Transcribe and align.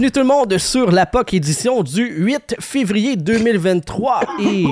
Bienvenue 0.00 0.12
tout 0.12 0.20
le 0.20 0.26
monde 0.26 0.56
sur 0.56 0.90
la 0.92 1.04
POC 1.04 1.34
édition 1.34 1.82
du 1.82 2.06
8 2.06 2.56
février 2.58 3.16
2023 3.16 4.22
et 4.40 4.64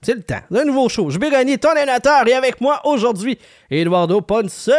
c'est 0.00 0.14
le 0.14 0.22
temps 0.22 0.38
d'un 0.52 0.64
nouveau 0.64 0.88
show. 0.88 1.10
Je 1.10 1.18
vais 1.18 1.28
gagner 1.32 1.58
ton 1.58 1.70
animateur 1.70 2.28
et 2.28 2.34
avec 2.34 2.60
moi 2.60 2.80
aujourd'hui, 2.84 3.36
Eduardo 3.68 4.20
Ponce, 4.20 4.70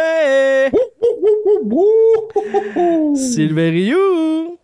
Sylvain 3.14 3.70
Rioux. 3.70 4.56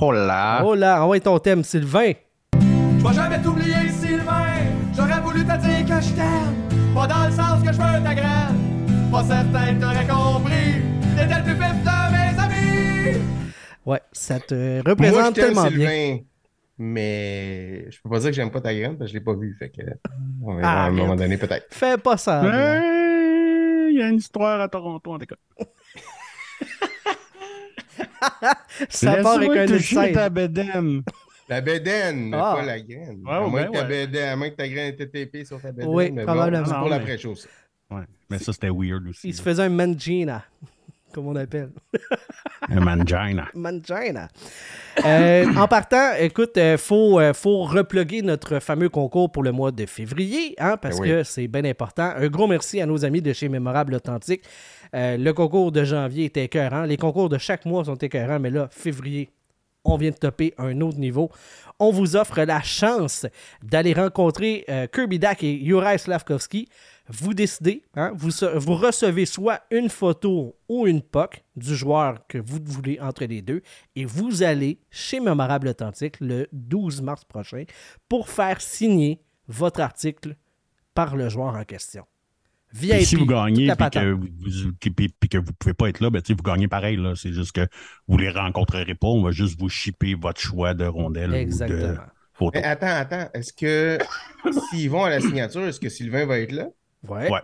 Hola. 0.00 0.62
Hola, 0.64 1.04
envoie 1.04 1.20
ton 1.20 1.38
thème, 1.38 1.62
Sylvain. 1.62 2.12
Je 2.54 3.06
vais 3.06 3.14
jamais 3.14 3.42
t'oublier, 3.42 3.90
Sylvain. 4.00 4.46
J'aurais 4.96 5.20
voulu 5.20 5.44
te 5.44 5.58
dire 5.58 5.84
que 5.84 6.02
je 6.02 6.12
t'aime. 6.14 6.94
Pas 6.94 7.06
dans 7.06 7.26
le 7.26 7.32
sens 7.32 7.62
que 7.62 7.70
je 7.70 7.76
veux 7.76 8.02
ta 8.02 8.14
graine. 8.14 9.10
Pas 9.10 9.24
certain 9.24 9.74
que 9.74 9.80
t'aurais 9.82 10.06
compris. 10.06 10.80
T'étais 11.18 11.36
le 11.36 11.44
plus 11.44 11.52
vif 11.52 11.84
de. 11.84 11.91
Ouais, 13.86 14.00
ça 14.12 14.38
te 14.40 14.54
Moi, 14.54 14.82
je 14.84 14.90
représente 14.90 15.34
tellement 15.34 15.62
bien. 15.66 15.70
Sylvain, 15.90 16.18
mais 16.78 17.90
je 17.90 18.00
peux 18.00 18.08
pas 18.10 18.18
dire 18.20 18.30
que 18.30 18.34
j'aime 18.36 18.50
pas 18.50 18.60
ta 18.60 18.74
graine 18.74 18.96
parce 18.96 19.10
que 19.10 19.14
je 19.14 19.18
l'ai 19.18 19.24
pas 19.24 19.34
vue. 19.34 19.54
Fait 19.58 19.70
que, 19.70 19.82
on 20.42 20.54
verra 20.54 20.70
Ah, 20.72 20.84
à 20.84 20.86
un 20.88 20.90
moment 20.92 21.16
donné, 21.16 21.36
peut-être. 21.36 21.66
Fais 21.70 21.98
pas 21.98 22.16
ça. 22.16 22.42
Ouais, 22.42 23.90
Il 23.92 23.98
y 23.98 24.02
a 24.02 24.08
une 24.08 24.16
histoire 24.16 24.60
à 24.60 24.68
Toronto, 24.68 25.12
en 25.12 25.18
tout 25.18 25.26
cas. 25.26 25.36
Ça 28.88 29.16
part 29.22 29.36
avec 29.36 29.50
un 29.50 29.72
inside. 29.74 30.12
ta 30.14 30.28
bédaine. 30.30 31.02
La 31.48 31.60
bédaine, 31.60 32.30
mais 32.30 32.36
Ah. 32.40 32.54
pas 32.56 32.62
la 32.64 32.80
graine. 32.80 33.20
Ouais, 33.24 33.32
à, 33.32 33.40
moins 33.40 33.50
ouais, 33.64 33.70
ta 33.70 33.80
ouais. 33.82 33.88
bédaine, 33.88 34.28
à 34.28 34.36
moins 34.36 34.50
que 34.50 34.54
ta 34.56 34.68
graine 34.68 34.92
était 34.94 35.06
tapée 35.08 35.44
sur 35.44 35.60
ta 35.60 35.72
bédaine. 35.72 35.90
Oui, 35.92 36.10
probablement. 36.12 36.62
Bon, 36.62 36.68
c'est 36.68 36.74
pour 36.74 36.84
mais- 36.84 36.90
l'après-chose. 36.90 37.48
Ouais, 37.90 38.04
mais 38.30 38.38
ça, 38.38 38.52
c'était 38.52 38.70
weird 38.70 39.06
aussi. 39.08 39.28
Il 39.28 39.34
se 39.34 39.42
faisait 39.42 39.64
un 39.64 39.68
mangina, 39.68 40.44
comme 41.12 41.28
on 41.28 41.36
appelle. 41.36 41.70
Mangina. 42.68 43.48
Mangina. 43.54 44.28
Euh, 45.04 45.46
en 45.56 45.68
partant, 45.68 46.14
écoute, 46.18 46.52
il 46.56 46.78
faut, 46.78 47.20
euh, 47.20 47.32
faut 47.32 47.62
repluguer 47.62 48.22
notre 48.22 48.58
fameux 48.58 48.88
concours 48.88 49.30
pour 49.30 49.42
le 49.42 49.52
mois 49.52 49.70
de 49.70 49.86
février, 49.86 50.54
hein, 50.58 50.76
parce 50.76 50.98
oui. 50.98 51.08
que 51.08 51.22
c'est 51.22 51.48
bien 51.48 51.64
important. 51.64 52.12
Un 52.16 52.28
gros 52.28 52.46
merci 52.46 52.80
à 52.80 52.86
nos 52.86 53.04
amis 53.04 53.22
de 53.22 53.32
chez 53.32 53.48
Mémorable 53.48 53.94
Authentique. 53.94 54.42
Euh, 54.94 55.16
le 55.16 55.32
concours 55.32 55.72
de 55.72 55.84
janvier 55.84 56.26
était 56.26 56.44
écœurant. 56.44 56.82
Les 56.82 56.96
concours 56.96 57.28
de 57.28 57.38
chaque 57.38 57.64
mois 57.64 57.84
sont 57.84 57.96
écœurants, 57.96 58.38
mais 58.38 58.50
là, 58.50 58.68
février, 58.70 59.30
on 59.84 59.96
vient 59.96 60.10
de 60.10 60.16
topper 60.16 60.54
un 60.58 60.80
autre 60.80 60.98
niveau. 60.98 61.30
On 61.78 61.90
vous 61.90 62.16
offre 62.16 62.42
la 62.42 62.62
chance 62.62 63.26
d'aller 63.62 63.92
rencontrer 63.92 64.64
euh, 64.68 64.86
Kirby 64.86 65.18
Dak 65.18 65.42
et 65.42 65.64
Juraj 65.64 66.00
Slavkovski. 66.00 66.68
Vous 67.08 67.34
décidez, 67.34 67.82
hein, 67.96 68.12
vous, 68.14 68.30
recevez 68.74 69.26
soit 69.26 69.60
une 69.70 69.88
photo 69.88 70.56
ou 70.68 70.86
une 70.86 71.02
POC 71.02 71.42
du 71.56 71.74
joueur 71.74 72.26
que 72.28 72.38
vous 72.38 72.58
voulez 72.64 72.98
entre 73.00 73.24
les 73.24 73.42
deux 73.42 73.60
et 73.96 74.04
vous 74.04 74.42
allez 74.42 74.78
chez 74.90 75.18
Mémorable 75.20 75.68
Authentique 75.68 76.20
le 76.20 76.46
12 76.52 77.02
mars 77.02 77.24
prochain 77.24 77.64
pour 78.08 78.28
faire 78.28 78.60
signer 78.60 79.20
votre 79.48 79.80
article 79.80 80.36
par 80.94 81.16
le 81.16 81.28
joueur 81.28 81.56
en 81.56 81.64
question. 81.64 82.04
VIP, 82.72 82.92
Puis 82.98 83.04
si 83.04 83.16
vous 83.16 83.26
gagnez 83.26 83.66
patente. 83.74 83.92
que 84.02 84.12
vous, 84.12 84.28
vous- 84.38 84.72
puis- 84.80 84.90
puis- 84.90 85.08
puis 85.10 85.28
que 85.28 85.36
vous 85.38 85.52
pouvez 85.58 85.74
pas 85.74 85.88
être 85.90 86.00
là, 86.00 86.08
ben, 86.08 86.22
tu 86.22 86.28
sais, 86.28 86.34
vous 86.34 86.42
gagnez 86.42 86.68
pareil. 86.68 86.96
Là. 86.96 87.14
C'est 87.16 87.32
juste 87.32 87.52
que 87.52 87.66
vous 88.08 88.16
les 88.16 88.30
rencontrerez 88.30 88.94
pas. 88.94 89.08
On 89.08 89.22
va 89.22 89.30
juste 89.32 89.60
vous 89.60 89.68
shipper 89.68 90.14
votre 90.14 90.40
choix 90.40 90.72
de 90.72 90.86
rondelle 90.86 91.30
ou 91.30 91.32
de 91.34 91.36
Exactement. 91.38 91.96
photo. 92.32 92.52
Mais 92.54 92.64
attends, 92.64 92.86
attends. 92.86 93.28
Est-ce 93.34 93.52
que 93.52 93.98
s'ils 94.70 94.88
vont 94.88 95.04
à 95.04 95.10
la 95.10 95.20
signature, 95.20 95.66
est-ce 95.66 95.80
que 95.80 95.90
Sylvain 95.90 96.24
va 96.24 96.38
être 96.38 96.52
là? 96.52 96.68
Ouais. 97.08 97.30
Ouais. 97.30 97.40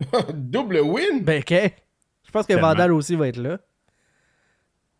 Double 0.34 0.80
win! 0.80 1.22
Ben, 1.24 1.40
OK. 1.40 1.50
Je 1.50 2.30
pense 2.30 2.46
que 2.46 2.52
Tellement. 2.52 2.68
Vandal 2.68 2.92
aussi 2.92 3.16
va 3.16 3.28
être 3.28 3.38
là. 3.38 3.58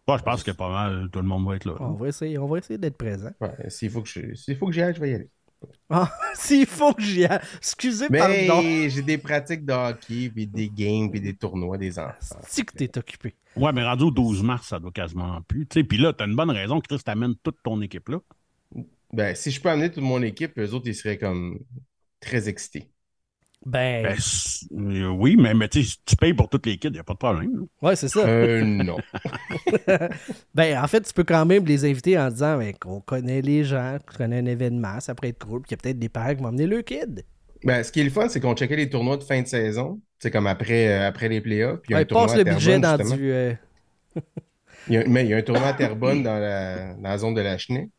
Moi, 0.06 0.16
je 0.16 0.22
pense 0.22 0.42
que 0.42 0.50
pas 0.52 0.70
mal 0.70 1.08
tout 1.12 1.18
le 1.20 1.26
monde 1.26 1.46
va 1.46 1.56
être 1.56 1.66
là. 1.66 1.74
On 1.80 1.92
va 1.92 2.08
essayer, 2.08 2.38
on 2.38 2.46
va 2.46 2.58
essayer 2.58 2.78
d'être 2.78 2.96
présent. 2.96 3.30
Ouais, 3.40 3.68
s'il 3.68 3.90
faut 3.90 4.00
que 4.02 4.08
je- 4.08 4.34
s'il 4.34 4.56
faut 4.56 4.66
que 4.66 4.72
j'y 4.72 4.80
aille, 4.80 4.94
je 4.94 5.00
vais 5.00 5.10
y 5.10 5.14
aller. 5.14 5.28
Ah, 5.90 6.10
s'il 6.34 6.64
faut 6.66 6.94
que 6.94 7.02
j'y 7.02 7.26
aille. 7.26 7.40
Excusez, 7.58 8.08
pardon. 8.08 8.62
Mais 8.62 8.88
j'ai 8.88 9.02
des 9.02 9.18
pratiques 9.18 9.66
de 9.66 9.72
hockey, 9.74 10.30
puis 10.34 10.46
des 10.46 10.70
games, 10.70 11.10
puis 11.10 11.20
des 11.20 11.34
tournois 11.34 11.76
des 11.76 11.98
enfants. 11.98 12.38
C'est 12.46 12.64
que 12.64 12.72
t'es 12.74 12.96
occupé. 12.96 13.34
Ouais, 13.54 13.72
mais 13.72 13.84
rendu 13.84 14.04
au 14.04 14.10
12 14.10 14.42
mars, 14.42 14.68
ça 14.68 14.78
doit 14.78 14.92
quasiment 14.92 15.42
plus. 15.42 15.66
Tu 15.66 15.80
sais, 15.80 15.84
Puis 15.84 15.98
là, 15.98 16.12
tu 16.14 16.22
as 16.22 16.26
une 16.26 16.36
bonne 16.36 16.50
raison, 16.50 16.80
Chris, 16.80 17.00
t'amènes 17.04 17.34
toute 17.42 17.58
ton 17.62 17.80
équipe 17.82 18.08
là. 18.08 18.20
Ben, 19.12 19.34
si 19.34 19.50
je 19.50 19.60
peux 19.60 19.68
amener 19.68 19.90
toute 19.90 20.02
mon 20.04 20.22
équipe, 20.22 20.58
eux 20.58 20.72
autres, 20.72 20.86
ils 20.86 20.94
seraient 20.94 21.18
comme 21.18 21.58
très 22.20 22.48
excités. 22.48 22.88
Ben, 23.66 24.02
Ben, 24.02 24.16
euh, 24.72 25.08
oui, 25.08 25.36
mais, 25.36 25.52
mais 25.54 25.68
tu 25.68 25.84
sais, 25.84 25.96
tu 26.06 26.16
payes 26.16 26.32
pour 26.34 26.48
toute 26.48 26.64
l'équipe, 26.66 26.90
il 26.90 26.94
n'y 26.94 26.98
a 27.00 27.04
pas 27.04 27.12
de 27.14 27.18
problème. 27.18 27.66
ouais, 27.82 27.96
c'est 27.96 28.08
ça. 28.08 28.20
Euh, 28.26 28.62
non. 28.64 29.02
Ben, 30.54 30.78
en 30.82 30.86
fait, 30.88 31.02
tu 31.02 31.12
peux 31.12 31.24
quand 31.24 31.44
même 31.46 31.64
les 31.64 31.84
inviter 31.84 32.18
en 32.18 32.30
disant 32.30 32.58
ben, 32.58 32.72
qu'on 32.78 33.00
connaît 33.00 33.42
les 33.42 33.64
gens, 33.64 33.98
qu'on 34.06 34.16
connaît 34.18 34.38
un 34.38 34.46
événement, 34.46 35.00
ça 35.00 35.14
pourrait 35.14 35.30
être 35.30 35.44
cool, 35.46 35.62
puis 35.62 35.70
il 35.70 35.72
y 35.72 35.74
a 35.74 35.78
peut-être 35.82 35.98
des 35.98 36.08
parents 36.08 36.34
qui 36.34 36.42
vont 36.42 36.48
emmener 36.48 36.66
le 36.66 36.82
kid. 36.82 37.24
Ben, 37.64 37.82
ce 37.82 37.90
qui 37.92 38.00
est 38.00 38.04
le 38.04 38.10
fun, 38.10 38.28
c'est 38.28 38.40
qu'on 38.40 38.54
checkait 38.54 38.76
les 38.76 38.88
tournois 38.88 39.16
de 39.16 39.24
fin 39.24 39.42
de 39.42 39.46
saison. 39.46 40.00
C'est 40.18 40.30
comme 40.30 40.46
après, 40.46 40.88
euh, 40.88 41.08
après 41.08 41.28
les 41.28 41.40
playoffs. 41.40 41.80
Puis 41.82 41.92
il 41.92 41.94
y 41.94 41.96
a 41.96 41.98
Ouais, 41.98 42.02
un 42.02 42.04
tournoi 42.04 42.26
passe 42.26 42.34
à 42.34 42.38
le 42.38 42.44
budget 42.44 42.78
Terrebonne, 42.78 42.80
dans 42.80 42.98
justement. 42.98 43.16
du. 43.16 43.32
euh, 43.32 43.54
Il 44.86 44.94
y 44.94 44.96
a- 44.98 45.04
mais 45.06 45.24
il 45.24 45.28
y 45.30 45.34
a 45.34 45.36
un 45.36 45.42
tournoi 45.42 45.68
à 45.68 45.72
Terrebonne 45.74 46.22
dans 46.22 46.38
la, 46.38 46.94
dans 46.94 47.02
la 47.08 47.18
zone 47.18 47.34
de 47.34 47.40
la 47.40 47.58
Chenée. 47.58 47.90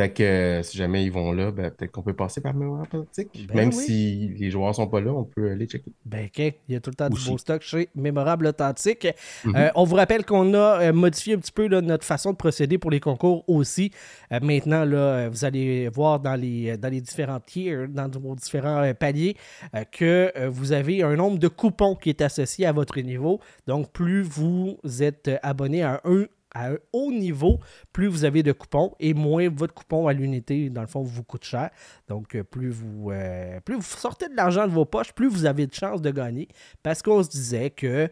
Fait 0.00 0.08
que 0.08 0.22
euh, 0.22 0.62
si 0.62 0.78
jamais 0.78 1.04
ils 1.04 1.12
vont 1.12 1.30
là, 1.32 1.50
ben, 1.50 1.70
peut-être 1.70 1.92
qu'on 1.92 2.00
peut 2.00 2.14
passer 2.14 2.40
par 2.40 2.54
Mémoire 2.54 2.86
Politique. 2.86 3.46
Ben 3.48 3.54
Même 3.54 3.68
oui. 3.68 3.84
si 3.84 4.28
les 4.38 4.50
joueurs 4.50 4.74
sont 4.74 4.86
pas 4.86 4.98
là, 5.02 5.12
on 5.12 5.24
peut 5.24 5.50
aller 5.50 5.66
checker. 5.66 5.92
Ben, 6.06 6.24
OK. 6.24 6.38
Il 6.38 6.72
y 6.72 6.74
a 6.74 6.80
tout 6.80 6.88
le 6.88 6.94
temps 6.94 7.10
du 7.10 7.16
Aussi. 7.16 7.28
beau 7.30 7.36
stock 7.36 7.60
chez 7.60 7.90
Mémorable 7.94 8.46
Authentique. 8.46 9.08
Mhm. 9.44 9.54
Euh, 9.54 9.68
on 9.74 9.84
vous 9.84 9.96
rappelle 9.96 10.24
qu'on 10.24 10.54
a 10.54 10.80
euh, 10.80 10.92
modifié 10.94 11.34
un 11.34 11.38
petit 11.38 11.52
peu 11.52 11.66
là, 11.66 11.82
notre 11.82 12.06
façon 12.06 12.30
de 12.30 12.36
procéder 12.36 12.78
pour 12.78 12.90
les 12.90 12.98
concours 12.98 13.44
aussi. 13.46 13.90
Euh, 14.32 14.40
maintenant, 14.42 14.86
là, 14.86 15.28
vous 15.28 15.44
allez 15.44 15.90
voir 15.90 16.18
dans 16.18 16.34
les, 16.34 16.78
dans 16.78 16.88
les 16.88 17.02
différents 17.02 17.40
tiers, 17.40 17.86
dans 17.86 18.08
vos 18.08 18.34
différents 18.34 18.82
euh, 18.82 18.94
paliers, 18.94 19.36
euh, 19.74 19.84
que 19.84 20.32
euh, 20.34 20.48
vous 20.48 20.72
avez 20.72 21.02
un 21.02 21.14
nombre 21.14 21.38
de 21.38 21.48
coupons 21.48 21.94
qui 21.94 22.08
est 22.08 22.22
associé 22.22 22.64
à 22.64 22.72
votre 22.72 22.98
niveau. 23.00 23.38
Donc, 23.66 23.92
plus 23.92 24.22
vous 24.22 24.78
êtes 25.00 25.30
abonné 25.42 25.82
à 25.82 26.00
un, 26.04 26.24
à 26.54 26.70
un 26.70 26.76
haut 26.92 27.12
niveau, 27.12 27.60
plus 27.92 28.06
vous 28.06 28.24
avez 28.24 28.42
de 28.42 28.52
coupons 28.52 28.94
et 29.00 29.14
moins 29.14 29.48
votre 29.48 29.74
coupon 29.74 30.08
à 30.08 30.12
l'unité, 30.12 30.70
dans 30.70 30.80
le 30.80 30.86
fond, 30.86 31.02
vous 31.02 31.22
coûte 31.22 31.44
cher. 31.44 31.70
Donc, 32.08 32.34
euh, 32.34 32.44
plus 32.44 32.70
vous, 32.70 33.10
euh, 33.10 33.60
plus 33.60 33.76
vous 33.76 33.82
sortez 33.82 34.28
de 34.28 34.36
l'argent 34.36 34.66
de 34.66 34.72
vos 34.72 34.84
poches, 34.84 35.12
plus 35.12 35.28
vous 35.28 35.46
avez 35.46 35.66
de 35.66 35.74
chances 35.74 36.02
de 36.02 36.10
gagner. 36.10 36.48
Parce 36.82 37.02
qu'on 37.02 37.22
se 37.22 37.28
disait 37.28 37.70
que 37.70 38.08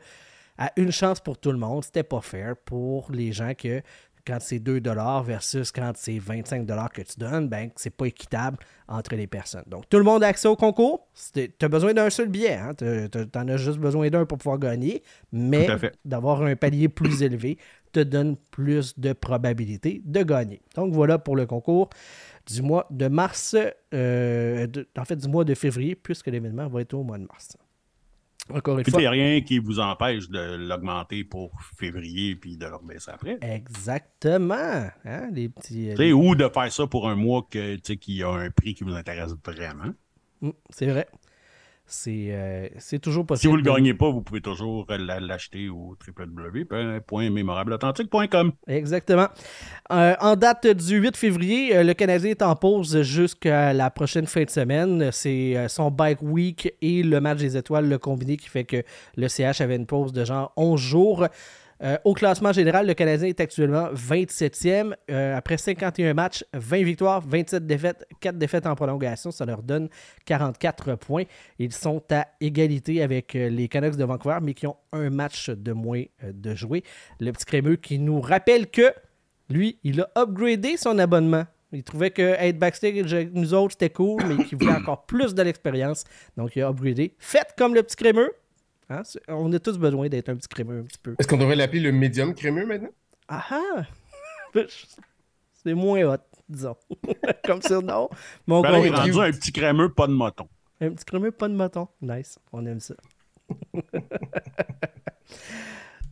à 0.61 0.73
une 0.77 0.91
chance 0.91 1.21
pour 1.21 1.39
tout 1.39 1.53
le 1.53 1.59
monde, 1.59 1.85
c'était 1.85 2.03
pas 2.03 2.21
fair 2.21 2.57
pour 2.57 3.13
les 3.13 3.33
gens 3.33 3.53
que 3.55 3.81
quand 4.29 4.39
c'est 4.41 4.59
2 4.59 4.83
versus 5.25 5.73
quand 5.73 5.93
c'est 5.97 6.19
25 6.19 6.67
que 6.93 7.03
tu 7.03 7.19
donnes, 7.19 7.49
ben 7.49 7.71
c'est 7.77 7.95
pas 7.97 8.05
équitable 8.05 8.59
entre 8.87 9.15
les 9.15 9.27
personnes. 9.27 9.65
Donc 9.67 9.89
tout 9.89 9.97
le 9.97 10.05
monde 10.05 10.23
a 10.23 10.27
accès 10.27 10.49
au 10.49 10.57
concours. 10.57 11.09
Tu 11.33 11.51
as 11.61 11.69
besoin 11.69 11.95
d'un 11.95 12.11
seul 12.11 12.29
billet. 12.29 12.55
Hein? 12.55 12.75
Tu 12.75 13.39
en 13.39 13.49
as 13.49 13.57
juste 13.57 13.79
besoin 13.79 14.11
d'un 14.11 14.27
pour 14.27 14.37
pouvoir 14.37 14.59
gagner. 14.59 15.03
Mais 15.33 15.67
d'avoir 16.05 16.43
un 16.43 16.57
palier 16.57 16.89
plus 16.89 17.23
élevé 17.23 17.59
te 17.93 18.01
donne 18.01 18.37
plus 18.51 18.99
de 18.99 19.13
probabilité 19.13 20.03
de 20.05 20.23
gagner. 20.23 20.61
Donc 20.75 20.93
voilà 20.95 21.19
pour 21.19 21.37
le 21.37 21.47
concours 21.47 21.89
du 22.47 22.63
mois 22.63 22.87
de 22.91 23.09
mars, 23.09 23.55
euh, 23.93 24.67
de- 24.67 24.89
en 24.99 25.05
fait 25.05 25.17
du 25.17 25.29
mois 25.29 25.45
de 25.45 25.55
février, 25.55 25.95
puisque 25.95 26.29
l'événement 26.29 26.67
va 26.69 26.81
être 26.81 26.95
au 26.95 27.03
mois 27.03 27.19
de 27.19 27.25
mars. 27.27 27.57
Encore 28.51 28.79
une 28.79 28.83
Puis 28.85 28.91
il 28.91 28.93
fois. 28.93 29.01
n'y 29.03 29.07
a 29.07 29.11
rien 29.11 29.41
qui 29.43 29.59
vous 29.59 29.79
empêche 29.79 30.31
de 30.31 30.57
l'augmenter 30.57 31.23
pour 31.23 31.51
février 31.77 32.35
puis 32.35 32.57
de 32.57 32.65
le 32.65 32.77
rebaisser 32.77 33.11
après. 33.11 33.37
Exactement. 33.43 34.89
Hein, 35.05 35.31
les 35.33 35.51
petits. 35.51 35.91
euh, 35.91 36.13
Ou 36.13 36.35
de 36.35 36.49
faire 36.49 36.73
ça 36.73 36.87
pour 36.87 37.09
un 37.09 37.15
mois 37.15 37.47
que, 37.51 37.77
qui 37.77 38.23
a 38.23 38.31
un 38.31 38.51
prix 38.51 38.75
qui 38.75 38.85
vous 38.85 38.95
intéresse 38.95 39.35
vraiment. 39.45 39.93
Mm, 40.41 40.51
c'est 40.71 40.87
vrai. 40.87 41.07
C'est 41.91 42.27
euh, 42.33 42.69
c'est 42.79 42.99
toujours 42.99 43.23
Si 43.23 43.27
possible. 43.29 43.51
vous 43.51 43.57
ne 43.61 43.65
le 43.65 43.73
gagnez 43.75 43.95
pas, 43.95 44.11
vous 44.11 44.21
pouvez 44.21 44.43
toujours 44.43 44.85
la- 44.91 45.21
l'acheter 45.21 45.71
au 45.71 45.97
www.mémorableauthentique.com. 46.07 48.53
Exactement. 48.67 49.29
Euh, 49.91 50.15
en 50.21 50.37
date 50.37 50.67
du 50.67 50.97
8 50.99 51.17
février, 51.17 51.77
euh, 51.77 51.83
le 51.85 51.95
Canadien 51.95 52.31
est 52.31 52.43
en 52.43 52.55
pause 52.57 53.03
jusqu'à 53.03 53.73
la 53.73 53.91
prochaine 53.91 54.27
fin 54.27 54.45
de 54.45 54.51
semaine. 54.51 55.11
C'est 55.13 55.57
euh, 55.57 55.69
son 55.69 55.91
bike 55.91 56.23
week 56.23 56.75
et 56.83 57.03
le 57.03 57.21
match 57.21 57.39
des 57.39 57.57
étoiles, 57.57 57.89
le 57.89 57.99
combiné, 57.99 58.37
qui 58.37 58.49
fait 58.49 58.65
que 58.65 58.83
le 59.17 59.29
CH 59.29 59.61
avait 59.63 59.77
une 59.77 59.87
pause 59.87 60.13
de 60.13 60.25
genre 60.25 60.53
11 60.57 60.81
jours. 60.81 61.27
Euh, 61.83 61.97
au 62.05 62.15
classement 62.15 62.53
général, 62.53 62.87
le 62.87 62.95
Canadien 62.95 63.29
est 63.29 63.41
actuellement 63.41 63.93
27e. 63.93 64.95
Euh, 65.11 65.37
après 65.37 65.57
51 65.57 66.15
matchs, 66.15 66.45
20 66.53 66.83
victoires, 66.83 67.21
27 67.21 67.67
défaites, 67.67 68.07
4 68.21 68.37
défaites 68.37 68.67
en 68.67 68.75
prolongation. 68.75 69.31
Ça 69.31 69.45
leur 69.45 69.63
donne 69.63 69.89
44 70.25 70.97
points. 70.97 71.25
Ils 71.59 71.73
sont 71.73 72.03
à 72.11 72.27
égalité 72.41 73.03
avec 73.03 73.35
euh, 73.35 73.49
les 73.49 73.69
Canucks 73.69 73.97
de 73.97 74.05
Vancouver, 74.05 74.39
mais 74.43 74.55
qui 74.55 74.67
ont 74.67 74.77
un 74.93 75.11
match 75.11 75.51
de 75.51 75.73
moins 75.73 76.03
de 76.23 76.55
jouer. 76.55 76.83
Le 77.21 77.31
petit 77.33 77.45
crémeux 77.45 77.77
qui 77.77 77.99
nous 77.99 78.21
rappelle 78.21 78.69
que 78.69 78.93
lui, 79.49 79.79
il 79.85 80.01
a 80.01 80.11
upgradé 80.17 80.77
son 80.77 80.99
abonnement. 80.99 81.45
Il 81.73 81.83
trouvait 81.83 82.11
que 82.11 82.23
être 82.23 82.59
backstage 82.59 83.13
avec 83.13 83.35
nous 83.35 83.53
autres, 83.53 83.73
c'était 83.73 83.91
cool, 83.91 84.23
mais 84.27 84.45
qu'il 84.45 84.59
voulait 84.59 84.73
encore 84.77 85.05
plus 85.05 85.35
de 85.35 85.43
l'expérience. 85.43 86.05
Donc, 86.37 86.57
il 86.57 86.63
a 86.63 86.69
upgradé. 86.69 87.15
Faites 87.19 87.55
comme 87.57 87.75
le 87.75 87.83
petit 87.83 87.97
crémeux. 87.97 88.33
Hein? 88.91 89.03
On 89.29 89.53
a 89.53 89.59
tous 89.59 89.79
besoin 89.79 90.09
d'être 90.09 90.29
un 90.31 90.37
petit 90.37 90.49
crémeux 90.49 90.81
un 90.81 90.85
petit 90.85 90.99
peu. 90.99 91.15
Est-ce 91.19 91.29
qu'on 91.29 91.37
devrait 91.37 91.57
l'appeler 91.57 91.81
le 91.81 91.93
médium 91.93 92.35
crémeux 92.35 92.65
maintenant? 92.65 92.91
Ah 93.29 93.45
ah! 93.51 93.83
C'est 95.65 95.75
moins 95.75 96.03
hot, 96.05 96.17
disons. 96.49 96.77
Comme 97.45 97.61
ça, 97.61 97.81
non? 97.81 98.09
Mais 98.47 98.55
on 98.55 98.63
Ben 98.63 98.75
est 98.83 98.91
rendu 98.91 99.21
un 99.21 99.31
petit 99.33 99.53
crémeux, 99.53 99.93
pas 99.93 100.07
de 100.07 100.13
moton. 100.13 100.49
Un 100.81 100.91
petit 100.91 101.05
crémeux, 101.05 101.33
pas 101.33 101.49
de 101.49 101.55
mouton. 101.55 101.89
Nice. 102.01 102.39
On 102.53 102.65
aime 102.65 102.81
ça. 102.81 102.95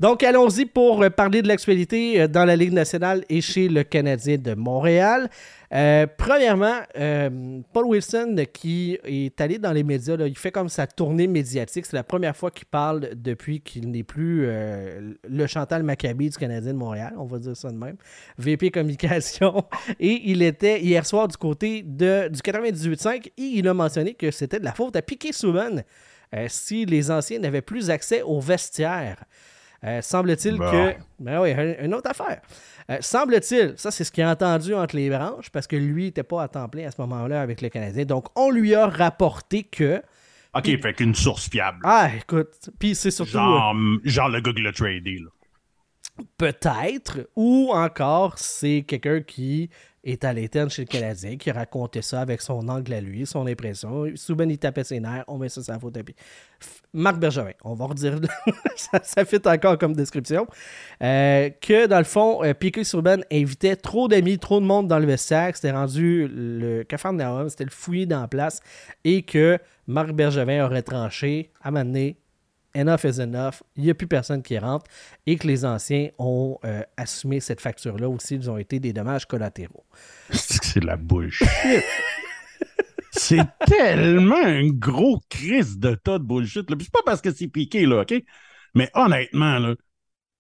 Donc, 0.01 0.23
allons-y 0.23 0.67
pour 0.67 1.03
parler 1.17 1.41
de 1.41 1.49
l'actualité 1.49 2.21
euh, 2.21 2.29
dans 2.29 2.45
la 2.45 2.55
Ligue 2.55 2.73
nationale 2.73 3.25
et 3.31 3.41
chez 3.41 3.69
le 3.69 3.83
Canadien 3.83 4.37
de 4.37 4.53
Montréal. 4.55 5.31
Euh, 5.73 6.07
premièrement, 6.17 6.81
euh, 6.97 7.61
Paul 7.73 7.87
Wilson, 7.87 8.37
qui 8.53 8.99
est 9.05 9.41
allé 9.41 9.59
dans 9.59 9.73
les 9.73 9.83
médias, 9.83 10.17
il 10.17 10.39
fait 10.39 10.53
comme 10.53 10.69
sa 10.69 10.87
tournée 10.87 11.27
médiatique. 11.27 11.87
C'est 11.87 11.97
la 11.97 12.05
première 12.05 12.37
fois 12.37 12.51
qu'il 12.51 12.67
parle 12.67 13.11
depuis 13.15 13.61
qu'il 13.61 13.91
n'est 13.91 14.05
plus 14.05 14.45
euh, 14.47 15.15
le 15.29 15.47
Chantal 15.47 15.83
Maccabi 15.83 16.31
du 16.31 16.37
Canadien 16.37 16.73
de 16.73 16.79
Montréal, 16.79 17.15
on 17.19 17.25
va 17.25 17.39
dire 17.39 17.57
ça 17.57 17.71
de 17.71 17.77
même. 17.77 17.97
VP 18.39 18.71
Communication. 18.71 19.65
Et 20.01 20.31
il 20.31 20.43
était 20.43 20.81
hier 20.81 21.05
soir 21.05 21.29
du 21.29 21.37
côté 21.37 21.83
de, 21.83 22.29
du 22.29 22.39
98.5 22.39 23.27
et 23.27 23.33
il 23.37 23.69
a 23.69 23.75
mentionné 23.75 24.15
que 24.15 24.31
c'était 24.31 24.59
de 24.59 24.65
la 24.65 24.73
faute 24.73 24.97
à 24.97 25.03
Piquet 25.03 25.33
Souban 25.33 25.83
euh, 26.35 26.47
si 26.49 26.85
les 26.87 27.11
anciens 27.11 27.39
n'avaient 27.39 27.63
plus 27.63 27.91
accès 27.91 28.23
aux 28.23 28.41
vestiaires. 28.41 29.25
Euh, 29.85 30.01
semble-t-il 30.03 30.57
Bon. 30.57 30.71
que. 30.71 30.95
Ben 31.19 31.41
oui, 31.41 31.53
un- 31.53 31.85
une 31.85 31.95
autre 31.95 32.11
affaire. 32.11 32.41
Euh, 32.91 32.97
semble-t-il, 33.01 33.75
ça 33.77 33.91
c'est 33.91 34.05
ce 34.05 34.11
qu'il 34.13 34.25
a 34.25 34.31
entendu 34.31 34.75
entre 34.75 34.97
les 34.97 35.11
branches, 35.11 35.51
parce 35.51 35.67
que 35.67 35.77
lui 35.77 36.05
n'était 36.05 36.23
pas 36.23 36.43
à 36.45 36.49
temps 36.49 36.69
plein 36.69 36.87
à 36.87 36.91
ce 36.91 37.01
moment-là 37.03 37.43
avec 37.43 37.61
le 37.61 37.69
Canadien. 37.69 38.05
Donc 38.05 38.27
on 38.37 38.51
lui 38.51 38.75
a 38.75 38.87
rapporté 38.87 39.65
que. 39.65 40.03
OK, 40.55 40.65
fait 40.81 40.95
qu'une 40.95 41.15
source 41.15 41.49
fiable. 41.51 41.79
Ah, 41.85 42.11
écoute, 42.17 42.71
puis 42.79 42.95
c'est 42.95 43.11
surtout. 43.11 43.37
euh, 43.37 43.41
Genre, 43.43 43.75
genre 44.05 44.29
le 44.31 44.41
Google 44.41 44.73
Tradé, 44.73 45.19
là. 45.19 45.29
Peut-être, 46.39 47.29
ou 47.37 47.71
encore 47.75 48.39
c'est 48.39 48.85
quelqu'un 48.89 49.21
qui 49.21 49.69
est 50.07 50.25
à 50.25 50.33
l'interne 50.33 50.71
chez 50.71 50.83
le 50.83 50.87
Canadien, 50.87 51.37
qui 51.37 51.51
racontait 51.51 52.01
ça 52.01 52.21
avec 52.21 52.41
son 52.41 52.69
angle 52.69 52.95
à 52.95 53.01
lui, 53.01 53.27
son 53.27 53.47
impression. 53.47 54.07
Souben, 54.15 54.49
il 54.51 54.59
tapait 54.59 54.85
ses 54.85 55.01
nerfs, 55.01 55.25
on 55.27 55.37
met 55.37 55.49
ça 55.49 55.63
sur 55.63 55.73
la 55.73 55.81
faute 55.81 55.99
Marc 56.95 57.19
Bergevin, 57.19 57.53
on 57.65 57.75
va 57.75 57.87
redire, 57.87 58.19
ça, 58.77 59.01
ça 59.03 59.23
encore 59.51 59.77
comme 59.77 59.95
description, 59.95 60.47
euh, 61.03 61.51
que 61.61 61.87
dans 61.87 61.99
le 61.99 62.05
fond, 62.05 62.43
euh, 62.43 62.55
Piquet 62.55 62.85
Souben 62.85 63.25
invitait 63.31 63.77
trop 63.77 64.09
d'amis, 64.09 64.39
trop 64.39 64.61
de 64.61 64.65
monde 64.65 64.87
dans 64.87 64.99
le 64.99 65.07
vestiaire, 65.07 65.55
c'était 65.55 65.73
rendu 65.73 66.29
le 66.33 66.85
Cafarnaum, 66.85 67.49
c'était 67.51 67.65
le 67.65 67.71
fouillis 67.71 68.07
dans 68.07 68.21
la 68.21 68.29
place, 68.29 68.61
et 69.05 69.23
que 69.23 69.59
Marc 69.87 70.13
Bergevin 70.13 70.65
aurait 70.65 70.83
tranché 70.83 71.51
à 71.63 71.71
enough 72.77 73.05
is 73.05 73.21
enough, 73.21 73.63
il 73.77 73.85
n'y 73.85 73.91
a 73.91 73.95
plus 73.95 74.07
personne 74.07 74.43
qui 74.43 74.59
rentre 74.59 74.87
et 75.27 75.37
que 75.37 75.47
les 75.47 75.65
anciens 75.65 76.09
ont 76.19 76.59
euh, 76.65 76.83
assumé 76.97 77.41
cette 77.41 77.61
facture-là 77.61 78.09
aussi, 78.09 78.37
ils 78.37 78.51
ont 78.51 78.59
été 78.59 78.81
des 78.81 78.93
dommages 78.93 79.27
collatéraux. 79.27 79.85
C'est 80.31 80.83
la 80.83 80.97
bullshit. 80.97 81.49
c'est 83.13 83.45
tellement 83.67 84.45
un 84.45 84.69
gros 84.69 85.21
crise 85.29 85.79
de 85.79 85.95
tas 85.95 86.19
de 86.19 86.25
bullshit. 86.25 86.71
là. 86.71 86.77
C'est 86.81 86.93
pas 86.93 87.03
parce 87.05 87.21
que 87.21 87.33
c'est 87.33 87.49
piqué, 87.49 87.87
là, 87.87 88.03
OK? 88.03 88.15
Mais 88.75 88.91
honnêtement, 88.95 89.59
là, 89.59 89.75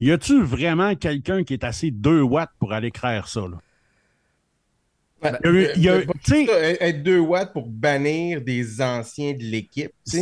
y 0.01 0.11
a-tu 0.11 0.43
vraiment 0.43 0.95
quelqu'un 0.95 1.43
qui 1.43 1.55
est 1.55 1.65
assez 1.65 1.91
2 1.91 2.21
watts 2.21 2.53
pour 2.59 2.73
aller 2.73 2.91
créer 2.91 3.23
ça, 3.27 3.41
là? 3.41 3.59
Il 5.23 5.29
y 5.29 5.29
a 5.29 5.51
eu- 5.51 5.69
il 5.77 5.83
y 5.83 5.89
a 5.89 5.97
eu- 6.01 6.07
euh, 6.07 6.07
ça, 6.23 6.87
être 6.87 7.03
2 7.03 7.19
watts 7.19 7.53
pour 7.53 7.67
bannir 7.69 8.43
des 8.43 8.81
anciens 8.83 9.33
de 9.33 9.43
l'équipe. 9.43 9.91
Du 10.07 10.21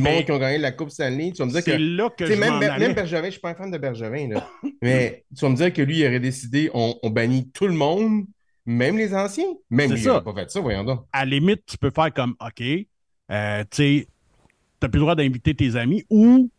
mais- 0.00 0.14
monde 0.16 0.24
qui 0.24 0.32
ont 0.32 0.38
gagné 0.38 0.58
la 0.58 0.70
Coupe 0.72 0.90
Stanley. 0.90 1.32
Tu 1.32 1.38
vas 1.38 1.46
me 1.46 1.50
dire 1.50 1.64
que. 1.64 1.70
là 1.70 2.10
que 2.10 2.26
je 2.26 2.32
même, 2.34 2.58
même. 2.58 2.92
Bergevin, 2.92 3.24
je 3.26 3.30
suis 3.30 3.40
pas 3.40 3.50
un 3.50 3.54
fan 3.54 3.70
de 3.70 3.78
Bergevin, 3.78 4.28
là. 4.28 4.48
mais 4.82 5.24
tu 5.36 5.40
vas 5.44 5.48
me 5.50 5.56
dire 5.56 5.72
que 5.72 5.82
lui, 5.82 6.00
il 6.00 6.06
aurait 6.06 6.20
décidé 6.20 6.70
on, 6.74 6.94
on 7.02 7.10
bannit 7.10 7.50
tout 7.52 7.66
le 7.66 7.72
monde, 7.72 8.26
même 8.66 8.98
les 8.98 9.14
anciens. 9.14 9.48
Même 9.70 9.90
lui, 9.90 9.98
il 9.98 10.04
ça. 10.04 10.12
aurait 10.16 10.24
pas 10.24 10.34
fait 10.34 10.50
ça, 10.50 10.60
voyons 10.60 10.84
donc. 10.84 11.04
à 11.12 11.24
la 11.24 11.30
limite, 11.30 11.62
tu 11.66 11.78
peux 11.78 11.90
faire 11.90 12.12
comme 12.12 12.34
OK, 12.40 12.62
euh, 13.30 13.64
tu 13.70 14.06
t'as 14.78 14.88
plus 14.88 14.98
le 14.98 15.02
droit 15.04 15.14
d'inviter 15.14 15.54
tes 15.54 15.74
amis 15.76 16.04
ou 16.10 16.50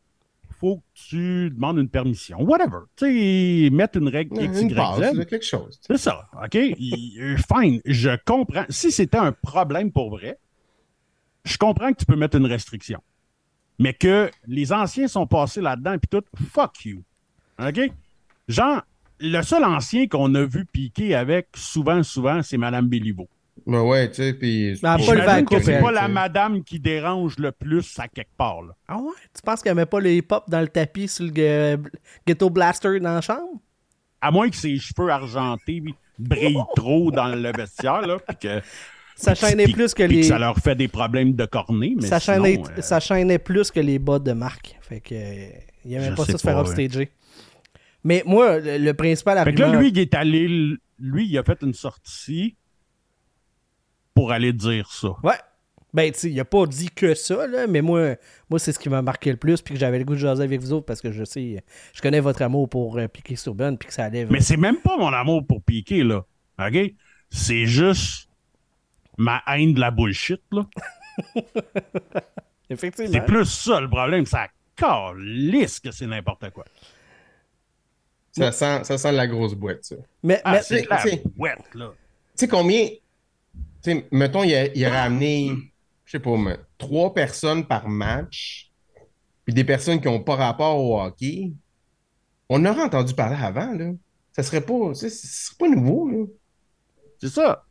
faut 0.65 0.77
que 0.77 0.83
tu 1.09 1.49
demandes 1.51 1.77
une 1.77 1.89
permission. 1.89 2.41
Whatever. 2.41 2.85
Tu 2.95 3.05
sais, 3.05 3.69
mettre 3.69 3.99
une 3.99 4.07
règle 4.07 4.41
X, 4.41 4.61
Une 4.61 4.69
Y, 4.71 5.25
quelque 5.27 5.45
chose. 5.45 5.79
C'est 5.85 5.97
ça, 5.97 6.27
OK? 6.43 6.55
Euh, 6.55 7.37
Fine, 7.37 7.81
je 7.85 8.17
comprends. 8.25 8.65
Si 8.69 8.91
c'était 8.91 9.17
un 9.17 9.31
problème 9.31 9.91
pour 9.91 10.09
vrai, 10.09 10.39
je 11.43 11.55
comprends 11.57 11.93
que 11.93 11.99
tu 11.99 12.05
peux 12.05 12.15
mettre 12.15 12.37
une 12.37 12.47
restriction. 12.47 12.99
Mais 13.77 13.93
que 13.93 14.31
les 14.47 14.73
anciens 14.73 15.07
sont 15.07 15.27
passés 15.27 15.61
là-dedans 15.61 15.93
et 15.93 15.99
tout, 16.09 16.23
fuck 16.51 16.83
you. 16.85 17.03
OK? 17.59 17.91
Genre, 18.47 18.81
le 19.19 19.41
seul 19.43 19.63
ancien 19.65 20.07
qu'on 20.07 20.33
a 20.33 20.45
vu 20.45 20.65
piquer 20.65 21.13
avec 21.13 21.49
souvent, 21.55 22.01
souvent, 22.01 22.41
c'est 22.41 22.57
Mme 22.57 22.87
Béliveau. 22.87 23.29
Ben 23.65 23.81
ouais, 23.81 24.09
tu 24.09 24.15
sais, 24.15 24.33
puis. 24.33 24.75
J'imagine 24.75 25.15
Vaco, 25.15 25.55
que 25.55 25.63
c'est 25.63 25.79
pas 25.79 25.91
la 25.91 26.07
madame 26.07 26.63
qui 26.63 26.79
dérange 26.79 27.37
le 27.39 27.51
plus 27.51 27.97
à 27.99 28.07
quelque 28.07 28.35
part. 28.37 28.61
Là. 28.61 28.75
Ah 28.87 28.97
ouais? 28.97 29.11
Tu 29.33 29.41
penses 29.41 29.61
qu'elle 29.61 29.75
met 29.75 29.85
pas 29.85 29.99
le 29.99 30.11
hip-hop 30.11 30.43
dans 30.49 30.61
le 30.61 30.67
tapis 30.67 31.07
sur 31.07 31.25
le 31.25 31.77
Ghetto 32.27 32.49
Blaster 32.49 32.99
dans 32.99 33.15
la 33.15 33.21
chambre? 33.21 33.59
À 34.21 34.29
moins 34.31 34.49
que 34.49 34.55
ses 34.55 34.77
cheveux 34.77 35.09
argentés 35.09 35.83
brillent 36.19 36.63
trop 36.75 37.11
dans 37.11 37.27
le 37.27 37.51
vestiaire, 37.55 38.01
là, 38.05 38.17
puis 38.27 38.37
que, 38.37 38.61
Ça 39.15 39.33
chaînait 39.33 39.67
plus 39.69 39.93
que 39.93 40.03
les. 40.03 40.23
ça 40.23 40.37
leur 40.37 40.57
fait 40.57 40.75
des 40.75 40.89
problèmes 40.89 41.33
de 41.33 41.45
cornée. 41.45 41.95
Mais 41.95 42.05
Ça 42.07 42.19
sinon, 42.19 42.43
chaînait, 42.43 42.59
euh, 42.77 42.81
ça 42.81 42.99
chaînait 42.99 43.39
plus 43.39 43.71
que 43.71 43.79
les 43.79 43.97
bas 43.97 44.19
de 44.19 44.33
Marc. 44.33 44.77
Fait 44.81 44.99
que. 44.99 45.15
il 45.85 45.93
aimait 45.93 46.09
Je 46.09 46.15
pas 46.15 46.25
ça 46.25 46.33
sais 46.33 46.37
se 46.37 46.43
faire 46.43 46.55
pas, 46.61 46.69
upstager. 46.69 47.09
Mais 48.03 48.21
moi, 48.25 48.59
le, 48.59 48.77
le 48.77 48.93
principal 48.93 49.37
Fait 49.45 49.53
que 49.53 49.61
argument. 49.61 49.71
là, 49.71 49.79
lui, 49.79 49.89
il 49.89 49.99
est 49.99 50.13
allé. 50.13 50.47
Lui, 50.99 51.27
il 51.27 51.37
a 51.37 51.43
fait 51.43 51.57
une 51.61 51.73
sortie 51.73 52.57
pour 54.15 54.31
aller 54.31 54.51
dire 54.53 54.91
ça. 54.91 55.09
Ouais. 55.23 55.35
Ben, 55.93 56.11
tu 56.11 56.19
sais, 56.19 56.31
il 56.31 56.39
a 56.39 56.45
pas 56.45 56.65
dit 56.65 56.89
que 56.89 57.13
ça, 57.13 57.47
là, 57.47 57.67
mais 57.67 57.81
moi, 57.81 58.15
moi 58.49 58.59
c'est 58.59 58.73
ce 58.73 58.79
qui 58.79 58.89
m'a 58.89 59.01
marqué 59.01 59.31
le 59.31 59.37
plus, 59.37 59.61
puis 59.61 59.75
que 59.75 59.79
j'avais 59.79 59.97
le 59.99 60.03
goût 60.03 60.15
de 60.15 60.19
jaser 60.19 60.43
avec 60.43 60.59
vous 60.59 60.73
autres, 60.73 60.85
parce 60.85 60.99
que 60.99 61.11
je 61.11 61.23
sais, 61.23 61.63
je 61.93 62.01
connais 62.01 62.19
votre 62.19 62.41
amour 62.41 62.67
pour 62.67 62.97
euh, 62.97 63.07
Piquet 63.07 63.37
Souben, 63.37 63.77
puis 63.77 63.87
que 63.87 63.93
ça 63.93 64.05
allait. 64.05 64.25
Mais 64.25 64.41
c'est 64.41 64.57
même 64.57 64.77
pas 64.77 64.97
mon 64.97 65.13
amour 65.13 65.45
pour 65.47 65.61
Piqué, 65.61 66.03
là. 66.03 66.25
OK? 66.59 66.93
C'est 67.29 67.65
juste 67.65 68.29
ma 69.17 69.41
haine 69.47 69.73
de 69.73 69.79
la 69.79 69.91
bullshit, 69.91 70.41
là. 70.51 70.65
Effectivement. 72.69 73.11
C'est 73.13 73.25
plus 73.25 73.45
ça 73.45 73.79
le 73.79 73.89
problème. 73.89 74.25
Ça 74.25 74.47
calisse 74.75 75.79
que 75.79 75.91
c'est 75.91 76.07
n'importe 76.07 76.49
quoi. 76.49 76.65
Ça 78.33 78.51
sent, 78.51 78.83
ça 78.83 78.97
sent 78.97 79.11
la 79.13 79.27
grosse 79.27 79.53
boîte, 79.53 79.83
ça. 79.85 79.95
Mais, 80.23 80.41
Ah, 80.43 80.53
mais- 80.53 80.61
c'est 80.61 80.85
la 80.89 81.01
bouette, 81.37 81.73
là. 81.73 81.91
Tu 81.95 82.01
sais 82.35 82.47
combien. 82.49 82.89
Sais, 83.85 84.07
mettons, 84.11 84.43
il, 84.43 84.55
a, 84.55 84.65
il 84.73 84.83
aurait 84.87 84.97
amené, 84.97 85.51
je 86.05 86.11
sais 86.13 86.19
pas, 86.19 86.35
mais, 86.37 86.57
trois 86.79 87.13
personnes 87.13 87.67
par 87.67 87.87
match, 87.87 88.71
puis 89.45 89.53
des 89.53 89.63
personnes 89.63 90.01
qui 90.01 90.07
n'ont 90.07 90.23
pas 90.23 90.35
rapport 90.35 90.79
au 90.79 90.99
hockey. 90.99 91.51
On 92.49 92.65
aurait 92.65 92.81
entendu 92.81 93.13
parler 93.13 93.37
avant, 93.39 93.73
là. 93.73 93.91
Ça 94.31 94.41
serait 94.41 94.61
pas. 94.61 94.95
serait 94.95 95.55
pas 95.59 95.69
nouveau, 95.69 96.09
là. 96.09 96.25
C'est 97.21 97.29
ça. 97.29 97.63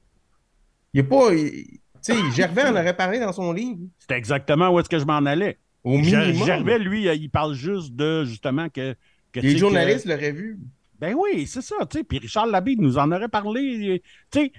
Il 0.93 1.01
n'y 1.03 1.07
a 1.09 1.11
pas. 1.11 1.31
Tu 1.33 1.81
sais, 2.01 2.15
Gervais 2.33 2.67
en 2.67 2.77
aurait 2.77 2.97
parlé 2.97 3.19
dans 3.19 3.33
son 3.33 3.53
livre. 3.53 3.81
C'est 3.99 4.15
exactement 4.15 4.71
où 4.71 4.79
est-ce 4.79 4.89
que 4.89 5.01
je 5.01 5.05
m'en 5.05 5.17
allais. 5.27 5.59
Au 5.83 5.99
minimum. 5.99 6.33
Gervais, 6.47 6.79
lui, 6.79 7.09
il 7.13 7.29
parle 7.29 7.55
juste 7.55 7.93
de, 7.93 8.25
justement, 8.25 8.69
que... 8.69 8.95
Les 9.35 9.59
journalistes 9.59 10.05
l'auraient 10.05 10.31
vu. 10.31 10.61
ben 11.01 11.17
oui, 11.19 11.49
c'est 11.49 11.61
ça, 11.61 11.75
tu 11.91 11.99
sais. 11.99 12.05
Puis 12.05 12.19
Richard 12.19 12.47
Labide 12.47 12.81
nous 12.81 12.99
en 12.99 13.11
aurait 13.11 13.29
parlé. 13.29 14.01
Tu 14.31 14.53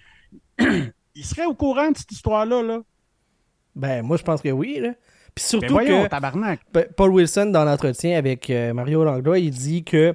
sais, 0.60 0.94
il 1.16 1.26
serait 1.26 1.46
au 1.46 1.54
courant 1.54 1.92
de 1.92 1.98
cette 1.98 2.12
histoire-là, 2.12 2.62
là? 2.62 2.80
ben, 3.76 4.04
moi, 4.04 4.18
je 4.18 4.24
pense 4.24 4.42
que 4.42 4.50
oui, 4.50 4.80
là. 4.82 4.94
Puis 5.34 5.44
Ben 5.44 5.50
surtout 5.50 5.74
voyons, 5.74 6.04
que 6.04 6.08
tabarnak. 6.10 6.62
Pa- 6.72 6.84
Paul 6.96 7.12
Wilson, 7.12 7.48
dans 7.48 7.66
l'entretien 7.66 8.18
avec 8.18 8.50
euh, 8.50 8.74
Mario 8.74 9.04
Langlois, 9.04 9.40
il 9.40 9.52
dit 9.52 9.84
que, 9.84 10.14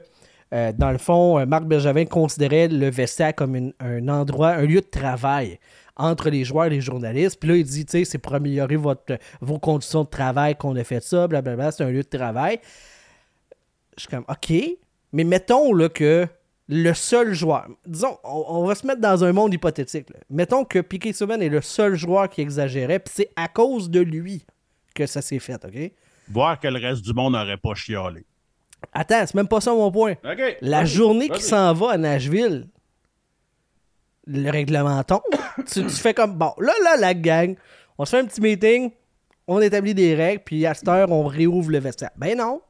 euh, 0.54 0.72
dans 0.72 0.90
le 0.90 0.96
fond, 0.98 1.38
euh, 1.38 1.44
Marc 1.44 1.64
Bergevin 1.64 2.06
considérait 2.06 2.68
le 2.68 2.88
vestiaire 2.90 3.34
comme 3.34 3.54
une- 3.54 3.74
un 3.80 4.08
endroit, 4.08 4.48
un 4.50 4.62
lieu 4.64 4.80
de 4.80 4.86
travail 4.86 5.58
entre 5.96 6.30
les 6.30 6.44
joueurs 6.44 6.66
et 6.66 6.70
les 6.70 6.80
journalistes. 6.80 7.38
Puis 7.38 7.50
là, 7.50 7.56
il 7.56 7.64
dit, 7.64 7.84
tu 7.84 7.98
sais, 7.98 8.04
c'est 8.06 8.16
pour 8.16 8.34
améliorer 8.34 8.76
votre, 8.76 9.18
vos 9.42 9.58
conditions 9.58 10.04
de 10.04 10.08
travail 10.08 10.56
qu'on 10.56 10.74
a 10.76 10.84
fait 10.84 11.02
ça, 11.02 11.28
blablabla, 11.28 11.70
c'est 11.72 11.84
un 11.84 11.90
lieu 11.90 12.02
de 12.02 12.08
travail. 12.18 12.58
Je 13.98 14.02
suis 14.04 14.08
comme, 14.08 14.24
OK, 14.26 14.52
mais 15.12 15.24
mettons 15.24 15.74
là, 15.74 15.90
que 15.90 16.26
le 16.72 16.94
seul 16.94 17.34
joueur, 17.34 17.66
disons, 17.84 18.16
on, 18.22 18.44
on 18.48 18.64
va 18.64 18.76
se 18.76 18.86
mettre 18.86 19.00
dans 19.00 19.24
un 19.24 19.32
monde 19.32 19.52
hypothétique. 19.52 20.08
là. 20.10 20.20
Mettons 20.30 20.64
que 20.64 20.78
Piquet 20.78 21.12
Souben 21.12 21.42
est 21.42 21.48
le 21.48 21.60
seul 21.60 21.96
joueur 21.96 22.28
qui 22.30 22.42
exagérait, 22.42 23.00
puis 23.00 23.12
c'est 23.12 23.30
à 23.34 23.48
cause 23.48 23.90
de 23.90 23.98
lui 23.98 24.46
que 24.94 25.04
ça 25.04 25.20
s'est 25.20 25.40
fait, 25.40 25.62
OK? 25.64 25.92
Voir 26.30 26.60
que 26.60 26.68
le 26.68 26.78
reste 26.78 27.02
du 27.02 27.12
monde 27.12 27.32
n'aurait 27.32 27.56
pas 27.56 27.74
chialé. 27.74 28.24
Attends, 28.92 29.26
c'est 29.26 29.34
même 29.34 29.48
pas 29.48 29.60
ça 29.60 29.72
mon 29.72 29.90
point. 29.90 30.14
La 30.60 30.84
journée 30.84 31.28
qui 31.28 31.42
s'en 31.42 31.74
va 31.74 31.90
à 31.90 31.98
Nashville, 31.98 32.68
le 34.26 34.50
règlement 34.50 35.02
tombe. 35.02 35.22
tu, 35.66 35.82
tu 35.82 35.88
fais 35.90 36.14
comme, 36.14 36.34
bon, 36.34 36.52
là, 36.58 36.72
là, 36.84 36.96
la 36.96 37.14
gang, 37.14 37.56
on 37.98 38.04
se 38.04 38.10
fait 38.10 38.20
un 38.22 38.26
petit 38.26 38.40
meeting, 38.40 38.92
on 39.48 39.60
établit 39.60 39.94
des 39.94 40.14
règles, 40.14 40.42
puis 40.44 40.64
à 40.66 40.74
cette 40.74 40.86
heure, 40.86 41.10
on 41.10 41.26
réouvre 41.26 41.72
le 41.72 41.78
vestiaire. 41.78 42.12
Ben 42.16 42.38
non. 42.38 42.60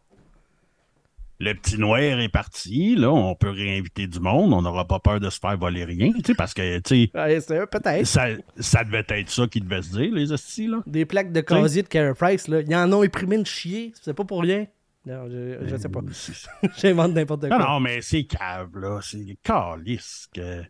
Le 1.42 1.54
petit 1.54 1.78
noir 1.78 1.98
est 2.00 2.28
parti, 2.28 2.96
là, 2.96 3.10
on 3.10 3.34
peut 3.34 3.48
réinviter 3.48 4.06
du 4.06 4.20
monde, 4.20 4.52
on 4.52 4.60
n'aura 4.60 4.86
pas 4.86 4.98
peur 5.00 5.20
de 5.20 5.30
se 5.30 5.38
faire 5.38 5.56
voler 5.56 5.84
rien, 5.84 6.12
tu 6.12 6.20
sais, 6.22 6.34
parce 6.34 6.52
que, 6.52 6.78
tu 6.80 7.06
sais, 7.06 7.10
Ouais, 7.14 7.40
c'est- 7.40 7.66
Peut-être. 7.66 8.06
ça, 8.06 8.26
ça 8.58 8.84
devait 8.84 9.04
être 9.08 9.30
ça 9.30 9.46
qu'ils 9.46 9.64
devaient 9.64 9.80
se 9.80 9.90
dire, 9.90 10.14
les 10.14 10.32
hosties, 10.32 10.66
là. 10.66 10.82
Des 10.86 11.06
plaques 11.06 11.32
de 11.32 11.40
casier 11.40 11.82
de 11.82 11.88
Carey 11.88 12.12
Price, 12.14 12.46
là. 12.46 12.60
Ils 12.60 12.74
en 12.76 12.92
ont 12.92 13.02
imprimé 13.02 13.36
une 13.36 13.46
chier. 13.46 13.92
C'est 14.02 14.12
pas 14.12 14.24
pour 14.24 14.42
rien. 14.42 14.66
Non, 15.06 15.30
je, 15.30 15.66
je 15.66 15.76
sais 15.76 15.88
pas. 15.88 16.00
J'invente 16.76 17.14
n'importe 17.14 17.48
quoi. 17.48 17.58
Non, 17.58 17.64
non, 17.66 17.80
mais 17.80 18.02
c'est 18.02 18.24
cave, 18.24 18.76
là. 18.76 19.00
C'est 19.02 19.38
calice 19.42 20.28
que. 20.34 20.62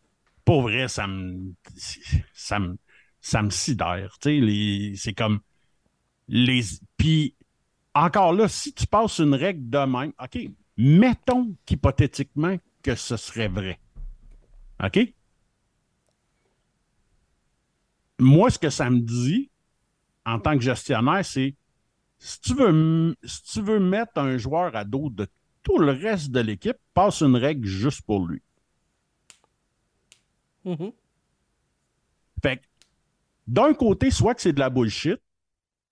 Pour 0.44 0.62
vrai, 0.62 0.86
ça 0.86 1.08
me. 1.08 1.52
Ça 2.32 2.60
me. 2.60 2.76
Ça 3.20 3.42
me 3.42 3.50
sidère. 3.50 4.16
Tu 4.22 4.28
sais, 4.30 4.40
les- 4.40 4.94
c'est 4.94 5.14
comme. 5.14 5.40
Les. 6.28 6.62
Puis, 6.96 7.34
encore 7.92 8.32
là, 8.32 8.46
si 8.46 8.72
tu 8.72 8.86
passes 8.86 9.18
une 9.18 9.34
règle 9.34 9.68
de 9.68 9.78
même, 9.78 10.12
OK, 10.22 10.38
mettons 10.80 11.54
qu'hypothétiquement 11.66 12.56
que 12.82 12.94
ce 12.94 13.16
serait 13.16 13.48
vrai. 13.48 13.78
OK? 14.82 14.98
Moi, 18.18 18.50
ce 18.50 18.58
que 18.58 18.70
ça 18.70 18.88
me 18.88 19.00
dit, 19.00 19.50
en 20.24 20.38
tant 20.40 20.56
que 20.56 20.62
gestionnaire, 20.62 21.24
c'est 21.24 21.54
si 22.18 22.40
tu 22.40 22.54
veux, 22.54 23.16
si 23.24 23.42
tu 23.44 23.60
veux 23.62 23.78
mettre 23.78 24.18
un 24.18 24.38
joueur 24.38 24.74
à 24.74 24.84
dos 24.84 25.10
de 25.10 25.26
tout 25.62 25.78
le 25.78 25.92
reste 25.92 26.30
de 26.30 26.40
l'équipe, 26.40 26.76
passe 26.94 27.20
une 27.20 27.36
règle 27.36 27.66
juste 27.66 28.02
pour 28.02 28.26
lui. 28.26 28.42
Fait 32.42 32.56
que, 32.56 32.62
d'un 33.46 33.74
côté, 33.74 34.10
soit 34.10 34.34
que 34.34 34.40
c'est 34.40 34.52
de 34.52 34.60
la 34.60 34.70
bullshit, 34.70 35.20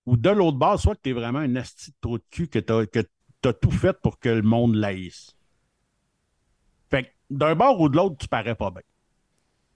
ou 0.07 0.17
de 0.17 0.31
l'autre 0.31 0.57
bord, 0.57 0.81
soit 0.81 0.95
que 0.95 1.03
tu 1.03 1.11
es 1.11 1.13
vraiment 1.13 1.41
un 1.41 1.57
asti 1.57 1.91
de 1.91 1.97
trou 2.01 2.19
de 2.19 2.25
cul 2.31 2.49
que 2.49 2.59
tu 2.59 2.73
as, 2.73 2.87
tout 3.43 3.71
fait 3.71 3.97
pour 4.03 4.19
que 4.19 4.29
le 4.29 4.43
monde 4.43 4.75
laïsse. 4.75 5.37
Fait 6.91 7.05
que, 7.05 7.09
d'un 7.31 7.55
bord 7.55 7.81
ou 7.81 7.89
de 7.89 7.97
l'autre, 7.97 8.17
tu 8.19 8.29
parais 8.29 8.55
pas 8.55 8.71
bien. 8.71 8.83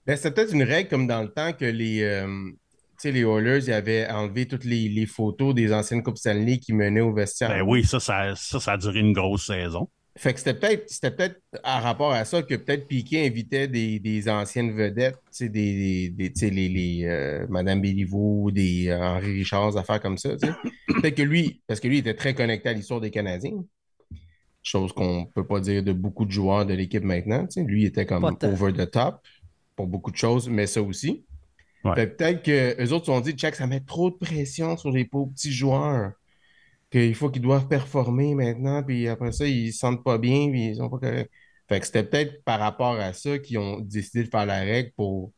Ben, 0.06 0.16
c'était 0.16 0.32
peut-être 0.32 0.52
une 0.52 0.62
règle 0.62 0.88
comme 0.88 1.06
dans 1.06 1.22
le 1.22 1.28
temps 1.28 1.52
que 1.52 1.64
les, 1.64 2.02
euh, 2.02 2.50
les 3.04 3.20
Oilers 3.20 3.64
ils 3.66 3.72
avaient 3.72 4.08
enlevé 4.08 4.46
toutes 4.46 4.64
les, 4.64 4.88
les 4.88 5.06
photos 5.06 5.54
des 5.54 5.72
anciennes 5.72 6.02
Coupes 6.02 6.18
Stanley 6.18 6.58
qui 6.58 6.72
menaient 6.72 7.00
au 7.00 7.12
vestiaire. 7.12 7.50
Ben 7.50 7.62
oui, 7.62 7.84
ça, 7.84 8.00
ça, 8.00 8.34
ça, 8.34 8.58
ça 8.58 8.72
a 8.72 8.76
duré 8.76 9.00
une 9.00 9.12
grosse 9.12 9.46
saison. 9.46 9.88
Fait 10.16 10.34
que 10.34 10.38
c'était 10.40 10.52
peut-être 10.54 10.84
c'était 10.90 11.10
peut-être 11.10 11.40
à 11.62 11.80
rapport 11.80 12.12
à 12.12 12.24
ça 12.26 12.42
que 12.42 12.54
peut-être 12.54 12.86
Piquet 12.86 13.26
invitait 13.26 13.66
des, 13.66 13.98
des 13.98 14.28
anciennes 14.28 14.72
vedettes, 14.76 15.14
tu 15.16 15.20
sais, 15.30 15.48
des, 15.48 15.72
des, 15.72 16.10
des- 16.10 16.32
tu 16.32 16.40
sais, 16.40 16.50
les, 16.50 16.68
les 16.68 17.04
euh, 17.04 17.46
Madame 17.48 17.80
Béliveau, 17.80 18.50
des 18.50 18.88
euh, 18.88 18.98
Henri 19.02 19.32
Richard, 19.38 19.72
des 19.72 19.78
affaires 19.78 20.00
comme 20.02 20.18
ça. 20.18 20.36
Peut-être 20.36 21.14
que 21.14 21.22
lui, 21.22 21.62
parce 21.66 21.80
que 21.80 21.88
lui 21.88 21.98
était 21.98 22.12
très 22.14 22.34
connecté 22.34 22.68
à 22.68 22.72
l'histoire 22.74 23.00
des 23.00 23.10
Canadiens, 23.10 23.64
chose 24.62 24.92
qu'on 24.92 25.24
peut 25.26 25.46
pas 25.46 25.60
dire 25.60 25.82
de 25.82 25.92
beaucoup 25.92 26.24
de 26.26 26.30
joueurs 26.30 26.66
de 26.66 26.74
l'équipe 26.74 27.02
maintenant. 27.04 27.46
tu 27.46 27.60
sais. 27.60 27.62
Lui 27.64 27.82
il 27.82 27.86
était 27.86 28.04
comme 28.06 28.22
over 28.44 28.72
the 28.72 28.90
top 28.90 29.20
pour 29.76 29.86
beaucoup 29.86 30.10
de 30.10 30.16
choses, 30.16 30.48
mais 30.48 30.66
ça 30.66 30.82
aussi. 30.82 31.24
Ouais. 31.84 31.94
Peut-être 32.06 32.42
que 32.42 32.80
eux 32.84 32.92
autres 32.92 33.06
se 33.06 33.12
sont 33.12 33.20
dit, 33.20 33.32
check, 33.32 33.54
ça 33.54 33.66
met 33.66 33.80
trop 33.80 34.10
de 34.10 34.16
pression 34.16 34.76
sur 34.76 34.90
les 34.92 35.04
pauvres 35.06 35.32
petits 35.32 35.52
joueurs 35.52 36.12
qu'il 36.92 37.14
faut 37.14 37.30
qu'ils 37.30 37.42
doivent 37.42 37.68
performer 37.68 38.34
maintenant, 38.34 38.82
puis 38.82 39.08
après 39.08 39.32
ça, 39.32 39.46
ils 39.46 39.72
se 39.72 39.80
sentent 39.80 40.04
pas 40.04 40.18
bien, 40.18 40.50
puis 40.50 40.68
ils 40.68 40.76
sont 40.76 40.90
pas 40.90 40.98
corrects. 40.98 41.30
Fait 41.68 41.80
que 41.80 41.86
c'était 41.86 42.04
peut-être 42.04 42.44
par 42.44 42.60
rapport 42.60 42.96
à 43.00 43.12
ça 43.14 43.38
qu'ils 43.38 43.58
ont 43.58 43.80
décidé 43.80 44.24
de 44.24 44.30
faire 44.30 44.46
la 44.46 44.60
règle 44.60 44.92
pour 44.96 45.32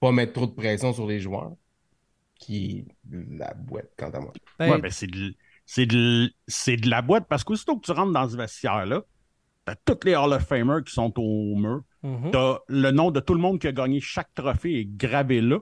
pas 0.00 0.12
mettre 0.12 0.32
trop 0.34 0.46
de 0.46 0.52
pression 0.52 0.92
sur 0.92 1.06
les 1.06 1.20
joueurs, 1.20 1.52
qui 2.38 2.86
est 3.10 3.10
la 3.10 3.54
boîte, 3.54 3.90
quant 3.98 4.10
à 4.10 4.20
moi. 4.20 4.32
Ben, 4.58 4.70
Ouais, 4.72 4.78
ben 4.78 4.90
c'est 4.90 5.06
de, 5.08 5.34
c'est 5.66 5.86
de, 5.86 6.30
c'est 6.46 6.76
de 6.76 6.88
la 6.88 7.02
boîte 7.02 7.26
parce 7.28 7.44
qu'aussitôt 7.44 7.78
que 7.78 7.84
tu 7.86 7.92
rentres 7.92 8.12
dans 8.12 8.28
ce 8.28 8.36
vestiaire-là, 8.36 9.02
t'as 9.64 9.74
tous 9.74 10.06
les 10.06 10.14
Hall 10.14 10.32
of 10.32 10.46
Famers 10.46 10.84
qui 10.84 10.92
sont 10.92 11.12
au 11.18 11.56
mur. 11.56 11.82
mhm. 12.02 12.30
T'as 12.30 12.58
le 12.68 12.90
nom 12.92 13.10
de 13.10 13.20
tout 13.20 13.34
le 13.34 13.40
monde 13.40 13.58
qui 13.60 13.66
a 13.66 13.72
gagné 13.72 14.00
chaque 14.00 14.32
trophée 14.34 14.80
est 14.80 14.84
gravé 14.86 15.40
là. 15.40 15.58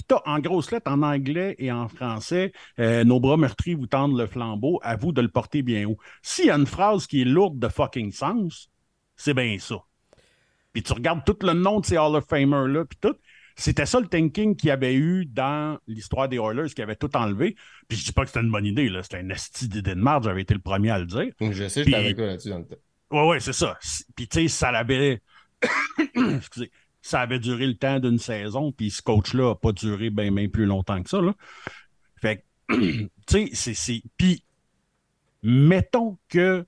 Puis 0.00 0.06
t'as 0.08 0.22
en 0.24 0.38
grosses 0.38 0.70
lettres 0.70 0.90
en 0.90 1.02
anglais 1.02 1.56
et 1.58 1.70
en 1.70 1.86
français 1.86 2.52
euh, 2.78 3.04
Nos 3.04 3.20
bras 3.20 3.36
meurtris 3.36 3.74
vous 3.74 3.86
tendent 3.86 4.16
le 4.18 4.26
flambeau, 4.26 4.80
à 4.82 4.96
vous 4.96 5.12
de 5.12 5.20
le 5.20 5.28
porter 5.28 5.60
bien 5.60 5.86
haut. 5.86 5.98
S'il 6.22 6.46
y 6.46 6.50
a 6.50 6.56
une 6.56 6.66
phrase 6.66 7.06
qui 7.06 7.20
est 7.20 7.26
lourde 7.26 7.58
de 7.58 7.68
fucking 7.68 8.10
sens, 8.10 8.70
c'est 9.16 9.34
bien 9.34 9.58
ça. 9.58 9.76
Puis 10.72 10.82
tu 10.82 10.94
regardes 10.94 11.22
tout 11.26 11.36
le 11.42 11.52
nom 11.52 11.80
de 11.80 11.84
ces 11.84 11.98
Hall 11.98 12.16
of 12.16 12.24
Famers-là, 12.26 12.86
puis 12.86 12.96
tout. 12.98 13.14
C'était 13.56 13.84
ça 13.84 14.00
le 14.00 14.06
thinking 14.06 14.56
qu'il 14.56 14.68
y 14.68 14.70
avait 14.70 14.94
eu 14.94 15.26
dans 15.26 15.78
l'histoire 15.86 16.30
des 16.30 16.38
Oilers, 16.38 16.72
qui 16.74 16.80
avait 16.80 16.96
tout 16.96 17.14
enlevé. 17.14 17.56
Puis 17.86 17.98
je 17.98 18.04
dis 18.06 18.12
pas 18.12 18.22
que 18.22 18.28
c'était 18.28 18.40
une 18.40 18.50
bonne 18.50 18.64
idée, 18.64 18.88
là. 18.88 19.02
C'était 19.02 19.18
un 19.18 19.28
esti 19.28 19.68
d'idée 19.68 19.94
de 19.94 20.02
j'avais 20.22 20.40
été 20.40 20.54
le 20.54 20.60
premier 20.60 20.88
à 20.88 20.98
le 20.98 21.04
dire. 21.04 21.30
Je 21.42 21.68
sais, 21.68 21.84
j'étais 21.84 21.94
avec 21.94 22.16
toi 22.16 22.24
là-dessus 22.24 22.48
dans 22.48 22.60
le 22.60 22.64
temps. 22.64 22.76
Ouais, 23.10 23.28
ouais, 23.28 23.40
c'est 23.40 23.52
ça. 23.52 23.78
Puis, 24.16 24.28
tu 24.28 24.40
sais, 24.40 24.48
ça 24.48 24.68
avait. 24.70 25.20
Excusez. 26.14 26.70
Ça 27.02 27.20
avait 27.20 27.38
duré 27.38 27.66
le 27.66 27.76
temps 27.76 27.98
d'une 27.98 28.18
saison, 28.18 28.72
puis 28.72 28.90
ce 28.90 29.00
coach-là 29.02 29.48
n'a 29.50 29.54
pas 29.54 29.72
duré 29.72 30.10
bien 30.10 30.30
bien 30.32 30.48
plus 30.48 30.66
longtemps 30.66 31.02
que 31.02 31.08
ça. 31.08 31.20
Là. 31.20 31.34
Fait 32.20 32.44
que, 32.68 32.74
tu 32.76 33.08
sais, 33.28 33.48
c'est- 33.52 33.74
c'est. 33.74 34.02
Puis, 34.16 34.44
mettons 35.42 36.18
que 36.28 36.66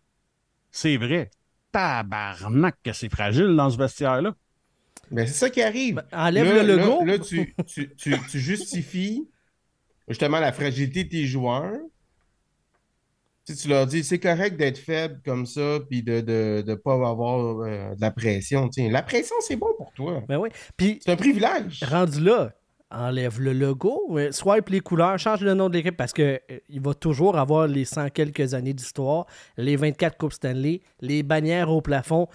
c'est 0.70 0.96
vrai. 0.96 1.30
Tabarnak, 1.72 2.76
que 2.82 2.92
c'est 2.92 3.08
fragile 3.10 3.54
dans 3.56 3.70
ce 3.70 3.76
vestiaire-là. 3.78 4.34
Ben, 5.10 5.26
c'est 5.26 5.34
ça 5.34 5.50
qui 5.50 5.62
arrive. 5.62 5.96
Ben, 5.96 6.04
enlève 6.12 6.46
Là- 6.46 6.62
le 6.62 6.76
là- 6.76 6.86
logo. 6.86 7.04
Là, 7.04 7.18
tu, 7.18 7.54
tu, 7.66 7.94
tu, 7.96 8.14
tu 8.30 8.40
justifies 8.40 9.28
justement 10.08 10.40
la 10.40 10.52
fragilité 10.52 11.04
de 11.04 11.08
tes 11.10 11.26
joueurs. 11.26 11.76
Tu, 13.44 13.54
sais, 13.54 13.62
tu 13.62 13.68
leur 13.68 13.86
dis, 13.86 14.04
c'est 14.04 14.20
correct 14.20 14.56
d'être 14.56 14.78
faible 14.78 15.20
comme 15.24 15.46
ça, 15.46 15.78
puis 15.88 16.02
de 16.02 16.14
ne 16.14 16.20
de, 16.20 16.62
de 16.64 16.74
pas 16.74 16.94
avoir 16.94 17.60
euh, 17.60 17.94
de 17.94 18.00
la 18.00 18.10
pression. 18.12 18.68
La 18.76 19.02
pression, 19.02 19.34
c'est 19.40 19.56
bon 19.56 19.74
pour 19.76 19.92
toi. 19.92 20.22
Ben 20.28 20.38
oui. 20.38 20.48
Puis, 20.76 21.00
C'est 21.04 21.10
un 21.12 21.16
privilège. 21.16 21.82
rendu 21.82 22.20
là, 22.20 22.52
enlève 22.92 23.40
le 23.40 23.52
logo, 23.52 24.00
euh, 24.12 24.30
swipe 24.30 24.68
les 24.68 24.80
couleurs, 24.80 25.18
change 25.18 25.40
le 25.40 25.54
nom 25.54 25.68
de 25.68 25.74
l'équipe 25.74 25.96
parce 25.96 26.12
que 26.12 26.40
euh, 26.50 26.58
va 26.80 26.94
toujours 26.94 27.36
avoir 27.36 27.66
les 27.66 27.84
100 27.84 28.10
quelques 28.10 28.54
années 28.54 28.74
d'histoire, 28.74 29.26
les 29.56 29.76
24 29.76 30.16
Coupes 30.18 30.32
Stanley, 30.34 30.80
les 31.00 31.22
bannières 31.22 31.70
au 31.70 31.80
plafond. 31.80 32.28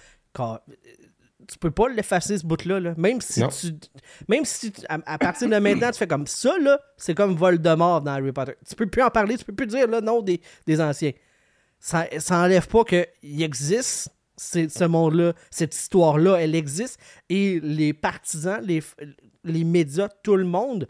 Tu 1.50 1.58
peux 1.58 1.70
pas 1.70 1.88
l'effacer 1.88 2.36
ce 2.38 2.44
bout-là. 2.46 2.78
là. 2.78 2.94
Même 2.98 3.20
si 3.22 3.40
Non. 3.40 3.48
tu. 3.48 3.72
Même 4.28 4.44
si 4.44 4.70
tu- 4.70 4.82
à, 4.88 4.98
à 5.06 5.18
partir 5.18 5.48
de 5.48 5.56
maintenant, 5.56 5.90
tu 5.90 5.98
fais 5.98 6.06
comme 6.06 6.26
ça, 6.26 6.56
là, 6.58 6.78
c'est 6.98 7.14
comme 7.14 7.34
Voldemort 7.34 8.02
dans 8.02 8.12
Harry 8.12 8.32
Potter. 8.32 8.52
Tu 8.68 8.74
peux 8.74 8.86
plus 8.86 9.02
en 9.02 9.08
parler, 9.10 9.36
tu 9.38 9.44
peux 9.44 9.54
plus 9.54 9.66
dire 9.66 9.86
le 9.88 10.00
nom 10.00 10.20
des, 10.20 10.40
des 10.66 10.80
anciens. 10.80 11.12
Ça, 11.80 12.06
ça 12.18 12.38
enlève 12.40 12.68
pas 12.68 12.84
qu'il 12.84 13.42
existe 13.42 14.10
ce 14.36 14.84
monde-là, 14.84 15.32
cette 15.50 15.74
histoire-là, 15.74 16.36
elle 16.36 16.54
existe. 16.54 17.00
Et 17.28 17.60
les 17.60 17.92
partisans, 17.92 18.60
les, 18.62 18.82
les 19.44 19.64
médias, 19.64 20.08
tout 20.22 20.36
le 20.36 20.44
monde 20.44 20.86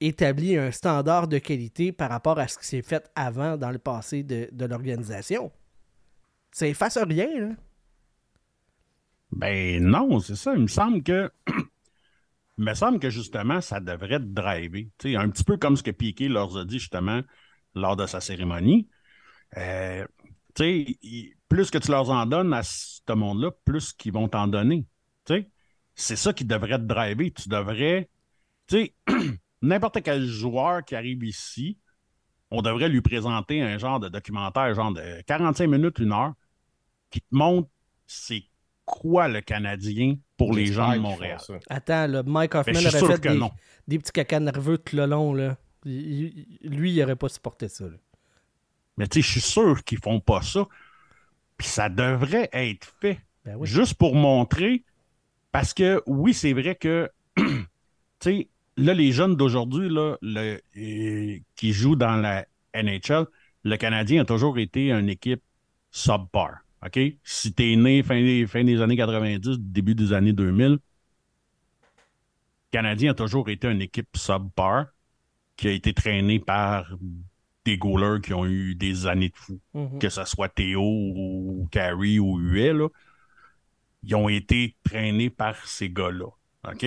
établit 0.00 0.56
un 0.58 0.70
standard 0.72 1.26
de 1.28 1.38
qualité 1.38 1.92
par 1.92 2.10
rapport 2.10 2.38
à 2.38 2.48
ce 2.48 2.58
qui 2.58 2.66
s'est 2.66 2.82
fait 2.82 3.08
avant 3.14 3.56
dans 3.56 3.70
le 3.70 3.78
passé 3.78 4.22
de, 4.22 4.48
de 4.52 4.64
l'organisation. 4.66 5.50
Ça 6.52 6.66
efface 6.66 6.98
rien. 6.98 7.28
Là. 7.38 7.48
Ben 9.32 9.82
non, 9.84 10.20
c'est 10.20 10.36
ça. 10.36 10.54
Il 10.54 10.62
me 10.62 10.66
semble 10.66 11.02
que. 11.02 11.30
Il 12.58 12.64
me 12.64 12.72
semble 12.72 12.98
que 13.00 13.10
justement, 13.10 13.60
ça 13.60 13.80
devrait 13.80 14.18
te 14.18 14.24
driver. 14.24 14.88
Un 15.04 15.28
petit 15.28 15.44
peu 15.44 15.58
comme 15.58 15.76
ce 15.76 15.82
que 15.82 15.90
Piquet 15.90 16.28
leur 16.28 16.56
a 16.56 16.64
dit 16.64 16.78
justement 16.78 17.20
lors 17.74 17.96
de 17.96 18.06
sa 18.06 18.22
cérémonie. 18.22 18.88
Euh, 19.58 20.06
plus 21.48 21.70
que 21.70 21.76
tu 21.76 21.90
leur 21.90 22.08
en 22.08 22.24
donnes 22.24 22.54
à 22.54 22.62
ce 22.62 23.12
monde-là, 23.12 23.50
plus 23.66 23.92
qu'ils 23.92 24.14
vont 24.14 24.28
t'en 24.28 24.46
donner. 24.46 24.86
C'est 25.94 26.16
ça 26.16 26.32
qui 26.32 26.46
devrait 26.46 26.78
te 26.78 26.84
driver. 26.84 27.30
Tu 27.30 27.48
devrais. 27.50 28.08
N'importe 29.62 30.02
quel 30.02 30.24
joueur 30.24 30.84
qui 30.84 30.94
arrive 30.94 31.24
ici, 31.24 31.78
on 32.50 32.62
devrait 32.62 32.88
lui 32.88 33.00
présenter 33.00 33.62
un 33.62 33.78
genre 33.78 34.00
de 34.00 34.08
documentaire, 34.08 34.74
genre 34.74 34.92
de 34.92 35.22
45 35.26 35.66
minutes, 35.66 35.98
une 35.98 36.12
heure, 36.12 36.32
qui 37.10 37.20
te 37.20 37.26
montre 37.32 37.68
c'est 38.06 38.44
quoi 38.86 39.28
le 39.28 39.42
Canadien 39.42 40.14
pour 40.38 40.54
les 40.54 40.66
gens 40.66 40.94
de 40.94 40.98
Montréal? 40.98 41.38
Attends, 41.68 42.06
là, 42.06 42.22
Mike 42.22 42.52
Ben, 42.52 42.60
Hoffman 42.60 42.74
suis 42.74 42.86
aurait 42.88 43.16
fait 43.16 43.38
des, 43.86 43.98
petits 43.98 44.12
cacas 44.12 44.40
nerveux 44.40 44.78
tout 44.78 44.96
le 44.96 45.04
long. 45.06 45.34
Là. 45.34 45.58
Il- 45.84 46.56
il- 46.62 46.70
lui, 46.70 46.92
il 46.92 47.02
aurait 47.02 47.16
pas 47.16 47.28
supporté 47.28 47.68
ça. 47.68 47.84
là. 47.84 47.96
Mais 48.96 49.06
tu 49.06 49.20
sais, 49.20 49.26
je 49.26 49.32
suis 49.32 49.40
sûr 49.42 49.84
qu'ils 49.84 49.98
font 49.98 50.20
pas 50.20 50.40
ça. 50.40 50.66
Puis 51.58 51.68
ça 51.68 51.88
devrait 51.90 52.48
être 52.52 52.86
fait. 53.00 53.20
Ben 53.44 53.56
oui. 53.56 53.66
Juste 53.68 53.94
pour 53.94 54.14
montrer. 54.14 54.82
Parce 55.52 55.74
que 55.74 56.02
oui, 56.06 56.32
c'est 56.34 56.52
vrai 56.54 56.74
que 56.74 57.10
tu 57.36 57.44
sais, 58.20 58.48
là, 58.76 58.94
les 58.94 59.12
jeunes 59.12 59.36
d'aujourd'hui, 59.36 59.88
le- 59.88 60.18
euh, 60.76 61.38
qui 61.56 61.72
jouent 61.72 61.96
dans 61.96 62.16
la 62.16 62.46
NHL, 62.74 63.26
le 63.64 63.76
Canadien 63.76 64.22
a 64.22 64.24
toujours 64.24 64.58
été 64.58 64.90
une 64.92 65.08
équipe 65.08 65.42
subpar. 65.90 66.58
OK? 66.84 66.98
Si 67.24 67.52
t'es 67.52 67.74
né 67.76 68.02
fin 68.02 68.20
des, 68.20 68.46
fin 68.46 68.64
des 68.64 68.80
années 68.80 68.96
90, 68.96 69.58
début 69.58 69.94
des 69.94 70.12
années 70.12 70.32
2000, 70.32 70.72
le 70.72 70.80
Canadien 72.70 73.12
a 73.12 73.14
toujours 73.14 73.48
été 73.48 73.68
une 73.68 73.80
équipe 73.82 74.08
subpar 74.16 74.86
qui 75.56 75.68
a 75.68 75.70
été 75.72 75.94
traînée 75.94 76.38
par 76.38 76.90
des 77.64 77.78
goalers 77.78 78.20
qui 78.20 78.34
ont 78.34 78.44
eu 78.46 78.74
des 78.74 79.06
années 79.06 79.30
de 79.30 79.36
fou, 79.36 79.60
Mhm. 79.74 79.98
que 79.98 80.08
ce 80.08 80.24
soit 80.24 80.48
Théo 80.48 80.82
ou 80.82 81.68
Carey 81.70 82.18
ou 82.18 82.38
Huet, 82.38 82.72
là, 82.72 82.88
ils 84.02 84.14
ont 84.14 84.28
été 84.28 84.76
traînés 84.84 85.30
par 85.30 85.66
ces 85.66 85.90
gars-là. 85.90 86.26
OK? 86.68 86.86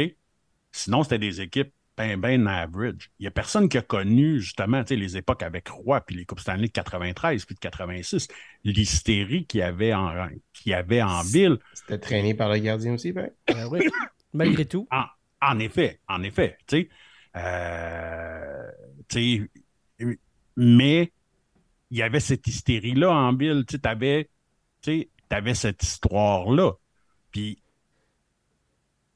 Sinon, 0.72 1.04
c'était 1.04 1.20
des 1.20 1.42
équipes 1.42 1.74
ben, 2.00 2.18
ben 2.18 2.48
average. 2.48 3.12
Il 3.20 3.24
n'y 3.24 3.28
a 3.28 3.32
personne 3.32 3.68
qui 3.68 3.78
a 3.78 3.82
connu, 3.82 4.40
justement, 4.40 4.82
tu 4.86 4.90
sais, 4.90 4.96
les 4.96 5.18
époques 5.18 5.44
avec 5.44 5.68
Roy, 5.68 6.00
puis 6.00 6.16
les 6.16 6.24
Coupes 6.24 6.40
Stanley 6.40 6.68
de 6.68 6.72
93, 6.72 7.44
puis 7.44 7.56
de 7.56 7.60
86, 7.60 8.30
l'hystérie 8.64 9.46
qu'il 9.46 9.60
y 9.60 9.64
avait 9.64 9.94
en, 9.94 10.30
qu'il 10.54 10.74
avait 10.74 11.02
en 11.02 11.22
ville. 11.24 11.58
C'était 11.74 11.98
traîné 11.98 12.34
par 12.34 12.48
le 12.48 12.60
gardien 12.60 12.94
aussi, 12.94 13.12
ben? 13.12 13.30
Ben 13.48 13.68
oui. 13.70 13.82
Malgré 14.34 14.64
tout. 14.64 14.88
En 15.42 15.60
effet, 15.60 16.00
en 16.08 16.24
effet, 16.24 16.58
tu 16.68 16.78
sais. 16.78 16.90
Euh, 17.36 18.72
tu 19.10 19.50
sais, 20.00 20.20
mais 20.56 21.12
il 21.92 21.98
y 21.98 22.02
avait 22.02 22.22
cette 22.22 22.48
hystérie-là 22.48 23.12
en 23.12 23.36
ville. 23.36 23.66
Tu 23.68 23.76
sais, 23.76 24.30
tu 24.82 24.92
sais, 24.92 25.10
t'avais 25.28 25.54
cette 25.54 25.84
histoire-là. 25.84 26.72
Puis, 27.32 27.62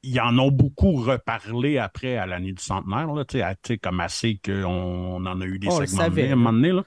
ils 0.04 0.20
en 0.20 0.38
ont 0.38 0.50
beaucoup 0.50 0.92
reparlé 0.92 1.78
après 1.78 2.16
à 2.16 2.26
l'année 2.26 2.52
du 2.52 2.62
centenaire, 2.62 3.12
là, 3.12 3.24
à- 3.42 3.76
comme 3.78 4.00
assez 4.00 4.38
qu'on 4.44 5.24
en 5.26 5.40
a 5.40 5.44
eu 5.46 5.58
des 5.58 5.68
On 5.68 5.86
segments 5.86 6.08
de 6.10 6.22
à 6.22 6.32
un 6.32 6.36
moment 6.36 6.52
donné, 6.52 6.72
là. 6.72 6.84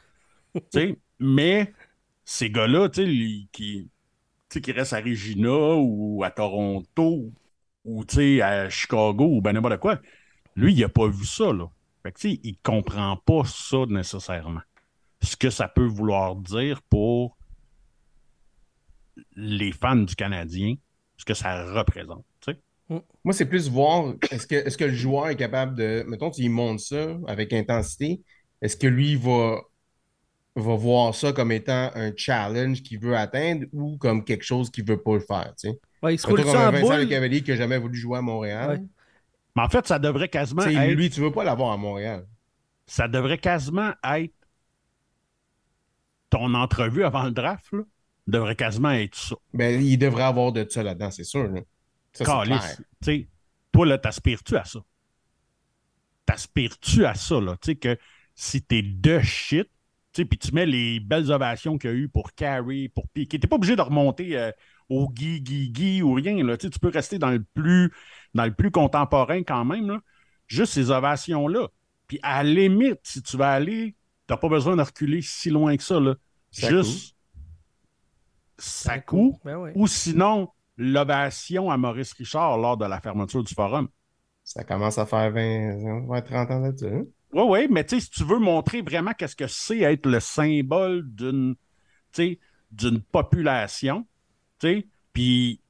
Mais 1.20 1.74
ces 2.26 2.50
gars-là, 2.50 2.90
tu 2.90 3.02
sais, 3.02 3.08
les- 3.08 3.48
qui, 3.52 3.90
qui 4.50 4.72
restent 4.72 4.94
à 4.94 5.02
Regina 5.02 5.76
ou 5.78 6.24
à 6.24 6.32
Toronto 6.32 7.32
ou 7.86 8.06
à 8.44 8.70
Chicago 8.70 9.26
ou 9.38 9.42
ben 9.42 9.54
n'importe 9.54 9.80
quoi, 9.80 10.00
lui, 10.56 10.74
il 10.74 10.82
n'a 10.82 10.90
pas 10.90 11.08
vu 11.08 11.26
ça, 11.26 11.54
là. 11.54 11.70
Fait 12.04 12.12
que, 12.12 12.20
tu 12.20 12.32
sais, 12.32 12.40
il 12.44 12.58
comprend 12.64 13.18
pas 13.18 13.44
ça 13.46 13.86
nécessairement. 13.88 14.62
Ce 15.22 15.38
que 15.38 15.50
ça 15.50 15.68
peut 15.68 15.86
vouloir 15.86 16.36
dire 16.36 16.82
pour 16.84 17.38
les 19.36 19.72
fans 19.72 19.96
du 19.96 20.16
Canadien, 20.16 20.76
ce 21.18 21.26
que 21.26 21.34
ça 21.34 21.66
représente, 21.74 22.26
sais. 22.90 23.02
Moi, 23.24 23.34
c'est 23.34 23.46
plus 23.46 23.70
voir 23.70 24.14
est-ce 24.32 24.48
que, 24.48 24.56
est-ce 24.56 24.78
que 24.78 24.86
le 24.86 24.94
joueur 24.94 25.30
est 25.30 25.36
capable 25.36 25.76
de. 25.76 26.04
Mettons, 26.08 26.32
tu 26.32 26.42
lui 26.42 26.50
montres 26.50 26.84
ça 26.84 27.18
avec 27.28 27.54
intensité. 27.54 28.22
Est-ce 28.62 28.78
que 28.78 28.88
lui 28.88 29.16
va, 29.16 29.62
va 30.56 30.76
voir 30.76 31.14
ça 31.14 31.34
comme 31.34 31.52
étant 31.52 31.92
un 31.94 32.12
challenge 32.16 32.82
qu'il 32.82 33.00
veut 33.00 33.16
atteindre 33.16 33.66
ou 33.74 33.98
comme 33.98 34.24
quelque 34.24 34.44
chose 34.44 34.70
qu'il 34.72 34.86
veut 34.86 35.02
pas 35.02 35.14
le 35.16 35.20
faire, 35.20 35.54
tu 35.60 35.70
sais? 35.70 35.80
Ouais, 36.02 36.16
il 36.16 36.18
se 36.18 36.28
roule 36.28 36.42
comme 36.44 36.52
ça 36.52 36.72
Vincent 36.72 36.98
Le. 36.98 37.06
Cavalier 37.06 37.42
qui 37.42 37.52
n'a 37.52 37.58
jamais 37.58 37.78
voulu 37.78 37.98
jouer 37.98 38.18
à 38.20 38.22
Montréal. 38.22 38.70
Ouais. 38.80 38.86
Mais 39.56 39.64
en 39.64 39.70
fait, 39.70 39.88
ça 39.88 39.98
devrait 40.00 40.30
quasiment 40.30 40.64
être, 40.64 40.94
lui, 40.94 41.10
tu 41.10 41.20
veux 41.20 41.32
pas 41.32 41.44
l'avoir 41.44 41.72
à 41.72 41.78
Montréal. 41.78 42.26
ça 42.86 43.08
devrait 43.08 43.40
quasiment 43.40 43.92
être 44.04 44.34
ton 46.30 46.54
entrevue 46.54 47.04
avant 47.04 47.24
le 47.24 47.32
draft, 47.32 47.72
là, 47.72 47.80
devrait 48.28 48.56
quasiment 48.56 48.92
être 48.92 49.16
ça. 49.16 49.36
Ben, 49.54 49.82
il 49.82 49.98
devrait 49.98 50.24
avoir 50.24 50.52
de 50.52 50.66
ça 50.70 50.84
là-dedans, 50.84 51.10
c'est 51.12 51.24
sûr. 51.24 51.48
là. 51.48 51.62
Sais, 53.02 53.30
toi, 53.72 53.86
là, 53.86 53.98
t'aspires-tu 53.98 54.56
à 54.58 54.64
ça? 54.66 54.80
T'aspires-tu 56.26 57.06
à 57.06 57.14
ça, 57.14 57.40
là? 57.40 57.56
Tu 57.62 57.72
sais, 57.72 57.76
que 57.76 57.98
si 58.36 58.62
t'es 58.62 58.82
de 58.82 59.20
shit, 59.20 59.68
tu 60.14 60.22
sais, 60.22 60.26
puis 60.26 60.38
tu 60.38 60.54
mets 60.54 60.66
les 60.66 61.00
belles 61.00 61.32
ovations 61.32 61.78
qu'il 61.78 61.90
y 61.90 61.94
a 61.94 61.96
eu 61.96 62.10
pour 62.10 62.34
Carey, 62.34 62.92
pour 62.94 63.08
Piquet, 63.10 63.40
t'es 63.40 63.48
pas 63.48 63.56
obligé 63.56 63.76
de 63.76 63.82
remonter 63.82 64.38
euh, 64.38 64.52
au 64.90 65.10
Guy, 65.10 65.42
Guy, 65.42 65.70
Guy 65.70 66.02
ou 66.02 66.14
rien, 66.14 66.44
là. 66.44 66.58
Tu 66.58 66.68
sais, 66.68 66.70
tu 66.72 66.80
peux 66.80 66.90
rester 66.90 67.20
dans 67.20 67.32
le 67.32 67.44
plus, 67.44 67.92
dans 68.34 68.46
le 68.46 68.54
plus 68.54 68.72
contemporain 68.72 69.44
quand 69.44 69.66
même, 69.66 69.88
là. 69.88 70.00
Juste 70.48 70.74
ces 70.74 70.92
ovations-là. 70.92 71.68
Puis 72.08 72.20
à 72.24 72.44
la 72.44 72.50
limite, 72.50 73.00
si 73.04 73.22
tu 73.22 73.38
vas 73.38 73.52
aller, 73.52 73.96
t'as 74.28 74.38
pas 74.38 74.50
besoin 74.50 74.76
de 74.76 74.82
reculer 74.82 75.22
si 75.22 75.50
loin 75.50 75.76
que 75.76 75.84
ça, 75.84 76.00
là. 76.00 76.16
Ça 76.52 76.70
Juste, 76.70 77.16
ça 78.58 79.00
coûte. 79.00 79.36
Ben 79.44 79.58
oui. 79.58 79.72
Ou 79.76 79.88
sinon, 79.88 80.50
l'ovation 80.78 81.70
à 81.72 81.78
Maurice 81.78 82.14
Richard 82.14 82.58
lors 82.58 82.78
de 82.78 82.86
la 82.86 83.02
fermeture 83.02 83.44
du 83.44 83.54
forum. 83.54 83.88
Ça 84.44 84.64
commence 84.64 84.98
à 84.98 85.06
faire 85.06 85.32
20, 85.32 86.06
ouais, 86.08 86.22
30 86.22 86.52
ans 86.52 86.60
là-dessus. 86.60 86.88
hein? 86.88 87.04
Oui, 87.34 87.44
oui, 87.48 87.68
mais 87.70 87.84
tu 87.84 87.96
sais, 87.96 88.06
si 88.06 88.10
tu 88.10 88.24
veux 88.24 88.40
montrer 88.40 88.82
vraiment 88.82 89.12
qu'est-ce 89.12 89.36
que 89.36 89.48
c'est 89.48 89.80
être 89.80 90.06
le 90.06 90.20
symbole 90.20 91.04
d'une, 91.06 91.56
d'une 92.72 93.02
population, 93.02 94.08
tu 94.60 94.68
sais, 94.68 94.88
puis 95.12 95.62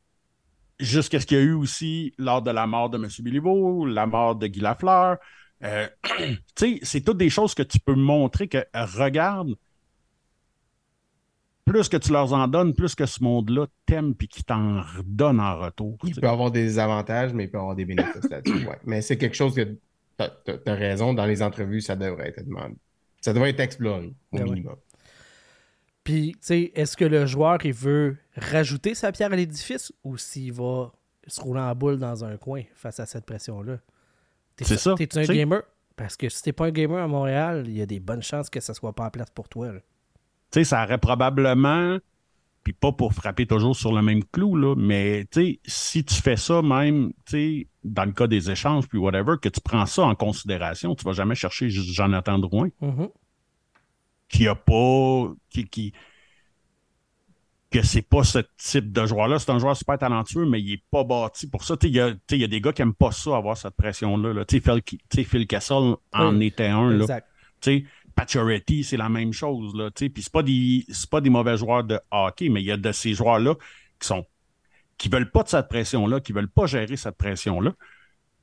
jusqu'à 0.80 1.20
ce 1.20 1.26
qu'il 1.26 1.38
y 1.38 1.41
a 1.41 1.43
eu 1.43 1.54
aussi 1.54 2.13
lors 2.17 2.43
de 2.43 2.52
la 2.52 2.67
mort 2.67 2.89
de 2.89 2.98
M. 2.98 3.10
Béliveau, 3.20 3.86
la 3.86 4.06
mort 4.06 4.36
de 4.36 4.46
Guy 4.46 4.60
Lafleur, 4.60 5.17
euh, 5.63 5.88
tu 6.56 6.78
sais, 6.78 6.80
c'est 6.84 7.02
toutes 7.02 7.17
des 7.17 7.32
choses 7.32 7.56
que 7.56 7.63
tu 7.63 7.80
peux 7.80 7.96
montrer 7.96 8.48
que, 8.48 8.60
regarde, 8.74 9.56
plus 11.67 11.89
que 11.89 11.97
tu 11.97 12.12
leur 12.12 12.32
en 12.34 12.47
donnes, 12.47 12.73
plus 12.73 12.95
que 12.95 13.06
ce 13.06 13.21
monde-là 13.23 13.67
t'aime 13.86 14.15
puis 14.15 14.27
qui 14.27 14.43
t'en 14.43 14.82
redonne 14.82 15.39
en 15.39 15.60
retour. 15.60 15.97
tu 16.01 16.08
Il 16.12 16.15
peut 16.21 16.27
avoir 16.30 16.49
des 16.49 16.80
avantages, 16.80 17.34
mais 17.34 17.43
il 17.43 17.51
peut 17.51 17.60
avoir 17.60 17.75
des 17.75 17.86
bénéfices 17.86 18.30
là-dessus. 18.30 18.65
ouais. 18.65 18.80
Mais 18.86 19.01
c'est 19.01 19.17
quelque 19.17 19.36
chose 19.36 19.53
que 19.53 19.77
t'as 20.17 20.30
as, 20.65 20.73
raison, 20.73 21.13
dans 21.13 21.25
les 21.25 21.41
entrevues, 21.43 21.82
ça 21.82 21.95
devrait 21.95 22.30
être 22.30 22.43
demandé. 22.45 22.75
Ça 23.21 23.34
devrait 23.34 23.49
être 23.51 23.60
exploré, 23.60 24.13
au 24.32 24.38
Ben 24.38 24.43
ouais. 24.43 24.49
minimum. 24.56 24.75
Puis, 26.03 26.32
tu 26.34 26.38
sais, 26.41 26.71
est-ce 26.73 26.95
que 26.95 27.03
le 27.06 27.25
joueur, 27.25 27.58
il 27.65 27.73
veut 27.73 28.17
rajouter 28.36 28.95
sa 28.95 29.12
pierre 29.12 29.34
à 29.34 29.36
l'édifice 29.36 29.91
ou 30.03 30.17
s'il 30.17 30.53
va 30.53 30.93
se 31.27 31.41
rouler 31.41 31.60
en 31.60 31.75
boule 31.75 31.97
dans 31.99 32.23
un 32.23 32.38
coin 32.38 32.63
face 32.75 32.99
à 33.01 33.06
cette 33.06 33.25
pression-là? 33.25 33.77
T'es- 34.56 34.63
C'est 34.65 34.77
ça, 34.77 34.95
T'es-tu 34.95 35.19
un 35.19 35.25
tu 35.25 35.34
gamer? 35.34 35.62
Parce 35.97 36.15
que 36.15 36.30
si 36.30 36.41
t'es 36.43 36.53
pas 36.53 36.67
un 36.67 36.71
gamer 36.71 36.99
à 37.03 37.08
Montréal, 37.08 37.63
il 37.67 37.75
y 37.75 37.82
a 37.82 37.86
des 37.86 37.99
bonnes 37.99 38.21
chances 38.21 38.49
que 38.49 38.60
ça 38.62 38.73
soit 38.73 38.93
pas 38.93 39.06
en 39.06 39.10
place 39.10 39.30
pour 39.32 39.49
toi. 39.49 39.73
là. 39.73 39.80
Tu 40.52 40.60
sais, 40.60 40.64
ça 40.64 40.84
aurait 40.84 40.98
probablement, 40.98 41.98
puis 42.64 42.74
pas 42.74 42.92
pour 42.92 43.14
frapper 43.14 43.46
toujours 43.46 43.76
sur 43.76 43.94
le 43.94 44.02
même 44.02 44.24
clou, 44.26 44.56
là, 44.56 44.76
mais 44.78 45.26
tu 45.32 45.42
sais, 45.42 45.60
si 45.66 46.04
tu 46.04 46.16
fais 46.16 46.38
ça 46.38 46.62
même, 46.62 47.12
tu 47.26 47.32
sais, 47.32 47.68
dans 47.84 48.06
le 48.06 48.12
cas 48.12 48.28
des 48.28 48.50
échanges, 48.52 48.88
puis 48.88 48.98
whatever, 48.98 49.36
que 49.42 49.50
tu 49.50 49.62
prends 49.62 49.86
ça 49.86 50.04
en 50.04 50.16
considération, 50.16 50.96
tu 50.96 51.04
vas 51.06 51.14
jamais 51.14 51.36
chercher 51.36 51.70
juste 51.70 51.90
Jonathan 51.94 52.38
Drouin, 52.40 52.70
Mhm. 52.82 53.08
qui 54.30 54.48
a 54.48 54.56
pas, 54.56 55.34
qui, 55.50 55.66
qui, 55.68 55.94
que 57.70 57.82
c'est 57.82 58.02
pas 58.02 58.24
ce 58.24 58.40
type 58.58 58.94
de 58.94 59.06
joueur-là. 59.06 59.40
C'est 59.40 59.52
un 59.52 59.60
joueur 59.60 59.76
super 59.76 59.98
talentueux, 59.98 60.46
mais 60.46 60.62
il 60.62 60.74
est 60.74 60.84
pas 60.90 61.04
bâti 61.04 61.48
pour 61.50 61.64
ça. 61.66 61.76
Tu 61.76 61.88
sais, 61.88 61.92
il 61.92 61.96
y 61.98 62.00
a, 62.00 62.14
y 62.32 62.48
des 62.48 62.62
gars 62.62 62.72
qui 62.72 62.82
aiment 62.82 62.94
pas 62.94 63.12
ça, 63.12 63.36
avoir 63.36 63.58
cette 63.58 63.76
pression-là. 63.76 64.34
là. 64.34 64.46
Tu 64.46 64.62
sais, 64.62 64.82
Phil, 65.12 65.26
Phil 65.26 65.48
Kessel 65.48 65.96
en 66.14 66.36
Oui, 66.38 66.46
était 66.48 66.68
un, 66.68 66.90
là. 66.92 67.02
Exact. 67.02 67.28
Tu 67.60 67.80
sais, 67.80 67.86
Pacioretty, 68.17 68.84
c'est 68.84 68.97
la 68.97 69.10
même 69.10 69.32
chose. 69.32 69.75
Là. 69.75 69.91
Puis 69.91 70.12
c'est 70.17 70.32
pas 70.32 70.43
des 70.43 70.86
c'est 70.89 71.10
pas 71.10 71.21
des 71.21 71.30
mauvais 71.30 71.56
joueurs 71.56 71.84
de 71.84 71.99
hockey, 72.12 72.49
mais 72.49 72.62
il 72.62 72.65
y 72.65 72.71
a 72.71 72.77
de 72.77 72.91
ces 72.91 73.13
joueurs-là 73.13 73.56
qui 73.99 74.08
sont 74.08 74.25
qui 74.97 75.08
veulent 75.08 75.30
pas 75.30 75.43
de 75.43 75.49
cette 75.49 75.69
pression-là, 75.69 76.19
qui 76.19 76.34
veulent 76.34 76.49
pas 76.49 76.65
gérer 76.65 76.97
cette 76.97 77.17
pression-là. 77.17 77.73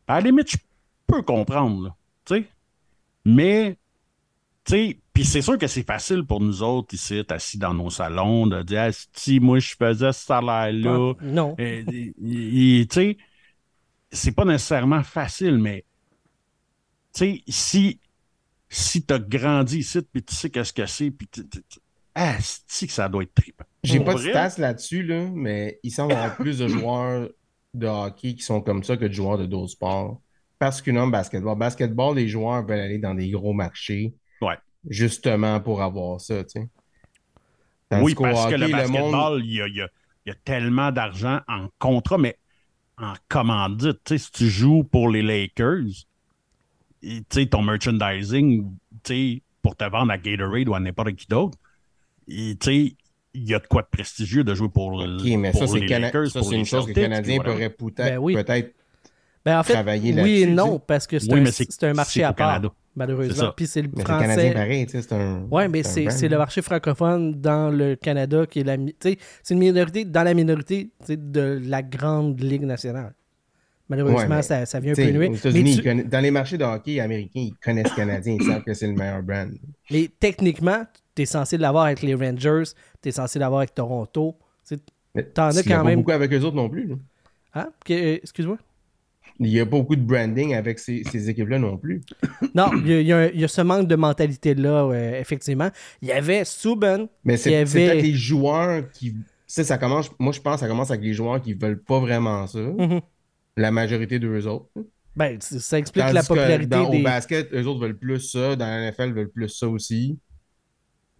À 0.06 0.20
la 0.20 0.28
limite, 0.28 0.52
je 0.52 0.58
peux 1.08 1.22
comprendre. 1.22 1.94
là. 2.30 2.38
Mais 3.24 3.76
puis 5.12 5.24
c'est 5.24 5.42
sûr 5.42 5.58
que 5.58 5.66
c'est 5.66 5.82
facile 5.86 6.24
pour 6.24 6.40
nous 6.40 6.62
autres 6.62 6.94
ici, 6.94 7.22
assis 7.28 7.58
dans 7.58 7.74
nos 7.74 7.90
salons, 7.90 8.46
de 8.46 8.62
dire 8.62 8.82
Ah, 8.88 8.90
si 9.12 9.40
moi 9.40 9.58
je 9.58 9.74
faisais 9.76 10.12
ce 10.12 10.24
salaire-là. 10.24 11.12
Ah, 11.18 11.24
non. 11.24 11.54
Tu 11.56 12.86
sais, 12.90 13.16
c'est 14.10 14.32
pas 14.32 14.44
nécessairement 14.44 15.02
facile, 15.02 15.58
mais 15.58 15.84
tu 17.12 17.18
sais, 17.18 17.42
si, 17.48 18.00
si 18.68 19.04
tu 19.04 19.14
as 19.14 19.18
grandi 19.18 19.78
ici, 19.78 20.00
puis 20.02 20.22
tu 20.22 20.34
sais 20.34 20.50
qu'est-ce 20.50 20.72
que 20.72 20.86
c'est, 20.86 21.10
puis 21.10 21.28
ah, 22.14 22.36
c'est 22.40 22.86
que 22.86 22.92
ça 22.92 23.08
doit 23.08 23.22
être 23.24 23.34
trippant. 23.34 23.64
J'ai 23.82 24.00
pas 24.00 24.14
de 24.14 24.18
stats 24.20 24.54
là-dessus, 24.58 25.02
là, 25.02 25.28
mais 25.32 25.78
il 25.82 25.90
semble 25.90 26.12
avoir 26.12 26.36
plus 26.36 26.58
de 26.58 26.68
joueurs 26.68 27.28
de 27.74 27.86
hockey 27.86 28.34
qui 28.34 28.42
sont 28.42 28.60
comme 28.60 28.82
ça 28.84 28.96
que 28.96 29.04
de 29.04 29.12
joueurs 29.12 29.38
de 29.38 29.46
d'autres 29.46 29.72
sports. 29.72 30.20
Particulièrement 30.58 31.10
basketball. 31.10 31.58
Basketball, 31.58 32.16
les 32.16 32.28
joueurs 32.28 32.64
veulent 32.64 32.78
aller 32.80 32.98
dans 32.98 33.14
des 33.14 33.30
gros 33.30 33.52
marchés. 33.52 34.14
Ouais. 34.40 34.56
Justement 34.88 35.60
pour 35.60 35.82
avoir 35.82 36.20
ça, 36.20 36.44
tu 36.44 36.60
sais. 36.60 36.68
Oui, 38.00 38.14
parce 38.14 38.46
que 38.50 38.54
le 38.56 38.68
basketball, 38.68 39.42
il 39.44 39.50
y 39.50 39.56
y 39.56 39.60
a- 39.60 39.66
il 40.26 40.28
y 40.28 40.30
a 40.30 40.34
tellement 40.44 40.90
d'argent 40.90 41.40
en 41.48 41.68
contrat, 41.78 42.16
mais 42.16 42.38
en 42.96 43.12
commandite. 43.28 43.98
Tu 44.04 44.16
sais, 44.16 44.24
si 44.24 44.30
tu 44.32 44.48
joues 44.48 44.84
pour 44.84 45.10
les 45.10 45.20
Lakers, 45.22 46.06
sais, 47.30 47.46
ton 47.46 47.62
merchandising, 47.62 48.70
tu 49.02 49.14
sais, 49.36 49.42
pour 49.62 49.76
te 49.76 49.84
vendre 49.84 50.12
à 50.12 50.18
Gatorade 50.18 50.68
ou 50.68 50.74
à 50.74 50.80
n'importe 50.80 51.14
qui 51.14 51.26
d'autre, 51.26 51.56
et, 52.28 52.56
tu 52.58 52.66
sais, 52.88 52.96
il 53.34 53.44
y 53.48 53.54
a 53.54 53.58
de 53.58 53.66
quoi 53.66 53.82
de 53.82 53.88
prestigieux 53.90 54.44
de 54.44 54.54
jouer 54.54 54.68
pour, 54.68 54.92
OK, 54.94 55.24
mais 55.38 55.50
pour 55.50 55.60
ça, 55.60 55.66
c'est 55.66 55.80
les 55.80 55.86
Cana- 55.86 56.06
Lakers, 56.06 56.28
ça, 56.30 56.38
pour 56.38 56.48
c'est 56.48 56.54
les 56.54 56.60
une 56.60 56.66
chose 56.66 56.84
que 56.86 56.92
les 56.92 57.02
Canadiens 57.02 57.40
pourraient 57.40 57.70
peut-être 57.70 57.96
Ben 57.96 58.18
oui. 58.18 58.34
peut-être 58.34 58.74
Ben, 59.44 59.58
en 59.58 59.62
fait, 59.62 59.72
travailler 59.74 60.12
oui 60.22 60.30
et 60.30 60.46
là-dessus, 60.46 60.54
non, 60.54 60.78
tu 60.78 60.84
parce 60.86 61.06
que 61.06 61.18
c'est 61.18 61.32
Oui, 61.32 61.40
un, 61.40 61.42
mais 61.42 61.50
c'est- 61.52 61.66
c'est 61.70 61.84
un 61.84 61.92
marché 61.92 62.20
c'est 62.20 62.24
à 62.24 62.32
part, 62.32 62.62
malheureusement. 62.96 63.52
Puis 63.56 63.66
c'est 63.66 63.82
le 63.82 63.90
Mais 63.94 64.02
français. 64.04 64.52
pareil, 64.54 64.86
tu 64.86 64.92
sais, 64.92 65.02
c'est 65.02 65.14
un. 65.14 65.46
Oui, 65.50 65.68
mais 65.68 65.82
c'est 65.82 66.28
le 66.28 66.38
marché 66.38 66.62
francophone 66.62 67.40
dans 67.40 67.70
le 67.70 67.96
Canada 67.96 68.46
qui 68.46 68.60
est 68.60 68.64
la. 68.64 68.76
mi- 68.76 68.94
tu 68.94 69.10
sais, 69.10 69.18
C'est 69.42 69.52
une 69.54 69.60
minorité 69.60 70.04
dans 70.04 70.22
la 70.22 70.32
minorité 70.32 70.90
de 71.08 71.60
la 71.64 71.82
grande 71.82 72.40
Ligue 72.40 72.64
nationale. 72.64 73.14
Malheureusement, 73.88 74.36
Ouais, 74.36 74.42
ça, 74.42 74.64
ça 74.64 74.80
vient 74.80 74.92
un 74.92 74.94
T'sais, 74.94 75.12
peu 75.12 75.18
nuire. 75.18 75.32
tu- 75.40 76.04
dans 76.04 76.20
les 76.20 76.30
marchés 76.30 76.56
de 76.56 76.64
hockey 76.64 77.00
américains, 77.00 77.40
ils 77.40 77.54
connaissent 77.62 77.92
Canadiens, 77.92 78.36
ils 78.40 78.44
savent 78.46 78.62
que 78.64 78.72
c'est 78.72 78.86
le 78.86 78.94
meilleur 78.94 79.22
brand. 79.22 79.50
mais 79.90 80.08
techniquement, 80.18 80.84
tu 81.14 81.22
es 81.22 81.26
censé 81.26 81.58
l'avoir 81.58 81.84
avec 81.84 82.00
les 82.02 82.14
Rangers, 82.14 82.62
tu 83.02 83.08
es 83.10 83.12
censé 83.12 83.38
l'avoir 83.38 83.60
avec 83.60 83.74
Toronto. 83.74 84.36
Tu 84.66 84.76
sais, 84.76 84.82
Mais 85.14 85.22
T'en 85.24 85.48
as 85.48 85.62
quand 85.62 85.76
pas 85.76 85.84
même- 85.84 85.98
beaucoup 85.98 86.12
avec 86.12 86.32
eux 86.32 86.40
autres 86.42 86.56
non 86.56 86.68
plus. 86.70 86.86
là. 86.88 86.94
Hein? 87.54 87.68
Que- 87.84 87.92
euh, 87.92 88.18
Excuse-moi? 88.22 88.56
Il 89.40 89.46
n'y 89.50 89.60
a 89.60 89.66
pas 89.66 89.76
beaucoup 89.78 89.96
de 89.96 90.00
branding 90.02 90.54
avec 90.54 90.78
ces, 90.78 91.02
ces 91.10 91.28
équipes-là 91.28 91.58
non 91.58 91.76
plus. 91.76 92.00
Non, 92.54 92.70
il 92.84 93.02
y, 93.02 93.12
a- 93.12 93.30
il 93.32 93.40
y 93.40 93.44
a 93.44 93.48
ce 93.48 93.60
manque 93.60 93.86
de 93.88 93.96
mentalité-là, 93.96 94.84
euh, 94.90 95.20
effectivement. 95.20 95.68
Il 96.00 96.08
y 96.08 96.12
avait 96.12 96.44
Subban, 96.44 97.08
Mais 97.24 97.36
c'est 97.36 97.54
avait- 97.56 97.88
peut-être 97.88 98.02
les 98.02 98.14
joueurs 98.14 98.88
qui. 98.92 99.14
Ça, 99.46 99.62
ça 99.62 99.76
commence. 99.76 100.10
Moi, 100.18 100.32
je 100.32 100.40
pense 100.40 100.54
que 100.54 100.60
ça 100.60 100.68
commence 100.68 100.90
avec 100.90 101.02
les 101.04 101.12
joueurs 101.12 101.40
qui 101.42 101.52
veulent 101.54 101.82
pas 101.82 102.00
vraiment 102.00 102.46
ça. 102.46 102.58
Mhm. 102.60 103.00
La 103.56 103.70
majorité 103.70 104.18
d'eux 104.18 104.46
autres. 104.46 104.66
ben, 105.16 105.40
ça 105.40 105.78
explique 105.78 106.02
Tandis 106.04 106.14
la 106.14 106.22
popularité 106.22 106.66
dans- 106.66 106.90
des... 106.90 107.00
Au 107.00 107.02
basket, 107.02 107.52
eux 107.52 107.66
autres 107.66 107.80
veulent 107.80 107.98
plus 107.98 108.20
ça. 108.20 108.56
Dans 108.56 108.66
la 108.66 108.90
NFL, 108.90 109.08
ils 109.08 109.14
veulent 109.14 109.30
plus 109.30 109.48
ça 109.48 109.68
aussi. 109.68 110.18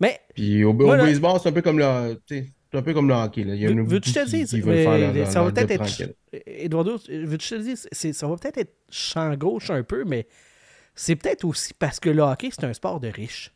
Mais, 0.01 0.21
Puis 0.35 0.65
au, 0.65 0.73
baseball, 0.75 1.39
c'est 1.41 1.49
un 1.49 1.53
peu 1.53 1.63
comme 1.63 1.79
le. 1.79 2.21
C'est 2.29 2.79
un 2.79 2.83
peu 2.83 2.93
comme 2.93 3.07
le 3.07 3.15
hockey. 3.15 3.45
Là. 3.45 3.55
Il 3.55 3.61
y 3.61 3.67
a 3.67 3.73
Veux- 3.73 3.85
veux-tu 3.85 4.11
qui, 4.11 4.15
te 4.15 4.25
dise, 4.29 4.51
qui 4.51 4.61
mais 4.63 4.83
faire 4.83 5.15
leur, 5.15 5.27
ça 5.29 5.45
va 5.45 5.53
peut-être 5.53 5.71
être-. 5.71 6.15
Eduardo, 6.47 6.99
veux-tu 7.09 7.49
te 7.49 7.75
c'est- 7.93 8.13
ça 8.13 8.27
va 8.27 8.37
peut-être 8.37 8.59
être 8.59 8.75
champ 8.91 9.33
gauche 9.37 9.71
un 9.71 9.85
peu, 9.85 10.05
mais 10.05 10.27
c'est 10.97 11.15
peut-être 11.15 11.45
aussi 11.45 11.73
parce 11.75 12.01
que 12.01 12.11
le 12.11 12.23
hockey, 12.23 12.49
c'est 12.51 12.65
un 12.65 12.73
sport 12.73 12.99
de 12.99 13.07
riches. 13.07 13.53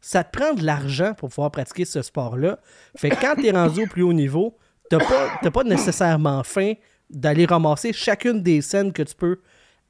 Ça 0.00 0.22
te 0.22 0.38
prend 0.38 0.54
de 0.54 0.64
l'argent 0.64 1.12
pour 1.14 1.28
pouvoir 1.28 1.50
pratiquer 1.50 1.84
ce 1.84 2.02
sport-là. 2.02 2.60
Fait 2.96 3.10
que 3.10 3.20
quand 3.20 3.34
tu 3.34 3.46
es 3.48 3.50
rendu 3.50 3.82
au 3.82 3.86
plus 3.86 4.02
haut 4.02 4.12
niveau, 4.12 4.56
tu 4.88 4.96
n'as 4.96 5.04
pas, 5.04 5.38
t'as 5.42 5.50
pas 5.50 5.64
nécessairement 5.64 6.44
faim 6.44 6.74
d'aller 7.10 7.44
ramasser 7.46 7.92
chacune 7.92 8.42
des 8.42 8.60
scènes 8.60 8.92
que 8.92 9.02
tu 9.02 9.14
peux 9.14 9.40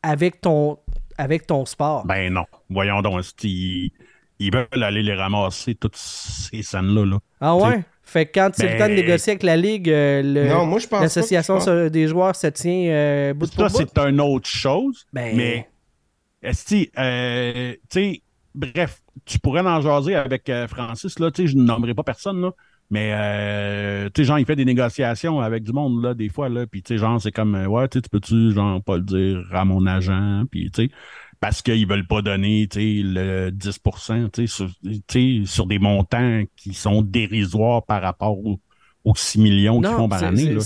avec 0.02 0.40
ton, 0.40 0.78
avec 1.18 1.46
ton 1.46 1.64
sport. 1.66 2.06
Ben 2.06 2.32
non. 2.32 2.44
Voyons 2.68 3.02
donc. 3.02 3.22
Ils, 3.42 3.90
ils 4.38 4.52
veulent 4.52 4.82
aller 4.82 5.02
les 5.02 5.14
ramasser, 5.14 5.74
toutes 5.74 5.96
ces 5.96 6.62
scènes-là. 6.62 7.04
Là. 7.04 7.18
ah 7.40 7.56
ouais? 7.56 7.84
Fait 8.02 8.26
que 8.26 8.32
quand 8.40 8.50
c'est 8.54 8.64
le 8.64 8.68
Ben- 8.70 8.78
temps 8.78 8.88
de 8.88 8.94
négocier 8.94 9.32
avec 9.32 9.42
la 9.44 9.56
Ligue, 9.56 9.88
euh, 9.88 10.20
le- 10.22 11.00
l'association 11.00 11.58
pense- 11.58 11.68
des 11.68 12.08
joueurs 12.08 12.34
se 12.34 12.48
tient 12.48 12.86
euh, 12.90 13.34
bout 13.34 13.46
Ça, 13.46 13.68
c'est 13.68 13.98
une 13.98 14.20
autre 14.20 14.48
chose. 14.48 15.06
Ben- 15.12 15.36
Mais, 15.36 15.68
esti, 16.42 16.90
euh, 16.98 17.72
tu 17.88 18.00
sais, 18.14 18.22
bref, 18.54 19.00
tu 19.24 19.38
pourrais 19.38 19.60
en 19.60 19.80
jaser 19.80 20.16
avec 20.16 20.48
euh, 20.48 20.66
Francis, 20.66 21.18
là, 21.20 21.30
tu 21.30 21.42
sais, 21.42 21.52
je 21.52 21.56
ne 21.56 21.62
nommerai 21.62 21.94
pas 21.94 22.02
personne, 22.02 22.40
là. 22.40 22.50
Mais, 22.90 23.12
euh, 23.14 24.10
tu 24.12 24.22
sais, 24.22 24.26
genre, 24.26 24.38
il 24.40 24.46
fait 24.46 24.56
des 24.56 24.64
négociations 24.64 25.40
avec 25.40 25.62
du 25.62 25.72
monde, 25.72 26.02
là, 26.02 26.14
des 26.14 26.28
fois, 26.28 26.48
là. 26.48 26.66
Puis, 26.66 26.82
tu 26.82 26.94
sais, 26.94 26.98
genre, 26.98 27.20
c'est 27.20 27.30
comme, 27.30 27.54
euh, 27.54 27.66
ouais, 27.66 27.88
tu 27.88 28.00
peux-tu, 28.00 28.52
genre, 28.52 28.82
pas 28.82 28.96
le 28.96 29.04
dire 29.04 29.44
à 29.52 29.64
mon 29.64 29.86
agent, 29.86 30.42
puis, 30.50 30.70
tu 30.72 30.84
sais, 30.84 30.90
parce 31.38 31.62
qu'ils 31.62 31.86
veulent 31.86 32.06
pas 32.06 32.20
donner, 32.20 32.66
tu 32.68 32.80
sais, 32.80 33.02
le 33.04 33.50
10 33.50 33.80
tu 34.32 34.46
sais, 34.46 34.46
sur, 34.48 34.68
sur 35.46 35.66
des 35.66 35.78
montants 35.78 36.42
qui 36.56 36.74
sont 36.74 37.02
dérisoires 37.02 37.84
par 37.86 38.02
rapport 38.02 38.38
aux, 38.38 38.60
aux 39.04 39.14
6 39.14 39.38
millions 39.38 39.80
qu'ils 39.80 39.90
font 39.90 40.08
par 40.08 40.24
année, 40.24 40.52
là. 40.52 40.60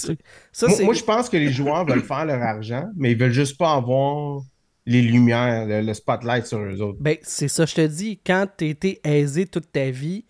Ça, 0.52 0.66
Moi, 0.82 0.94
je 0.94 1.04
pense 1.04 1.28
que 1.28 1.36
les 1.36 1.52
joueurs 1.52 1.84
veulent 1.84 2.02
faire 2.02 2.24
leur 2.24 2.42
argent, 2.42 2.86
mais 2.96 3.12
ils 3.12 3.18
veulent 3.18 3.32
juste 3.32 3.58
pas 3.58 3.74
avoir 3.74 4.42
les 4.86 5.02
lumières, 5.02 5.66
le, 5.66 5.82
le 5.82 5.94
spotlight 5.94 6.46
sur 6.46 6.58
eux 6.58 6.80
autres. 6.80 6.98
Ben, 7.00 7.16
c'est 7.22 7.48
ça, 7.48 7.66
je 7.66 7.74
te 7.74 7.86
dis. 7.86 8.18
Quand 8.24 8.46
tu 8.56 8.66
été 8.68 9.00
aisé 9.04 9.46
toute 9.46 9.70
ta 9.70 9.90
vie, 9.90 10.24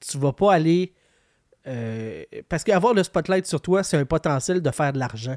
tu 0.00 0.18
vas 0.18 0.32
pas 0.32 0.54
aller. 0.54 0.92
Euh, 1.66 2.22
parce 2.48 2.64
qu'avoir 2.64 2.94
le 2.94 3.02
spotlight 3.02 3.46
sur 3.46 3.60
toi, 3.60 3.82
c'est 3.82 3.96
un 3.96 4.04
potentiel 4.04 4.60
de 4.62 4.70
faire 4.70 4.92
de 4.92 4.98
l'argent. 4.98 5.36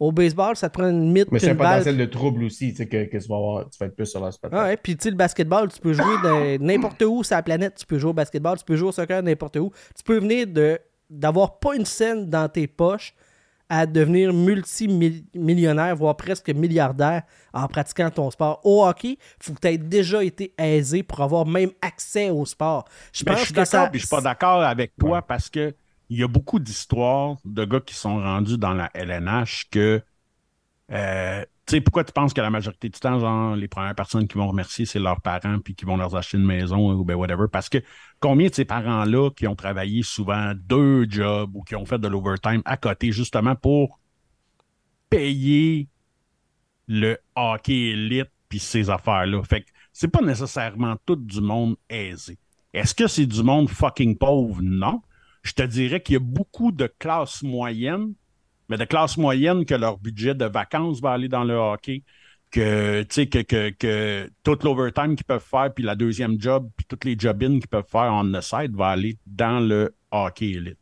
Au 0.00 0.12
baseball, 0.12 0.54
ça 0.54 0.68
te 0.68 0.78
prend 0.78 0.88
une 0.88 1.10
mythe 1.10 1.30
Mais 1.32 1.40
c'est 1.40 1.50
un 1.50 1.54
balle. 1.54 1.78
potentiel 1.80 1.96
de 1.98 2.04
trouble 2.04 2.44
aussi, 2.44 2.70
tu 2.70 2.76
sais, 2.76 2.86
que, 2.86 3.04
que 3.06 3.18
tu 3.18 3.28
vas 3.28 3.34
avoir, 3.36 3.68
tu 3.68 3.76
vas 3.80 3.86
être 3.86 3.96
plus 3.96 4.06
sur 4.06 4.20
leur 4.20 4.32
spotlight. 4.32 4.60
Ah 4.62 4.68
ouais, 4.68 4.76
puis 4.76 4.96
tu 4.96 5.02
sais, 5.04 5.10
le 5.10 5.16
basketball, 5.16 5.68
tu 5.72 5.80
peux 5.80 5.92
jouer 5.92 6.58
n'importe 6.60 7.02
où 7.02 7.24
sur 7.24 7.34
la 7.34 7.42
planète. 7.42 7.74
Tu 7.76 7.84
peux 7.86 7.98
jouer 7.98 8.10
au 8.10 8.14
basketball, 8.14 8.56
tu 8.58 8.64
peux 8.64 8.76
jouer 8.76 8.88
au 8.90 8.92
soccer 8.92 9.22
n'importe 9.22 9.56
où. 9.56 9.72
Tu 9.96 10.02
peux 10.04 10.18
venir 10.18 10.46
de 10.46 10.78
d'avoir 11.10 11.58
pas 11.58 11.74
une 11.74 11.86
scène 11.86 12.26
dans 12.28 12.48
tes 12.48 12.66
poches 12.66 13.14
à 13.68 13.86
devenir 13.86 14.32
multimillionnaire, 14.32 15.94
voire 15.96 16.16
presque 16.16 16.50
milliardaire 16.50 17.22
en 17.52 17.68
pratiquant 17.68 18.10
ton 18.10 18.30
sport. 18.30 18.60
Au 18.64 18.84
hockey, 18.86 19.18
faut 19.40 19.52
que 19.54 19.60
tu 19.60 19.68
aies 19.68 19.78
déjà 19.78 20.24
été 20.24 20.54
aisé 20.58 21.02
pour 21.02 21.20
avoir 21.20 21.46
même 21.46 21.70
accès 21.82 22.30
au 22.30 22.46
sport. 22.46 22.86
Je 23.12 23.24
Ben, 23.24 23.34
pense 23.34 23.44
je 23.44 23.44
suis 23.46 23.52
que 23.52 23.64
ça. 23.64 23.86
d'accord, 23.86 23.90
puis 23.90 24.00
je 24.00 24.06
suis 24.06 24.08
pas 24.08 24.20
d'accord 24.20 24.62
avec 24.62 24.96
toi 24.98 25.22
parce 25.22 25.48
que 25.50 25.74
il 26.08 26.18
y 26.18 26.22
a 26.22 26.28
beaucoup 26.28 26.58
d'histoires 26.58 27.36
de 27.44 27.64
gars 27.64 27.80
qui 27.80 27.94
sont 27.94 28.16
rendus 28.18 28.56
dans 28.58 28.72
la 28.72 28.90
LNH 28.94 29.68
que 29.70 30.02
euh, 30.92 31.44
sais, 31.70 31.80
pourquoi 31.80 32.04
tu 32.04 32.12
penses 32.12 32.32
que 32.32 32.40
la 32.40 32.50
majorité 32.50 32.88
du 32.88 32.98
temps, 32.98 33.18
genre, 33.18 33.56
les 33.56 33.68
premières 33.68 33.94
personnes 33.94 34.26
qui 34.26 34.38
vont 34.38 34.48
remercier, 34.48 34.86
c'est 34.86 34.98
leurs 34.98 35.20
parents 35.20 35.58
puis 35.58 35.74
qui 35.74 35.84
vont 35.84 35.96
leur 35.96 36.14
acheter 36.14 36.38
une 36.38 36.46
maison 36.46 36.92
ou 36.92 37.04
ben 37.04 37.14
whatever? 37.14 37.46
Parce 37.50 37.68
que 37.68 37.78
combien 38.20 38.48
de 38.48 38.54
ces 38.54 38.64
parents-là 38.64 39.30
qui 39.30 39.46
ont 39.46 39.56
travaillé 39.56 40.02
souvent 40.02 40.52
deux 40.54 41.08
jobs 41.08 41.54
ou 41.54 41.62
qui 41.62 41.76
ont 41.76 41.84
fait 41.84 41.98
de 41.98 42.08
l'overtime 42.08 42.62
à 42.64 42.76
côté 42.76 43.12
justement 43.12 43.54
pour 43.54 44.00
payer 45.10 45.88
le 46.86 47.18
hockey 47.36 47.90
élite 47.90 48.30
puis 48.48 48.58
ces 48.58 48.90
affaires-là? 48.90 49.42
Fait 49.42 49.62
que 49.62 49.68
c'est 49.92 50.08
pas 50.08 50.22
nécessairement 50.22 50.96
tout 51.04 51.16
du 51.16 51.40
monde 51.40 51.76
aisé. 51.90 52.38
Est-ce 52.72 52.94
que 52.94 53.06
c'est 53.06 53.26
du 53.26 53.42
monde 53.42 53.68
fucking 53.68 54.16
pauvre? 54.16 54.60
Non. 54.62 55.02
Je 55.42 55.52
te 55.52 55.62
dirais 55.62 56.02
qu'il 56.02 56.14
y 56.14 56.16
a 56.16 56.20
beaucoup 56.20 56.72
de 56.72 56.86
classes 56.98 57.42
moyennes, 57.42 58.12
mais 58.68 58.76
de 58.76 58.84
classes 58.84 59.16
moyennes 59.16 59.64
que 59.64 59.74
leur 59.74 59.98
budget 59.98 60.34
de 60.34 60.44
vacances 60.44 61.00
va 61.00 61.12
aller 61.12 61.28
dans 61.28 61.44
le 61.44 61.54
hockey, 61.54 62.02
que, 62.50 63.02
tu 63.02 63.14
sais, 63.14 63.26
que, 63.26 63.42
que, 63.42 63.70
que 63.70 64.30
tout 64.42 64.58
l'overtime 64.62 65.16
qu'ils 65.16 65.24
peuvent 65.26 65.44
faire, 65.44 65.72
puis 65.74 65.84
la 65.84 65.94
deuxième 65.94 66.40
job, 66.40 66.68
puis 66.76 66.86
toutes 66.86 67.04
les 67.04 67.16
job-ins 67.18 67.58
qu'ils 67.58 67.68
peuvent 67.68 67.88
faire 67.90 68.22
the 68.32 68.40
side 68.40 68.74
va 68.74 68.88
aller 68.88 69.18
dans 69.26 69.60
le 69.60 69.94
hockey 70.10 70.50
élite. 70.50 70.78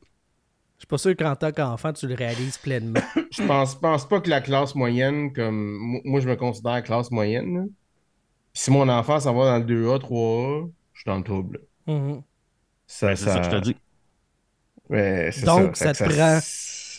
Je 0.77 0.83
suis 0.83 0.87
pas 0.87 0.99
sûr 0.99 1.17
qu'en 1.17 1.35
tant 1.35 1.53
qu'enfant, 1.53 1.93
tu 1.93 2.07
le 2.07 2.15
réalises 2.15 2.59
pleinement. 2.59 3.01
Je 3.31 3.43
pense, 3.47 3.75
pense 3.75 4.07
pas 4.07 4.21
que 4.21 4.29
la 4.29 4.43
classe 4.43 4.75
moyenne, 4.75 5.33
comme 5.33 6.01
moi, 6.05 6.21
je 6.21 6.29
me 6.29 6.37
considère 6.37 6.83
classe 6.83 7.11
moyenne. 7.11 7.69
Si 8.53 8.71
mon 8.71 8.89
enfant 8.89 9.19
s'en 9.19 9.35
va 9.35 9.59
dans 9.59 9.59
le 9.59 9.65
2A, 9.65 9.99
3A, 10.01 10.71
je 10.93 11.01
suis 11.01 11.09
dans 11.09 11.17
le 11.17 11.25
trouble. 11.25 11.61
Mhm. 11.87 12.23
Ça, 12.87 13.17
C'est 13.17 13.25
ça 13.25 13.39
que 13.39 13.45
je 13.45 13.51
te 13.51 13.63
dis. 13.63 13.77
Ouais, 14.89 15.31
Donc, 15.45 15.77
ça 15.77 15.93
te 15.93 16.05
prend- 16.05 16.41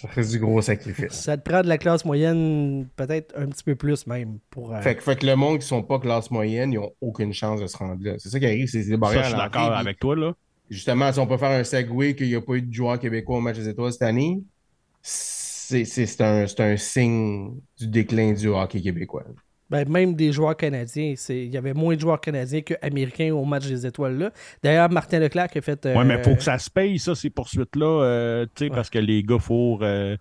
Ça 0.01 0.07
reste 0.09 0.31
du 0.33 0.39
gros 0.39 0.61
sacrifice. 0.61 1.11
Ça 1.13 1.37
te 1.37 1.49
prend 1.49 1.61
de 1.61 1.67
la 1.67 1.77
classe 1.77 2.05
moyenne, 2.05 2.87
peut-être 2.95 3.33
un 3.37 3.47
petit 3.47 3.63
peu 3.63 3.75
plus 3.75 4.05
même. 4.07 4.39
Pour, 4.49 4.73
euh, 4.73 4.81
Fait 4.81 4.95
que, 4.95 5.01
fait 5.03 5.15
que 5.17 5.25
le 5.25 5.35
monde 5.35 5.59
qui 5.59 5.67
sont 5.67 5.83
pas 5.83 5.99
classe 5.99 6.29
moyenne, 6.31 6.73
ils 6.73 6.79
ont 6.79 6.91
aucune 7.01 7.33
chance 7.33 7.59
de 7.61 7.67
se 7.67 7.77
rendre 7.77 8.03
là. 8.03 8.15
C'est 8.17 8.29
ça 8.29 8.39
qui 8.39 8.45
arrive, 8.45 8.67
c'est 8.67 8.83
des 8.83 8.91
Ça, 8.91 8.97
barrières 8.97 9.23
je 9.23 9.29
suis 9.29 9.37
d'accord 9.37 9.73
avec 9.73 9.99
toi, 9.99 10.15
là. 10.15 10.33
Justement, 10.69 11.11
si 11.13 11.19
on 11.19 11.27
peut 11.27 11.37
faire 11.37 11.51
un 11.51 11.63
segue 11.63 12.13
qu'il 12.15 12.27
n'y 12.27 12.35
a 12.35 12.41
pas 12.41 12.53
eu 12.55 12.61
de 12.61 12.73
joueurs 12.73 12.99
québécois 12.99 13.37
au 13.37 13.41
match 13.41 13.55
des 13.57 13.69
étoiles 13.69 13.91
cette 13.93 14.01
année, 14.01 14.41
c'est 15.01 15.83
c'est- 15.85 16.05
c'est 16.05 16.21
un, 16.23 16.47
c'est 16.47 16.61
un 16.61 16.77
signe 16.77 17.59
du 17.77 17.87
déclin 17.87 18.31
du 18.33 18.47
hockey 18.47 18.81
québécois. 18.81 19.23
Ben, 19.69 19.87
même 19.89 20.15
des 20.15 20.31
joueurs 20.31 20.55
canadiens. 20.55 21.13
c'est- 21.17 21.45
Il 21.45 21.53
y 21.53 21.57
avait 21.57 21.73
moins 21.73 21.95
de 21.95 21.99
joueurs 21.99 22.21
canadiens 22.21 22.61
qu'américains 22.61 23.33
au 23.33 23.43
match 23.43 23.67
des 23.67 23.85
étoiles-là. 23.85 24.31
D'ailleurs, 24.63 24.89
Martin 24.89 25.19
Leclerc 25.19 25.49
a 25.55 25.61
fait. 25.61 25.85
euh, 25.85 25.95
Ouais, 25.95 26.05
mais 26.05 26.23
faut 26.23 26.35
que 26.35 26.43
ça 26.43 26.57
se 26.57 26.69
paye, 26.69 26.97
ça, 26.99 27.15
ces 27.15 27.29
poursuites-là, 27.29 27.85
euh, 28.03 28.45
tu 28.55 28.65
sais, 28.65 28.69
parce 28.69 28.89
que 28.89 28.99
les 28.99 29.23
gars, 29.23 29.39
faut, 29.39 29.79
euh, 29.81 30.15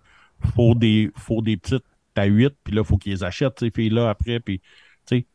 faut, 0.55 0.75
des, 0.75 1.09
faut 1.15 1.41
des 1.41 1.55
petites 1.57 1.83
à 2.15 2.25
8, 2.25 2.53
puis 2.63 2.73
là, 2.75 2.83
faut 2.83 2.97
qu'ils 2.97 3.13
les 3.13 3.23
achètent, 3.23 3.59
ces 3.59 3.69
filles-là, 3.71 4.09
après, 4.09 4.39
puis, 4.39 4.59
tu 5.05 5.17
sais, 5.19 5.25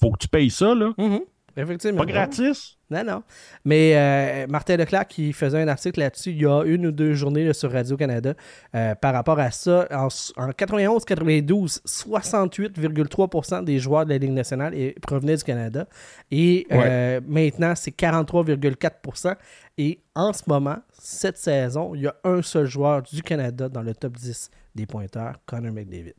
faut 0.00 0.10
que 0.12 0.18
tu 0.18 0.28
payes 0.28 0.50
ça, 0.50 0.74
là. 0.74 0.92
Mhm. 0.98 1.20
Effectivement. 1.56 1.98
Pas 1.98 2.06
gratis? 2.06 2.76
Non, 2.90 3.04
non. 3.04 3.22
Mais 3.64 3.92
euh, 3.96 4.46
Martin 4.48 4.76
Leclerc 4.76 5.06
qui 5.08 5.32
faisait 5.32 5.60
un 5.62 5.68
article 5.68 6.00
là-dessus 6.00 6.30
il 6.30 6.40
y 6.42 6.46
a 6.46 6.62
une 6.64 6.86
ou 6.86 6.92
deux 6.92 7.14
journées 7.14 7.44
là, 7.44 7.52
sur 7.54 7.70
Radio-Canada 7.72 8.34
euh, 8.74 8.94
par 8.94 9.12
rapport 9.14 9.38
à 9.38 9.50
ça. 9.50 9.86
En, 9.90 10.08
en 10.36 10.50
91-92, 10.50 11.80
68,3% 11.86 13.64
des 13.64 13.78
joueurs 13.78 14.04
de 14.04 14.10
la 14.10 14.18
Ligue 14.18 14.32
nationale 14.32 14.74
provenaient 15.00 15.36
du 15.36 15.44
Canada. 15.44 15.86
Et 16.30 16.66
euh, 16.72 17.20
maintenant, 17.26 17.74
c'est 17.74 17.96
43,4%. 17.96 19.36
Et 19.78 20.00
en 20.14 20.32
ce 20.32 20.42
moment, 20.46 20.76
cette 20.92 21.38
saison, 21.38 21.94
il 21.94 22.02
y 22.02 22.06
a 22.06 22.14
un 22.24 22.42
seul 22.42 22.66
joueur 22.66 23.02
du 23.02 23.22
Canada 23.22 23.68
dans 23.68 23.82
le 23.82 23.94
top 23.94 24.16
10 24.16 24.50
des 24.74 24.86
pointeurs, 24.86 25.36
Connor 25.46 25.72
McDavid. 25.72 26.14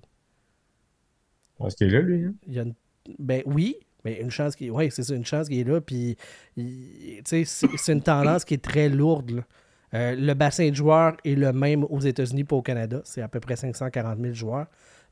Parce 1.57 1.75
qu'il 1.75 1.87
est 1.87 1.91
là, 1.91 2.01
lui. 2.01 2.25
hein? 2.25 2.33
Il 2.47 2.53
y 2.53 2.59
a 2.59 2.63
une- 2.63 2.73
Ben 3.19 3.41
oui, 3.45 3.77
mais 4.03 4.19
une 4.19 4.31
chance 4.31 4.55
qui 4.55 4.69
ouais, 4.69 4.89
c'est 4.89 5.03
ça, 5.03 5.15
une 5.15 5.25
chance 5.25 5.47
qui 5.47 5.61
est 5.61 5.63
là. 5.63 5.81
Puis, 5.81 6.17
c'est 7.25 7.43
une 7.87 8.01
tendance 8.01 8.45
qui 8.45 8.55
est 8.55 8.63
très 8.63 8.89
lourde. 8.89 9.43
Euh, 9.93 10.15
le 10.15 10.33
bassin 10.33 10.69
de 10.69 10.75
joueurs 10.75 11.15
est 11.23 11.35
le 11.35 11.53
même 11.53 11.83
aux 11.83 11.99
États-Unis 11.99 12.43
pas 12.43 12.55
au 12.55 12.61
Canada. 12.61 13.01
C'est 13.03 13.21
à 13.21 13.27
peu 13.27 13.39
près 13.39 13.55
540 13.55 14.19
000 14.19 14.33
joueurs. 14.33 14.67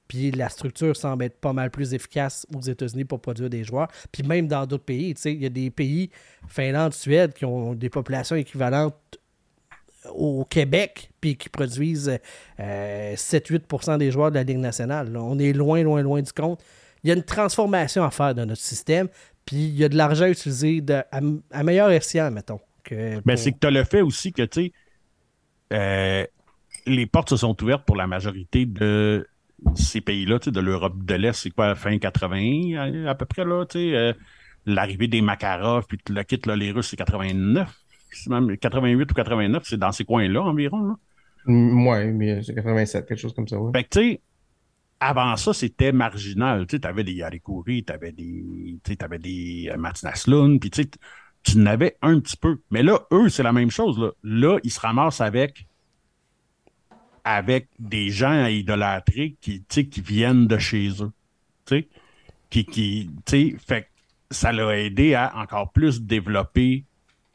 Puis 0.08 0.32
la 0.32 0.50
structure 0.50 0.96
semble 0.96 1.24
être 1.24 1.40
pas 1.40 1.54
mal 1.54 1.72
plus 1.72 1.94
efficace 1.94 2.46
aux 2.54 2.62
États-Unis 2.62 3.06
pour 3.06 3.22
produire 3.22 3.50
des 3.50 3.64
joueurs. 3.64 3.88
Puis 4.12 4.24
même 4.24 4.48
dans 4.48 4.66
d'autres 4.66 4.84
pays, 4.84 5.16
il 5.24 5.42
y 5.42 5.46
a 5.46 5.50
des 5.50 5.70
pays, 5.70 6.10
Finlande, 6.48 6.94
Suède, 6.94 7.34
qui 7.34 7.46
ont 7.46 7.74
des 7.76 7.90
populations 7.90 8.36
équivalentes 8.36 8.96
au 10.14 10.44
Québec, 10.46 11.12
puis 11.22 11.38
qui 11.38 11.48
produisent 11.48 12.20
7-8% 12.60 14.00
des 14.00 14.12
joueurs 14.12 14.32
de 14.32 14.36
la 14.36 14.44
Ligue 14.44 14.58
nationale. 14.58 15.16
On 15.16 15.38
est 15.40 15.54
loin, 15.54 15.84
loin, 15.84 16.02
loin 16.02 16.22
du 16.22 16.34
compte. 16.34 16.62
Il 17.04 17.10
y 17.10 17.12
a 17.12 17.16
une 17.16 17.24
transformation 17.24 18.04
à 18.04 18.12
faire 18.12 18.36
dans 18.36 18.46
notre 18.46 18.62
système, 18.62 19.08
puis 19.46 19.58
il 19.58 19.76
y 19.76 19.84
a 19.84 19.90
de 19.90 19.98
l'argent 19.98 20.28
utilisé 20.28 20.82
de, 20.82 21.02
à, 21.12 21.64
meilleur 21.64 21.90
escient, 21.92 22.30
mettons. 22.32 22.60
Que 22.84 23.22
ben, 23.26 23.38
c'est 23.38 23.52
que 23.52 23.60
tu 23.60 23.68
as 23.68 23.72
le 23.72 23.84
fait 23.84 24.02
aussi 24.02 24.34
que, 24.34 24.44
tu 24.44 24.72
sais, 25.70 26.30
les 26.86 27.06
portes 27.06 27.30
se 27.30 27.38
sont 27.38 27.62
ouvertes 27.62 27.86
pour 27.86 27.96
la 27.96 28.08
majorité 28.08 28.66
de 28.66 29.28
ces 29.76 30.02
pays-là, 30.02 30.40
de 30.40 30.60
l'Europe 30.60 31.04
de 31.04 31.16
l'Est, 31.16 31.34
c'est 31.34 31.52
quoi, 31.52 31.76
fin 31.76 31.98
80 31.98 33.06
à, 33.08 33.16
peu 33.16 33.26
près, 33.26 33.46
là, 33.46 33.66
tu 33.66 33.80
sais, 33.80 33.96
euh, 33.96 34.14
l'arrivée 34.66 35.08
des 35.08 35.22
Makarov, 35.22 35.86
puis 35.88 36.00
le 36.10 36.24
kit, 36.24 36.40
là, 36.46 36.56
les 36.56 36.72
Russes, 36.72 36.90
c'est 36.90 36.98
89, 36.98 37.70
même 38.28 38.58
88 38.58 39.12
ou 39.12 39.14
89, 39.14 39.64
c'est 39.66 39.78
dans 39.78 39.92
ces 39.92 40.04
coins-là 40.04 40.42
environ, 40.42 40.84
là. 40.84 40.96
Ouais, 41.48 42.06
mais 42.12 42.44
c'est 42.44 42.54
87, 42.54 43.08
quelque 43.08 43.18
chose 43.18 43.34
comme 43.34 43.48
ça, 43.48 43.58
ouais. 43.58 43.72
Fait 43.74 43.84
que, 43.84 43.90
tu 43.90 44.00
sais, 44.00 44.22
avant 45.02 45.36
ça, 45.36 45.52
c'était 45.52 45.92
marginal. 45.92 46.68
Tu 46.68 46.78
sais, 46.78 46.86
avais 46.86 47.04
des 47.04 47.14
Yarikuri, 47.14 47.84
tu 47.84 47.92
avais 47.92 48.12
des, 48.12 48.80
tu 48.84 48.96
avais 49.00 49.18
des 49.18 49.72
euh, 49.74 50.58
puis 50.60 50.70
tu 50.70 50.84
sais, 50.84 50.90
tu 51.44 51.58
n'avais 51.58 51.98
un 52.04 52.20
petit 52.20 52.38
peu. 52.38 52.62
Mais 52.70 52.84
là, 52.84 53.00
eux, 53.12 53.28
c'est 53.28 53.44
la 53.44 53.52
même 53.52 53.72
chose. 53.72 54.00
Là, 54.00 54.12
là 54.24 54.60
ils 54.64 54.72
se 54.72 54.80
ramassent 54.80 55.20
avec 55.20 55.66
avec 57.24 57.68
des 57.80 58.10
gens 58.10 58.44
à 58.44 58.50
idolâtrer 58.52 59.36
qui, 59.42 59.64
qui 59.64 60.02
viennent 60.02 60.48
de 60.48 60.58
chez 60.58 60.90
eux. 61.02 61.12
Qui, 62.50 62.66
qui, 62.66 63.58
fait 63.66 63.90
ça 64.30 64.52
l'a 64.52 64.78
aidé 64.78 65.14
à 65.14 65.34
encore 65.38 65.72
plus 65.72 66.02
développer 66.02 66.86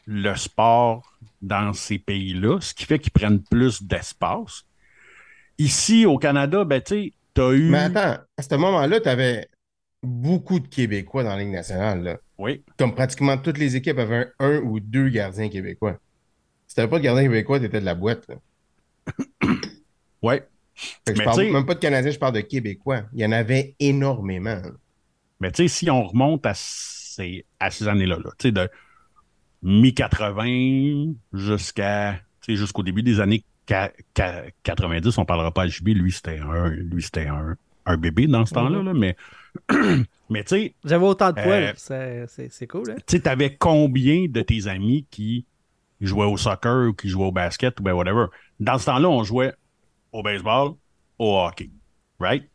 le 0.07 0.35
sport 0.35 1.19
dans 1.43 1.73
ces 1.73 1.99
pays-là, 1.99 2.61
ce 2.61 2.75
qui 2.75 2.85
fait 2.85 2.99
qu'ils 2.99 3.13
prennent 3.13 3.43
plus 3.43 3.83
d'espace. 3.83 4.67
Ici, 5.59 6.05
au 6.05 6.19
Canada, 6.19 6.65
ben, 6.65 6.83
tu 6.83 7.13
eu. 7.41 7.71
Mais 7.71 7.79
attends, 7.79 8.23
à 8.37 8.43
ce 8.43 8.55
moment-là, 8.55 9.01
tu 9.01 9.09
avais 9.09 9.49
beaucoup 10.03 10.61
de 10.61 10.69
Québécois 10.69 11.25
dans 11.25 11.31
la 11.31 11.39
Ligue 11.43 11.53
nationale. 11.53 12.03
Là. 12.03 12.19
Oui. 12.39 12.63
Comme 12.79 12.95
pratiquement 12.95 13.37
toutes 13.39 13.59
les 13.59 13.77
équipes 13.77 13.99
avaient 13.99 14.31
un, 14.39 14.59
ou 14.61 14.81
deux 14.81 15.09
gardiens 15.09 15.49
québécois. 15.49 15.99
Si 16.67 16.75
t'avais 16.75 16.89
pas 16.89 16.99
de 16.99 17.05
gardien 17.05 17.25
québécois, 17.25 17.61
t'étais 17.61 17.81
de 17.81 17.85
la 17.85 17.95
boîte. 17.95 18.27
Là. 18.29 18.37
Ouais. 20.23 20.49
je 21.07 21.23
parle 21.23 21.53
même 21.53 21.67
pas 21.67 21.75
de 21.75 21.79
Canadiens, 21.79 22.11
je 22.11 22.19
parle 22.19 22.35
de 22.35 22.41
Québécois. 22.41 23.03
Il 23.13 23.21
y 23.21 23.25
en 23.25 23.33
avait 23.33 23.77
énormément. 23.79 24.61
Mais 25.39 25.53
tu 25.53 25.63
sais, 25.63 25.69
si 25.69 25.91
on 25.91 26.03
remonte 26.03 26.45
à 26.47 26.53
ces, 26.55 27.45
à 27.61 27.71
ces 27.71 27.87
années-là, 27.87 28.17
là, 28.17 28.31
tu 28.39 28.49
sais, 28.49 28.53
de 28.53 28.69
mi-80 29.63 31.15
jusqu'à 31.33 32.19
jusqu'au 32.49 32.83
début 32.83 33.03
des 33.03 33.21
années 33.21 33.45
90, 33.67 35.19
on 35.19 35.25
parlera 35.25 35.53
pas 35.53 35.67
de 35.67 35.71
JB, 35.71 35.89
lui 35.89 36.13
c'était 36.13 36.39
un 36.39 36.69
lui 36.69 37.03
c'était 37.03 37.27
un, 37.27 37.57
un, 37.85 37.97
bébé 37.97 38.27
dans 38.27 38.47
ce 38.47 38.55
temps-là, 38.55 38.83
là, 38.83 38.95
mais 38.95 39.17
mais 40.31 40.45
tu 40.45 40.49
sais 40.49 40.75
j'avais 40.85 41.05
autant 41.05 41.33
de 41.33 41.41
poils, 41.41 41.75
euh, 41.91 42.27
c'est 42.29 42.67
cool 42.67 42.91
hein? 42.91 42.97
Tu 43.07 43.17
sais 43.17 43.29
avais 43.29 43.57
combien 43.57 44.27
de 44.29 44.43
tes 44.43 44.67
amis 44.69 45.07
qui 45.11 45.47
jouaient 46.01 46.27
au 46.27 46.37
soccer 46.37 46.89
ou 46.89 46.93
qui 46.93 47.09
jouaient 47.09 47.27
au 47.27 47.33
basket 47.33 47.79
ou 47.81 47.83
ben 47.83 47.93
whatever? 47.93 48.27
Dans 48.61 48.79
ce 48.79 48.87
temps-là, 48.87 49.09
on 49.09 49.25
jouait 49.25 49.55
au 50.13 50.23
baseball, 50.23 50.73
au 51.19 51.39
hockey. 51.39 51.71
Right? 52.19 52.49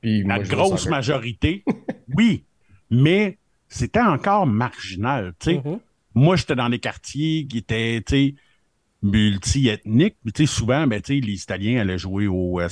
Puis 0.00 0.22
La 0.24 0.38
grosse 0.38 0.86
majorité, 0.86 1.64
oui, 2.16 2.44
mais 2.90 3.38
c'était 3.68 4.00
encore 4.00 4.46
marginal. 4.46 5.34
Mm-hmm. 5.40 5.80
Moi, 6.14 6.36
j'étais 6.36 6.54
dans 6.54 6.68
des 6.68 6.78
quartiers 6.78 7.46
qui 7.46 7.58
étaient 7.58 8.34
multi-ethniques. 9.02 10.16
Souvent, 10.46 10.86
ben, 10.86 11.00
les 11.08 11.42
Italiens 11.42 11.80
allaient 11.80 11.98
jouer 11.98 12.26
au, 12.26 12.60
euh, 12.60 12.68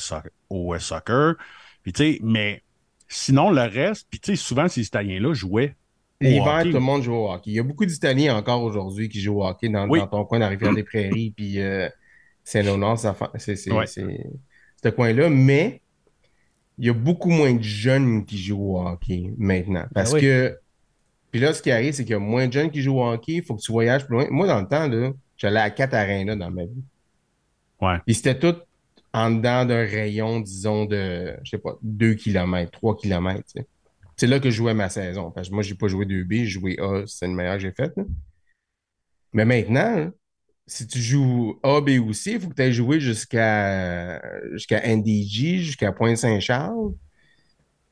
au 0.51 0.79
soccer. 0.79 1.35
Puis, 1.83 2.21
mais 2.23 2.63
sinon, 3.09 3.51
le 3.51 3.63
reste, 3.63 4.09
puis 4.11 4.37
souvent, 4.37 4.69
ces 4.69 4.83
Italiens-là 4.83 5.35
jouaient 5.35 5.77
L'hiver, 6.21 6.63
tout 6.63 6.71
le 6.71 6.81
monde 6.81 7.03
joue 7.03 7.13
au 7.13 7.31
hockey. 7.31 7.51
Il 7.51 7.55
y 7.55 7.59
a 7.59 7.63
beaucoup 7.63 7.85
d'Italiens 7.85 8.37
encore 8.37 8.63
aujourd'hui 8.63 9.09
qui 9.09 9.21
jouent 9.21 9.41
au 9.41 9.47
hockey 9.47 9.69
dans, 9.69 9.87
ton 10.07 10.25
coin, 10.25 10.39
dans 10.39 10.47
la 10.47 10.51
Rivière-des-Prairies, 10.51 11.33
puis 11.37 11.61
euh, 11.61 11.89
c'est 12.43 12.63
Léonard, 12.63 12.99
c'est 13.37 13.57
ce 13.57 14.89
coin-là, 14.89 15.29
mais 15.29 15.81
il 16.79 16.87
y 16.87 16.91
a 16.91 16.93
beaucoup 16.93 17.31
moins 17.31 17.53
de 17.55 17.63
jeunes 17.63 18.25
qui 18.25 18.39
jouent 18.39 18.77
au 18.77 18.87
hockey 18.87 19.33
maintenant. 19.39 19.85
Parce 19.95 20.13
ben 20.13 20.21
que, 20.21 20.59
puis 21.31 21.41
là, 21.41 21.53
ce 21.53 21.63
qui 21.63 21.71
arrive, 21.71 21.95
c'est 21.95 22.05
qu'il 22.05 22.13
y 22.13 22.17
a 22.17 22.21
moins 22.21 22.47
de 22.47 22.53
jeunes 22.53 22.71
qui 22.71 22.81
jouent 22.81 23.01
au 23.01 23.09
hockey, 23.11 23.35
il 23.35 23.43
faut 23.43 23.55
que 23.55 23.63
tu 23.63 23.73
voyages 23.73 24.07
plus 24.07 24.15
loin. 24.15 24.27
Moi, 24.31 24.47
dans 24.47 24.61
le 24.61 24.69
temps, 24.69 24.89
là, 24.89 25.13
j'allais 25.37 25.61
à 25.61 25.71
quatre 25.71 25.95
arénas 25.95 26.37
dans 26.37 26.51
ma 26.51 26.65
vie. 26.65 26.85
Ouais. 27.81 27.99
Puis 28.07 28.15
c'était 28.15 28.39
tout 28.39 28.57
en 29.13 29.31
dedans 29.31 29.65
d'un 29.65 29.87
rayon, 29.87 30.41
disons, 30.41 30.87
de, 30.87 31.37
je 31.45 31.51
sais 31.51 31.59
pas, 31.59 31.79
2 31.83 32.15
km, 32.15 32.71
3 32.73 32.97
km. 32.97 33.43
C'est 34.17 34.27
là 34.27 34.41
que 34.41 34.51
je 34.51 34.57
jouais 34.57 34.75
ma 34.75 34.89
saison. 34.89 35.31
Parce 35.31 35.49
que 35.49 35.55
moi, 35.55 35.63
j'ai 35.63 35.75
pas 35.75 35.87
joué 35.89 36.05
2B, 36.05 36.39
j'ai 36.39 36.47
joué 36.47 36.77
A, 36.81 37.05
c'est 37.07 37.27
le 37.27 37.33
meilleur 37.33 37.55
que 37.55 37.61
j'ai 37.61 37.73
fait. 37.73 37.93
Mais 39.33 39.45
maintenant, 39.45 40.11
si 40.67 40.87
tu 40.87 40.99
joues 40.99 41.59
A, 41.63 41.81
B 41.81 41.91
ou 42.05 42.13
C, 42.13 42.33
il 42.33 42.41
faut 42.41 42.49
que 42.49 42.55
tu 42.55 42.63
aies 42.63 42.73
joué 42.73 43.01
jusqu'à 43.01 44.21
jusqu'à 44.53 44.81
NDG, 44.85 45.59
jusqu'à 45.59 45.93
Pointe-Saint-Charles. 45.93 46.93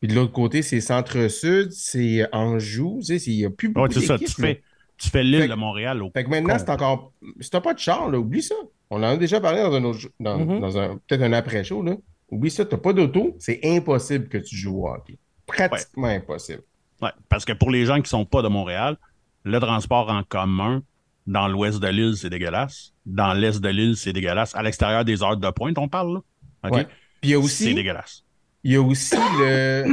Puis 0.01 0.09
de 0.09 0.15
l'autre 0.15 0.33
côté, 0.33 0.63
c'est 0.63 0.81
Centre-Sud, 0.81 1.71
c'est 1.71 2.27
Anjou. 2.33 2.99
Tu 3.01 3.19
sais, 3.19 3.31
il 3.31 3.37
n'y 3.37 3.45
a 3.45 3.51
plus 3.51 3.69
beaucoup 3.69 3.95
ouais, 3.95 4.07
ça. 4.07 4.19
Tu 4.19 4.27
fais, 4.27 4.63
tu 4.97 5.11
fais 5.11 5.23
l'île 5.23 5.49
de 5.49 5.55
Montréal. 5.55 6.03
Au 6.03 6.11
fait 6.11 6.25
que 6.25 6.31
maintenant, 6.31 6.59
c'est 6.59 6.71
encore. 6.71 7.13
Si 7.41 7.51
tu 7.51 7.57
n'as 7.57 7.61
pas 7.61 7.75
de 7.75 7.79
char, 7.79 8.09
là, 8.11 8.19
oublie 8.19 8.43
ça. 8.43 8.55
On 8.91 8.99
en 8.99 9.05
a 9.05 9.17
déjà 9.17 9.41
parlé 9.41 9.61
dans 9.63 9.75
un, 9.75 9.81
dans, 10.21 10.39
mm-hmm. 10.39 10.61
dans 10.61 10.79
un 10.79 10.97
peut-être 11.07 11.23
un 11.23 11.33
après-show. 11.33 11.85
Oublie 12.31 12.51
ça, 12.51 12.65
tu 12.65 12.75
n'as 12.75 12.81
pas 12.81 12.93
d'auto, 12.93 13.37
c'est 13.39 13.61
impossible 13.65 14.29
que 14.29 14.39
tu 14.39 14.57
joues 14.57 14.85
au 14.85 14.89
hockey. 14.89 15.19
Pratiquement 15.47 16.09
impossible. 16.09 16.63
Ouais, 17.01 17.11
parce 17.29 17.45
que 17.45 17.53
pour 17.53 17.71
les 17.71 17.85
gens 17.85 17.97
qui 17.97 18.03
ne 18.03 18.07
sont 18.07 18.25
pas 18.25 18.43
de 18.43 18.49
Montréal, 18.49 18.97
le 19.45 19.59
transport 19.59 20.09
en 20.09 20.23
commun, 20.23 20.83
dans 21.27 21.49
l'ouest 21.49 21.81
de 21.81 21.89
l'île, 21.89 22.17
c'est 22.17 22.31
dégueulasse. 22.31 22.93
Dans 23.07 23.33
l'est 23.33 23.61
de 23.61 23.69
l'île, 23.69 23.97
c'est 23.97 24.13
dégueulasse. 24.13 24.55
À 24.55 24.63
l'extérieur 24.63 25.05
des 25.05 25.23
heures 25.23 25.37
de 25.37 25.51
pointe, 25.51 25.79
on 25.79 25.89
parle, 25.89 26.15
là. 26.15 26.71
OK? 26.71 26.87
il 27.23 27.31
y 27.31 27.35
a 27.35 27.39
aussi. 27.39 27.65
C'est 27.65 27.75
dégueulasse. 27.75 28.25
Il 28.65 28.73
y 28.73 28.77
a 28.77 28.83
aussi 28.83 29.17
le. 29.17 29.85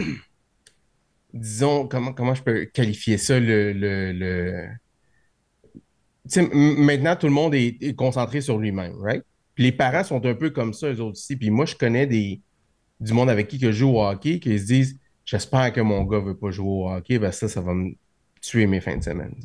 disons, 1.33 1.87
comment, 1.87 2.13
comment 2.13 2.35
je 2.35 2.43
peux 2.43 2.65
qualifier 2.65 3.17
ça? 3.17 3.39
Le. 3.39 3.73
le, 3.73 4.69
maintenant, 6.51 7.15
tout 7.15 7.27
le 7.27 7.33
monde 7.33 7.55
est, 7.55 7.95
concentré 7.95 8.41
sur 8.41 8.57
lui-même, 8.57 8.95
right? 9.01 9.23
Puis 9.55 9.65
les 9.65 9.71
parents 9.71 10.03
sont 10.03 10.25
un 10.25 10.35
peu 10.35 10.49
comme 10.51 10.73
ça, 10.73 10.87
eux 10.87 11.01
autres 11.01 11.11
aussi. 11.11 11.35
Puis 11.35 11.49
moi, 11.49 11.65
je 11.65 11.75
connais 11.75 12.07
des, 12.07 12.41
du 12.99 13.13
monde 13.13 13.29
avec 13.29 13.47
qui 13.47 13.59
je 13.59 13.71
joue 13.71 13.89
au 13.89 14.03
hockey 14.03 14.39
qui 14.39 14.57
se 14.57 14.65
disent 14.65 14.99
J'espère 15.25 15.71
que 15.71 15.81
mon 15.81 16.03
gars 16.05 16.19
veut 16.19 16.35
pas 16.35 16.49
jouer 16.49 16.67
au 16.67 16.89
hockey, 16.89 17.19
parce 17.19 17.39
que 17.39 17.47
ça, 17.47 17.53
ça 17.55 17.61
va 17.61 17.73
me 17.73 17.91
tuer 18.41 18.65
mes 18.65 18.81
fins 18.81 18.97
de 18.97 19.03
semaine. 19.03 19.35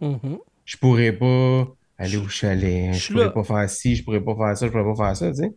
Mm-hmm 0.00 0.38
je 0.64 0.76
pourrais 0.76 1.12
pas 1.12 1.68
aller 1.98 2.16
au 2.16 2.28
chalet, 2.28 2.94
je, 2.94 3.12
pourrais 3.12 3.32
pas 3.32 3.44
faire 3.44 3.70
ci, 3.70 3.96
je 3.96 4.04
pourrais 4.04 4.22
pas 4.22 4.34
faire 4.34 4.56
ça, 4.56 4.66
je 4.66 4.72
pourrais 4.72 4.94
pas 4.94 5.04
faire 5.04 5.16
ça, 5.16 5.30
tu 5.30 5.36
sais. 5.36 5.54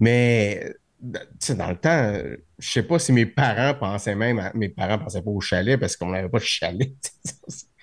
Mais 0.00 0.72
dans 1.00 1.70
le 1.70 1.76
temps, 1.76 2.12
je 2.58 2.68
sais 2.68 2.82
pas 2.82 2.98
si 2.98 3.12
mes 3.12 3.26
parents 3.26 3.78
pensaient 3.78 4.16
même, 4.16 4.50
mes 4.54 4.68
parents 4.68 4.98
pensaient 4.98 5.22
pas 5.22 5.30
au 5.30 5.40
chalet 5.40 5.78
parce 5.78 5.96
qu'on 5.96 6.10
n'avait 6.10 6.28
pas 6.28 6.38
de 6.38 6.44
chalet. 6.44 6.92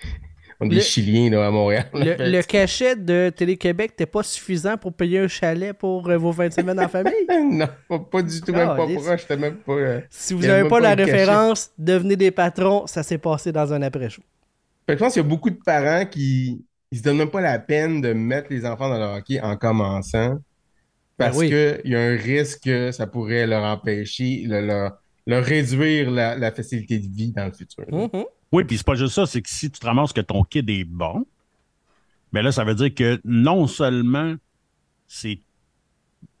On 0.60 0.66
est 0.66 0.76
des 0.76 0.80
Chiliens 0.80 1.30
là, 1.30 1.46
à 1.46 1.50
Montréal. 1.50 1.86
Le, 1.92 2.42
cachet 2.42 2.96
de 2.96 3.30
Télé-Québec 3.34 3.90
n'était 3.90 4.06
pas 4.06 4.22
suffisant 4.22 4.76
pour 4.76 4.92
payer 4.94 5.18
un 5.18 5.28
chalet 5.28 5.76
pour 5.76 6.08
euh, 6.08 6.16
vos 6.16 6.32
20 6.32 6.52
semaines 6.52 6.80
en 6.80 6.88
famille? 6.88 7.12
non, 7.50 7.68
pas, 7.88 8.22
du 8.22 8.40
tout, 8.40 8.52
même 8.52 8.68
pas 8.68 8.86
proche. 8.86 9.28
Même 9.28 9.56
pas, 9.56 9.72
euh, 9.72 10.00
si 10.08 10.32
vous 10.34 10.42
n'avez 10.42 10.68
pas, 10.68 10.80
la 10.80 10.94
référence, 10.94 11.70
devenez 11.76 12.16
des 12.16 12.30
patrons, 12.30 12.86
ça 12.86 13.02
s'est 13.02 13.18
passé 13.18 13.52
dans 13.52 13.72
un 13.72 13.82
après-show. 13.82 14.22
Je 14.88 14.94
pense 14.94 15.12
qu'il 15.12 15.22
y 15.22 15.26
a 15.26 15.28
beaucoup 15.28 15.50
de 15.50 15.58
parents 15.64 16.06
qui 16.06 16.64
ne 16.92 16.96
se 16.96 17.02
donnent 17.02 17.18
même 17.18 17.30
pas 17.30 17.40
la 17.40 17.58
peine 17.58 18.00
de 18.00 18.12
mettre 18.12 18.48
les 18.50 18.64
enfants 18.64 18.88
dans 18.88 18.98
le 18.98 19.18
hockey 19.18 19.40
en 19.40 19.56
commençant 19.56 20.38
parce 21.16 21.38
ben 21.38 21.48
qu'il 21.48 21.90
y 21.90 21.96
a 21.96 22.00
un 22.00 22.16
risque 22.16 22.64
que 22.64 22.92
ça 22.92 23.06
pourrait 23.06 23.46
leur 23.46 23.64
empêcher, 23.64 24.44
leur, 24.46 24.92
réduire 25.26 26.10
la, 26.10 26.52
facilité 26.52 26.98
de 26.98 27.08
vie 27.08 27.32
dans 27.32 27.46
le 27.46 27.52
futur. 27.52 27.84
Mm-hmm. 27.84 28.24
Oui, 28.52 28.64
puis 28.64 28.78
c'est 28.78 28.86
pas 28.86 28.94
juste 28.94 29.14
ça, 29.14 29.26
c'est 29.26 29.42
que 29.42 29.48
si 29.48 29.70
tu 29.70 29.80
te 29.80 29.86
ramasses 29.86 30.12
que 30.12 30.20
ton 30.20 30.44
kid 30.44 30.68
est 30.70 30.84
bon, 30.84 31.26
mais 32.32 32.40
ben 32.40 32.42
là, 32.42 32.52
ça 32.52 32.64
veut 32.64 32.74
dire 32.74 32.94
que 32.94 33.20
non 33.24 33.66
seulement 33.66 34.34
c'est 35.06 35.40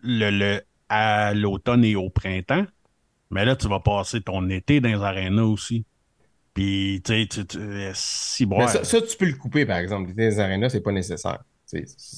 le, 0.02 0.30
le, 0.30 0.62
à 0.88 1.34
l'automne 1.34 1.84
et 1.84 1.96
au 1.96 2.10
printemps, 2.10 2.66
mais 3.30 3.44
là, 3.44 3.56
tu 3.56 3.68
vas 3.68 3.80
passer 3.80 4.20
ton 4.20 4.48
été 4.50 4.80
dans 4.80 4.88
les 4.88 5.02
arénas 5.02 5.42
aussi. 5.42 5.84
Puis, 6.54 7.02
tu 7.04 7.28
sais, 7.28 7.44
euh, 7.56 7.90
si 7.94 8.46
bon. 8.46 8.66
Ça, 8.66 8.82
ça, 8.84 9.02
tu 9.02 9.16
peux 9.16 9.26
le 9.26 9.34
couper, 9.34 9.66
par 9.66 9.76
exemple. 9.76 10.12
Les 10.16 10.40
arénas, 10.40 10.70
c'est 10.70 10.80
pas 10.80 10.92
nécessaire. 10.92 11.44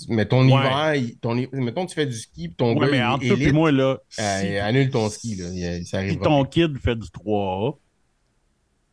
mais 0.09 0.27
ton 0.27 0.45
hiver, 0.45 0.95
ton, 1.21 1.35
mettons 1.53 1.87
tu 1.87 1.95
fais 1.95 2.07
du 2.07 2.17
ski, 2.17 2.49
puis 2.49 2.57
ton 2.57 2.79
ouais, 2.79 2.87
gars, 2.87 2.93
mais 2.93 3.03
entre 3.03 3.27
toi 3.27 3.37
et 3.37 3.53
moi, 3.53 3.73
là, 3.73 3.99
euh, 4.21 4.63
annule 4.63 4.91
ton 4.91 5.09
ski, 5.09 5.37
là, 5.37 5.47
ça 5.85 6.09
Si 6.09 6.19
ton 6.19 6.45
kid 6.45 6.79
fait 6.79 6.95
du 6.95 7.09
3A, 7.09 7.77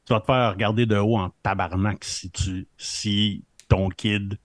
tu 0.06 0.14
vas 0.14 0.20
te 0.22 0.26
faire 0.26 0.52
regarder 0.52 0.86
de 0.86 0.98
haut 0.98 1.18
en 1.18 1.32
tabarnak 1.44 2.04
si 2.04 2.32
tu 2.32 2.68
si 2.78 3.44
ton 3.68 3.90
kid 3.90 4.38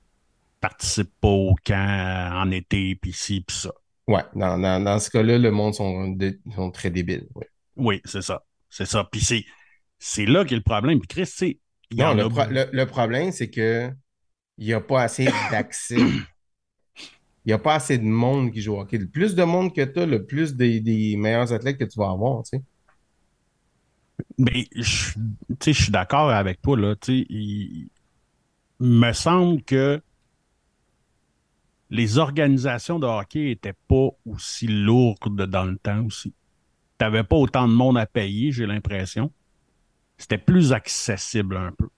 participent 0.60 1.14
pas 1.20 1.28
au 1.28 1.54
camp 1.64 2.32
en 2.34 2.50
été, 2.50 2.96
puis 2.96 3.12
ci, 3.12 3.42
puis 3.42 3.56
ça. 3.56 3.70
Ouais, 4.06 4.24
dans, 4.34 4.58
dans, 4.58 4.82
dans 4.82 4.98
ce 4.98 5.08
cas-là, 5.10 5.38
le 5.38 5.50
monde 5.50 5.74
sont, 5.74 6.08
dé- 6.08 6.38
sont 6.54 6.70
très 6.70 6.90
débiles. 6.90 7.28
ouais. 7.34 7.48
Oui, 7.76 8.00
c'est 8.04 8.22
ça. 8.22 8.42
C'est 8.68 8.86
ça. 8.86 9.04
Puis 9.10 9.20
c'est, 9.20 9.44
c'est 9.98 10.26
là 10.26 10.44
qu'est 10.44 10.56
le 10.56 10.62
problème. 10.62 11.00
Puis 11.00 11.08
Chris, 11.08 11.32
tu 11.36 11.58
Non, 11.96 12.14
le, 12.14 12.24
a 12.24 12.28
pro- 12.28 12.50
le- 12.50 12.68
le 12.72 12.86
problème, 12.86 13.32
c'est 13.32 13.50
que 13.50 13.90
il 14.58 14.66
n'y 14.66 14.74
a 14.74 14.80
pas 14.80 15.02
assez 15.02 15.26
d'accès. 15.50 15.96
Il 17.44 17.48
n'y 17.48 17.52
a 17.54 17.58
pas 17.58 17.74
assez 17.74 17.98
de 17.98 18.04
monde 18.04 18.52
qui 18.52 18.60
joue 18.60 18.74
au 18.74 18.80
hockey. 18.80 18.98
Le 18.98 19.08
plus 19.08 19.34
de 19.34 19.42
monde 19.44 19.74
que 19.74 19.82
tu 19.82 19.98
as, 20.00 20.06
le 20.06 20.26
plus 20.26 20.54
des, 20.56 20.80
des 20.80 21.16
meilleurs 21.16 21.52
athlètes 21.52 21.78
que 21.78 21.84
tu 21.84 21.98
vas 21.98 22.10
avoir, 22.10 22.42
tu 22.42 22.58
sais. 22.58 22.62
Mais 24.38 24.66
je, 24.74 25.12
tu 25.14 25.20
sais, 25.60 25.72
je 25.72 25.82
suis 25.84 25.92
d'accord 25.92 26.30
avec 26.30 26.60
toi, 26.62 26.76
là. 26.76 26.94
Il, 27.08 27.88
me 28.80 29.12
semble 29.12 29.62
que 29.62 30.00
les 31.90 32.18
organisations 32.18 32.98
de 32.98 33.06
hockey 33.06 33.40
n'étaient 33.46 33.74
pas 33.88 34.08
aussi 34.26 34.66
lourdes 34.68 35.46
dans 35.46 35.64
le 35.64 35.76
temps 35.78 36.04
aussi. 36.06 36.32
Tu 36.98 37.04
n'avais 37.04 37.24
pas 37.24 37.36
autant 37.36 37.68
de 37.68 37.74
monde 37.74 37.98
à 37.98 38.06
payer, 38.06 38.52
j'ai 38.52 38.66
l'impression. 38.66 39.32
C'était 40.18 40.38
plus 40.38 40.72
accessible 40.72 41.56
un 41.56 41.72
peu. 41.72 41.88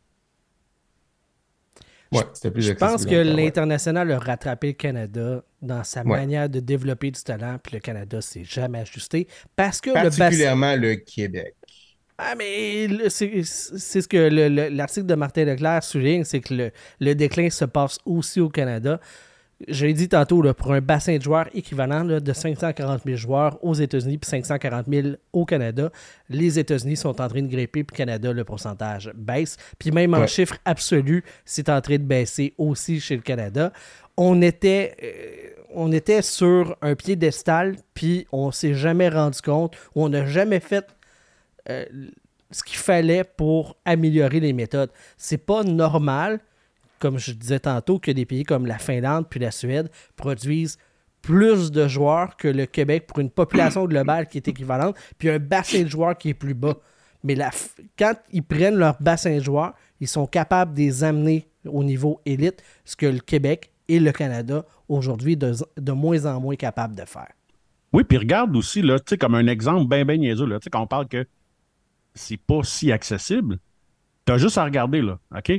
Ouais, 2.13 2.25
c'était 2.35 2.51
plus 2.51 2.63
Je 2.63 2.73
pense 2.73 3.05
accessible 3.05 3.11
que 3.11 3.17
ouais. 3.17 3.25
l'international 3.25 4.11
a 4.13 4.19
rattrapé 4.19 4.69
le 4.69 4.73
Canada 4.75 5.45
dans 5.63 5.83
sa 5.83 6.03
Ouais. 6.07 6.19
manière 6.19 6.49
de 6.51 6.61
développer 6.61 7.11
du 7.11 7.23
talent, 7.23 7.59
puis 7.63 7.75
le 7.75 7.81
Canada 7.81 8.21
s'est 8.21 8.45
jamais 8.45 8.81
ajusté 8.81 9.29
parce 9.57 9.81
que 9.81 9.91
le 9.91 10.11
bassin. 10.11 10.31
Particulièrement 10.31 10.77
le 10.77 10.97
Québec. 10.97 11.57
Ah, 12.25 12.35
mais 12.37 12.89
c'est 13.09 13.43
ce 14.01 14.07
que 14.09 14.17
le- 14.17 14.49
le- 14.49 14.69
l'article 14.69 15.07
de 15.07 15.15
Martin 15.15 15.45
Leclerc 15.45 15.83
souligne, 15.83 16.25
c'est 16.25 16.41
que 16.41 16.55
le, 16.55 16.71
le 17.01 17.15
déclin 17.15 17.51
se 17.51 17.65
passe 17.65 17.99
aussi 18.05 18.41
au 18.41 18.49
Canada. 18.49 19.01
Je 19.69 19.87
l'ai 19.87 19.93
dit 19.95 20.09
tantôt, 20.09 20.43
là, 20.43 20.55
pour 20.55 20.73
un 20.73 20.81
bassin 20.81 21.17
de 21.17 21.23
joueurs 21.23 21.47
équivalent 21.55 22.03
là, 22.03 22.19
de 22.19 22.33
540 22.33 23.03
000 23.05 23.17
joueurs 23.17 23.59
aux 23.65 23.75
États-Unis 23.75 24.19
puis 24.19 24.29
540 24.29 24.87
000 24.91 25.09
au 25.33 25.45
Canada, 25.45 25.91
les 26.29 26.59
États-Unis 26.59 26.97
sont 26.97 27.21
en 27.21 27.29
train 27.29 27.43
de 27.43 27.47
grimper, 27.47 27.85
puis 27.85 27.97
Canada, 27.97 28.33
le 28.33 28.43
pourcentage 28.45 29.13
baisse. 29.15 29.57
Puis 29.79 29.93
même 29.93 30.15
en 30.15 30.21
Ouais. 30.21 30.27
chiffre 30.27 30.57
absolu, 30.65 31.23
c'est 31.45 31.69
en 31.69 31.81
train 31.81 31.95
de 31.97 32.03
baisser 32.03 32.55
aussi 32.59 32.99
chez 32.99 33.15
le 33.15 33.23
Canada. 33.23 33.73
On 34.17 34.43
était, 34.43 34.97
euh, 35.01 35.63
on 35.75 35.93
était 35.93 36.23
sur 36.23 36.77
un 36.83 36.97
piédestal, 36.97 37.77
puis 37.95 38.27
on 38.33 38.51
s'est 38.51 38.75
jamais 38.75 39.09
rendu 39.11 39.41
compte, 39.43 39.77
ou 39.95 40.05
on 40.05 40.09
n'a 40.09 40.27
jamais 40.27 40.59
fait 40.61 40.87
euh, 41.69 41.85
ce 42.51 42.63
qu'il 42.63 42.79
fallait 42.79 43.25
pour 43.25 43.77
améliorer 43.85 44.41
les 44.41 44.53
méthodes. 44.53 44.91
C'est 45.17 45.39
pas 45.39 45.63
normal, 45.63 46.41
comme 46.99 47.19
je 47.19 47.33
disais 47.33 47.61
tantôt, 47.61 47.99
que 47.99 48.11
des 48.11 48.27
pays 48.27 48.45
comme 48.45 48.67
la 48.67 48.79
Finlande 48.79 49.27
puis 49.29 49.41
la 49.41 49.51
Suède 49.51 49.91
produisent 50.17 50.79
plus 51.23 51.71
de 51.71 51.87
joueurs 51.89 52.37
que 52.37 52.49
le 52.49 52.67
Québec 52.67 53.07
pour 53.07 53.21
une 53.21 53.31
population 53.31 53.87
globale 53.87 54.27
qui 54.27 54.39
est 54.39 54.49
équivalente, 54.49 54.97
puis 55.19 55.31
un 55.31 55.39
bassin 55.39 55.83
de 55.83 55.89
joueurs 55.89 56.19
qui 56.19 56.31
est 56.31 56.35
plus 56.35 56.55
bas. 56.55 56.77
Mais 57.25 57.37
quand 57.97 58.15
ils 58.33 58.43
prennent 58.43 58.77
leur 58.77 59.01
bassin 59.01 59.37
de 59.37 59.43
joueurs, 59.43 59.75
ils 60.01 60.09
sont 60.09 60.27
capables 60.27 60.75
de 60.75 60.81
les 60.81 61.05
amener 61.05 61.49
au 61.65 61.85
niveau 61.85 62.21
élite, 62.27 62.63
ce 62.85 62.97
que 62.97 63.07
le 63.07 63.21
Québec 63.21 63.71
et 63.89 64.01
le 64.01 64.11
Canada 64.11 64.65
aujourd'hui 64.89 65.37
de, 65.37 65.53
de 65.77 65.93
moins 65.93 66.27
en 66.27 66.41
moins 66.41 66.57
capables 66.57 66.97
de 66.97 67.05
faire. 67.05 67.31
Oui, 67.93 68.05
puis 68.05 68.19
regarde 68.19 68.57
aussi, 68.57 68.83
là, 68.83 68.97
comme 69.21 69.35
un 69.35 69.47
exemple 69.47 69.89
bien, 69.89 70.05
bien 70.05 70.17
niaiseux, 70.17 70.47
quand 70.71 70.83
on 70.83 70.87
parle 70.87 71.07
que 71.07 71.27
c'est 72.15 72.37
pas 72.37 72.63
si 72.63 72.93
accessible, 72.93 73.59
t'as 74.25 74.39
juste 74.39 74.59
à 74.59 74.65
regarder, 74.65 75.03
là, 75.03 75.19
OK? 75.37 75.53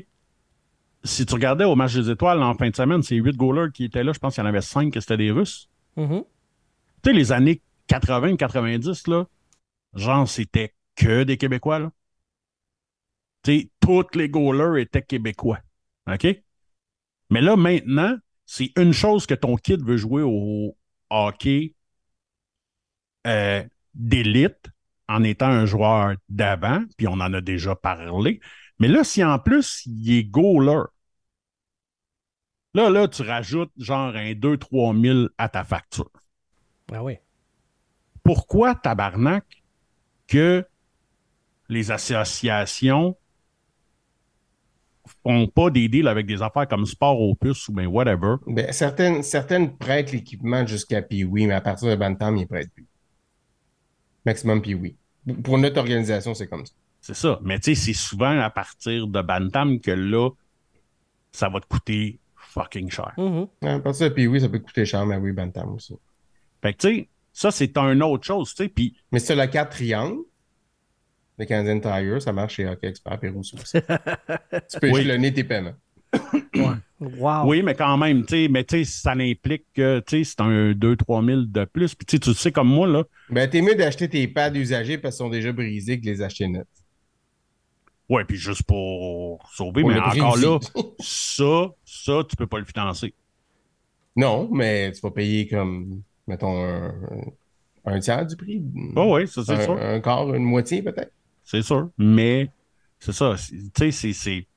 Si 1.03 1.25
tu 1.25 1.33
regardais 1.33 1.65
au 1.65 1.75
match 1.75 1.93
des 1.95 2.09
étoiles 2.09 2.41
en 2.41 2.53
fin 2.55 2.69
de 2.69 2.75
semaine, 2.75 3.03
c'est 3.03 3.15
huit 3.15 3.35
goalers 3.35 3.71
qui 3.73 3.85
étaient 3.85 4.03
là, 4.03 4.13
je 4.13 4.19
pense 4.19 4.35
qu'il 4.35 4.43
y 4.43 4.45
en 4.45 4.49
avait 4.49 4.61
cinq 4.61 4.93
que 4.93 4.99
c'était 4.99 5.17
des 5.17 5.31
Russes. 5.31 5.69
Mhm. 5.97 6.23
Tu 7.03 7.09
sais, 7.09 7.13
les 7.13 7.31
années 7.31 7.61
80-90, 7.89 9.09
là, 9.09 9.25
genre, 9.93 10.27
c'était 10.27 10.73
que 10.95 11.23
des 11.23 11.37
Québécois, 11.37 11.79
là. 11.79 11.91
Tu 13.43 13.59
sais, 13.59 13.69
tous 13.81 14.15
les 14.15 14.29
goalers 14.29 14.81
étaient 14.81 15.01
Québécois, 15.01 15.59
OK? 16.09 16.27
Mais 17.29 17.41
là, 17.41 17.57
maintenant, 17.57 18.15
c'est 18.45 18.71
une 18.77 18.93
chose 18.93 19.25
que 19.25 19.33
ton 19.33 19.55
kid 19.57 19.83
veut 19.83 19.97
jouer 19.97 20.21
au 20.21 20.77
hockey 21.09 21.75
euh, 23.27 23.63
d'élite 23.93 24.72
en 25.07 25.23
étant 25.23 25.47
un 25.47 25.65
joueur 25.65 26.15
d'avant, 26.29 26.83
puis 26.97 27.07
on 27.07 27.13
en 27.13 27.33
a 27.33 27.41
déjà 27.41 27.75
parlé. 27.75 28.39
Mais 28.79 28.87
là, 28.87 29.03
si 29.03 29.23
en 29.23 29.39
plus 29.39 29.83
il 29.85 30.17
est 30.17 30.23
goaler, 30.23 30.83
là, 32.73 32.89
là, 32.89 33.07
tu 33.07 33.21
rajoutes 33.21 33.71
genre 33.77 34.15
un 34.15 34.33
2-3 34.33 34.99
000 34.99 35.27
à 35.37 35.49
ta 35.49 35.63
facture. 35.63 36.09
Ah 36.91 37.03
oui. 37.03 37.17
Pourquoi, 38.23 38.75
tabarnak, 38.75 39.63
que 40.27 40.65
les 41.69 41.91
associations 41.91 43.17
font 45.23 45.47
pas 45.47 45.69
des 45.69 45.89
deals 45.89 46.07
avec 46.07 46.25
des 46.25 46.41
affaires 46.41 46.67
comme 46.67 46.85
Sport 46.85 47.21
Opus 47.21 47.67
ou 47.67 47.73
bien 47.73 47.87
whatever? 47.87 48.35
Ben, 48.47 48.71
certaines, 48.71 49.21
certaines 49.23 49.77
prêtent 49.77 50.11
l'équipement 50.11 50.65
jusqu'à 50.65 51.01
Pee-Wee, 51.01 51.47
mais 51.47 51.53
à 51.53 51.61
partir 51.61 51.89
de 51.89 51.95
Bantam, 51.95 52.37
ils 52.37 52.47
prêtent 52.47 52.71
plus. 52.73 52.87
Maximum 54.25 54.61
Pee-Wee. 54.61 54.95
Pour 55.43 55.57
notre 55.57 55.79
organisation, 55.79 56.33
c'est 56.33 56.47
comme 56.47 56.65
ça. 56.65 56.73
C'est 57.01 57.15
ça. 57.15 57.39
Mais 57.43 57.59
tu 57.59 57.75
sais, 57.75 57.81
c'est 57.81 57.93
souvent 57.93 58.39
à 58.39 58.49
partir 58.49 59.07
de 59.07 59.21
Bantam 59.21 59.79
que 59.79 59.91
là, 59.91 60.29
ça 61.31 61.49
va 61.49 61.59
te 61.59 61.65
coûter 61.67 62.19
fucking 62.35 62.89
cher. 62.89 63.13
Mhm. 63.17 63.47
À 63.63 63.79
partir 63.79 64.09
de 64.09 64.13
Pee-Wee, 64.13 64.39
ça 64.41 64.49
peut 64.49 64.59
coûter 64.59 64.85
cher, 64.85 65.05
mais 65.05 65.17
oui, 65.17 65.31
Bantam 65.31 65.73
aussi. 65.73 65.95
Fait 66.61 66.73
que 66.73 66.77
tu 66.79 66.95
sais, 66.95 67.09
ça, 67.33 67.51
c'est 67.51 67.77
une 67.77 68.03
autre 68.03 68.25
chose, 68.25 68.49
tu 68.53 68.63
sais. 68.63 68.69
Puis 68.69 68.95
Mais 69.11 69.19
si 69.19 69.27
tu 69.27 69.31
as 69.33 69.35
la 69.35 69.47
carte 69.47 69.71
triangle, 69.71 70.19
le 71.37 71.45
Canadian 71.45 71.79
Tire, 71.79 72.21
ça 72.21 72.31
marche 72.31 72.55
chez 72.55 72.67
Hockey 72.67 72.87
Expert 72.87 73.19
Pérou 73.19 73.39
aussi. 73.39 73.55
tu 73.73 74.79
peux 74.79 74.91
Oui. 74.91 74.99
échelonner 75.01 75.33
tes 75.33 75.43
paiements. 75.43 75.73
Wow. 77.17 77.47
Oui, 77.47 77.61
mais 77.63 77.75
quand 77.75 77.97
même, 77.97 78.25
tu 78.25 78.45
sais, 78.45 78.47
mais 78.49 78.63
tu 78.63 78.83
sais, 78.85 78.91
ça 79.01 79.11
implique 79.11 79.65
que, 79.73 79.99
tu 80.07 80.17
sais, 80.17 80.23
c'est 80.23 80.41
un 80.41 80.71
2-3 80.73 81.21
000 81.21 81.41
de 81.47 81.65
plus. 81.65 81.95
Puis 81.95 82.05
tu 82.05 82.15
sais, 82.15 82.19
tu 82.19 82.29
le 82.29 82.35
sais 82.35 82.51
comme 82.51 82.67
moi, 82.69 82.87
là, 82.87 83.03
Ben, 83.29 83.49
t'es 83.49 83.61
mieux 83.61 83.75
d'acheter 83.75 84.07
tes 84.09 84.27
pads 84.27 84.53
usagés 84.55 84.97
parce 84.97 85.15
qu'ils 85.15 85.25
sont 85.25 85.29
déjà 85.29 85.51
brisés 85.51 85.99
que 85.99 86.05
les 86.05 86.21
acheter 86.21 86.47
neufs. 86.47 86.67
ouais, 88.09 88.25
puis 88.25 88.37
juste 88.37 88.63
pour 88.63 89.49
sauver, 89.51 89.81
Pour 89.81 89.91
mais 89.91 89.99
encore 89.99 90.37
là, 90.37 90.59
ça, 90.99 91.69
ça, 91.85 92.23
tu 92.29 92.35
peux 92.35 92.47
pas 92.47 92.59
le 92.59 92.65
financer. 92.65 93.13
Non, 94.15 94.47
mais 94.51 94.91
tu 94.91 95.01
vas 95.01 95.11
payer 95.11 95.47
comme, 95.47 96.03
mettons, 96.27 96.63
un, 96.63 96.93
un 97.85 97.99
tiers 97.99 98.25
du 98.25 98.35
prix. 98.35 98.63
Oh, 98.95 99.15
oui, 99.15 99.27
ça, 99.27 99.43
c'est 99.43 99.53
un, 99.53 99.61
sûr. 99.61 99.81
un 99.81 99.99
quart, 100.01 100.33
une 100.33 100.43
moitié 100.43 100.83
peut-être. 100.83 101.11
C'est 101.43 101.61
sûr. 101.61 101.89
Mais, 101.97 102.49
c'est 102.99 103.11
ça, 103.13 103.35
tu 103.73 103.91
sais, 103.91 104.13
c'est- 104.13 104.47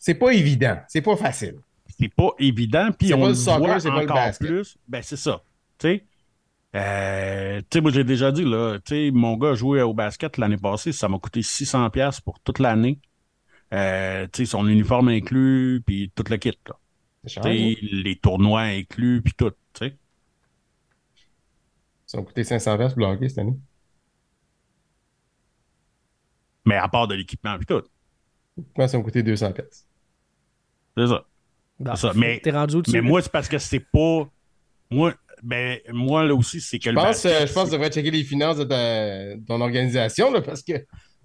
c'est 0.00 0.14
pas 0.14 0.32
évident. 0.32 0.78
C'est 0.88 1.02
pas 1.02 1.14
facile. 1.14 1.56
c'est 1.98 2.08
pas 2.08 2.30
évident. 2.38 2.88
Puis 2.98 3.12
on 3.12 3.20
pas 3.20 3.24
le 3.26 3.28
le 3.28 3.34
soccer, 3.34 3.58
voit 3.58 3.80
c'est 3.80 3.90
pas 3.90 3.98
le 3.98 4.04
encore 4.04 4.16
basket. 4.16 4.48
plus. 4.48 4.78
Ben, 4.88 5.02
c'est 5.02 5.16
ça. 5.16 5.44
Tu 5.78 5.88
sais, 5.88 6.04
euh, 6.74 7.60
moi, 7.82 7.90
j'ai 7.90 8.04
déjà 8.04 8.32
dit, 8.32 8.44
là, 8.44 8.78
tu 8.78 8.94
sais, 8.94 9.10
mon 9.12 9.36
gars 9.36 9.50
a 9.50 9.54
joué 9.54 9.82
au 9.82 9.92
basket 9.92 10.38
l'année 10.38 10.56
passée, 10.56 10.92
ça 10.92 11.08
m'a 11.08 11.18
coûté 11.18 11.42
600$ 11.42 11.90
piastres 11.90 12.22
pour 12.22 12.40
toute 12.40 12.60
l'année. 12.60 12.98
Euh, 13.74 14.26
tu 14.32 14.46
sais, 14.46 14.50
son 14.50 14.66
uniforme 14.66 15.08
inclus, 15.08 15.82
puis 15.84 16.10
tout 16.14 16.24
le 16.28 16.36
kit, 16.38 16.58
là. 16.66 16.76
C'est 17.24 17.34
cher. 17.34 17.44
Hein? 17.44 17.74
les 17.82 18.16
tournois 18.16 18.62
inclus, 18.62 19.20
puis 19.22 19.34
tout, 19.34 19.50
tu 19.50 19.56
sais. 19.86 19.96
Ça 22.06 22.18
a 22.18 22.22
coûté 22.22 22.42
500 22.42 22.78
pièces 22.78 22.94
pour 22.94 23.02
le 23.02 23.06
hockey 23.06 23.28
cette 23.28 23.38
année. 23.38 23.58
Mais 26.64 26.76
à 26.76 26.88
part 26.88 27.06
de 27.06 27.14
l'équipement, 27.14 27.58
puis 27.58 27.66
tout. 27.66 27.82
Moi, 28.76 28.88
ça 28.88 28.96
m'a 28.96 29.04
coûté 29.04 29.22
200 29.22 29.52
pièces. 29.52 29.89
C'est 31.06 31.12
ça. 31.14 31.24
Bon, 31.78 31.96
ça, 31.96 32.12
mais- 32.14 32.40
T'es 32.40 32.50
rendu 32.50 32.76
au-dessus. 32.76 32.92
Mais 32.94 33.00
moi, 33.00 33.22
c'est 33.22 33.32
parce 33.32 33.48
que 33.48 33.58
c'est 33.58 33.80
pas. 33.80 34.28
Moi, 34.90 35.14
ben, 35.42 35.78
moi, 35.92 36.24
là 36.24 36.34
aussi, 36.34 36.60
c'est 36.60 36.78
que 36.78 36.84
Je 36.84 36.90
le 36.90 36.96
pense, 36.96 37.04
basket, 37.06 37.32
euh, 37.32 37.46
je 37.46 37.52
pense 37.52 37.64
que 37.64 37.68
tu 37.70 37.74
devrais 37.76 37.90
checker 37.90 38.10
les 38.10 38.24
finances 38.24 38.58
de, 38.58 38.64
ta- 38.64 39.36
de 39.36 39.46
ton 39.46 39.60
organisation 39.60 40.30
là, 40.30 40.42
parce 40.42 40.62
que 40.62 40.72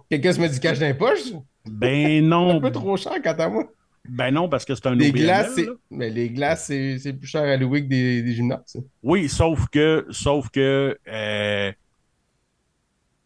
quelqu'un 0.08 0.32
se 0.32 0.40
met 0.40 0.48
du 0.48 0.58
cash 0.60 0.78
dans 0.78 0.86
les 0.86 0.94
poches. 0.94 1.32
Ben 1.66 2.06
C'est 2.06 2.20
non. 2.22 2.56
un 2.56 2.60
peu 2.60 2.70
trop 2.72 2.96
cher 2.96 3.12
quant 3.22 3.32
à 3.34 3.48
moi. 3.48 3.64
Ben 4.08 4.30
non, 4.30 4.48
parce 4.48 4.64
que 4.64 4.74
c'est 4.74 4.86
un 4.86 4.94
Les 4.94 5.08
OBNL, 5.10 5.24
glaces, 5.24 5.52
c'est... 5.56 5.64
là. 5.66 5.72
Mais 5.90 6.08
les 6.10 6.30
glaces, 6.30 6.64
c'est, 6.66 6.98
c'est 7.00 7.12
plus 7.12 7.26
cher 7.26 7.42
à 7.42 7.56
louer 7.56 7.82
que 7.82 7.88
des, 7.88 8.22
des 8.22 8.32
gymnases. 8.34 8.76
Oui, 9.02 9.28
sauf 9.28 9.66
que, 9.68 10.06
sauf 10.10 10.48
que 10.48 10.96
euh, 11.08 11.72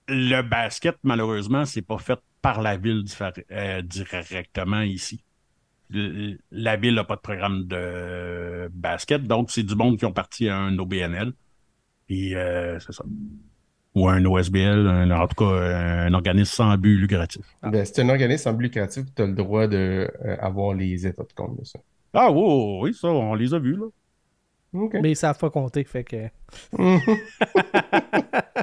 le 0.09 0.43
basket, 0.43 0.97
malheureusement, 1.03 1.65
c'est 1.67 1.83
pas 1.83 1.99
fait 1.99 2.19
par 2.43 2.63
la 2.63 2.77
ville 2.77 3.05
euh, 3.53 3.83
directement 3.83 4.81
ici. 4.81 5.23
La 5.93 6.77
ville 6.77 6.95
n'a 6.95 7.05
pas 7.05 7.17
de 7.17 7.21
programme 7.21 7.65
de 7.67 8.69
basket, 8.73 9.25
donc 9.25 9.51
c'est 9.51 9.63
du 9.65 9.75
monde 9.75 9.99
qui 9.99 10.05
ont 10.05 10.13
parti 10.13 10.49
à 10.49 10.57
un 10.59 10.79
OBNL. 10.79 11.33
Et 12.09 12.37
euh, 12.37 12.79
c'est 12.81 12.93
ça. 12.93 13.05
Ou 13.97 14.09
un 14.09 14.25
OSBL, 14.25 14.87
un- 14.87 15.11
en 15.11 15.27
tout 15.27 15.35
cas 15.45 15.51
un 16.07 16.15
organisme 16.15 16.53
sans 16.55 16.77
but 16.79 16.97
lucratif. 16.97 17.43
Ben, 17.63 17.85
c'est 17.85 18.03
un 18.03 18.09
organisme 18.09 18.43
sans 18.45 18.53
but 18.53 18.65
lucratif, 18.65 19.05
tu 19.15 19.23
as 19.23 19.27
le 19.27 19.35
droit 19.35 19.67
d'avoir 19.67 20.75
les 20.75 21.07
états 21.07 21.25
de 21.25 21.33
compte 21.35 21.59
de 21.59 21.65
ça. 21.65 21.79
Ah 22.15 22.31
oui, 22.31 22.79
oui, 22.83 22.95
ça, 22.95 23.09
on 23.09 23.35
les 23.35 23.53
a 23.55 23.59
vus, 23.59 23.77
là. 23.77 23.87
Mais 24.73 25.11
ils 25.13 25.17
savent 25.17 25.39
pas 25.39 25.51
compter, 25.51 25.85
fait 25.85 26.05
que. 26.05 26.29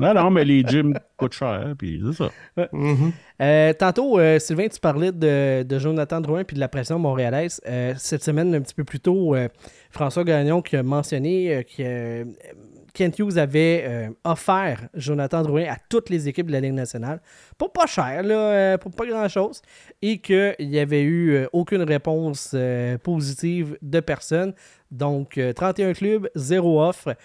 Non, 0.01 0.13
non, 0.13 0.29
mais 0.29 0.45
les 0.45 0.63
gyms 0.63 0.93
coûtent 1.15 1.33
cher, 1.33 1.73
puis 1.77 2.01
c'est 2.05 2.23
ça. 2.23 2.67
Mhm. 2.71 3.11
Euh, 3.41 3.73
tantôt, 3.73 4.19
euh, 4.19 4.39
Sylvain, 4.39 4.67
tu 4.67 4.79
parlais 4.79 5.11
de, 5.11 5.63
de 5.63 5.79
Jonathan 5.79 6.21
Drouin 6.21 6.43
puis 6.43 6.55
de 6.55 6.59
la 6.59 6.67
pression 6.67 6.99
montréalaise. 6.99 7.61
Euh, 7.67 7.93
cette 7.97 8.23
semaine, 8.23 8.53
un 8.53 8.61
petit 8.61 8.75
peu 8.75 8.83
plus 8.83 8.99
tôt, 8.99 9.35
euh, 9.35 9.47
François 9.89 10.23
Gagnon 10.23 10.61
qui 10.61 10.75
a 10.75 10.83
mentionné 10.83 11.55
euh, 11.55 11.63
que 11.63 11.81
euh, 11.81 12.25
Kent 12.97 13.19
Hughes 13.19 13.37
avait 13.37 13.83
euh, 13.85 14.09
offert 14.23 14.89
Jonathan 14.95 15.43
Drouin 15.43 15.65
à 15.69 15.77
toutes 15.87 16.09
les 16.09 16.27
équipes 16.27 16.47
de 16.47 16.51
la 16.51 16.59
Ligue 16.61 16.73
nationale 16.73 17.21
pour 17.55 17.71
pas 17.71 17.85
cher, 17.85 18.23
là, 18.23 18.35
euh, 18.35 18.77
pour 18.79 18.91
pas 18.91 19.05
grand-chose, 19.05 19.61
et 20.01 20.17
qu'il 20.17 20.55
n'y 20.61 20.79
avait 20.79 21.03
eu 21.03 21.35
euh, 21.35 21.47
aucune 21.53 21.83
réponse 21.83 22.51
euh, 22.55 22.97
positive 22.97 23.77
de 23.83 23.99
personne. 23.99 24.53
Donc, 24.89 25.37
euh, 25.37 25.53
31 25.53 25.93
clubs, 25.93 26.27
zéro 26.33 26.81
offre. 26.81 27.15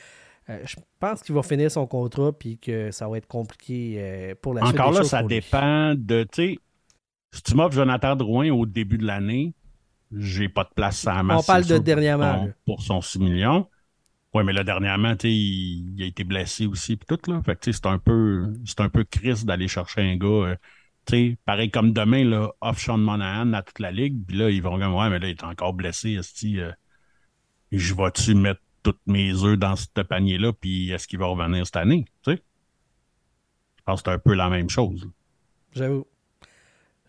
Euh, 0.51 0.59
je 0.67 0.77
pense 1.01 1.23
qu'il 1.23 1.35
va 1.35 1.43
finir 1.43 1.71
son 1.71 1.87
contrat 1.87 2.33
puis 2.33 2.59
que 2.59 2.91
ça 2.91 3.09
va 3.09 3.17
être 3.17 3.29
compliqué 3.29 3.95
euh, 3.97 4.35
pour 4.43 4.53
la 4.53 4.67
suite 4.67 4.79
Encore 4.79 4.91
des 4.91 4.97
là, 4.97 5.03
choses 5.03 5.11
ça 5.11 5.23
dépend 5.23 5.95
de, 5.97 6.25
tu 6.25 6.29
sais, 6.55 6.59
si 7.33 7.43
tu 7.43 7.55
m'offres 7.55 7.75
Jonathan 7.75 8.15
Drouin 8.15 8.51
au 8.51 8.67
début 8.67 8.99
de 8.99 9.07
l'année, 9.07 9.55
j'ai 10.15 10.51
pas 10.51 10.65
de 10.65 10.71
place 10.75 11.07
à 11.07 11.15
la 11.15 11.23
masse. 11.23 11.41
On 11.41 11.47
parle 11.47 11.65
de 11.65 11.79
dernièrement, 11.79 12.49
Pour 12.67 12.77
pour 12.77 12.83
son 12.83 13.01
6 13.01 13.21
millions. 13.21 13.67
Oui, 14.35 14.45
mais 14.45 14.53
là, 14.53 14.65
dernièrement, 14.65 15.15
tu 15.15 15.29
sais, 15.29 15.33
il, 15.33 15.95
il 15.97 16.03
a 16.03 16.07
été 16.07 16.25
blessé 16.25 16.67
aussi, 16.67 16.97
puis 16.97 17.07
tout, 17.07 17.31
là. 17.31 17.43
Fait 17.43 17.55
que, 17.55 17.61
tu 17.61 17.73
sais, 17.73 17.79
c'est 17.83 17.89
un 17.89 17.99
peu, 17.99 18.53
c'est 18.65 18.81
un 18.81 18.89
peu 18.89 19.05
triste 19.05 19.45
d'aller 19.45 19.69
chercher 19.69 20.01
un 20.01 20.17
gars, 20.17 20.27
euh, 20.27 20.57
tu 21.05 21.17
sais, 21.17 21.39
pareil 21.45 21.71
comme 21.71 21.93
demain, 21.93 22.25
là, 22.25 22.51
off 22.61 22.79
Sean 22.79 22.99
Monahan 22.99 23.53
à 23.53 23.63
toute 23.63 23.79
la 23.79 23.91
ligue, 23.91 24.25
puis 24.27 24.37
là, 24.37 24.51
ils 24.51 24.63
vont 24.63 24.79
dire, 24.79 24.95
ouais, 24.95 25.11
mais 25.11 25.19
là, 25.19 25.29
il 25.29 25.33
est 25.33 25.45
encore 25.45 25.75
blessé, 25.75 26.13
esti, 26.13 26.61
euh, 26.61 26.73
je 27.73 27.95
vais-tu 27.95 28.35
mettre 28.35 28.61
tous 28.83 28.97
mes 29.07 29.33
œufs 29.45 29.59
dans 29.59 29.77
ce 29.77 29.87
panier-là, 30.01 30.53
puis 30.53 30.91
est-ce 30.91 31.07
qu'il 31.07 31.19
va 31.19 31.27
revenir 31.27 31.67
cette 31.67 31.77
année, 31.77 32.07
tu 32.25 32.33
sais? 32.33 32.43
Je 33.79 33.83
pense 33.85 34.03
que 34.03 34.11
c'est 34.11 34.15
un 34.15 34.19
peu 34.19 34.35
la 34.35 34.49
même 34.49 34.71
chose. 34.71 35.09
J'avoue. 35.75 36.07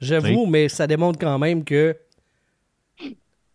J'avoue, 0.01 0.45
mais 0.47 0.69
ça 0.69 0.87
démontre 0.87 1.19
quand 1.19 1.37
même 1.37 1.63
que. 1.63 1.95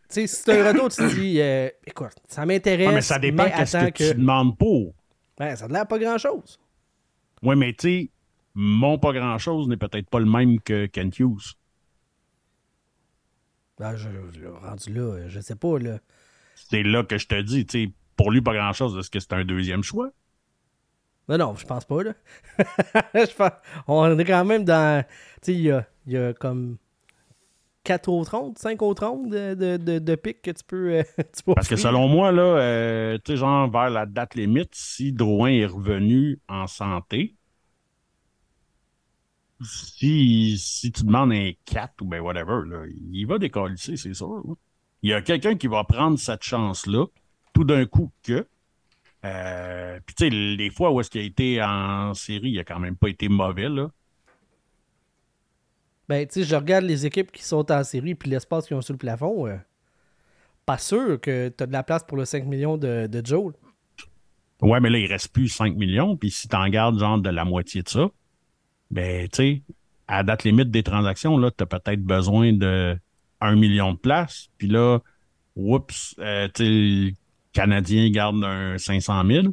Tu 0.09 0.15
sais, 0.15 0.27
si 0.27 0.37
c'est 0.43 0.61
un 0.61 0.73
retour, 0.73 0.89
tu 0.89 0.97
te 0.97 1.15
dis, 1.15 1.39
euh, 1.41 1.69
écoute, 1.87 2.15
ça 2.29 2.47
m'intéresse. 2.47 2.89
Ouais, 2.89 2.95
mais 2.95 3.01
ça 3.03 3.19
dépend 3.19 3.45
mais 3.45 3.53
qu'est-ce 3.53 3.77
que, 3.91 4.13
tu 4.13 4.19
demandes 4.19 4.57
pour. 4.57 4.95
Ouais, 5.39 5.55
ça 5.55 5.67
a 5.67 5.69
l'air 5.69 5.87
pas 5.87 5.99
grand-chose. 5.99 6.59
Oui, 7.43 7.57
mais 7.57 7.73
tu 7.75 7.89
sais, 7.89 8.11
mon 8.55 8.99
pas 8.99 9.13
grand-chose 9.13 9.69
n'est 9.69 9.77
peut-être 9.77 10.09
pas 10.09 10.19
le 10.19 10.27
même 10.27 10.61
que 10.61 10.87
Kent 10.87 11.19
Hughes. 11.19 11.55
Ben, 13.79 13.95
je, 13.97 14.09
je- 14.33 14.47
rendu 14.47 14.93
là, 14.93 15.01
euh, 15.03 15.29
je 15.29 15.41
sais 15.41 15.55
pas, 15.55 15.79
là. 15.79 15.99
C'est 16.55 16.83
là 16.83 17.05
que 17.05 17.19
je 17.19 17.27
te 17.29 17.41
dis, 17.41 17.65
tu 17.67 17.85
sais, 17.87 17.93
pour 18.17 18.31
lui, 18.33 18.41
pas 18.43 18.55
grand-chose. 18.55 18.99
Est-ce 18.99 19.11
que 19.11 19.21
c'est 19.21 19.33
un 19.35 19.45
deuxième 19.45 19.83
choix? 19.85 20.11
Non, 21.29 21.37
non, 21.39 21.55
je 21.57 21.67
pense 21.67 21.85
pas, 21.85 22.03
là. 22.03 22.15
Je 23.15 23.35
pense- 23.37 23.51
on 23.87 24.19
est 24.19 24.25
quand 24.25 24.45
même 24.47 24.65
dans. 24.65 25.05
Tu 25.05 25.09
sais, 25.43 25.53
il 25.55 25.61
y 25.61 25.71
a, 25.71 25.87
il 26.07 26.15
y 26.15 26.17
a 26.17 26.33
comme 26.33 26.79
4 27.89 28.09
autres 28.11 28.37
rondes, 28.37 28.59
5 28.59 28.83
autres 28.83 29.07
rondes 29.07 29.31
de, 29.31 29.55
de, 29.79 29.99
de, 29.99 30.15
pics 30.15 30.43
que 30.43 30.51
tu 30.51 30.63
peux. 30.67 30.93
euh, 30.99 31.03
tu 31.17 31.43
peux 31.43 31.55
Parce 31.55 31.69
que 31.69 31.77
selon 31.77 32.07
moi, 32.07 32.33
là, 32.33 32.43
euh, 32.43 33.19
tu 33.25 33.33
sais, 33.33 33.37
genre 33.39 33.71
vers 33.71 33.89
la 33.89 34.05
date 34.05 34.35
limite, 34.35 34.75
si 34.75 35.13
Drouin 35.13 35.51
est 35.51 35.65
revenu 35.67 36.39
en 36.49 36.67
santé, 36.67 37.35
si, 39.63 40.57
si 40.59 40.93
tu 40.93 41.05
demandes 41.05 41.33
un 41.33 41.53
4 41.65 42.03
ou 42.03 42.05
ben 42.07 42.21
whatever, 42.21 42.61
là, 42.69 42.85
il 42.89 43.25
va 43.27 43.39
décalisser, 43.39 43.97
c'est 43.97 44.15
sûr. 44.15 44.29
là. 44.29 44.55
Il 45.03 45.11
y 45.11 45.15
a 45.15 45.23
quelqu'un 45.23 45.57
qui 45.57 45.67
va 45.69 45.85
prendre 45.85 46.19
cette 46.19 46.43
chance-là, 46.43 47.07
tout 47.55 47.65
d'un 47.65 47.87
coup 47.87 48.13
que. 48.23 48.47
Euh, 49.25 50.01
Puis 50.07 50.15
tu 50.17 50.25
sais, 50.25 50.31
les 50.31 50.71
fois 50.71 50.93
où 50.93 51.01
est-ce 51.01 51.11
qu'il 51.11 51.21
a 51.23 51.25
été 51.25 51.63
en 51.63 52.15
série, 52.15 52.51
il 52.51 52.59
a 52.61 52.65
quand 52.65 52.81
même 52.81 52.97
pas 52.97 53.09
été 53.09 53.29
mauvais, 53.29 53.69
là. 53.69 53.91
Ben, 56.09 56.27
tu 56.27 56.41
sais, 56.41 56.45
je 56.45 56.57
regarde 56.57 56.85
les 56.85 57.07
équipes 57.07 57.31
qui 57.31 57.43
sont 57.43 57.71
en 57.71 57.85
série 57.85 58.15
puis 58.15 58.31
l'espace 58.31 58.67
qu'ils 58.67 58.77
ont 58.77 58.83
sur 58.83 58.95
le 58.95 58.99
plafond. 58.99 59.47
euh, 59.47 59.57
pas 60.65 60.79
sûr 60.79 61.21
que 61.21 61.49
tu 61.49 61.63
as 61.63 61.67
de 61.67 61.73
la 61.73 61.83
place 61.83 62.05
pour 62.05 62.17
le 62.17 62.25
5 62.25 62.45
millions 62.45 62.77
de, 62.77 63.07
de 63.07 63.25
Joe. 63.25 63.55
Ouais, 64.61 64.81
mais 64.81 64.91
là, 64.91 64.99
il 64.99 65.07
reste 65.07 65.33
plus 65.33 65.49
5 65.49 65.77
millions. 65.77 66.17
Puis 66.17 66.31
si 66.31 66.49
t'en 66.49 66.69
gardes 66.69 66.99
genre 66.99 67.19
de 67.19 67.31
la 67.31 67.45
moitié 67.45 67.83
de 67.83 67.89
ça, 67.89 68.09
ben, 68.91 69.29
tu 69.29 69.37
sais, 69.37 69.63
à 70.07 70.23
date 70.23 70.45
limite 70.45 70.71
des 70.71 70.83
transactions, 70.83 71.39
là, 71.39 71.51
t'as 71.51 71.67
peut-être 71.67 72.03
besoin 72.03 72.53
de 72.53 72.99
1 73.41 73.57
million 73.57 73.93
de 73.93 73.99
places. 73.99 74.49
Puis 74.59 74.69
là, 74.69 74.99
oups, 75.57 76.15
euh, 76.19 76.49
tu 76.55 76.65
sais, 76.65 76.71
le 76.71 77.13
Canadien 77.53 78.11
garde 78.11 78.43
un 78.45 78.79
500 78.79 79.25
000. 79.27 79.47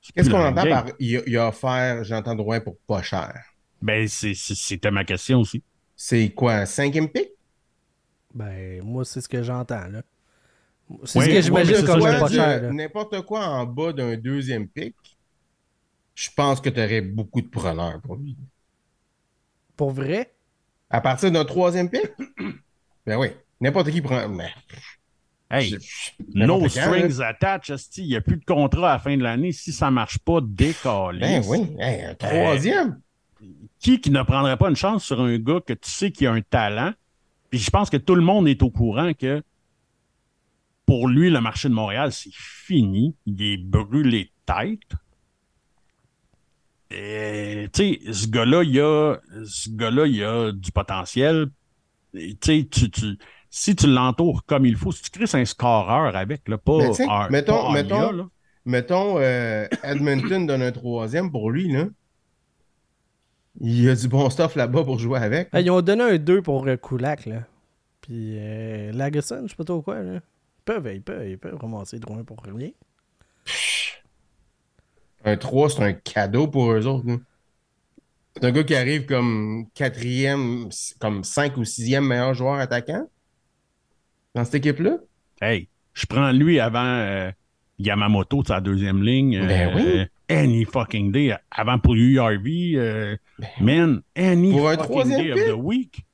C'est 0.00 0.12
Qu'est-ce 0.12 0.30
qu'on 0.30 0.44
entend 0.44 0.68
par 0.68 0.86
il 0.98 1.36
a, 1.36 1.48
offert 1.48 2.04
J'entends 2.04 2.34
Drouin 2.34 2.60
pour 2.60 2.76
pas 2.86 3.02
cher? 3.02 3.55
Ben, 3.82 4.08
c'est- 4.08 4.34
c'est- 4.34 4.54
c'était 4.54 4.90
ma 4.90 5.04
question 5.04 5.40
aussi. 5.40 5.62
C'est 5.96 6.30
quoi, 6.30 6.54
un 6.54 6.66
cinquième 6.66 7.08
pick? 7.08 7.30
Ben, 8.34 8.82
moi, 8.82 9.04
c'est 9.04 9.20
ce 9.20 9.28
que 9.28 9.42
j'entends, 9.42 9.88
là. 9.88 10.02
C'est 11.04 11.20
ce 11.20 11.28
que 11.28 11.40
j'imagine 11.40 11.82
comme 11.84 12.00
ça, 12.00 12.18
pas 12.20 12.28
je 12.28 12.34
cher. 12.34 12.72
N'importe 12.72 13.20
quoi 13.22 13.44
en 13.46 13.66
bas 13.66 13.92
d'un 13.92 14.16
deuxième 14.16 14.68
pick, 14.68 14.94
je 16.14 16.28
pense 16.36 16.60
que 16.60 16.68
tu 16.70 16.80
aurais 16.80 17.00
beaucoup 17.00 17.40
de 17.40 17.48
preneurs 17.48 18.00
pour 18.02 18.16
lui. 18.16 18.36
Pour 19.76 19.90
vrai? 19.90 20.32
À 20.90 21.00
partir 21.00 21.30
d'un 21.32 21.44
troisième 21.44 21.90
pick? 21.90 22.06
ben 23.06 23.18
oui, 23.18 23.28
n'importe 23.60 23.90
qui 23.90 24.00
prend. 24.00 24.28
Mais, 24.28 24.52
Hey, 25.50 25.70
je- 25.70 26.12
no 26.34 26.58
quand, 26.60 26.68
strings 26.68 27.20
attached, 27.20 27.78
il 27.98 28.08
n'y 28.08 28.16
a 28.16 28.20
plus 28.20 28.36
de 28.36 28.44
contrat 28.44 28.90
à 28.90 28.92
la 28.94 28.98
fin 28.98 29.16
de 29.16 29.22
l'année. 29.22 29.52
Si 29.52 29.72
ça 29.72 29.90
marche 29.90 30.18
pas, 30.18 30.40
décalé. 30.42 31.20
Ben 31.20 31.44
oui, 31.46 31.76
hey, 31.78 32.02
un 32.04 32.14
troisième. 32.14 33.00
Qui 33.78 34.00
qui 34.00 34.10
ne 34.10 34.22
prendrait 34.22 34.56
pas 34.56 34.68
une 34.70 34.76
chance 34.76 35.04
sur 35.04 35.20
un 35.20 35.36
gars 35.38 35.60
que 35.66 35.72
tu 35.72 35.90
sais 35.90 36.10
qui 36.10 36.26
a 36.26 36.32
un 36.32 36.40
talent? 36.42 36.92
Puis 37.50 37.58
je 37.60 37.70
pense 37.70 37.90
que 37.90 37.96
tout 37.96 38.14
le 38.14 38.22
monde 38.22 38.48
est 38.48 38.62
au 38.62 38.70
courant 38.70 39.12
que 39.14 39.42
pour 40.84 41.08
lui, 41.08 41.30
le 41.30 41.40
marché 41.40 41.68
de 41.68 41.74
Montréal, 41.74 42.12
c'est 42.12 42.32
fini. 42.32 43.14
Il 43.26 43.42
est 43.42 43.56
brûlé 43.58 44.30
tête. 44.46 44.80
Et, 46.90 47.68
tu 47.72 47.94
sais, 48.04 48.12
ce 48.12 48.26
gars-là, 48.28 48.62
il 48.62 48.80
a, 48.80 49.16
ce 49.44 49.70
gars-là, 49.70 50.06
il 50.06 50.22
a 50.22 50.52
du 50.52 50.70
potentiel. 50.70 51.48
Et, 52.14 52.36
Tu 52.36 52.60
sais, 52.60 52.88
tu, 52.90 53.18
si 53.50 53.74
tu 53.74 53.86
l'entoures 53.88 54.44
comme 54.46 54.64
il 54.66 54.76
faut, 54.76 54.92
si 54.92 55.02
tu 55.02 55.10
crées 55.10 55.38
un 55.40 55.44
scoreur 55.44 56.14
avec, 56.14 56.48
là, 56.48 56.58
pas, 56.58 56.78
Mais 56.78 56.92
mettons- 57.30 57.52
pas 57.54 57.64
Armia, 57.66 57.82
mettons- 57.82 58.12
là. 58.12 58.28
Mettons, 58.64 59.18
euh, 59.18 59.66
Edmonton 59.84 60.46
donne 60.46 60.62
un 60.62 60.72
troisième 60.72 61.30
pour 61.30 61.50
lui, 61.50 61.70
là. 61.72 61.86
Il 63.60 63.82
y 63.82 63.88
a 63.88 63.94
du 63.94 64.08
bon 64.08 64.28
stuff 64.30 64.54
là-bas 64.54 64.84
pour 64.84 64.98
jouer 64.98 65.18
avec. 65.18 65.48
Ah, 65.52 65.60
ils 65.60 65.70
ont 65.70 65.80
donné 65.80 66.02
un 66.02 66.18
2 66.18 66.42
pour 66.42 66.66
euh, 66.66 66.76
Kulak, 66.76 67.26
là. 67.26 67.42
Puis 68.00 68.36
euh, 68.38 68.92
Lagesson, 68.92 69.42
je 69.44 69.48
sais 69.48 69.56
pas 69.56 69.64
trop 69.64 69.82
quoi, 69.82 70.02
là. 70.02 70.14
Ils 70.14 70.62
peuvent, 70.64 70.90
ils 70.94 71.02
peuvent, 71.02 71.28
ils 71.28 71.38
peuvent 71.38 71.56
ramasser 71.56 71.98
Drouin 71.98 72.24
pour 72.24 72.42
rien. 72.42 72.70
Un 75.24 75.36
3, 75.36 75.70
c'est 75.70 75.82
un 75.82 75.92
cadeau 75.92 76.48
pour 76.48 76.72
eux 76.72 76.86
autres. 76.86 77.06
là. 77.06 77.16
C'est 78.36 78.44
un 78.44 78.52
gars 78.52 78.64
qui 78.64 78.74
arrive 78.74 79.06
comme 79.06 79.66
quatrième, 79.74 80.68
comme 81.00 81.24
cinq 81.24 81.56
ou 81.56 81.64
sixième 81.64 82.06
meilleur 82.06 82.34
joueur 82.34 82.56
attaquant 82.60 83.08
dans 84.34 84.44
cette 84.44 84.56
équipe-là. 84.56 84.98
Hey, 85.40 85.68
je 85.94 86.04
prends 86.04 86.30
lui 86.32 86.60
avant 86.60 86.84
euh, 86.84 87.30
Yamamoto, 87.78 88.44
sa 88.44 88.60
deuxième 88.60 89.02
ligne. 89.02 89.46
Ben 89.46 89.70
euh, 89.70 89.74
oui. 89.74 90.06
Any 90.28 90.64
fucking 90.64 91.12
day. 91.12 91.34
Avant 91.50 91.78
pour 91.78 91.94
URV, 91.94 92.74
euh, 92.76 93.16
man, 93.60 94.00
any 94.16 94.50
Pour 94.52 94.68
un 94.68 94.76
fucking 94.76 95.08
day 95.08 95.32
of 95.32 95.38
the 95.48 95.56
week. 95.62 96.04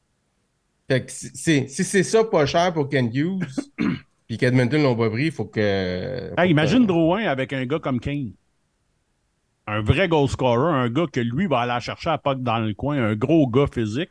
Fait 0.88 1.06
que 1.06 1.10
si 1.12 1.30
c'est 1.68 2.02
ça 2.02 2.24
pas 2.24 2.44
cher 2.44 2.74
pour 2.74 2.88
Ken 2.88 3.10
Hughes, 3.12 3.46
puis 4.28 4.36
qu'Edmonton 4.36 4.82
l'ont 4.82 4.96
pas 4.96 5.08
pris, 5.08 5.26
il 5.26 5.32
faut 5.32 5.46
que. 5.46 6.30
faut 6.36 6.40
Hey, 6.42 6.50
imagine 6.50 6.80
que- 6.82 6.88
Drouin 6.88 7.22
avec 7.24 7.52
un 7.54 7.64
gars 7.64 7.78
comme 7.78 8.00
Kane. 8.00 8.32
Un 9.66 9.80
vrai 9.80 10.08
goal 10.08 10.28
scorer, 10.28 10.72
un 10.72 10.90
gars 10.90 11.06
que 11.10 11.20
lui 11.20 11.46
va 11.46 11.60
aller 11.60 11.80
chercher 11.80 12.10
à 12.10 12.18
puck 12.18 12.42
dans 12.42 12.58
le 12.58 12.74
coin, 12.74 12.98
un 13.02 13.14
gros 13.14 13.46
gars 13.46 13.66
physique. 13.72 14.10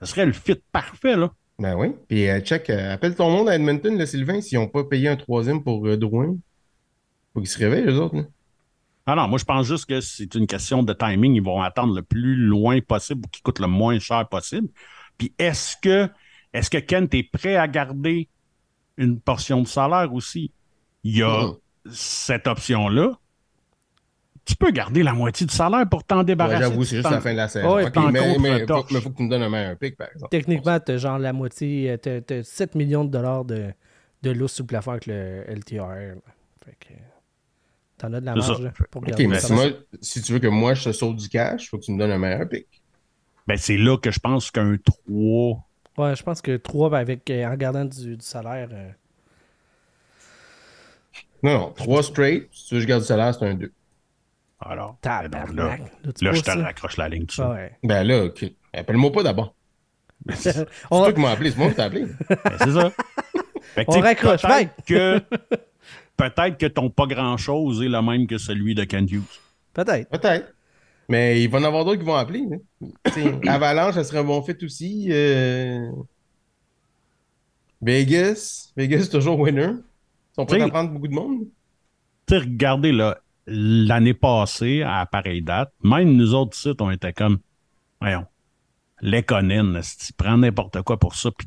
Ce 0.00 0.06
serait 0.06 0.26
le 0.26 0.32
fit 0.32 0.56
parfait, 0.70 1.16
là. 1.16 1.32
Ben 1.58 1.74
oui. 1.74 1.88
Puis 2.06 2.28
euh, 2.28 2.40
check, 2.40 2.68
euh, 2.68 2.92
appelle 2.92 3.14
ton 3.16 3.30
monde 3.30 3.48
à 3.48 3.54
Edmonton, 3.56 3.96
le 3.98 4.04
Sylvain, 4.04 4.42
s'ils 4.42 4.58
n'ont 4.58 4.68
pas 4.68 4.84
payé 4.84 5.08
un 5.08 5.16
troisième 5.16 5.64
pour 5.64 5.86
euh, 5.86 5.96
Drouin. 5.96 6.36
Faut 7.32 7.40
qu'ils 7.40 7.48
se 7.48 7.58
réveillent, 7.58 7.86
eux 7.86 7.98
autres. 7.98 8.16
là. 8.16 8.22
Ah 9.06 9.14
non, 9.14 9.28
moi 9.28 9.38
je 9.38 9.44
pense 9.44 9.66
juste 9.66 9.86
que 9.86 10.00
c'est 10.00 10.34
une 10.34 10.46
question 10.46 10.82
de 10.82 10.92
timing. 10.92 11.34
Ils 11.34 11.42
vont 11.42 11.62
attendre 11.62 11.94
le 11.94 12.02
plus 12.02 12.34
loin 12.36 12.80
possible 12.80 13.20
pour 13.22 13.30
qu'il 13.30 13.42
coûte 13.42 13.60
le 13.60 13.68
moins 13.68 13.98
cher 14.00 14.28
possible. 14.28 14.68
Puis 15.16 15.34
est-ce 15.38 15.76
que 15.80 16.08
est-ce 16.52 16.70
que 16.70 16.78
Kent 16.78 17.14
est 17.14 17.30
prêt 17.30 17.56
à 17.56 17.68
garder 17.68 18.28
une 18.96 19.20
portion 19.20 19.62
de 19.62 19.66
salaire 19.68 20.12
aussi? 20.12 20.52
Il 21.04 21.16
y 21.18 21.22
a 21.22 21.46
Mhm. 21.46 21.56
cette 21.92 22.46
option-là. 22.48 23.12
tu 24.44 24.54
peux 24.54 24.70
garder 24.70 25.02
la 25.02 25.12
moitié 25.12 25.44
du 25.44 25.52
salaire 25.52 25.88
pour 25.88 26.04
t'en 26.04 26.18
Ouais, 26.18 26.24
débarrasser. 26.24 26.62
J'avoue, 26.62 26.84
c'est 26.84 26.96
juste 26.96 27.10
la 27.10 27.20
fin 27.20 27.32
de 27.32 27.36
la 27.36 27.48
saison. 27.48 27.74
Ouais, 27.74 27.90
mais 28.12 28.32
le 28.52 28.58
faut, 28.60 28.66
torche. 28.66 28.92
mais 28.92 29.00
faut 29.00 29.10
que 29.10 29.16
tu 29.16 29.22
me 29.24 29.28
donnes 29.28 29.42
un 29.42 29.48
meilleur 29.50 29.76
pic, 29.76 29.96
par 29.96 30.08
exemple. 30.12 30.30
Techniquement, 30.30 30.78
t'as 30.78 30.96
genre 30.98 31.18
la 31.18 31.32
moitié, 31.32 31.98
t'as, 32.00 32.20
t'as 32.20 32.44
7 32.44 32.76
millions 32.76 33.04
de 33.04 33.10
dollars 33.10 33.44
de, 33.44 33.72
de 34.22 34.30
lousse 34.30 34.52
sous 34.52 34.62
le 34.62 34.68
plafond 34.68 34.92
avec 34.92 35.06
le 35.06 35.44
LTR. 35.48 36.14
Fait 36.64 36.76
que 36.78 36.94
t'en 37.98 38.12
as 38.12 38.20
de 38.20 38.26
la 38.26 38.34
marge 38.34 38.70
pour 38.90 39.02
Ok, 39.02 39.08
garder 39.08 39.26
mais 39.26 39.40
ça. 39.40 39.48
si, 39.48 39.52
moi, 39.52 39.64
si 40.00 40.22
tu 40.22 40.32
veux 40.32 40.38
que 40.38 40.46
moi 40.48 40.74
je 40.74 40.84
te 40.84 40.92
saute 40.92 41.16
du 41.16 41.28
cash, 41.28 41.64
il 41.64 41.68
faut 41.68 41.78
que 41.78 41.84
tu 41.84 41.92
me 41.92 41.98
donnes 41.98 42.12
un 42.12 42.18
meilleur 42.18 42.48
pic. 42.48 42.66
Ben, 43.46 43.56
c'est 43.56 43.76
là 43.76 43.96
que 43.98 44.10
je 44.10 44.18
pense 44.18 44.50
qu'un 44.50 44.76
3. 44.84 45.64
Ouais, 45.98 46.14
je 46.16 46.22
pense 46.22 46.42
que 46.42 46.56
3 46.56 46.96
avec, 46.96 47.28
euh, 47.30 47.46
en 47.46 47.54
gardant 47.56 47.84
du, 47.84 48.16
du 48.16 48.24
salaire. 48.24 48.68
euh, 48.72 48.90
Non, 51.42 51.52
non, 51.58 51.72
3 51.72 52.02
straight. 52.02 52.48
Si 52.52 52.66
tu 52.68 52.74
veux 52.74 52.80
que 52.80 52.82
je 52.82 52.88
garde 52.88 53.02
du 53.02 53.06
salaire, 53.08 53.34
c'est 53.34 53.46
un 53.46 53.54
2. 53.54 53.72
Alors, 54.60 54.96
ben 55.02 55.28
là, 55.32 55.48
Là, 55.52 55.76
là, 56.22 56.32
je 56.32 56.40
te 56.40 56.50
raccroche 56.50 56.96
la 56.96 57.08
ligne 57.08 57.26
tout 57.26 57.40
Ah 57.42 57.44
ça. 57.44 57.50
ouais. 57.50 57.72
Ben 57.82 58.02
là, 58.04 58.24
ok. 58.24 58.44
Appelle-moi 58.72 59.12
pas 59.12 59.22
d'abord. 59.22 59.54
C'est 60.34 60.66
On- 60.90 61.00
toi 61.02 61.12
qui 61.12 61.20
m'as 61.20 61.30
appelé, 61.32 61.50
c'est 61.50 61.58
moi 61.58 61.68
qui 61.68 61.74
t'ai 61.76 61.82
appelé. 61.82 62.06
Ben, 62.28 62.38
c'est 62.58 62.72
ça. 62.72 62.90
Fait 63.74 63.84
que, 63.84 63.90
On 63.90 64.00
raccroche, 64.00 64.42
que 64.86 65.20
peut-être 66.16 66.58
que 66.58 66.66
ton 66.66 66.90
pas 66.90 67.06
grand-chose 67.06 67.82
est 67.82 67.88
le 67.88 68.00
même 68.02 68.26
que 68.26 68.38
celui 68.38 68.74
de 68.74 68.84
Ken 68.84 69.06
Hughes. 69.08 69.22
Peut-être. 69.74 70.08
Peut-être. 70.10 70.52
Mais 71.08 71.42
il 71.42 71.48
va 71.48 71.58
y 71.58 71.62
en 71.62 71.64
avoir 71.66 71.84
d'autres 71.84 72.00
qui 72.00 72.04
vont 72.06 72.16
appeler. 72.16 72.44
hein. 72.52 72.86
T'sais, 73.10 73.48
Avalanche, 73.48 73.94
ça 73.94 74.04
serait 74.04 74.18
un 74.18 74.24
bon 74.24 74.42
fit 74.42 74.56
aussi. 74.64 75.06
euh, 75.10 75.88
Vegas. 77.82 78.72
Vegas, 78.76 79.08
toujours 79.10 79.38
winner. 79.38 79.70
Ils 79.72 80.34
sont 80.34 80.46
prêts 80.46 80.56
T'sais- 80.58 80.64
à 80.66 80.68
prendre 80.70 80.90
beaucoup 80.90 81.08
de 81.08 81.14
monde. 81.14 81.40
Tu 82.26 82.34
sais, 82.34 82.38
regardez 82.40 82.92
là, 82.92 83.18
l'année 83.46 84.14
passée, 84.14 84.82
à 84.82 85.06
pareille 85.06 85.42
date, 85.42 85.72
même 85.84 86.12
nous 86.16 86.34
autres 86.34 86.56
sites, 86.56 86.80
on 86.80 86.90
était 86.90 87.12
comme, 87.12 87.38
voyons, 88.00 88.26
Lekonen, 89.00 89.80
si 89.82 89.98
tu 89.98 90.12
prends 90.14 90.36
n'importe 90.38 90.82
quoi 90.82 90.98
pour 90.98 91.14
ça, 91.14 91.30
puis 91.30 91.46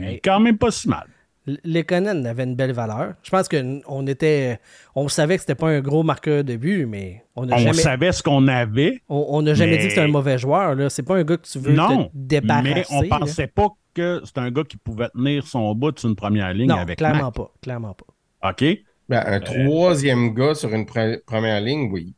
hey. 0.00 0.20
quand 0.22 0.40
même 0.40 0.56
pas 0.56 0.70
si 0.70 0.88
mal. 0.88 1.06
Lekonen 1.46 2.24
avait 2.26 2.44
une 2.44 2.54
belle 2.56 2.72
valeur. 2.72 3.14
Je 3.22 3.30
pense 3.30 3.48
qu'on 3.48 4.06
était. 4.06 4.58
On 4.94 5.08
savait 5.08 5.34
que 5.36 5.42
c'était 5.42 5.54
pas 5.54 5.68
un 5.68 5.80
gros 5.80 6.02
marqueur 6.02 6.42
de 6.42 6.56
but, 6.56 6.86
mais 6.86 7.22
on 7.36 7.44
n'a 7.46 7.56
On 7.56 7.58
jamais. 7.58 7.72
savait 7.74 8.12
ce 8.12 8.22
qu'on 8.22 8.48
avait, 8.48 9.02
On 9.08 9.26
on 9.28 9.42
n'a 9.42 9.52
jamais 9.54 9.72
mais- 9.72 9.78
dit 9.78 9.84
que 9.84 9.90
c'était 9.90 10.04
un 10.04 10.08
mauvais 10.08 10.38
joueur. 10.38 10.74
Là. 10.74 10.88
C'est 10.88 11.02
pas 11.02 11.16
un 11.16 11.22
gars 11.24 11.36
que 11.36 11.46
tu 11.46 11.58
veux 11.58 11.72
non, 11.74 12.04
te 12.06 12.10
débarrasser. 12.14 12.74
mais 12.74 12.84
on 12.90 13.02
là. 13.02 13.18
pensait 13.18 13.46
pas 13.46 13.68
que 13.92 14.22
c'était 14.24 14.40
un 14.40 14.50
gars 14.50 14.64
qui 14.64 14.76
pouvait 14.78 15.08
tenir 15.10 15.46
son 15.46 15.74
bout 15.74 15.98
sur 15.98 16.08
une 16.08 16.16
première 16.16 16.52
ligne 16.54 16.68
Non, 16.68 16.76
avec 16.76 16.98
clairement 16.98 17.24
Mac. 17.24 17.34
pas. 17.34 17.52
Clairement 17.62 17.94
pas. 17.94 18.50
OK? 18.50 18.64
Ben, 19.08 19.22
un 19.26 19.40
troisième 19.40 20.32
gars 20.32 20.54
sur 20.54 20.72
une 20.72 20.84
pre- 20.84 21.20
première 21.26 21.60
ligne, 21.60 21.90
oui. 21.92 22.14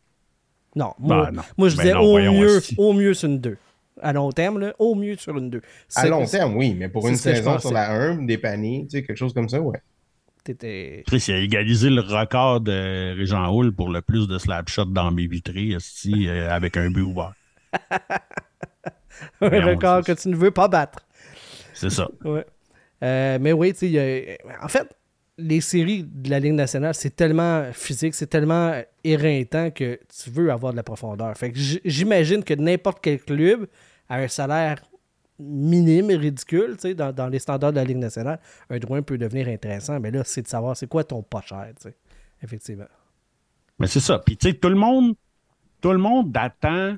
Non, 0.76 0.92
moi, 1.00 1.26
Ben 1.26 1.32
non. 1.32 1.42
moi 1.56 1.68
je 1.68 1.76
Ben 1.76 1.82
disais 1.82 1.94
non, 1.94 2.00
au, 2.02 2.18
mieux, 2.18 2.60
au 2.78 2.92
mieux 2.92 3.14
sur 3.14 3.28
une 3.28 3.40
2. 3.40 3.56
À 4.02 4.12
long 4.12 4.30
terme, 4.30 4.58
là, 4.58 4.74
au 4.78 4.94
mieux 4.94 5.16
sur 5.16 5.36
une 5.38 5.50
2. 5.50 5.62
À 5.94 6.06
long 6.06 6.26
terme, 6.26 6.56
oui, 6.56 6.74
mais 6.74 6.88
pour 6.88 7.08
une 7.08 7.16
saison 7.16 7.58
sur 7.58 7.72
la 7.72 7.90
1, 7.92 8.22
des 8.24 8.38
paniers, 8.38 8.86
tu 8.90 8.98
sais, 8.98 9.02
quelque 9.04 9.16
chose 9.16 9.32
comme 9.32 9.48
ça, 9.48 9.60
ouais. 9.60 9.80
T'étais. 10.44 11.02
Chris, 11.06 11.24
il 11.28 11.34
a 11.34 11.38
égalisé 11.40 11.90
le 11.90 12.02
record 12.02 12.60
de 12.60 13.16
Régent 13.16 13.52
Hull 13.52 13.72
pour 13.72 13.88
le 13.90 14.00
plus 14.02 14.28
de 14.28 14.38
slap 14.38 14.68
shots 14.68 14.84
dans 14.84 15.10
mes 15.10 15.26
vitrées, 15.26 15.76
euh, 15.76 16.48
avec 16.50 16.76
un 16.76 16.90
but 16.90 17.02
ouvert. 17.02 17.32
un 19.40 19.66
record 19.66 20.04
que 20.04 20.12
tu 20.12 20.28
ne 20.28 20.36
veux 20.36 20.50
pas 20.50 20.68
battre. 20.68 21.00
C'est 21.74 21.90
ça. 21.90 22.08
Ouais. 22.24 22.44
Euh, 23.02 23.38
mais 23.40 23.52
oui, 23.52 23.72
tu 23.74 23.90
sais, 23.92 24.38
a- 24.48 24.64
en 24.64 24.68
fait, 24.68 24.88
les 25.36 25.60
séries 25.60 26.04
de 26.04 26.30
la 26.30 26.38
Ligue 26.40 26.54
nationale, 26.54 26.94
c'est 26.94 27.14
tellement 27.14 27.64
physique, 27.72 28.14
c'est 28.14 28.26
tellement 28.28 28.80
éreintant 29.04 29.70
que 29.70 29.98
tu 30.08 30.30
veux 30.30 30.50
avoir 30.50 30.72
de 30.72 30.76
la 30.78 30.82
profondeur. 30.82 31.36
Fait 31.36 31.52
que 31.52 31.58
j'imagine 31.84 32.42
que 32.42 32.54
n'importe 32.54 33.00
quel 33.02 33.20
club 33.20 33.66
a 34.08 34.16
un 34.16 34.28
salaire 34.28 34.82
minime 35.38 36.10
et 36.10 36.16
ridicule, 36.16 36.76
dans, 36.96 37.12
dans 37.12 37.28
les 37.28 37.38
standards 37.38 37.72
de 37.72 37.76
la 37.76 37.84
Ligue 37.84 37.98
nationale, 37.98 38.40
un 38.70 38.78
droit 38.78 39.00
peut 39.02 39.18
devenir 39.18 39.48
intéressant. 39.48 40.00
Mais 40.00 40.10
là, 40.10 40.22
c'est 40.24 40.42
de 40.42 40.48
savoir 40.48 40.76
c'est 40.76 40.86
quoi 40.86 41.04
ton 41.04 41.22
pas 41.22 41.42
cher, 41.42 41.68
tu 41.76 41.82
sais. 41.82 41.96
Effectivement. 42.42 42.86
Mais 43.78 43.86
c'est 43.86 44.00
ça. 44.00 44.18
Puis 44.18 44.36
tu 44.36 44.48
sais, 44.48 44.54
tout 44.54 44.68
le 44.68 44.76
monde, 44.76 45.14
tout 45.80 45.92
le 45.92 45.98
monde 45.98 46.34
attend 46.36 46.96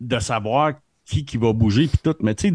de 0.00 0.18
savoir 0.18 0.74
qui 1.04 1.24
qui 1.24 1.36
va 1.36 1.52
bouger 1.52 1.88
puis 1.88 1.98
tout. 2.02 2.14
Mais 2.20 2.34
tu 2.34 2.48
sais, 2.48 2.54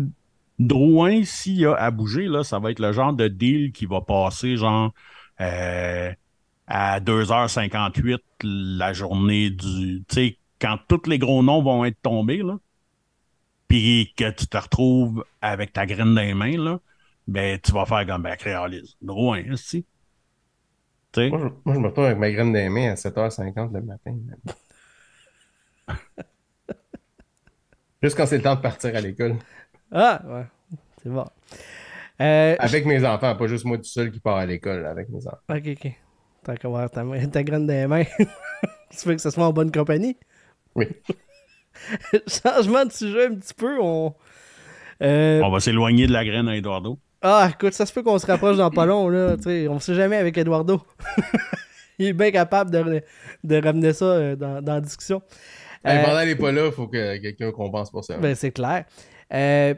Drouin, 0.59 1.24
s'il 1.24 1.57
y 1.57 1.66
a 1.66 1.74
à 1.74 1.89
bouger, 1.89 2.28
là, 2.28 2.43
ça 2.43 2.59
va 2.59 2.72
être 2.72 2.80
le 2.80 2.91
genre 2.91 3.14
de 3.14 3.28
deal 3.28 3.72
qui 3.72 3.88
va 3.88 4.01
passer 4.01 4.55
genre 4.55 4.93
euh, 5.41 6.14
à 6.68 6.99
2h58 6.99 8.20
la 8.43 8.93
journée 8.93 9.49
du. 9.49 10.03
Tu 10.07 10.16
sais, 10.16 10.38
quand 10.64 10.80
tous 10.88 11.09
les 11.09 11.20
gros 11.20 11.43
noms 11.43 11.61
vont 11.61 11.86
être 11.86 12.01
tombés, 12.01 12.38
là, 12.38 12.57
puis 13.68 14.14
que 14.16 14.30
tu 14.32 14.47
te 14.47 14.57
retrouves 14.57 15.26
avec 15.41 15.74
ta 15.74 15.86
graine 15.86 16.16
dans 16.16 16.22
les 16.22 16.34
mains, 16.34 16.57
là, 16.57 16.80
ben 17.28 17.59
tu 17.59 17.74
vas 17.74 17.86
faire 17.86 18.05
comme 18.07 18.24
ben 18.24 18.36
créalise. 18.38 18.95
Drouin, 19.01 19.43
hein, 19.49 19.55
si. 19.57 19.86
Tu 21.11 21.22
sais? 21.22 21.30
Moi 21.30 21.39
je, 21.39 21.45
moi, 21.66 21.76
je 21.76 21.80
me 21.80 21.88
retrouve 21.88 22.05
avec 22.05 22.18
ma 22.18 22.32
graine 22.32 22.53
des 22.53 22.70
mains 22.70 22.91
à 22.91 22.95
7h50 22.95 23.74
le 23.74 23.82
matin. 23.82 24.16
Juste 28.01 28.18
quand 28.18 28.26
c'est 28.26 28.38
le 28.38 28.43
temps 28.43 28.55
de 28.55 28.61
partir 28.61 28.95
à 28.95 29.01
l'école. 29.01 29.36
Ah, 29.91 30.22
ouais. 30.26 30.45
C'est 31.01 31.09
bon. 31.09 31.26
Euh, 32.22 32.55
Avec 32.59 32.86
mes 32.86 33.05
enfants, 33.05 33.36
pas 33.36 33.47
juste 33.47 33.66
moi 33.66 33.78
tout 33.78 33.84
seul 33.84 34.11
qui 34.11 34.20
part 34.20 34.38
à 34.38 34.45
l'école 34.45 34.86
avec 34.86 35.09
mes 35.09 35.26
enfants. 35.28 35.38
Ok, 35.49 35.64
ok. 35.68 35.91
Tant 36.43 36.55
qu'à 36.55 36.68
voir 36.68 36.89
ta, 36.91 37.03
main- 37.03 37.26
ta 37.28 37.43
graine 37.43 37.66
dans 37.66 37.74
les 37.74 37.88
mains. 37.88 38.03
tu 38.20 39.07
veux 39.07 39.16
que 39.16 39.22
ça 39.22 39.32
soit 39.32 39.45
en 39.45 39.53
bonne 39.53 39.72
compagnie? 39.72 40.18
Oui. 40.76 40.88
Changement 42.28 42.86
de 42.86 42.92
sujet 42.92 43.26
un 43.28 43.36
petit 43.36 43.54
peu. 43.54 43.78
On... 43.82 44.14
Euh, 45.02 45.42
On 45.44 45.50
va 45.50 45.60
s'éloigner 45.60 46.08
de 46.08 46.14
la 46.14 46.24
graine 46.26 46.48
à 46.48 46.56
Eduardo. 46.56 46.98
Ah, 47.22 47.50
écoute, 47.54 47.74
ça 47.74 47.86
se 47.86 47.94
peut 47.94 48.04
qu'on 48.04 48.20
se 48.20 48.26
rapproche 48.26 48.58
dans 48.58 48.70
pas 48.70 48.86
long, 48.86 49.08
là. 49.10 49.38
Tu 49.38 49.44
sais, 49.44 49.68
on 49.68 49.80
sait 49.80 49.96
jamais 49.96 50.18
avec 50.18 50.38
Eduardo. 50.38 50.82
Il 52.00 52.08
est 52.08 52.14
bien 52.14 52.32
capable 52.32 52.72
de, 52.72 53.02
de 53.44 53.62
ramener 53.64 53.94
ça 53.94 54.06
euh, 54.06 54.36
dans, 54.36 54.62
dans 54.62 54.74
la 54.76 54.82
discussion. 54.82 55.22
Hey, 55.86 55.98
Euh, 56.00 56.26
n'est 56.26 56.36
pas 56.36 56.52
là, 56.52 56.66
il 56.66 56.72
faut 56.72 56.88
que 56.88 57.18
quelqu'un 57.18 57.52
compense 57.52 57.92
pour 57.92 58.04
ça. 58.04 58.18
ben, 58.18 58.36
c'est 58.36 58.52
clair. 58.52 58.86
Euh, 59.34 59.74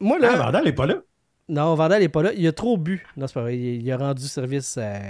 moi, 0.00 0.18
là. 0.18 0.30
Ah, 0.34 0.36
Vandal 0.36 0.64
n'est 0.64 0.72
pas 0.72 0.86
là. 0.86 1.02
Non, 1.48 1.74
Vandal 1.74 2.00
n'est 2.00 2.08
pas 2.08 2.22
là. 2.22 2.32
Il 2.34 2.46
a 2.46 2.52
trop 2.52 2.76
bu. 2.78 3.04
Non, 3.16 3.26
c'est 3.26 3.34
pas 3.34 3.42
vrai. 3.42 3.58
Il, 3.58 3.82
il 3.82 3.92
a 3.92 3.96
rendu 3.96 4.22
service. 4.22 4.78
à- 4.78 5.00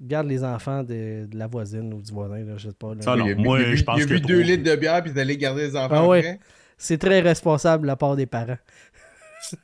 garde 0.00 0.26
les 0.26 0.42
enfants 0.42 0.82
de, 0.82 1.26
de 1.26 1.36
la 1.36 1.46
voisine 1.46 1.92
ou 1.92 2.00
du 2.00 2.10
voisin, 2.12 2.38
là, 2.44 2.56
je 2.56 2.68
sais 2.68 2.74
pas. 2.74 2.94
là. 2.94 3.02
Ça, 3.02 3.14
non, 3.16 3.26
il 3.26 3.32
a 3.32 3.34
bu, 3.34 3.42
moi, 3.42 3.60
il 3.60 3.64
a 3.66 3.68
bu- 3.70 3.76
je 3.76 3.84
pense 3.84 3.98
il 3.98 4.02
a 4.02 4.06
bu 4.06 4.20
deux 4.20 4.40
litres 4.40 4.62
de 4.64 4.76
bière 4.76 5.02
puis 5.02 5.12
il 5.12 5.18
est 5.18 5.20
allé 5.20 5.36
garder 5.36 5.62
les 5.68 5.76
enfants 5.76 5.88
Ah 5.94 6.06
ouais. 6.06 6.38
C'est 6.78 6.98
très 6.98 7.20
responsable 7.20 7.82
de 7.82 7.86
la 7.88 7.96
part 7.96 8.16
des 8.16 8.26
parents. 8.26 8.56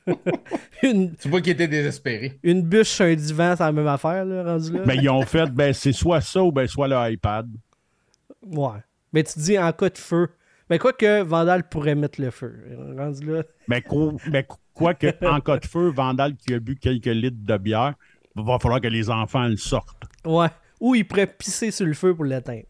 une, 0.83 1.15
Tu 1.15 1.27
vois 1.29 1.41
qu'il 1.41 1.53
était 1.53 1.67
désespéré. 1.67 2.39
une 2.43 2.61
bûche 2.61 2.89
sur 2.89 3.05
un 3.05 3.13
divan, 3.15 3.55
c'est 3.57 3.63
la 3.63 3.71
même 3.71 3.87
affaire, 3.87 4.25
là, 4.25 4.43
rendu 4.43 4.71
là. 4.73 4.79
Ben, 4.85 4.95
ils 5.01 5.09
ont 5.09 5.21
fait, 5.23 5.49
ben, 5.51 5.73
c'est 5.73 5.91
soit 5.93 6.21
ça 6.21 6.43
ou 6.43 6.51
ben, 6.51 6.67
soit 6.67 6.87
le 6.87 7.11
iPad. 7.13 7.47
Ouais. 8.45 8.79
Mais 9.13 9.23
tu 9.23 9.39
dis 9.39 9.57
en 9.59 9.71
cas 9.71 9.89
de 9.89 9.97
feu. 9.97 10.29
Mais 10.69 10.79
quoi 10.79 10.93
que 10.93 11.21
Vandal 11.21 11.67
pourrait 11.69 11.95
mettre 11.95 12.21
le 12.21 12.31
feu. 12.31 12.53
Rendu 12.97 13.25
là. 13.33 13.43
Ben, 13.67 13.81
quoi, 13.81 14.13
ben, 14.27 14.43
quoi 14.75 14.93
que, 14.93 15.07
en 15.25 15.39
cas 15.39 15.57
de 15.57 15.65
feu, 15.65 15.89
Vandal 15.89 16.35
qui 16.35 16.53
a 16.53 16.59
bu 16.59 16.75
quelques 16.75 17.05
litres 17.05 17.37
de 17.39 17.57
bière, 17.57 17.95
va 18.35 18.59
falloir 18.59 18.81
que 18.81 18.87
les 18.87 19.09
enfants 19.09 19.47
le 19.47 19.57
sortent. 19.57 20.03
Ouais. 20.25 20.49
Ou 20.79 20.93
il 20.93 21.07
pourrait 21.07 21.27
pisser 21.27 21.71
sur 21.71 21.87
le 21.87 21.93
feu 21.93 22.13
pour 22.13 22.25
l'éteindre. 22.25 22.67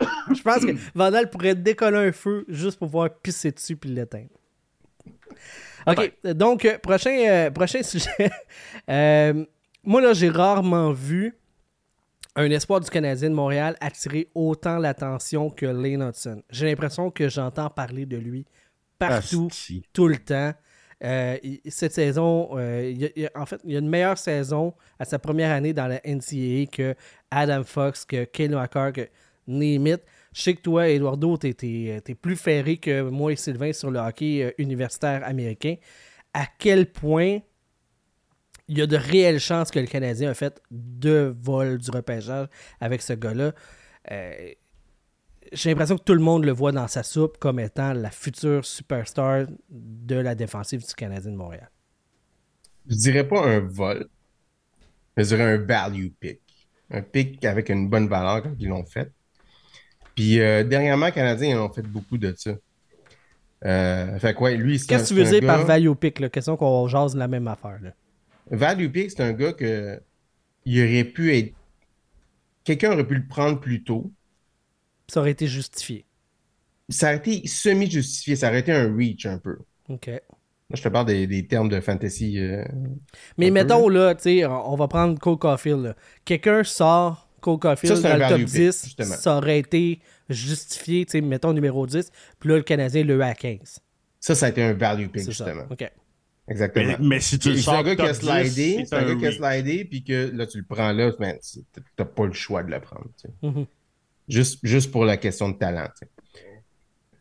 Je 0.34 0.40
pense 0.40 0.64
que 0.64 0.72
Vandal 0.94 1.28
pourrait 1.28 1.54
décoller 1.54 2.08
un 2.08 2.12
feu 2.12 2.46
juste 2.48 2.78
pour 2.78 2.88
pouvoir 2.88 3.10
pisser 3.10 3.50
dessus 3.50 3.76
puis 3.76 3.90
l'éteindre. 3.90 4.30
OK. 5.86 6.12
Donc, 6.34 6.64
euh, 6.64 6.78
prochain, 6.78 7.16
euh, 7.28 7.50
prochain 7.50 7.82
sujet. 7.82 8.30
Euh, 8.88 9.44
moi, 9.82 10.00
là, 10.00 10.12
j'ai 10.12 10.28
rarement 10.28 10.92
vu 10.92 11.34
un 12.36 12.50
espoir 12.50 12.80
du 12.80 12.88
Canadien 12.88 13.30
de 13.30 13.34
Montréal 13.34 13.76
attirer 13.80 14.30
autant 14.34 14.78
l'attention 14.78 15.50
que 15.50 15.66
Lane 15.66 16.08
Hudson. 16.08 16.42
J'ai 16.50 16.66
l'impression 16.66 17.10
que 17.10 17.28
j'entends 17.28 17.70
parler 17.70 18.06
de 18.06 18.16
lui 18.16 18.46
partout 18.98 19.48
Asti. 19.50 19.82
tout 19.92 20.06
le 20.06 20.18
temps. 20.18 20.52
Euh, 21.02 21.38
cette 21.68 21.94
saison, 21.94 22.50
euh, 22.58 22.94
en 23.34 23.46
fait, 23.46 23.60
il 23.64 23.72
y 23.72 23.76
a 23.76 23.78
une 23.78 23.88
meilleure 23.88 24.18
saison 24.18 24.74
à 24.98 25.04
sa 25.04 25.18
première 25.18 25.50
année 25.50 25.72
dans 25.72 25.86
la 25.86 26.00
NCAA 26.04 26.66
que 26.70 26.94
Adam 27.30 27.64
Fox, 27.64 28.04
que 28.04 28.24
Kyle 28.24 28.54
McCarr, 28.54 28.92
que 28.92 29.08
Nemeth. 29.46 30.04
Je 30.32 30.42
sais 30.42 30.54
que 30.54 30.60
toi, 30.60 30.88
Eduardo, 30.88 31.36
t'es 31.36 31.56
es, 31.60 32.14
plus 32.14 32.36
ferré 32.36 32.76
que 32.76 33.02
moi 33.02 33.32
et 33.32 33.36
Sylvain 33.36 33.72
sur 33.72 33.90
le 33.90 33.98
hockey 33.98 34.42
euh, 34.42 34.50
universitaire 34.58 35.22
américain. 35.24 35.76
À 36.34 36.44
quel 36.58 36.86
point 36.92 37.38
il 38.68 38.78
y 38.78 38.82
a 38.82 38.86
de 38.86 38.96
réelles 38.96 39.40
chances 39.40 39.70
que 39.70 39.80
le 39.80 39.86
Canadien 39.86 40.30
a 40.30 40.34
fait 40.34 40.60
deux 40.70 41.34
vols 41.40 41.78
du 41.78 41.90
repêchage 41.90 42.46
avec 42.80 43.02
ce 43.02 43.14
gars-là? 43.14 43.52
J'ai 45.52 45.70
l'impression 45.70 45.96
que 45.96 46.02
tout 46.02 46.14
le 46.14 46.20
monde 46.20 46.44
le 46.44 46.52
voit 46.52 46.72
dans 46.72 46.88
sa 46.88 47.02
soupe 47.02 47.38
comme 47.38 47.58
étant 47.60 47.92
la 47.92 48.10
future 48.10 48.64
superstar 48.64 49.46
de 49.68 50.16
la 50.16 50.34
défensive 50.34 50.86
du 50.86 50.94
Canadien 50.94 51.32
de 51.32 51.36
Montréal. 51.36 51.70
Je 52.88 52.96
dirais 52.96 53.26
pas 53.26 53.44
un 53.44 53.60
vol, 53.60 54.08
mais 55.16 55.24
je 55.24 55.28
dirais 55.28 55.54
un 55.54 55.58
value 55.58 56.08
pick. 56.18 56.40
un 56.90 57.02
pic 57.02 57.44
avec 57.44 57.68
une 57.68 57.88
bonne 57.88 58.08
valeur 58.08 58.42
quand 58.42 58.54
ils 58.58 58.68
l'ont 58.68 58.84
fait. 58.84 59.12
Puis 60.14 60.40
euh, 60.40 60.64
dernièrement, 60.64 61.06
les 61.06 61.12
Canadiens 61.12 61.50
ils 61.50 61.58
ont 61.58 61.72
fait 61.72 61.82
beaucoup 61.82 62.18
de 62.18 62.34
ça. 62.36 62.52
Euh, 63.64 64.18
fait 64.18 64.34
quoi, 64.34 64.52
lui, 64.52 64.78
c'est 64.78 64.86
Qu'est-ce 64.86 65.14
que 65.14 65.20
tu 65.20 65.22
veux 65.22 65.40
dire 65.40 65.46
par 65.46 65.66
value 65.66 65.92
pick? 65.92 66.18
Là? 66.18 66.28
Question 66.30 66.56
qu'on 66.56 66.88
jase 66.88 67.14
la 67.14 67.28
même 67.28 67.46
affaire. 67.46 67.78
Là. 67.82 67.90
Value 68.50 68.88
Pick, 68.88 69.10
c'est 69.10 69.22
un 69.22 69.32
gars 69.32 69.52
que 69.52 70.00
il 70.64 70.82
aurait 70.82 71.04
pu 71.04 71.34
être. 71.36 71.54
Quelqu'un 72.64 72.92
aurait 72.92 73.06
pu 73.06 73.14
le 73.14 73.26
prendre 73.26 73.60
plus 73.60 73.82
tôt. 73.82 74.10
Ça 75.10 75.20
aurait 75.20 75.32
été 75.32 75.46
justifié. 75.46 76.04
Ça 76.88 77.08
a 77.10 77.14
été 77.14 77.46
semi-justifié, 77.46 78.36
ça 78.36 78.48
aurait 78.48 78.60
été 78.60 78.72
un 78.72 78.94
reach 78.96 79.26
un 79.26 79.38
peu. 79.38 79.58
OK. 79.88 80.06
Là, 80.06 80.20
je 80.76 80.82
te 80.82 80.88
parle 80.88 81.06
des, 81.06 81.26
des 81.26 81.46
termes 81.46 81.68
de 81.68 81.80
fantasy. 81.80 82.38
euh, 82.38 82.64
Mais 83.38 83.48
peu, 83.48 83.54
mettons, 83.54 83.88
là, 83.88 84.14
tu 84.14 84.22
sais, 84.22 84.46
on 84.46 84.76
va 84.76 84.86
prendre 84.88 85.18
Cole 85.18 85.36
Caulfield. 85.38 85.80
là. 85.82 85.96
Quelqu'un 86.24 86.62
sort 86.64 87.28
Cole 87.40 87.58
Caulfield 87.58 87.96
Ça, 87.96 88.08
dans 88.10 88.14
le 88.14 88.20
top 88.20 88.30
value 88.30 88.44
pick, 88.44 88.52
10, 88.54 88.84
justement. 88.84 89.14
ça 89.16 89.36
aurait 89.36 89.58
été 89.58 90.00
justifié, 90.28 91.04
tu 91.06 91.12
sais, 91.12 91.20
mettons 91.20 91.52
numéro 91.52 91.86
10, 91.86 92.10
puis 92.38 92.48
là, 92.50 92.56
le 92.56 92.62
Canadien 92.62 93.02
le 93.02 93.20
a 93.20 93.26
à 93.26 93.34
15. 93.34 93.80
Ça, 94.20 94.34
ça 94.34 94.46
a 94.46 94.48
été 94.50 94.62
un 94.62 94.74
value 94.74 95.08
pick, 95.08 95.22
ça. 95.22 95.30
justement. 95.30 95.64
OK. 95.70 95.90
Exactement. 96.48 96.86
Mais, 97.00 97.06
mais 97.06 97.20
si 97.20 97.38
tu 97.38 97.50
le 97.50 97.56
C'est 97.56 97.62
sors 97.62 97.74
un 97.74 97.82
gars 97.82 97.96
qui 97.96 98.02
a 98.02 98.12
top 98.14 98.22
10, 98.22 98.52
slidé, 98.52 98.84
c'est 98.84 98.94
un 98.96 99.06
gars 99.06 99.14
qui 99.16 99.26
a 99.26 99.32
slidé, 99.32 99.84
puis 99.84 100.04
que 100.04 100.30
là, 100.34 100.46
tu 100.46 100.58
le 100.58 100.64
prends 100.64 100.92
là, 100.92 101.12
ben, 101.18 101.36
t'as 101.96 102.04
pas 102.04 102.26
le 102.26 102.32
choix 102.32 102.62
de 102.62 102.70
le 102.70 102.80
prendre. 102.80 103.06
tu 103.20 103.28
sais. 103.28 103.34
Mhm. 103.42 103.66
Juste, 104.30 104.60
juste 104.62 104.90
pour 104.90 105.04
la 105.04 105.16
question 105.16 105.48
de 105.50 105.58
talent. 105.58 105.88
tu 105.98 106.06
sais. 106.06 106.42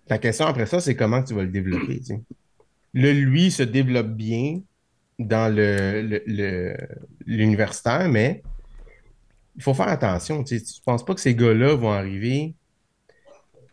La 0.08 0.18
question 0.18 0.46
après 0.46 0.66
ça, 0.66 0.80
c'est 0.80 0.96
comment 0.96 1.22
tu 1.24 1.34
vas 1.34 1.44
le 1.44 1.50
développer. 1.50 2.02
Là, 2.94 3.14
lui 3.14 3.52
se 3.52 3.62
développe 3.64 4.08
bien 4.10 4.62
dans 5.20 5.54
le, 5.54 6.02
le- 6.02 6.24
le- 6.26 6.78
l'universitaire, 7.26 8.08
mais 8.10 8.42
il 9.56 9.62
faut 9.62 9.74
faire 9.74 9.90
attention. 9.90 10.44
Tu 10.44 10.56
ne 10.56 10.60
penses 10.86 11.04
pas 11.06 11.14
que 11.14 11.22
ces 11.22 11.36
gars-là 11.36 11.76
vont 11.76 11.92
arriver. 11.92 12.56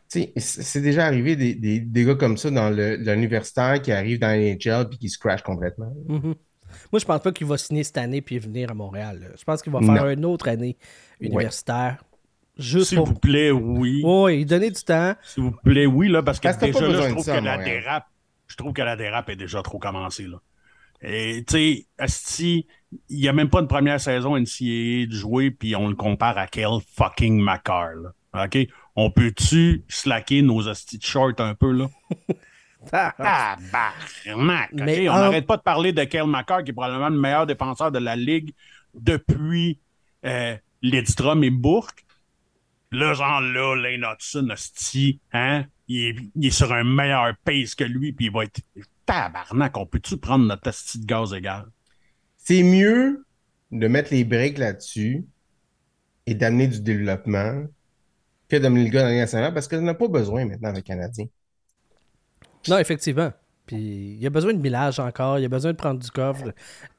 C'est 0.09 0.81
déjà 0.81 1.07
arrivé 1.07 1.37
des, 1.37 1.55
des- 1.55 1.81
des 1.81 2.05
gars 2.05 2.15
comme 2.15 2.37
ça 2.37 2.51
dans 2.51 2.71
le- 2.71 2.97
l'universitaire 2.97 3.81
qui 3.83 3.93
arrivent 3.93 4.19
dans 4.21 4.29
NHL 4.31 4.89
puis 4.89 4.99
qui 4.99 5.09
se 5.09 5.19
crashent 5.19 5.43
complètement. 5.43 5.93
Mhm. 6.09 6.35
Moi, 6.93 6.99
je 7.01 7.05
pense 7.05 7.21
pas 7.23 7.33
qu'il 7.33 7.47
va 7.47 7.57
signer 7.59 7.85
cette 7.85 7.97
année 7.99 8.21
puis 8.21 8.39
venir 8.39 8.71
à 8.71 8.75
Montréal. 8.75 9.21
là. 9.21 9.27
Je 9.39 9.45
pense 9.45 9.63
qu'il 9.63 9.73
va 9.73 9.81
Non. 9.81 9.95
faire 9.95 10.09
une 10.09 10.25
autre 10.25 10.49
année 10.49 10.77
universitaire. 11.21 12.05
Juste 12.57 12.89
S'il 12.91 12.99
pour. 12.99 13.07
vous 13.09 13.15
plaît, 13.19 13.51
oui. 13.51 14.03
Oui, 14.05 14.41
il 14.41 14.47
donner 14.47 14.71
du 14.71 14.83
temps. 14.83 15.15
S'il 15.23 15.43
vous 15.45 15.51
plaît, 15.53 15.87
oui, 15.87 16.09
là, 16.09 16.23
parce 16.23 16.39
que 16.41 16.49
Parce 16.49 16.59
déjà, 16.59 16.81
là, 16.89 17.03
je 17.03 17.07
de 17.09 17.13
trouve 17.13 17.25
ça 17.25 17.39
que 17.39 17.45
la 17.45 17.59
dérape, 17.59 18.07
je 18.47 18.57
trouve 18.57 18.73
que 18.73 18.83
la 18.83 18.97
dérape 18.97 19.29
est 19.31 19.37
déjà 19.37 19.63
trop 19.63 19.79
commencée, 19.79 20.27
là. 20.27 20.41
Et, 21.03 21.45
tu 21.47 21.53
sais, 21.53 21.87
Asti, 21.99 22.67
il 23.11 23.19
n'y 23.21 23.29
a 23.29 23.33
même 23.35 23.51
pas 23.51 23.61
une 23.61 23.69
première 23.69 24.01
saison 24.01 24.35
NCAA 24.37 25.05
de 25.07 25.13
jouer, 25.13 25.51
puis 25.51 25.77
on 25.77 25.89
le 25.89 25.95
compare 25.95 26.39
à 26.39 26.47
quel 26.47 26.69
fucking 26.97 27.39
Macar, 27.41 27.91
là. 27.95 28.45
OK? 28.45 28.59
On 28.97 29.11
peut-tu 29.11 29.85
slacker 29.89 30.41
nos 30.41 30.69
Asti 30.69 30.97
de 30.99 31.05
short 31.05 31.39
un 31.41 31.55
peu, 31.55 31.73
là? 31.73 31.89
Ah, 32.93 33.57
Tabarnak! 34.25 34.71
OK? 34.73 34.81
Mais 34.85 35.09
on 35.09 35.13
en- 35.13 35.19
n'arrête 35.19 35.47
pas 35.47 35.57
de 35.57 35.63
parler 35.63 35.93
de 35.93 36.05
Kyle 36.05 36.27
McCarr, 36.27 36.63
qui 36.63 36.71
est 36.71 36.75
probablement 36.75 37.09
le 37.09 37.19
meilleur 37.19 37.45
défenseur 37.47 37.91
de 37.91 37.99
la 37.99 38.15
Ligue 38.15 38.53
depuis 38.95 39.81
euh, 40.25 40.57
Lidstrom 40.83 41.43
et 41.43 41.51
Bourque. 41.51 42.06
Là, 42.93 43.15
genre 43.15 43.41
là, 43.41 43.75
Lane 43.75 44.05
Hudson, 44.05 44.49
hostie, 44.51 45.21
hein? 45.33 45.65
Il 45.89 46.05
est, 46.05 46.17
il 46.35 46.47
est 46.47 46.51
sur 46.51 46.73
un 46.73 46.85
meilleur 46.85 47.35
pace 47.45 47.75
que 47.75 47.85
lui, 47.85 48.13
puis 48.13 48.27
il 48.27 48.33
va 48.33 48.45
être... 48.45 48.61
Tabarnak, 49.05 49.77
on 49.77 49.87
peut-tu 49.87 50.17
prendre 50.17 50.47
notre 50.47 50.69
hostie 50.69 51.01
de 51.01 51.07
gaz 51.07 51.33
égal? 51.33 51.67
C'est 52.37 52.63
mieux 52.63 53.25
de 53.71 53.89
mettre 53.89 54.13
les 54.13 54.25
breaks 54.25 54.59
là-dessus 54.59 55.25
et 56.27 56.35
d'amener 56.35 56.67
du 56.69 56.81
développement 56.81 57.67
que 58.49 58.57
d'amener 58.57 58.85
le 58.85 58.91
gars 58.91 59.01
dans 59.01 59.07
la 59.07 59.13
Ligue 59.13 59.21
nationale 59.21 59.55
parce 59.55 59.69
qu'on 59.69 59.81
n'a 59.81 59.95
pas 59.95 60.09
besoin 60.09 60.45
maintenant 60.45 60.69
avec 60.69 60.85
le 60.85 60.95
Canadien. 60.95 61.27
Non, 62.69 62.79
effectivement. 62.79 63.33
Puis 63.67 64.17
il 64.21 64.27
a 64.27 64.31
besoin 64.31 64.53
de 64.55 64.59
millage 64.61 65.01
encore, 65.01 65.39
il 65.41 65.45
a 65.45 65.49
besoin 65.49 65.73
de 65.73 65.77
prendre 65.77 65.99
du 65.99 66.11
coffre. 66.11 66.53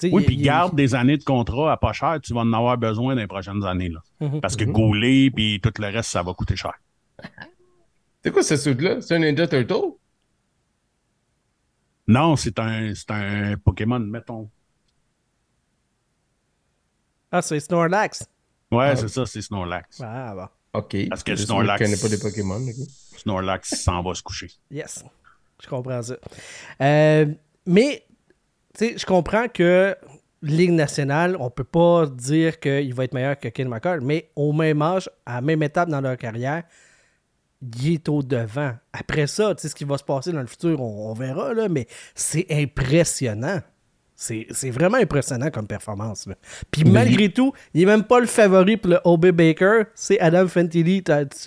Oui, 0.04 0.24
puis 0.26 0.36
il- 0.36 0.42
garde 0.44 0.76
des 0.76 0.96
années 0.96 1.18
de 1.18 1.24
contrat 1.24 1.72
à 1.72 1.78
pas 1.78 1.94
cher, 1.94 2.20
tu 2.22 2.34
vas 2.34 2.42
en 2.42 2.52
avoir 2.54 2.78
besoin 2.78 3.16
dans 3.16 3.22
les 3.22 3.28
prochaines 3.28 3.64
années, 3.64 3.90
là. 3.90 4.02
Mhm. 4.20 4.42
Parce 4.42 4.56
que 4.58 4.66
Mhm. 4.66 4.74
Goulet, 4.74 5.32
puis 5.34 5.62
tout 5.62 5.72
le 5.80 5.88
reste, 5.88 6.10
ça 6.10 6.24
va 6.24 6.34
coûter 6.34 6.56
cher. 6.58 6.74
C'est 8.24 8.32
quoi 8.32 8.44
ce 8.44 8.58
suit-là? 8.58 9.00
C'est 9.02 9.16
un 9.16 9.20
Ninja 9.20 9.48
Turtle? 9.48 9.94
Non, 12.10 12.36
c'est 12.36 12.58
un, 12.60 12.94
c'est 12.96 13.12
un 13.12 13.56
Pokémon, 13.58 14.00
mettons. 14.00 14.50
Ah, 17.32 17.42
c'est 17.42 17.60
Snorlax. 17.60 18.26
Ouais, 18.72 18.90
Ah. 18.92 18.96
c'est 18.96 19.08
ça, 19.08 19.26
c'est 19.26 19.42
Snorlax. 19.42 20.02
Ah, 20.02 20.34
bon. 20.36 20.80
OK. 20.80 20.96
Parce 21.10 21.24
que 21.24 21.36
Je 21.36 21.44
Snorlax- 21.46 21.80
ne 21.82 21.86
connais 21.86 21.98
pas 22.02 22.10
des 22.10 22.20
Pokémon. 22.20 22.60
ok. 22.62 22.88
Snorlax 23.18 23.70
s'en 23.82 24.02
va 24.04 24.14
se 24.14 24.22
coucher. 24.24 24.52
Yes. 24.72 25.04
Je 25.62 25.68
comprends 25.68 26.02
ça. 26.02 26.16
Euh, 26.82 27.26
mais, 27.66 28.04
tu 28.78 28.86
sais, 28.86 28.98
je 28.98 29.06
comprends 29.06 29.48
que 29.48 29.96
Ligue 30.44 30.72
nationale, 30.72 31.36
on 31.40 31.50
peut 31.50 31.64
pas 31.64 32.06
dire 32.06 32.60
qu'il 32.60 32.94
va 32.94 33.06
être 33.06 33.14
meilleur 33.14 33.40
que 33.40 33.48
Ken 33.48 33.68
McCall, 33.68 34.02
mais 34.02 34.30
au 34.36 34.54
même 34.54 34.82
âge, 34.84 35.10
à 35.26 35.36
la 35.36 35.42
même 35.42 35.64
étape 35.64 35.90
dans 35.90 36.02
leur 36.02 36.16
carrière, 36.16 36.64
il 37.62 37.94
est 37.94 38.08
au 38.08 38.22
devant. 38.22 38.74
Après 38.94 39.26
ça, 39.26 39.56
tu 39.56 39.64
sais, 39.64 39.70
ce 39.70 39.76
qui 39.76 39.84
va 39.84 39.98
se 39.98 40.04
passer 40.04 40.32
dans 40.32 40.42
le 40.42 40.48
futur, 40.48 40.80
on, 40.80 41.10
on 41.10 41.14
verra, 41.14 41.54
là, 41.56 41.68
mais 41.70 41.88
c'est 42.14 42.46
impressionnant. 42.52 43.62
C'est 44.20 44.72
vraiment 44.72 44.98
impressionnant 44.98 45.52
comme 45.52 45.68
performance. 45.68 46.26
là. 46.26 46.34
Puis 46.72 46.84
malgré 46.84 47.30
tout, 47.30 47.54
il 47.76 47.82
n'est 47.82 47.86
même 47.86 48.04
pas 48.04 48.20
le 48.20 48.26
favori 48.26 48.76
pour 48.76 48.90
le 48.90 49.00
OB 49.04 49.28
Baker. 49.28 49.84
C'est 49.94 50.20
Adam 50.20 50.48
Fantilli 50.48 51.04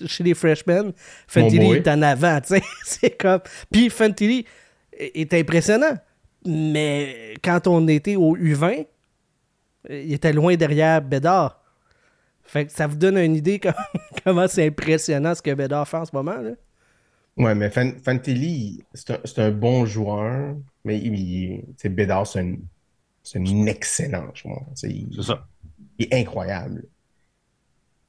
chez 0.06 0.22
les 0.22 0.34
freshmen. 0.34 0.92
Fantilli 1.26 1.66
est 1.78 1.88
en 1.88 2.00
avant. 2.02 2.38
C'est 2.84 3.16
comme... 3.16 3.40
Puis 3.72 3.90
Fantilli 3.90 4.46
est 4.96 5.34
impressionnant. 5.34 5.96
Mais 6.46 7.34
quand 7.42 7.66
on 7.66 7.88
était 7.88 8.14
au 8.14 8.36
U20, 8.36 8.86
il 9.90 10.12
était 10.12 10.32
loin 10.32 10.54
derrière 10.54 11.02
Bédard. 11.02 11.60
Fait 12.44 12.66
que 12.66 12.72
ça 12.72 12.86
vous 12.86 12.96
donne 12.96 13.18
une 13.18 13.34
idée 13.34 13.58
comme- 13.58 13.74
comment 14.24 14.46
c'est 14.46 14.66
impressionnant 14.68 15.34
ce 15.34 15.42
que 15.42 15.52
Bédard 15.54 15.88
fait 15.88 15.96
en 15.96 16.04
ce 16.04 16.14
moment. 16.14 16.36
Là. 16.36 16.50
Ouais, 17.36 17.54
mais 17.56 17.68
Fan- 17.70 17.98
Fantilli, 18.04 18.84
c'est 18.94 19.10
un, 19.10 19.18
c'est 19.24 19.38
un 19.40 19.50
bon 19.50 19.86
joueur, 19.86 20.54
mais 20.85 20.99
il, 20.99 21.62
Bédard, 21.91 22.26
c'est 22.26 22.41
un, 22.41 22.57
c'est 23.22 23.39
un 23.39 23.66
excellent 23.66 24.35
joueur. 24.35 24.64
C'est 24.74 24.95
ça. 25.22 25.47
il 25.99 26.07
est 26.07 26.14
incroyable. 26.14 26.85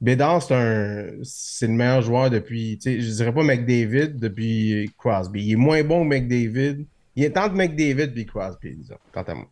Bédard, 0.00 0.42
c'est 0.42 0.54
un, 0.54 1.10
c'est 1.22 1.68
le 1.68 1.74
meilleur 1.74 2.02
joueur 2.02 2.30
depuis, 2.30 2.78
tu 2.78 2.90
sais, 2.90 3.00
je 3.00 3.10
dirais 3.10 3.32
pas 3.32 3.44
McDavid, 3.44 4.18
depuis 4.18 4.90
Crosby. 4.98 5.44
Il 5.44 5.52
est 5.52 5.56
moins 5.56 5.84
bon 5.84 6.02
que 6.02 6.08
McDavid. 6.14 6.86
Il 7.14 7.24
est 7.24 7.36
entre 7.36 7.54
McDavid 7.54 8.12
et 8.16 8.26
Crosby, 8.26 8.74
disons, 8.74 8.96
quant 9.12 9.22
à 9.22 9.34
moi. 9.34 9.48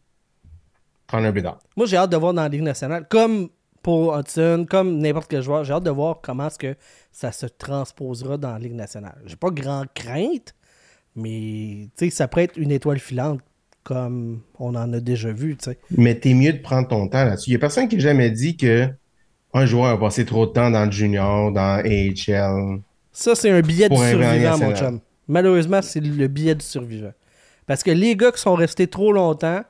Prendre 1.07 1.27
un 1.27 1.33
Bédard. 1.33 1.61
Moi, 1.77 1.87
j'ai 1.87 1.97
hâte 1.97 2.11
de 2.11 2.16
voir 2.16 2.35
dans 2.35 2.43
la 2.43 2.49
Ligue 2.49 2.62
nationale, 2.62 3.07
comme 3.09 3.51
pour 3.83 4.16
Hudson, 4.16 4.66
comme 4.68 4.99
n'importe 4.99 5.31
quel 5.31 5.43
joueur, 5.43 5.64
j'ai 5.64 5.73
hâte 5.73 5.85
de 5.85 5.91
voir 5.91 6.21
comment 6.21 6.49
est-ce 6.49 6.59
que 6.59 6.75
ça 7.12 7.33
se 7.33 7.47
transposera 7.47 8.37
dans 8.37 8.53
la 8.53 8.59
Ligue 8.59 8.75
nationale. 8.75 9.21
J'ai 9.27 9.37
pas 9.37 9.51
grand 9.51 9.85
crainte, 9.95 10.55
mais 11.16 11.88
tu 11.96 12.06
sais, 12.06 12.11
ça 12.11 12.28
pourrait 12.28 12.44
être 12.44 12.56
une 12.56 12.70
étoile 12.70 12.98
filante 12.98 13.40
comme 13.82 14.42
on 14.58 14.74
en 14.74 14.92
a 14.92 15.00
déjà 15.00 15.32
vu, 15.32 15.56
tu 15.56 15.70
sais. 15.70 15.78
Mais 15.96 16.14
t'es 16.14 16.34
mieux 16.34 16.52
de 16.52 16.58
prendre 16.58 16.88
ton 16.88 17.08
temps 17.08 17.24
là-dessus. 17.24 17.50
Il 17.50 17.52
n'y 17.52 17.56
a 17.56 17.61
personne 17.61 17.88
qui 17.88 17.96
n'a 17.96 18.02
jamais 18.02 18.30
dit 18.30 18.56
que 18.56 18.88
un 19.52 19.66
joueur 19.66 19.86
a 19.86 19.98
passé 19.98 20.24
trop 20.24 20.46
de 20.46 20.52
temps 20.52 20.70
dans 20.70 20.84
le 20.84 20.92
junior, 20.92 21.50
dans 21.50 21.82
AHL. 21.82 22.80
Ça, 23.12 23.34
c'est 23.34 23.50
un 23.50 23.61
billet 23.62 23.88
rang 23.88 23.96
survivant, 23.96 24.58
mon 24.58 24.74
chum. 24.76 25.00
Malheureusement, 25.26 25.82
c'est 25.82 26.00
le 26.00 26.28
billet 26.28 26.54
du 26.54 26.64
survivant. 26.64 27.12
Parce 27.66 27.82
que 27.82 27.90
les 27.90 28.16
gars 28.16 28.32
qui 28.32 28.40
sont 28.40 28.54
restés 28.54 28.86
trop 28.86 29.12
longtemps, 29.12 29.62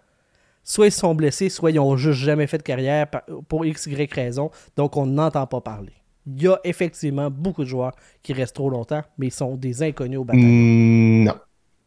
soit 0.64 0.86
ils 0.86 0.92
sont 0.92 1.14
blessés, 1.14 1.48
soit 1.48 1.70
ils 1.70 1.78
ont 1.78 1.96
juste 1.96 2.20
jamais 2.20 2.46
fait 2.46 2.58
de 2.58 2.62
carrière 2.62 3.06
pour 3.48 3.64
x, 3.64 3.86
y 3.86 4.12
raison, 4.12 4.50
donc 4.76 4.96
on 4.96 5.06
n'entend 5.06 5.46
pas 5.46 5.60
parler. 5.60 5.92
Il 6.36 6.42
y 6.42 6.48
a 6.48 6.58
effectivement 6.64 7.30
beaucoup 7.30 7.62
de 7.64 7.68
joueurs 7.68 7.92
qui 8.22 8.32
restent 8.32 8.54
trop 8.56 8.70
longtemps, 8.70 9.02
mais 9.18 9.28
ils 9.28 9.32
sont 9.32 9.56
des 9.56 9.82
inconnus 9.82 10.18
au 10.18 10.24
bataillon. 10.24 10.44
Mm, 10.46 11.24
non. 11.24 11.34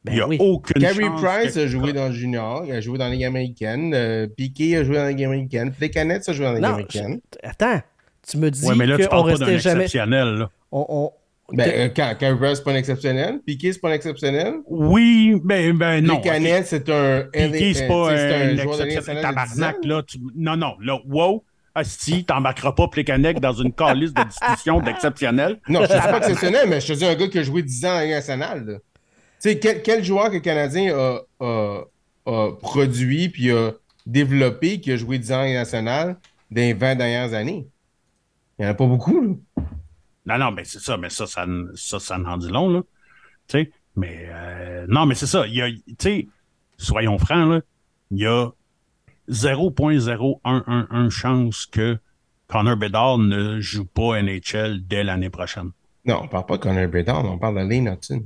Ben 0.05 0.11
il 0.11 0.15
n'y 0.15 0.21
a 0.21 0.27
oui. 0.27 0.37
aucune 0.39 0.81
chance 0.81 1.21
Price 1.21 1.53
que- 1.53 1.59
a 1.61 1.67
joué 1.67 1.93
dans 1.93 2.07
le 2.07 2.11
junior, 2.13 2.63
il 2.65 2.73
a 2.73 2.81
joué 2.81 2.97
dans 2.97 3.05
la 3.05 3.11
Ligue 3.11 3.23
américaine. 3.23 3.93
euh, 3.93 4.27
Piquet 4.27 4.75
a 4.75 4.83
joué 4.83 4.95
dans 4.95 5.03
la 5.03 5.09
Ligue 5.11 5.23
américaine. 5.23 5.71
Plekanec 5.71 6.27
a 6.27 6.33
joué 6.33 6.45
dans 6.45 6.51
la 6.51 6.57
Ligue 6.57 6.63
Non, 6.67 6.73
américaine. 6.73 7.19
je- 7.41 7.49
attends, 7.49 7.81
tu 8.27 8.37
me 8.37 8.51
dis 8.51 8.65
Ouais, 8.67 8.75
mais 8.75 8.85
là, 8.85 8.97
tu 8.97 9.03
qu'on 9.03 9.09
parles 9.09 9.31
pas 9.31 9.37
d'un 9.37 9.45
restait 9.45 9.59
jamais... 9.59 9.83
exceptionnel, 9.85 10.27
là. 10.39 10.49
On, 10.73 10.85
on- 10.89 11.11
Ben, 11.55 11.69
euh, 11.73 11.87
Carey 11.89 12.35
Price, 12.37 12.57
c'est 12.57 12.63
pas 12.63 12.71
un 12.71 12.75
exceptionnel. 12.75 13.39
Piquet, 13.45 13.71
c'est 13.73 13.79
pas 13.79 13.89
un 13.91 13.93
exceptionnel? 13.93 14.55
Oui, 14.67 15.39
ben, 15.43 15.77
ben 15.77 16.03
non. 16.03 16.19
Plekanec, 16.19 16.65
c'est 16.65 16.89
un. 16.89 17.21
Piqué, 17.31 17.73
c'est 17.73 17.87
pas 17.87 18.17
c'est 18.17 18.33
un, 18.33 18.49
un 18.49 18.55
joueur 18.57 18.77
de 18.77 18.83
Ligue 18.83 18.91
exceptionnel 18.93 19.23
nationale 19.23 19.23
de 19.23 19.53
10 19.53 19.53
ans. 19.53 19.65
tabarnak, 19.65 19.85
là. 19.85 20.03
Tu- 20.05 20.19
Non, 20.35 20.57
non, 20.57 20.73
là, 20.81 20.99
wow. 21.07 21.43
Asti, 21.75 22.23
t'embarqueras 22.23 22.73
pas 22.73 22.87
Plekanec 22.87 23.39
dans 23.39 23.53
une 23.53 23.73
calice 23.73 24.13
de 24.13 24.23
discussion 24.23 24.79
d'exceptionnel. 24.79 25.59
Non, 25.67 25.79
je 25.85 25.93
ne 25.93 25.99
pas 25.99 26.17
exceptionnel, 26.17 26.69
mais 26.69 26.79
je 26.81 26.87
te 26.87 26.93
dis 26.93 27.05
un 27.05 27.15
gars 27.15 27.27
qui 27.27 27.39
a 27.39 27.43
joué 27.43 27.63
10 27.63 27.85
ans 27.85 27.99
Ligue 27.99 28.11
nationale. 28.11 28.79
Tu 29.41 29.49
sais, 29.49 29.59
quel, 29.59 29.81
quel 29.81 30.03
joueur 30.03 30.29
que 30.29 30.35
le 30.35 30.39
Canadien 30.39 30.95
a, 30.95 31.19
a- 31.39 31.81
a 32.27 32.51
produit 32.61 33.29
puis 33.29 33.51
a 33.51 33.71
développé 34.05 34.79
qui 34.79 34.91
a 34.91 34.97
joué 34.97 35.17
10 35.17 35.31
ans 35.31 35.43
Ligue 35.43 35.55
nationale 35.55 36.17
dans 36.51 36.61
les 36.61 36.73
20 36.73 36.95
dernières 36.95 37.33
années? 37.33 37.67
Il 38.59 38.61
n'y 38.63 38.67
en 38.67 38.71
a 38.71 38.75
pas 38.75 38.85
beaucoup, 38.85 39.19
là. 39.21 39.63
Non, 40.25 40.37
non, 40.37 40.51
mais 40.51 40.63
c'est 40.63 40.79
ça, 40.79 40.95
mais 40.95 41.09
ça, 41.09 41.25
ça, 41.27 41.45
ça, 41.75 41.99
ça 41.99 42.17
en 42.17 42.37
dit 42.37 42.49
long, 42.49 42.69
là. 42.69 42.81
Tu 43.47 43.57
sais, 43.57 43.71
mais 43.95 44.27
euh, 44.29 44.85
non, 44.87 45.05
mais 45.05 45.15
c'est 45.15 45.25
ça. 45.27 45.45
Il 45.47 45.53
y 45.55 45.61
a, 45.61 45.69
tu 45.69 45.81
sais, 45.99 46.27
soyons 46.77 47.17
francs, 47.17 47.49
là, 47.49 47.61
il 48.11 48.19
y 48.19 48.25
a 48.27 48.49
0.0111 49.29 51.09
chance 51.09 51.65
que 51.65 51.97
Connor 52.47 52.77
Bedard 52.77 53.17
ne 53.17 53.59
joue 53.59 53.85
pas 53.85 54.21
NHL 54.21 54.81
dès 54.85 55.03
l'année 55.03 55.29
prochaine. 55.29 55.71
Non, 56.05 56.21
on 56.23 56.27
parle 56.27 56.45
pas 56.45 56.57
de 56.57 56.63
Connor 56.63 56.87
Bedard, 56.87 57.25
on 57.25 57.37
parle 57.37 57.55
de 57.63 57.69
Lane 57.69 57.87
Hudson. 57.93 58.23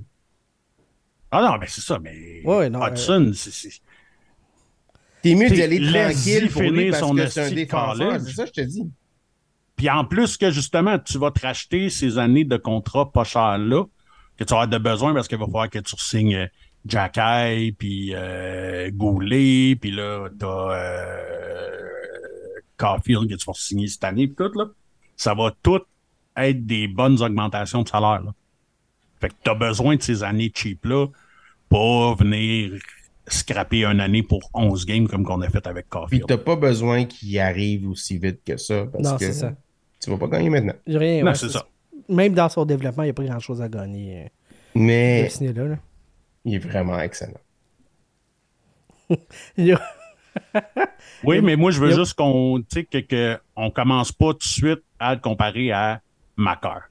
Ah 1.32 1.42
non, 1.42 1.58
mais 1.60 1.68
c'est 1.68 1.82
ça, 1.82 2.00
mais 2.00 2.42
Ouais, 2.44 2.70
non, 2.70 2.86
Hudson, 2.86 3.32
c'est- 3.36 3.52
c'est. 3.52 3.70
T'es 5.22 5.36
mieux 5.36 5.50
d'y 5.50 5.62
aller 5.62 5.80
tranquille 5.80 6.50
pour 6.50 6.62
lui 6.62 6.70
finir 6.70 6.92
parce 6.92 7.04
son 7.04 7.16
que 7.16 7.28
c'est 7.28 7.42
un 7.42 7.52
défenseur. 7.52 8.08
college. 8.10 8.22
C'est 8.26 8.34
ça 8.34 8.44
que 8.44 8.50
je 8.56 8.62
te 8.62 8.62
dis. 8.68 8.90
Puis 9.76 9.90
en 9.90 10.06
plus 10.06 10.38
que 10.38 10.50
justement, 10.52 10.98
tu 11.00 11.18
vas 11.18 11.32
te 11.32 11.42
racheter 11.42 11.90
ces 11.90 12.18
années 12.18 12.46
de 12.46 12.58
contrat 12.58 13.12
pas 13.12 13.24
cher 13.24 13.58
là, 13.58 13.84
que 14.38 14.44
tu 14.44 14.54
vas 14.54 14.62
avoir 14.62 14.68
de 14.68 14.78
besoin 14.78 15.14
parce 15.14 15.28
qu'il 15.28 15.38
va 15.38 15.46
falloir 15.46 15.70
que 15.70 15.80
tu 15.80 15.96
signes 15.98 16.50
Jack 16.88 17.18
Eye, 17.18 17.72
puis 17.74 18.12
euh, 18.16 18.90
Goulet, 18.92 19.76
puis 19.80 19.92
là, 19.92 20.28
t'as 20.40 20.48
euh, 20.48 21.80
Caulfield 22.78 23.30
que 23.30 23.36
tu 23.36 23.46
vas 23.46 23.54
signer 23.54 23.88
cette 23.88 24.04
année, 24.04 24.28
puis 24.28 24.36
tout, 24.36 24.58
là. 24.58 24.66
Ça 25.16 25.34
va 25.34 25.52
tout 25.64 25.80
être 26.36 26.66
des 26.66 26.88
bonnes 26.88 27.22
augmentations 27.22 27.82
de 27.84 27.88
salaire, 27.88 28.22
là. 28.24 28.34
Fait 29.20 29.30
que 29.30 29.34
tu 29.44 29.50
as 29.50 29.56
besoin 29.56 29.96
de 29.96 30.02
ces 30.04 30.24
années 30.24 30.52
cheap-là 30.54 31.08
pour 31.70 32.16
venir 32.18 32.74
scraper 33.28 33.84
une 33.84 34.00
année 34.00 34.22
pour 34.22 34.40
11 34.54 34.86
games 34.86 35.08
comme 35.08 35.26
qu'on 35.26 35.42
a 35.42 35.50
fait 35.50 35.66
avec 35.66 35.86
Puis 35.90 36.00
Caulfield. 36.00 36.26
t'as 36.28 36.38
pas 36.38 36.56
besoin 36.56 37.06
qu'il 37.06 37.38
arrive 37.40 37.90
aussi 37.90 38.18
vite 38.20 38.42
que 38.46 38.58
ça 38.58 38.86
parce 38.86 39.04
Non, 39.04 39.18
que 39.18 39.26
c'est 39.26 39.34
ça. 39.34 39.54
tu 40.00 40.12
vas 40.12 40.18
pas 40.18 40.28
gagner 40.28 40.50
maintenant. 40.52 40.76
J'ai 40.86 40.98
Rien, 41.00 41.24
Non, 41.24 41.32
ouais, 41.32 41.36
c'est 41.36 41.50
ça. 41.50 41.68
Même 42.08 42.34
dans 42.36 42.48
son 42.48 42.64
développement, 42.64 43.04
il 43.04 43.08
n'y 43.08 43.12
a 43.12 43.14
pas 43.16 43.24
grand-chose 43.26 43.60
à 43.62 43.68
gagner. 43.68 44.18
euh, 44.22 44.24
de 44.76 44.82
Mais 44.82 45.30
ce 45.30 45.44
là 45.44 45.64
là. 45.66 45.76
Il 46.48 46.56
est 46.56 46.60
vraiment 46.60 46.98
excellent. 47.00 47.40
Il 49.58 49.78
Oui, 51.24 51.42
mais 51.42 51.56
moi, 51.56 51.72
je 51.72 51.80
veux 51.80 51.90
Yep. 51.90 51.98
juste 52.00 52.14
qu'on, 52.14 52.60
tu 52.60 52.66
sais, 52.80 52.84
que, 52.86 52.98
que 53.00 53.40
on 53.56 53.72
commence 53.72 54.12
pas 54.12 54.34
tout 54.34 54.40
de 54.40 54.44
suite 54.44 54.84
à 55.00 55.16
le 55.16 55.20
comparer 55.22 55.72
à 55.72 56.02
Macar. 56.36 56.84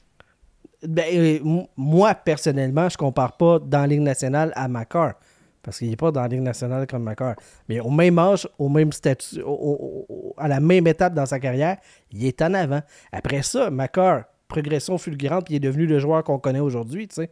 Ben, 0.83 1.05
euh, 1.15 1.39
moi, 1.77 2.15
personnellement, 2.15 2.89
je 2.89 2.97
compare 2.97 3.37
pas 3.37 3.59
dans 3.59 3.81
la 3.81 3.87
Ligue 3.87 4.01
nationale 4.01 4.53
à 4.57 4.69
Macar. 4.69 5.15
Parce 5.63 5.79
qu'il 5.79 5.91
n'est 5.91 5.97
pas 5.97 6.13
dans 6.13 6.23
la 6.23 6.29
Ligue 6.29 6.43
nationale 6.43 6.87
comme 6.87 7.03
Macar. 7.03 7.35
Mais 7.69 7.81
au 7.81 7.91
même 7.91 8.19
âge, 8.19 8.49
au 8.59 8.69
même 8.69 8.93
statut, 8.93 9.43
au- 9.43 9.49
au- 9.51 10.07
au- 10.09 10.35
à 10.37 10.49
la 10.49 10.61
même 10.61 10.87
étape 10.87 11.15
dans 11.15 11.27
sa 11.27 11.41
carrière, 11.41 11.79
il 12.13 12.25
est 12.25 12.41
en 12.43 12.55
avant. 12.55 12.83
Après 13.13 13.43
ça, 13.43 13.71
Macar, 13.71 14.25
progression 14.49 14.97
fulgurante, 14.97 15.45
puis 15.47 15.55
il 15.55 15.57
est 15.57 15.61
devenu 15.61 15.87
le 15.87 15.99
joueur 15.99 16.23
qu'on 16.25 16.39
connaît 16.39 16.61
aujourd'hui, 16.61 17.09
tu 17.09 17.17
sais. 17.17 17.31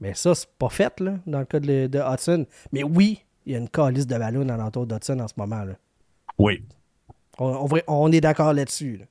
Mais 0.00 0.14
ça, 0.14 0.34
c'est 0.34 0.48
pas 0.58 0.68
fait, 0.68 1.00
là, 1.00 1.14
dans 1.26 1.40
le 1.40 1.44
cas 1.44 1.60
de, 1.60 1.86
de 1.88 1.98
Hudson. 1.98 2.46
Mais 2.72 2.82
oui, 2.82 3.24
il 3.46 3.52
y 3.52 3.56
a 3.56 3.58
une 3.58 3.68
calice 3.68 4.06
de 4.06 4.16
ballon 4.16 4.44
dans 4.44 4.56
l'entour 4.56 4.86
d'Hudson 4.86 5.18
en 5.18 5.28
ce 5.28 5.34
moment, 5.36 5.64
là. 5.64 5.74
Oui. 6.38 6.62
On, 7.38 7.46
on 7.46 7.66
va- 7.66 7.82
on 7.88 8.12
est 8.12 8.20
d'accord 8.20 8.52
là-dessus, 8.52 8.98
là. 8.98 9.04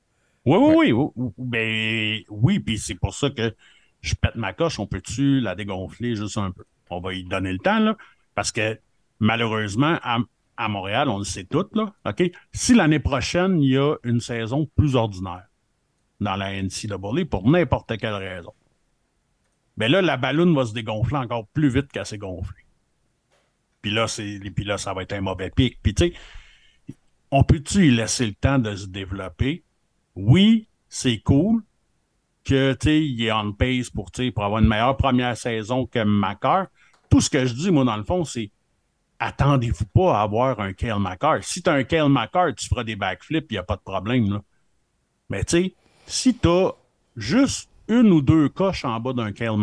Oui, 0.46 0.56
oui, 0.58 0.92
oui. 0.92 0.92
oui, 0.92 1.10
oui. 1.16 1.32
Ben, 1.38 2.18
oui, 2.30 2.60
puis 2.60 2.78
c'est 2.78 2.94
pour 2.94 3.14
ça 3.14 3.28
que 3.28 3.54
je 4.00 4.14
pète 4.14 4.36
ma 4.36 4.52
coche. 4.54 4.78
On 4.78 4.86
peut-tu 4.86 5.40
la 5.40 5.54
dégonfler 5.54 6.14
juste 6.16 6.38
un 6.38 6.50
peu? 6.52 6.64
On 6.88 7.00
va 7.00 7.12
y 7.12 7.24
donner 7.24 7.52
le 7.52 7.58
temps, 7.58 7.80
là. 7.80 7.96
Parce 8.34 8.50
que 8.50 8.78
malheureusement, 9.18 9.98
à, 10.02 10.18
à 10.56 10.68
Montréal, 10.68 11.10
on 11.10 11.18
le 11.18 11.24
sait 11.24 11.44
tout, 11.44 11.66
là. 11.74 11.92
OK? 12.06 12.22
Si 12.52 12.74
l'année 12.74 13.00
prochaine, 13.00 13.60
il 13.60 13.72
y 13.72 13.76
a 13.76 13.96
une 14.04 14.20
saison 14.20 14.66
plus 14.74 14.94
ordinaire 14.96 15.44
dans 16.20 16.36
la 16.36 16.52
NCAA 16.62 17.26
pour 17.30 17.48
n'importe 17.48 17.96
quelle 17.98 18.14
raison, 18.14 18.52
ben 19.78 19.90
là, 19.92 20.02
la 20.02 20.16
ballonne 20.16 20.54
va 20.54 20.66
se 20.66 20.74
dégonfler 20.74 21.18
encore 21.18 21.46
plus 21.54 21.68
vite 21.68 21.92
qu'elle 21.92 22.04
s'est 22.04 22.18
gonflée. 22.18 22.64
Puis 23.80 23.92
là, 23.92 24.06
puis 24.08 24.64
là, 24.64 24.76
ça 24.76 24.92
va 24.92 25.02
être 25.02 25.12
un 25.12 25.20
mauvais 25.20 25.50
pic. 25.50 25.78
Puis 25.80 25.94
tu 25.94 26.08
sais, 26.08 26.14
on 27.30 27.44
peut-tu 27.44 27.88
laisser 27.92 28.26
le 28.26 28.34
temps 28.34 28.58
de 28.58 28.74
se 28.74 28.86
développer? 28.86 29.62
Oui, 30.16 30.66
c'est 30.88 31.20
cool 31.20 31.62
que, 32.44 32.72
tu 32.72 32.88
sais, 32.88 33.06
il 33.06 33.24
est 33.24 33.30
on 33.30 33.52
pace 33.52 33.88
pour, 33.88 34.10
pour 34.34 34.44
avoir 34.44 34.60
une 34.60 34.68
meilleure 34.68 34.96
première 34.96 35.36
saison 35.36 35.86
que 35.86 36.02
Macar. 36.02 36.66
Tout 37.08 37.20
ce 37.20 37.30
que 37.30 37.46
je 37.46 37.54
dis, 37.54 37.70
moi, 37.70 37.84
dans 37.84 37.96
le 37.96 38.02
fond, 38.02 38.24
c'est 38.24 38.50
attendez-vous 39.20 39.86
pas 39.86 40.18
à 40.18 40.22
avoir 40.22 40.58
un 40.58 40.72
Kale 40.72 40.98
Macar. 40.98 41.44
Si 41.44 41.62
tu 41.62 41.70
as 41.70 41.74
un 41.74 41.84
Kale 41.84 42.08
Macar, 42.08 42.52
tu 42.52 42.66
feras 42.66 42.82
des 42.82 42.96
backflips, 42.96 43.46
il 43.50 43.54
n'y 43.54 43.58
a 43.58 43.62
pas 43.62 43.76
de 43.76 43.82
problème, 43.82 44.28
là. 44.28 44.42
Mais 45.30 45.44
tu 45.44 45.62
sais, 45.62 45.74
si 46.06 46.36
tu 46.36 46.48
as 46.48 46.72
juste 47.16 47.70
une 47.88 48.10
ou 48.12 48.20
deux 48.22 48.48
coches 48.48 48.84
en 48.84 49.00
bas 49.00 49.12
d'un 49.12 49.32
Kale 49.32 49.56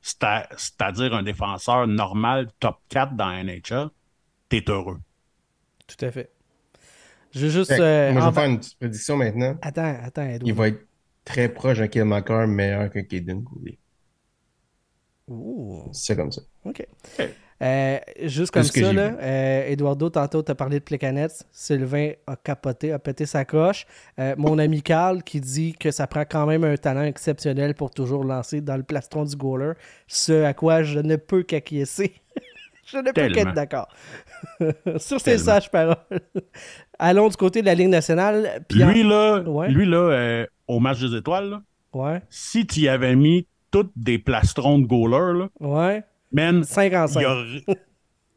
c'est-à- 0.00 0.48
c'est-à-dire 0.56 1.14
un 1.14 1.22
défenseur 1.22 1.86
normal 1.86 2.48
top 2.60 2.76
4 2.88 3.14
dans 3.14 3.28
la 3.28 3.42
NHL, 3.44 3.88
t'es 4.48 4.64
heureux. 4.68 4.98
Tout 5.86 6.04
à 6.04 6.10
fait. 6.10 6.30
Je 7.32 7.40
veux 7.40 7.48
juste. 7.50 7.70
Fait 7.70 7.78
que 7.78 7.82
euh, 7.82 8.12
moi, 8.12 8.20
je 8.22 8.26
vais 8.26 8.32
faire 8.32 8.44
une 8.50 8.58
petite 8.58 8.78
prédiction 8.78 9.16
maintenant. 9.16 9.56
Attends, 9.62 9.96
attends, 10.02 10.22
Edouard. 10.22 10.48
Il 10.48 10.54
va 10.54 10.68
être 10.68 10.86
très 11.24 11.48
proche 11.48 11.78
d'un 11.78 11.88
Killmaker, 11.88 12.46
meilleur 12.46 12.90
qu'un 12.90 13.02
Kaden 13.04 13.40
Goulet. 13.42 13.78
Ouh, 15.28 15.88
C'est 15.92 16.16
comme 16.16 16.32
ça. 16.32 16.42
OK. 16.64 16.86
Euh, 17.62 17.98
juste 18.22 18.50
comme 18.50 18.62
que 18.68 18.80
ça, 18.80 18.92
là, 18.92 19.12
euh, 19.20 19.66
Eduardo, 19.68 20.10
tantôt, 20.10 20.42
tu 20.42 20.50
as 20.50 20.54
parlé 20.54 20.80
de 20.80 20.84
Plekanec. 20.84 21.30
Sylvain 21.52 22.10
a 22.26 22.34
capoté, 22.36 22.92
a 22.92 22.98
pété 22.98 23.24
sa 23.24 23.44
coche. 23.44 23.86
Euh, 24.18 24.34
mon 24.36 24.58
ami 24.58 24.82
Carl 24.82 25.22
qui 25.22 25.40
dit 25.40 25.74
que 25.74 25.90
ça 25.90 26.06
prend 26.06 26.24
quand 26.28 26.46
même 26.46 26.64
un 26.64 26.76
talent 26.76 27.02
exceptionnel 27.02 27.74
pour 27.74 27.90
toujours 27.90 28.24
lancer 28.24 28.60
dans 28.60 28.76
le 28.76 28.82
plastron 28.82 29.24
du 29.24 29.36
goaler. 29.36 29.72
Ce 30.08 30.42
à 30.44 30.54
quoi 30.54 30.82
je 30.82 30.98
ne 30.98 31.16
peux 31.16 31.42
qu'acquiescer. 31.44 32.14
je 32.86 32.98
ne 32.98 33.12
peux 33.12 33.28
qu'être 33.28 33.54
d'accord. 33.54 33.88
Sur 34.98 35.20
ces 35.20 35.38
sages 35.38 35.70
paroles. 35.70 35.96
Allons 36.98 37.28
du 37.28 37.36
côté 37.36 37.60
de 37.60 37.66
la 37.66 37.74
Ligue 37.74 37.88
nationale. 37.88 38.64
Lui, 38.70 39.02
là, 39.02 39.40
Ouais. 39.42 39.68
lui, 39.68 39.86
là 39.86 40.46
au 40.66 40.80
match 40.80 41.00
des 41.00 41.16
étoiles, 41.16 41.50
là, 41.50 41.62
Ouais, 41.92 42.22
si 42.30 42.66
tu 42.66 42.80
y 42.80 42.88
avais 42.88 43.14
mis 43.14 43.46
toutes 43.70 43.92
des 43.96 44.18
plastrons 44.18 44.78
de 44.78 44.86
goalers, 44.86 45.34
là, 45.34 45.48
ouais. 45.60 46.02
Man, 46.32 46.64
5 46.64 46.92
en 46.94 47.06
il 47.06 47.12
5. 47.12 47.20
y 47.20 47.24
aurait... 47.26 47.78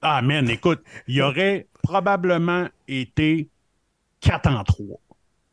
Ah, 0.02 0.22
man, 0.22 0.50
écoute, 0.50 0.84
il 1.08 1.22
aurait 1.22 1.68
probablement 1.82 2.68
été 2.88 3.50
4 4.22 4.48
en 4.50 4.64
3. 4.64 5.00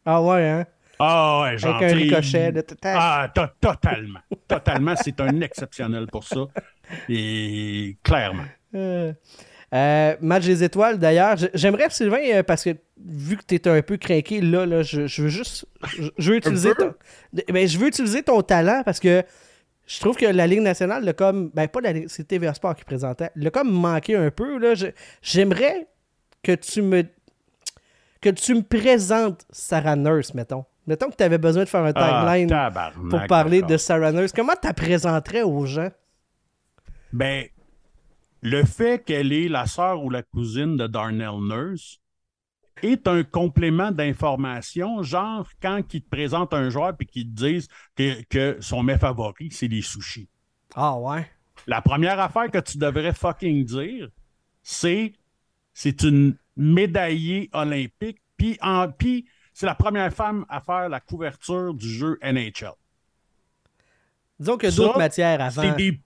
Ah 0.04 0.22
ouais, 0.22 0.48
hein? 0.48 0.66
Ah, 0.98 1.42
ouais, 1.42 1.58
genre, 1.58 1.76
Avec 1.76 1.90
un 1.90 1.94
ricochet 1.96 2.52
de 2.52 2.60
tata. 2.60 2.94
Ah, 2.96 3.28
to- 3.34 3.42
totalement. 3.60 4.20
Totalement. 4.46 4.94
C'est 5.02 5.20
un 5.20 5.40
exceptionnel 5.40 6.06
pour 6.06 6.24
ça. 6.24 6.46
Et 7.08 7.96
clairement. 8.02 8.44
Euh, 8.74 9.12
euh, 9.74 10.16
match 10.20 10.44
des 10.44 10.62
étoiles, 10.62 10.98
d'ailleurs. 10.98 11.36
J'aimerais, 11.54 11.88
Sylvain, 11.90 12.20
euh, 12.34 12.42
parce 12.42 12.62
que 12.64 12.70
vu 13.04 13.36
que 13.36 13.42
tu 13.46 13.54
es 13.56 13.68
un 13.68 13.82
peu 13.82 13.96
craqué, 13.96 14.40
là, 14.40 14.66
là 14.66 14.82
je, 14.82 15.06
je 15.06 15.22
veux 15.22 15.28
juste. 15.28 15.66
Je, 15.88 16.04
je 16.18 16.30
veux 16.30 16.36
utiliser 16.36 16.74
ton, 16.74 16.94
ben, 17.32 17.66
je 17.66 17.78
veux 17.78 17.88
utiliser 17.88 18.22
ton 18.22 18.42
talent 18.42 18.82
parce 18.84 19.00
que 19.00 19.22
je 19.86 20.00
trouve 20.00 20.16
que 20.16 20.26
la 20.26 20.46
Ligue 20.46 20.60
nationale, 20.60 21.04
l'a 21.04 21.12
comme. 21.12 21.50
Ben, 21.54 21.68
pas 21.68 21.80
la 21.80 21.92
Ligue, 21.92 22.06
c'est 22.08 22.24
TVA 22.24 22.54
Sport 22.54 22.74
qui 22.76 22.84
présentait. 22.84 23.30
l'a 23.36 23.50
comme 23.50 23.70
manqué 23.70 24.16
un 24.16 24.30
peu. 24.30 24.58
Là. 24.58 24.74
Je- 24.74 24.86
J'aimerais 25.22 25.86
que 26.42 26.52
tu 26.54 26.82
me. 26.82 27.02
Que 28.20 28.30
tu 28.30 28.54
me 28.54 28.62
présentes 28.62 29.44
Sarah 29.50 29.96
Nurse, 29.96 30.32
mettons. 30.34 30.64
Mettons 30.86 31.10
que 31.10 31.16
tu 31.16 31.24
avais 31.24 31.38
besoin 31.38 31.64
de 31.64 31.68
faire 31.68 31.84
un 31.84 31.92
Ah, 31.94 32.24
timeline 32.34 32.48
pour 33.10 33.26
parler 33.26 33.58
d'accord. 33.60 33.70
de 33.70 33.76
Sarah 33.76 34.12
Nurse. 34.12 34.32
Comment 34.32 34.54
tu 34.60 34.66
la 34.66 34.72
présenterais 34.74 35.42
aux 35.42 35.64
gens? 35.66 35.90
Ben, 37.12 37.46
le 38.42 38.64
fait 38.64 39.04
qu'elle 39.04 39.32
est 39.32 39.48
la 39.48 39.66
sœur 39.66 40.02
ou 40.02 40.10
la 40.10 40.22
cousine 40.22 40.76
de 40.76 40.86
Darnell 40.86 41.38
Nurse 41.40 42.00
est 42.82 43.06
un 43.08 43.22
complément 43.24 43.90
d'information, 43.92 45.02
genre 45.02 45.48
quand 45.60 45.82
ils 45.94 46.02
te 46.02 46.08
présentent 46.08 46.54
un 46.54 46.70
joueur 46.70 46.94
et 47.00 47.06
qu'ils 47.06 47.24
te 47.32 47.34
disent 47.44 47.68
que, 47.96 48.22
que 48.24 48.56
son 48.60 48.82
mets 48.82 48.98
favori, 48.98 49.50
c'est 49.50 49.68
les 49.68 49.82
sushis. 49.82 50.28
Ah 50.74 50.96
ouais. 50.98 51.30
La 51.66 51.80
première 51.82 52.18
affaire 52.20 52.50
que 52.50 52.58
tu 52.58 52.78
devrais 52.78 53.12
fucking 53.14 53.64
dire, 53.64 54.08
c'est 54.62 55.12
c'est 55.74 56.02
une 56.02 56.36
médaillée 56.56 57.48
olympique, 57.52 58.18
puis 58.36 58.58
en 58.60 58.88
puis 58.90 59.26
c'est 59.54 59.66
la 59.66 59.74
première 59.74 60.12
femme 60.12 60.44
à 60.48 60.60
faire 60.60 60.88
la 60.88 61.00
couverture 61.00 61.74
du 61.74 61.88
jeu 61.88 62.18
NHL. 62.22 62.72
Disons 64.38 64.56
que 64.56 64.70
Ça, 64.70 64.76
d'autres 64.76 64.98
matières 64.98 65.40
avant. 65.40 65.74
des- 65.76 66.00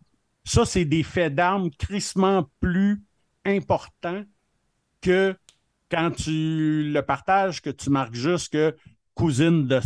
ça, 0.44 0.64
c'est 0.64 0.84
des 0.84 1.02
faits 1.02 1.34
d'armes 1.34 1.70
crissement 1.70 2.48
plus 2.60 3.02
importants 3.44 4.24
que 5.00 5.36
quand 5.90 6.10
tu 6.10 6.90
le 6.92 7.00
partages, 7.02 7.60
que 7.62 7.70
tu 7.70 7.90
marques 7.90 8.14
juste 8.14 8.52
que 8.52 8.76
cousine 9.14 9.66
de, 9.66 9.80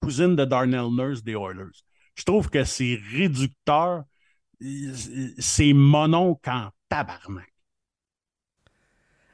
cousine 0.00 0.36
de 0.36 0.44
Darnell 0.44 0.88
Nurse 0.90 1.22
des 1.22 1.32
Oilers. 1.32 1.82
Je 2.14 2.22
trouve 2.24 2.48
que 2.50 2.64
c'est 2.64 2.98
réducteur. 3.12 4.04
C'est 5.38 5.72
monon 5.72 6.36
qu'en 6.36 6.70
tabarnak. 6.88 7.52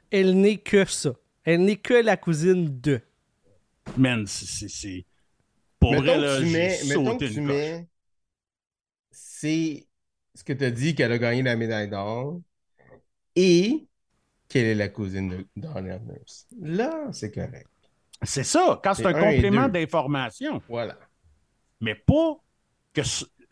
Elle 0.09 0.39
n'est 0.41 0.57
que 0.57 0.83
ça. 0.85 1.13
Elle 1.43 1.63
n'est 1.63 1.77
que 1.77 1.93
la 1.93 2.17
cousine 2.17 2.79
de. 2.81 2.99
Man, 3.97 4.25
c'est- 4.27 4.45
c'est- 4.45 4.67
c'est. 4.69 5.05
Pour 5.79 5.91
mettons 5.91 6.03
vrai, 6.03 6.17
que 6.17 6.39
tu 6.43 6.45
mets, 6.51 6.83
mettons 6.87 7.17
que 7.17 7.25
tu 7.25 7.41
mets, 7.41 7.87
c'est 9.11 9.87
ce 10.35 10.43
que 10.43 10.53
tu 10.53 10.63
as 10.63 10.71
dit 10.71 10.95
qu'elle 10.95 11.11
a 11.11 11.17
gagné 11.17 11.41
la 11.43 11.55
médaille 11.55 11.89
d'or 11.89 12.39
et 13.35 13.87
qu'elle 14.51 14.65
est 14.65 14.75
la 14.75 14.89
cousine 14.89 15.29
de 15.29 15.45
Darnell 15.55 16.01
Nurse. 16.05 16.47
Là, 16.61 17.07
c'est 17.11 17.31
correct. 17.33 17.67
C'est 18.23 18.43
ça, 18.43 18.79
quand 18.83 18.93
c'est 18.93 19.05
un 19.05 19.13
complément 19.13 19.67
d'information. 19.67 20.61
Voilà. 20.69 20.97
Mais 21.79 21.95
pas 21.95 22.37
que 22.93 23.01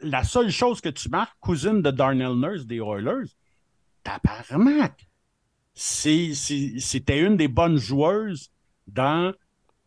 la 0.02 0.24
seule 0.24 0.52
chose 0.52 0.80
que 0.82 0.90
tu 0.90 1.10
marques, 1.10 1.36
cousine 1.40 1.82
de 1.82 1.90
Darnell 1.92 2.36
Nurse 2.36 2.66
des 2.66 2.78
Oilers, 2.80 3.30
tabarnak. 4.04 5.08
C'était 5.74 7.20
une 7.20 7.38
des 7.38 7.48
bonnes 7.48 7.78
joueuses 7.78 8.52
dans 8.88 9.34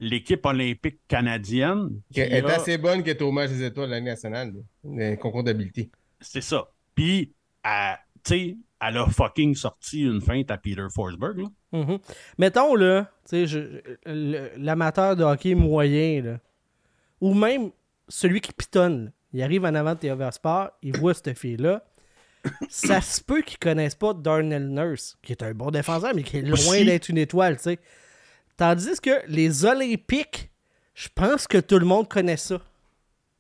l'équipe 0.01 0.45
olympique 0.47 1.01
canadienne. 1.07 2.01
Elle 2.15 2.33
est 2.33 2.45
a- 2.45 2.57
assez 2.57 2.79
bonne 2.79 3.03
qu'elle 3.03 3.17
est 3.17 3.23
au 3.23 3.31
match 3.31 3.51
des 3.51 3.63
étoiles 3.65 3.89
de 3.89 3.93
l'année 3.95 4.11
nationale, 4.11 4.53
le 4.85 5.15
concours 5.17 5.45
d'habileté. 5.45 5.91
C'est 6.21 6.41
ça. 6.41 6.69
Puis, 6.95 7.33
elle, 7.63 7.99
sais, 8.25 8.57
elle 8.81 8.97
a 8.97 9.07
fucking 9.07 9.55
sorti 9.55 10.03
une 10.03 10.21
feinte 10.21 10.51
à 10.51 10.59
Peter 10.59 10.87
Forsberg. 10.93 11.39
Là. 11.39 11.49
Mhm. 11.73 11.99
Mettons, 12.39 12.75
là, 12.75 13.11
l'amateur 14.57 15.17
de 15.17 15.25
hockey 15.25 15.55
moyen, 15.55 16.23
là, 16.23 16.41
ou 17.21 17.35
même 17.35 17.71
celui 18.09 18.41
qui 18.41 18.53
pitonne, 18.53 19.05
là, 19.07 19.11
il 19.33 19.43
arrive 19.43 19.65
en 19.65 19.75
avant 19.75 19.95
de 19.95 20.01
TV 20.01 20.31
Sport, 20.33 20.71
il 20.83 20.97
voit 20.97 21.15
cette 21.15 21.39
fille-là. 21.39 21.85
Ça 22.69 23.01
se 23.01 23.23
peut 23.23 23.41
qu'ils 23.43 23.59
connaissent 23.59 23.95
pas 23.95 24.13
Darnell 24.13 24.69
Nurse, 24.69 25.17
qui 25.23 25.33
est 25.33 25.43
un 25.43 25.55
bon 25.55 25.71
défenseur, 25.71 26.13
mais 26.15 26.25
qui 26.25 26.39
est 26.39 26.43
loin 26.43 26.85
d'être 26.85 27.09
une 27.09 27.19
étoile, 27.19 27.57
tu 27.57 27.63
sais. 27.63 27.79
Tandis 28.57 29.01
que 29.01 29.23
les 29.29 29.65
Olympiques, 29.65 30.51
je 30.95 31.09
pense 31.15 31.47
que 31.47 31.59
tout 31.59 31.79
le 31.79 31.87
monde 31.87 32.09
connaît 32.09 32.37
ça. 32.37 32.61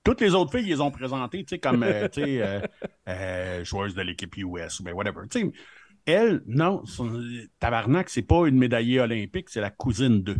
Toutes 0.04 0.20
les 0.20 0.34
autres 0.34 0.50
filles, 0.50 0.66
ils 0.66 0.70
les 0.74 0.80
ont 0.80 0.90
présentées, 0.90 1.44
tu 1.44 1.50
sais, 1.50 1.58
comme, 1.60 1.82
euh, 1.84 2.08
tu 2.08 2.22
sais, 2.24 2.42
euh, 2.42 2.60
euh, 3.08 3.64
joueuses 3.64 3.94
de 3.94 4.02
l'équipe 4.02 4.36
US 4.36 4.80
ou 4.80 4.84
ben 4.84 4.94
whatever. 4.94 5.20
Tu 5.30 5.40
sais, 5.40 5.52
elle, 6.06 6.42
non, 6.46 6.84
son, 6.86 7.22
tabarnak, 7.60 8.08
c'est 8.10 8.22
pas 8.22 8.46
une 8.46 8.58
médaillée 8.58 9.00
olympique, 9.00 9.48
c'est 9.50 9.60
la 9.60 9.70
cousine 9.70 10.22
d'eux. 10.22 10.38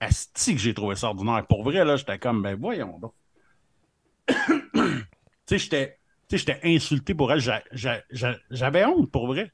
Asti 0.00 0.54
que 0.54 0.60
j'ai 0.60 0.74
trouvé 0.74 0.96
ça 0.96 1.08
ordinaire. 1.08 1.46
Pour 1.46 1.62
vrai, 1.62 1.84
là, 1.84 1.94
j'étais 1.96 2.18
comme, 2.18 2.42
ben 2.42 2.56
voyons 2.58 2.98
donc. 2.98 3.14
tu 4.74 5.04
sais, 5.46 5.58
j'étais, 5.58 5.98
j'étais 6.30 6.60
insulté 6.64 7.14
pour 7.14 7.32
elle. 7.32 7.40
J'a- 7.40 7.62
j'a- 7.72 8.02
j'a- 8.10 8.38
J'avais 8.50 8.84
honte, 8.84 9.10
pour 9.10 9.26
vrai. 9.26 9.52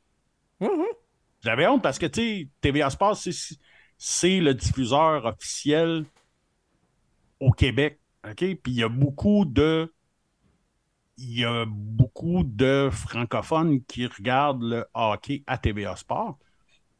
Mhm. 0.61 0.85
J'avais 1.43 1.67
honte 1.67 1.83
parce 1.83 1.99
que, 1.99 2.07
tu 2.07 2.21
sais, 2.21 2.49
TVA 2.61 2.91
Sports, 2.91 3.19
c'est 3.99 4.41
le 4.41 4.55
diffuseur 4.55 5.27
officiel 5.27 6.05
au 7.41 7.51
Québec. 7.53 7.99
OK? 8.29 8.37
Puis 8.37 8.61
il 8.67 8.75
y 8.75 8.83
a 8.83 8.89
beaucoup 8.89 9.45
de. 9.45 9.93
Il 11.17 11.39
y 11.39 11.45
a 11.45 11.65
beaucoup 11.69 12.43
de 12.43 12.89
francophones 12.91 13.85
qui 13.85 14.07
regardent 14.07 14.65
le 14.65 14.85
hockey 14.95 15.45
à 15.47 15.59
TVA 15.59 15.95
Sport 15.95 16.39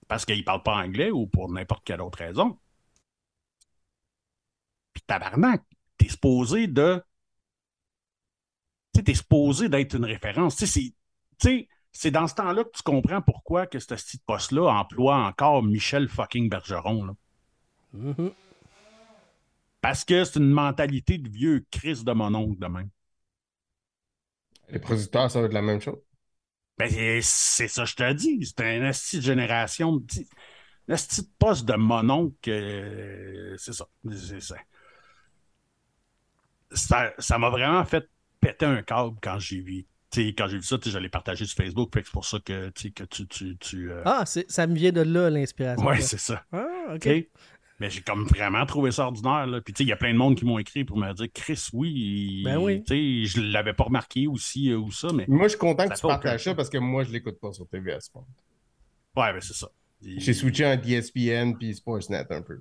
parce 0.07 0.25
qu'ils 0.25 0.39
ne 0.39 0.45
parlent 0.45 0.63
pas 0.63 0.77
anglais 0.77 1.11
ou 1.11 1.27
pour 1.27 1.51
n'importe 1.51 1.85
quelle 1.85 2.01
autre 2.01 2.19
raison. 2.19 2.59
Puis 4.93 5.03
tabarnak, 5.07 5.65
t'es 5.99 6.09
supposé 6.09 6.69
de. 6.69 7.03
Tu 8.95 9.03
t'es 9.03 9.15
supposé 9.15 9.69
d'être 9.69 9.97
une 9.97 10.05
référence. 10.05 10.57
Tu 10.57 10.67
sais, 10.69 11.69
c'est- 11.93 12.11
dans 12.13 12.29
ce 12.29 12.35
temps-là 12.37 12.63
que 12.63 12.71
tu 12.77 12.83
comprends 12.83 13.21
pourquoi 13.21 13.67
que 13.67 13.81
ce 13.81 13.87
petit 13.87 14.19
poste-là 14.19 14.69
emploie 14.69 15.17
encore 15.17 15.65
Michel 15.65 16.09
fucking 16.09 16.49
Bergeron. 16.49 17.07
Là. 17.07 17.13
Mhm. 17.93 18.31
Parce 19.85 20.05
que 20.05 20.25
c'est 20.25 20.39
une 20.39 20.51
mentalité 20.51 21.19
de 21.19 21.29
vieux 21.29 21.67
Chris 21.71 22.03
de 22.05 22.13
mon 22.13 22.35
oncle 22.35 22.59
de 22.59 22.67
même. 22.67 22.89
Les 24.71 24.79
producteurs, 24.79 25.31
ça 25.31 25.41
va 25.41 25.47
être 25.47 25.53
la 25.53 25.61
même 25.63 25.81
chose. 25.81 25.99
Ben, 26.79 26.89
c'est- 27.23 27.69
ça, 27.69 27.83
que 27.85 27.89
je 27.91 27.95
te 27.97 28.13
dis. 28.15 28.47
C'est 28.47 28.61
un 28.63 28.89
esti 28.89 29.19
de 29.19 29.23
génération. 29.23 30.03
Un 30.89 30.95
esti 30.95 31.23
de 31.23 31.29
poste 31.39 31.67
de 31.67 31.75
mon 31.75 32.09
oncle. 32.11 32.51
euh, 32.51 33.55
c'est 33.59 33.75
ça. 33.75 33.87
C'est 34.11 34.41
ça. 34.41 34.57
Ça 36.73 37.13
ça 37.19 37.39
m'a 37.39 37.51
vraiment 37.51 37.85
fait 37.85 38.09
péter 38.41 38.67
un 38.67 38.83
câble 38.83 39.17
quand 39.23 39.39
j'ai 39.39 39.61
vu. 39.61 39.87
tu 40.11 40.23
sais, 40.27 40.29
quand 40.35 40.49
j'ai 40.49 40.59
vu 40.59 40.63
ça, 40.63 40.77
je 40.85 40.99
l'ai 40.99 41.09
partagé 41.09 41.45
sur 41.45 41.57
Facebook. 41.57 41.91
fait 41.95 42.01
que 42.03 42.07
C'est 42.09 42.13
pour 42.13 42.25
ça 42.25 42.39
que, 42.41 42.71
tu 42.71 42.83
sais, 42.83 42.91
que 42.91 43.05
tu. 43.05 43.27
tu, 43.29 43.57
tu, 43.59 43.91
euh, 43.93 44.03
Ah, 44.05 44.25
ça 44.27 44.67
me 44.67 44.75
vient 44.75 44.93
de 44.93 45.03
là, 45.03 45.31
l'inspiration. 45.31 45.85
ouais, 45.87 45.97
là. 45.97 46.03
c'est 46.03 46.19
ça. 46.19 46.45
Ah, 46.53 46.95
ok. 46.95 47.09
Mais 47.81 47.91
j'ai 47.91 48.03
comme 48.03 48.25
vraiment 48.25 48.65
trouvé 48.67 48.93
ça 48.93 49.07
ordinaire. 49.07 49.47
Là. 49.47 49.61
Puis, 49.61 49.75
tu 49.75 49.79
sais, 49.79 49.85
il 49.85 49.89
y 49.89 49.93
a 49.93 49.97
plein 49.97 50.13
de 50.13 50.19
monde 50.19 50.37
qui 50.37 50.45
m'ont 50.45 50.59
écrit 50.59 50.85
pour 50.85 50.97
me 50.97 51.13
dire 51.13 51.27
Chris, 51.35 51.69
oui. 51.73 52.43
Ben 52.45 52.57
oui. 52.59 52.85
Tu 52.85 53.25
sais, 53.27 53.41
je 53.41 53.41
l'avais 53.41 53.73
pas 53.73 53.85
remarqué 53.85 54.29
aussi 54.29 54.71
euh, 54.71 54.77
ou 54.77 54.93
ça, 54.93 55.09
mais. 55.13 55.25
Moi, 55.27 55.45
je 55.45 55.51
suis 55.51 55.59
content 55.59 55.89
que 55.89 55.95
tu 55.95 56.07
aucun 56.07 56.15
partages 56.15 56.45
ça 56.45 56.55
parce 56.55 56.71
que 56.71 56.79
moi, 56.79 57.03
je 57.03 57.11
l'écoute 57.11 57.41
pas 57.41 57.53
sur 57.53 57.67
TVA 57.69 57.99
Sport. 58.01 58.27
Ouais, 59.17 59.33
ben, 59.33 59.41
c'est 59.41 59.55
ça. 59.55 59.69
J'ai 60.01 60.35
switché 60.35 60.67
entre 60.67 60.89
ESPN 60.89 61.55
puis 61.59 61.75
Sportsnet 61.75 62.27
un 62.31 62.43
peu. 62.43 62.61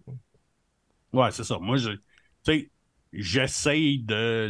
Ouais, 1.12 1.32
c'est 1.32 1.44
ça. 1.44 1.60
Moi, 1.60 1.78
je, 1.78 1.92
tu 1.92 2.00
sais, 2.44 2.72
j'essaye 3.12 4.00
de 4.00 4.48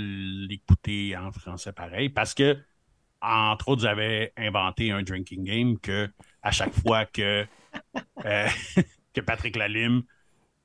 l'écouter 0.48 1.18
en 1.18 1.32
français 1.32 1.74
pareil 1.74 2.10
parce 2.10 2.34
que, 2.34 2.58
entre 3.22 3.70
autres, 3.70 3.82
j'avais 3.82 4.32
inventé 4.38 4.92
un 4.92 5.02
drinking 5.02 5.44
game 5.44 5.80
que, 5.80 6.10
à 6.42 6.52
chaque 6.52 6.74
fois 6.74 7.06
que, 7.06 7.46
euh, 8.26 8.48
que 9.14 9.22
Patrick 9.22 9.56
Lalime 9.56 10.04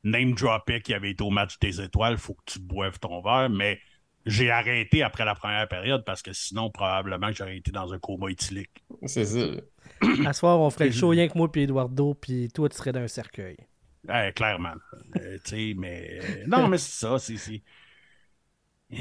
name 0.04 0.34
dropait 0.34 0.80
qu'il 0.80 0.94
avait 0.94 1.10
été 1.10 1.22
au 1.24 1.30
match 1.30 1.58
des 1.58 1.80
étoiles, 1.80 2.14
il 2.14 2.18
faut 2.18 2.34
que 2.34 2.52
tu 2.52 2.60
boives 2.60 2.98
ton 2.98 3.20
verre, 3.20 3.50
mais 3.50 3.80
j'ai 4.26 4.50
arrêté 4.50 5.02
après 5.02 5.24
la 5.24 5.34
première 5.34 5.66
période 5.68 6.04
parce 6.04 6.22
que 6.22 6.32
sinon, 6.32 6.70
probablement 6.70 7.28
que 7.28 7.34
j'aurais 7.36 7.56
été 7.56 7.70
dans 7.70 7.92
un 7.92 7.98
coma 7.98 8.30
éthylique. 8.30 8.84
C'est 9.06 9.24
ça. 9.24 9.46
À 10.26 10.32
soir, 10.32 10.60
on 10.60 10.70
ferait 10.70 10.86
le 10.86 10.92
show 10.92 11.08
rien 11.08 11.28
que 11.28 11.36
moi 11.36 11.50
puis 11.50 11.62
Eduardo, 11.62 12.14
puis 12.14 12.48
toi, 12.48 12.68
tu 12.68 12.76
serais 12.76 12.92
dans 12.92 13.00
un 13.00 13.08
cercueil. 13.08 13.56
Ouais, 14.08 14.32
clairement. 14.34 14.74
Euh, 15.16 15.38
tu 15.44 15.50
sais, 15.50 15.74
mais. 15.76 16.20
euh, 16.22 16.44
non, 16.46 16.68
mais 16.68 16.78
c'est 16.78 17.06
ça. 17.06 17.18
C'est. 17.18 17.36
c'est- 17.36 17.62
euh, 18.92 18.96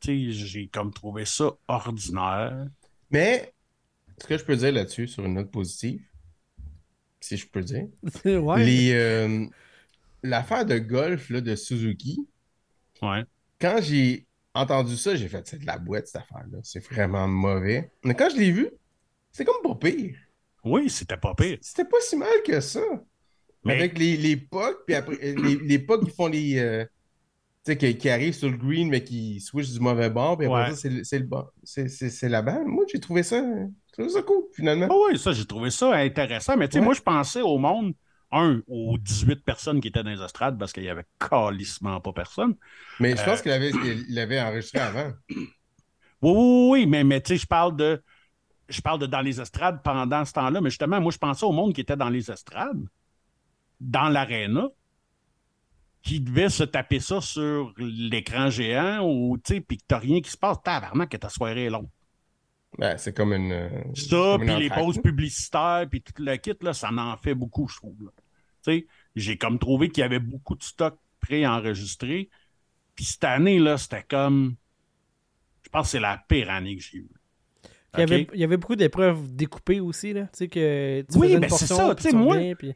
tu 0.00 0.32
sais, 0.32 0.46
j'ai 0.46 0.68
comme 0.68 0.92
trouvé 0.92 1.24
ça 1.24 1.50
ordinaire. 1.68 2.66
Mais, 3.10 3.52
ce 4.20 4.26
que 4.26 4.38
je 4.38 4.44
peux 4.44 4.56
dire 4.56 4.72
là-dessus, 4.72 5.06
sur 5.06 5.24
une 5.24 5.34
note 5.34 5.50
positive, 5.50 6.00
si 7.20 7.36
je 7.36 7.46
peux 7.46 7.62
dire, 7.62 7.86
ouais. 8.24 8.64
les, 8.64 8.92
euh, 8.94 9.46
l'affaire 10.28 10.64
de 10.66 10.78
golf 10.78 11.30
là, 11.30 11.40
de 11.40 11.54
Suzuki, 11.54 12.26
Ouais. 13.02 13.24
quand 13.60 13.78
j'ai 13.82 14.26
entendu 14.54 14.96
ça, 14.96 15.14
j'ai 15.16 15.28
fait 15.28 15.46
c'est 15.46 15.58
de 15.60 15.66
la 15.66 15.78
boîte 15.78 16.06
cette 16.06 16.22
affaire-là. 16.22 16.58
C'est 16.62 16.82
vraiment 16.84 17.28
mauvais. 17.28 17.90
Mais 18.04 18.14
quand 18.14 18.28
je 18.30 18.36
l'ai 18.36 18.50
vu, 18.50 18.68
c'est 19.32 19.44
comme 19.44 19.62
pas 19.62 19.74
pire. 19.74 20.16
Oui, 20.64 20.88
c'était 20.90 21.16
pas 21.18 21.34
pire. 21.34 21.58
C'était 21.60 21.84
pas 21.84 21.98
si 22.00 22.16
mal 22.16 22.28
que 22.44 22.60
ça. 22.60 22.80
Mais- 23.64 23.74
Avec 23.74 23.98
les, 23.98 24.16
les 24.16 24.36
pucks, 24.36 24.84
puis 24.86 24.94
après, 24.94 25.18
euh, 25.22 25.34
les, 25.42 25.56
les 25.56 25.78
pucks 25.78 26.04
qui 26.04 26.10
font 26.14 26.28
les. 26.28 26.58
euh, 26.58 26.84
tu 27.64 27.72
sais, 27.72 27.76
qui, 27.76 27.98
qui 27.98 28.08
arrivent 28.08 28.32
sur 28.34 28.48
le 28.48 28.56
green, 28.56 28.88
mais 28.88 29.02
qui 29.02 29.40
switchent 29.40 29.72
du 29.72 29.80
mauvais 29.80 30.08
bord, 30.08 30.38
puis 30.38 30.46
après 30.46 30.70
Ouais. 30.70 30.74
ça, 30.76 30.88
c'est 31.02 31.18
le, 31.18 31.24
bon. 31.26 31.44
C'est, 31.64 32.28
la 32.28 32.40
balle. 32.42 32.64
Moi, 32.64 32.84
j'ai 32.92 33.00
trouvé 33.00 33.22
ça, 33.24 33.42
j'ai 33.42 33.92
trouvé 33.92 34.08
ça 34.08 34.22
cool, 34.22 34.44
finalement. 34.54 34.86
Ah 34.88 34.94
oui, 35.10 35.18
ça, 35.18 35.32
j'ai 35.32 35.44
trouvé 35.44 35.70
ça 35.70 35.92
intéressant. 35.96 36.56
Mais 36.56 36.68
tu 36.68 36.74
sais, 36.74 36.78
Ouais. 36.78 36.84
moi, 36.84 36.94
je 36.94 37.02
pensais 37.02 37.42
au 37.42 37.58
monde, 37.58 37.92
un, 38.36 38.62
aux 38.68 38.98
18 38.98 39.44
personnes 39.44 39.80
qui 39.80 39.88
étaient 39.88 40.02
dans 40.04 40.10
les 40.10 40.22
estrades 40.22 40.58
parce 40.58 40.72
qu'il 40.72 40.84
y 40.84 40.88
avait 40.88 41.06
calissement 41.18 42.00
pas 42.00 42.12
personne. 42.12 42.56
Mais 42.98 43.16
je 43.16 43.22
pense 43.24 43.38
Euh, 43.38 43.42
qu'il 43.42 43.52
avait, 43.52 43.70
il 43.70 44.14
l'avait 44.14 44.40
enregistré 44.40 44.80
avant. 44.80 45.12
Oui, 46.22 46.32
oui, 46.32 46.68
oui, 46.82 46.86
mais, 46.86 47.04
mais 47.04 47.20
tu 47.20 47.28
sais, 47.34 47.36
je 47.42 47.46
parle 47.46 47.76
de. 47.76 48.02
Je 48.68 48.80
parle 48.82 49.00
de 49.00 49.06
dans 49.06 49.20
les 49.22 49.40
estrades 49.40 49.82
pendant 49.82 50.24
ce 50.24 50.32
temps-là, 50.34 50.60
mais 50.60 50.70
justement, 50.70 51.00
moi, 51.00 51.12
je 51.12 51.18
pensais 51.18 51.46
au 51.46 51.52
monde 51.52 51.74
qui 51.74 51.80
était 51.82 51.96
dans 51.96 52.10
les 52.10 52.30
estrades, 52.32 52.84
dans 53.80 54.08
l'aréna, 54.08 54.68
qui 56.02 56.20
devait 56.20 56.48
se 56.48 56.62
taper 56.62 57.00
ça 57.00 57.20
sur 57.20 57.72
l'écran 57.78 58.48
géant 58.50 59.00
ou, 59.04 59.36
tu 59.38 59.54
sais, 59.56 59.60
puis 59.60 59.76
que 59.78 59.84
t'as 59.86 59.98
rien 59.98 60.20
qui 60.20 60.30
se 60.30 60.36
passe. 60.38 60.62
Tabarnak, 60.62 61.10
que 61.10 61.16
ta 61.16 61.28
soirée 61.28 61.64
est 61.64 61.70
longue. 61.70 61.88
Ben, 62.78 62.98
c'est 62.98 63.14
comme 63.14 63.32
une. 63.32 63.94
Ça, 63.94 64.38
puis 64.38 64.54
les 64.56 64.70
pauses 64.70 64.98
publicitaires, 65.00 65.86
puis 65.90 66.02
tout 66.02 66.12
le 66.22 66.36
kit, 66.36 66.52
là, 66.60 66.74
ça 66.74 66.90
en 66.92 67.16
fait 67.16 67.34
beaucoup, 67.34 67.68
je 67.68 67.76
trouve. 67.76 67.96
là. 68.04 68.10
J'ai 69.14 69.38
comme 69.38 69.58
trouvé 69.58 69.88
qu'il 69.88 70.02
y 70.02 70.04
avait 70.04 70.18
beaucoup 70.18 70.54
de 70.54 70.62
stock 70.62 70.98
pré-enregistré. 71.20 72.28
Puis 72.94 73.04
cette 73.04 73.24
année, 73.24 73.58
là, 73.58 73.78
c'était 73.78 74.04
comme. 74.08 74.56
Je 75.64 75.68
pense 75.70 75.86
que 75.86 75.90
c'est 75.92 76.00
la 76.00 76.22
pire 76.28 76.50
année 76.50 76.76
que 76.76 76.82
j'ai 76.82 76.98
eue. 76.98 77.10
Il 77.94 78.00
y, 78.00 78.02
avait, 78.02 78.28
il 78.34 78.40
y 78.40 78.44
avait 78.44 78.56
beaucoup 78.56 78.76
d'épreuves 78.76 79.34
découpées 79.34 79.80
aussi, 79.80 80.12
là. 80.12 80.24
Tu 80.24 80.28
sais, 80.34 80.48
que 80.48 81.04
tu 81.10 81.18
Oui, 81.18 81.32
une 81.32 81.40
ben 81.40 81.48
c'est 81.50 81.66
ça, 81.66 81.94
tu 81.94 82.02
sais, 82.02 82.12
moi- 82.12 82.36
puis- 82.54 82.74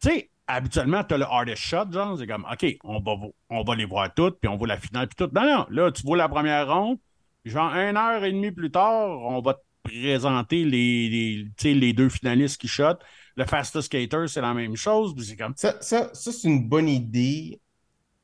Tu 0.00 0.08
sais, 0.08 0.30
habituellement, 0.46 1.02
tu 1.04 1.14
as 1.14 1.18
le 1.18 1.24
hardest 1.24 1.62
shot, 1.62 1.90
genre, 1.92 2.16
c'est 2.18 2.26
comme, 2.26 2.46
OK, 2.50 2.76
on 2.84 3.00
va, 3.00 3.16
on 3.50 3.62
va 3.64 3.74
les 3.74 3.84
voir 3.84 4.12
toutes, 4.14 4.38
puis 4.40 4.48
on 4.48 4.56
voit 4.56 4.68
la 4.68 4.78
finale, 4.78 5.08
puis 5.08 5.16
tout. 5.16 5.30
Non, 5.34 5.44
non, 5.44 5.66
là, 5.70 5.90
tu 5.90 6.02
vois 6.02 6.16
la 6.16 6.28
première 6.28 6.72
ronde, 6.72 6.98
genre, 7.44 7.72
une 7.74 7.96
heure 7.96 8.24
et 8.24 8.32
demie 8.32 8.52
plus 8.52 8.70
tard, 8.70 9.08
on 9.08 9.40
va 9.40 9.54
te 9.54 9.60
présenter 9.82 10.64
les, 10.64 11.48
les, 11.64 11.92
deux 11.92 12.08
finalistes 12.08 12.60
qui 12.60 12.68
shot. 12.68 12.94
Le 13.40 13.46
fastest 13.46 13.86
skater, 13.86 14.26
c'est 14.28 14.40
la 14.42 14.52
même 14.52 14.76
chose, 14.76 15.14
puis 15.14 15.36
comme, 15.36 15.54
Ça, 15.56 15.80
ça, 15.80 16.10
ça 16.12 16.30
c'est 16.32 16.46
une 16.48 16.68
bonne 16.68 16.88
idée 16.88 17.60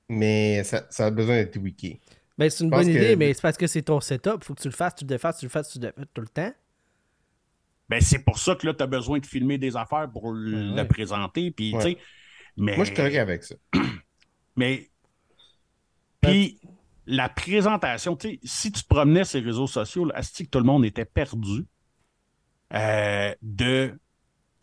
mais 0.09 0.63
ça, 0.65 0.87
ça 0.91 1.07
a 1.07 1.11
besoin 1.11 1.37
d'être 1.37 1.53
tweaké. 1.59 2.01
Ben, 2.39 2.49
c'est 2.51 2.65
une 2.65 2.71
bonne 2.71 2.85
que- 2.87 2.91
idée, 2.91 3.17
mais 3.17 3.33
c'est 3.35 3.43
parce 3.43 3.57
que 3.57 3.67
c'est 3.67 3.83
ton 3.83 4.01
setup. 4.01 4.45
Faut 4.45 4.55
que 4.55 4.61
tu 4.61 4.69
le 4.69 4.75
fasses, 4.75 4.95
tu 4.97 5.05
le 5.05 5.09
défasses, 5.09 5.39
tu 5.39 5.47
le 5.47 5.51
fasses, 5.51 5.73
tu 5.73 5.79
le 5.79 5.87
défasses 5.87 6.05
tout 6.15 6.21
le 6.21 6.29
temps. 6.29 6.53
Ben, 7.89 8.01
c'est 8.01 8.19
pour 8.21 8.39
ça 8.39 8.55
que 8.55 8.67
là, 8.67 8.75
tu 8.75 8.83
as 8.83 8.87
besoin 8.87 9.19
de 9.19 9.27
filmer 9.27 9.59
des 9.59 9.77
affaires 9.77 10.09
pour 10.13 10.33
le 10.33 10.75
ouais. 10.75 10.85
présenter. 10.85 11.51
Puis, 11.51 11.75
Ouais. 11.75 11.83
tu 11.83 11.91
sais, 11.93 11.99
mais, 12.57 12.77
Moi, 12.77 12.85
je 12.85 12.93
suis 12.95 13.19
avec 13.19 13.43
ça. 13.43 13.55
mais. 14.57 14.91
Puis, 16.21 16.61
la 17.07 17.29
présentation, 17.29 18.17
tu 18.17 18.29
sais, 18.29 18.41
si 18.45 18.73
tu 18.73 18.83
te 18.83 18.89
promenais 18.89 19.25
sur 19.25 19.41
les 19.41 19.47
réseaux 19.47 19.67
sociaux, 19.67 20.05
là, 20.05 20.15
asti 20.17 20.45
que 20.45 20.51
tout 20.51 20.59
le 20.59 20.65
monde 20.65 20.85
était 20.85 21.05
perdu 21.05 21.65
euh, 22.75 23.35
de 23.43 23.99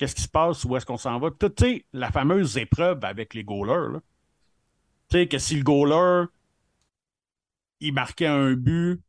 qu'est-ce 0.03 0.15
qui 0.15 0.23
se 0.23 0.27
passe, 0.27 0.65
où 0.65 0.75
est-ce 0.75 0.85
qu'on 0.85 0.97
s'en 0.97 1.17
va. 1.17 1.29
Tu 1.31 1.47
sais, 1.57 1.85
la 1.93 2.11
fameuse 2.11 2.57
épreuve 2.57 3.05
avec 3.05 3.33
les 3.33 3.45
goalers. 3.45 4.01
Tu 5.09 5.17
sais, 5.17 5.27
que 5.29 5.37
si 5.37 5.55
le 5.55 5.63
goaler, 5.63 6.25
il 7.79 7.93
marquait 7.93 8.27
un 8.27 8.51
but, 8.53 9.01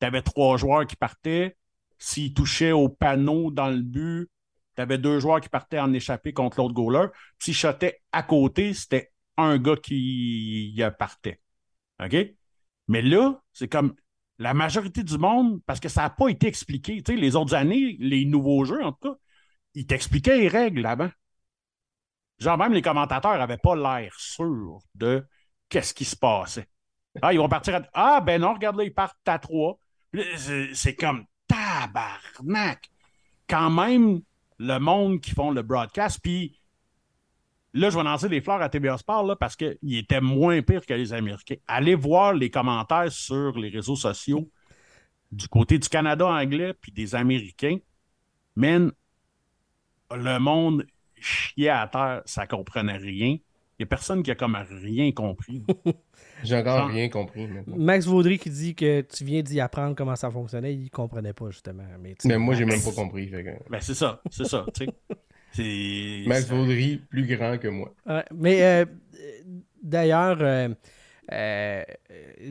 tu 0.00 0.06
avais 0.06 0.22
trois 0.22 0.56
joueurs 0.56 0.86
qui 0.86 0.96
partaient. 0.96 1.58
S'il 1.98 2.32
touchait 2.32 2.72
au 2.72 2.88
panneau 2.88 3.50
dans 3.50 3.68
le 3.68 3.82
but, 3.82 4.30
tu 4.76 4.80
avais 4.80 4.96
deux 4.96 5.20
joueurs 5.20 5.42
qui 5.42 5.50
partaient 5.50 5.78
en 5.78 5.92
échappé 5.92 6.32
contre 6.32 6.56
l'autre 6.58 6.72
goaler. 6.72 7.08
S'il 7.38 7.54
shotait 7.54 8.00
à 8.10 8.22
côté, 8.22 8.72
c'était 8.72 9.12
un 9.36 9.58
gars 9.58 9.76
qui 9.76 10.82
partait. 10.98 11.38
OK? 12.02 12.16
Mais 12.88 13.02
là, 13.02 13.42
c'est 13.52 13.68
comme 13.68 13.94
la 14.38 14.54
majorité 14.54 15.02
du 15.02 15.18
monde, 15.18 15.60
parce 15.66 15.80
que 15.80 15.90
ça 15.90 16.00
n'a 16.00 16.10
pas 16.10 16.28
été 16.28 16.46
expliqué. 16.46 17.02
Tu 17.02 17.12
sais, 17.12 17.20
les 17.20 17.36
autres 17.36 17.54
années, 17.54 17.98
les 18.00 18.24
nouveaux 18.24 18.64
jeux, 18.64 18.82
en 18.82 18.92
tout 18.92 19.10
cas, 19.10 19.18
ils 19.74 19.86
t'expliquaient 19.86 20.38
les 20.38 20.48
règles 20.48 20.86
avant. 20.86 21.10
Genre, 22.38 22.58
même 22.58 22.72
les 22.72 22.82
commentateurs 22.82 23.38
n'avaient 23.38 23.58
pas 23.58 23.76
l'air 23.76 24.12
sûrs 24.18 24.80
de 24.94 25.26
qu'est-ce 25.68 25.94
qui 25.94 26.04
se 26.04 26.16
passait. 26.16 26.66
Ah, 27.22 27.32
ils 27.32 27.38
vont 27.38 27.48
partir 27.48 27.76
à... 27.76 27.82
Ah, 27.92 28.20
ben 28.20 28.40
non, 28.40 28.54
regarde 28.54 28.76
là, 28.76 28.84
ils 28.84 28.94
partent 28.94 29.16
à 29.28 29.38
trois. 29.38 29.78
C'est 30.74 30.96
comme 30.96 31.24
tabarnak. 31.46 32.90
Quand 33.48 33.70
même, 33.70 34.20
le 34.58 34.78
monde 34.78 35.20
qui 35.20 35.30
font 35.30 35.50
le 35.50 35.62
broadcast, 35.62 36.20
puis 36.22 36.60
là, 37.72 37.90
je 37.90 37.96
vais 37.96 38.04
lancer 38.04 38.28
des 38.28 38.40
fleurs 38.40 38.62
à 38.62 38.68
TVA 38.68 38.98
Sport 38.98 39.36
parce 39.38 39.56
qu'il 39.56 39.96
était 39.96 40.20
moins 40.20 40.62
pire 40.62 40.84
que 40.84 40.94
les 40.94 41.12
Américains. 41.12 41.56
Allez 41.66 41.94
voir 41.94 42.32
les 42.32 42.50
commentaires 42.50 43.12
sur 43.12 43.58
les 43.58 43.68
réseaux 43.68 43.96
sociaux 43.96 44.50
du 45.30 45.48
côté 45.48 45.78
du 45.78 45.88
Canada 45.88 46.26
anglais 46.26 46.74
puis 46.74 46.92
des 46.92 47.14
Américains. 47.14 47.78
Le 50.14 50.38
monde 50.38 50.86
chiait 51.20 51.68
à 51.68 51.86
terre, 51.88 52.22
ça 52.26 52.46
comprenait 52.46 52.96
rien. 52.96 53.36
Il 53.78 53.82
n'y 53.82 53.84
a 53.84 53.86
personne 53.86 54.22
qui 54.22 54.30
a 54.30 54.34
comme 54.36 54.56
rien 54.82 55.10
compris. 55.12 55.62
J'ai 56.44 56.56
encore 56.56 56.78
Genre- 56.78 56.88
rien 56.90 57.08
compris. 57.08 57.46
maintenant. 57.48 57.74
Max 57.76 58.06
Vaudry 58.06 58.38
qui 58.38 58.50
dit 58.50 58.74
que 58.74 59.00
tu 59.00 59.24
viens 59.24 59.42
d'y 59.42 59.60
apprendre 59.60 59.96
comment 59.96 60.14
ça 60.14 60.30
fonctionnait, 60.30 60.74
il 60.74 60.90
comprenait 60.90 61.32
pas 61.32 61.50
justement. 61.50 61.84
Mais, 62.00 62.14
Mais 62.24 62.38
moi, 62.38 62.54
j'ai 62.54 62.64
même 62.66 62.80
pas 62.82 62.92
compris. 62.92 63.28
fait 63.28 63.42
que- 63.42 63.70
Ben, 63.70 63.80
c'est 63.80 63.94
ça, 63.94 64.20
c'est 64.30 64.44
ça, 64.46 64.64
tu 64.74 64.84
sais. 64.84 64.90
C'est. 65.52 66.24
Max 66.26 66.48
Vaudry, 66.48 66.96
plus 67.08 67.26
grand 67.26 67.58
que 67.58 67.68
moi. 67.68 67.94
Ouais, 68.06 68.24
mais 68.34 68.60
euh, 68.62 68.84
d'ailleurs, 69.82 70.38
euh, 70.40 70.68
euh, 71.32 71.82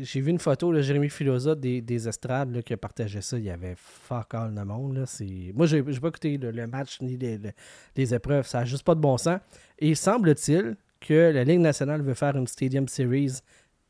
j'ai 0.01 0.21
vu 0.21 0.31
une 0.31 0.39
photo 0.39 0.73
de 0.73 0.81
Jérémy 0.81 1.09
Filosa 1.09 1.55
des, 1.55 1.81
des 1.81 2.07
estrades 2.07 2.55
là, 2.55 2.61
qui 2.61 2.73
a 2.73 2.77
partagé 2.77 3.21
ça. 3.21 3.37
Il 3.37 3.43
y 3.43 3.49
avait 3.49 3.75
fuck 3.77 4.33
all 4.33 4.53
de 4.53 4.61
monde. 4.61 4.97
Là. 4.97 5.05
Moi, 5.53 5.65
j'ai, 5.65 5.83
j'ai 5.87 5.99
pas 5.99 6.07
écouté 6.07 6.37
le, 6.37 6.51
le 6.51 6.67
match 6.67 6.99
ni 7.01 7.17
les, 7.17 7.37
le- 7.37 7.51
les 7.95 8.13
épreuves. 8.13 8.47
Ça 8.47 8.59
n'a 8.59 8.65
juste 8.65 8.83
pas 8.83 8.95
de 8.95 9.01
bon 9.01 9.17
sens. 9.17 9.39
Et 9.79 9.95
semble-t-il 9.95 10.75
que 10.99 11.31
la 11.31 11.43
Ligue 11.43 11.59
nationale 11.59 12.01
veut 12.01 12.13
faire 12.13 12.35
une 12.35 12.47
Stadium 12.47 12.87
Series 12.87 13.39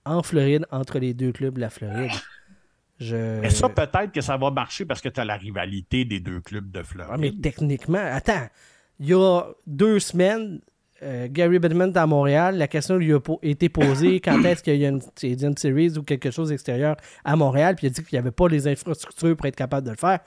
en 0.05 0.21
Floride 0.23 0.65
entre 0.71 0.99
les 0.99 1.13
deux 1.13 1.31
clubs 1.31 1.55
de 1.55 1.61
la 1.61 1.69
Floride. 1.69 2.11
Je... 2.99 3.39
Mais 3.41 3.49
ça, 3.49 3.69
peut-être 3.69 4.11
que 4.11 4.21
ça 4.21 4.37
va 4.37 4.51
marcher 4.51 4.85
parce 4.85 5.01
que 5.01 5.09
tu 5.09 5.19
as 5.19 5.25
la 5.25 5.37
rivalité 5.37 6.05
des 6.05 6.19
deux 6.19 6.41
clubs 6.41 6.69
de 6.71 6.83
Floride. 6.83 7.11
Ouais, 7.11 7.17
mais 7.17 7.31
techniquement, 7.31 8.03
attends, 8.03 8.47
il 8.99 9.07
y 9.07 9.13
a 9.13 9.43
deux 9.65 9.99
semaines, 9.99 10.61
euh, 11.03 11.27
Gary 11.29 11.59
Bettman 11.59 11.89
est 11.91 11.97
à 11.97 12.07
Montréal. 12.07 12.57
La 12.57 12.67
question 12.67 12.95
lui 12.97 13.13
a 13.13 13.19
po- 13.19 13.39
été 13.43 13.69
posée 13.69 14.19
quand 14.21 14.41
est-ce 14.45 14.63
qu'il 14.63 14.77
y 14.77 14.85
a 14.85 14.89
une 14.89 15.01
Stadium 15.01 15.55
Series 15.57 15.97
ou 15.97 16.03
quelque 16.03 16.31
chose 16.31 16.49
d'extérieur 16.49 16.95
à 17.23 17.35
Montréal, 17.35 17.75
puis 17.75 17.87
il 17.87 17.89
a 17.89 17.93
dit 17.93 18.03
qu'il 18.03 18.15
n'y 18.15 18.19
avait 18.19 18.31
pas 18.31 18.47
les 18.47 18.67
infrastructures 18.67 19.35
pour 19.35 19.45
être 19.45 19.55
capable 19.55 19.85
de 19.85 19.91
le 19.91 19.97
faire. 19.97 20.19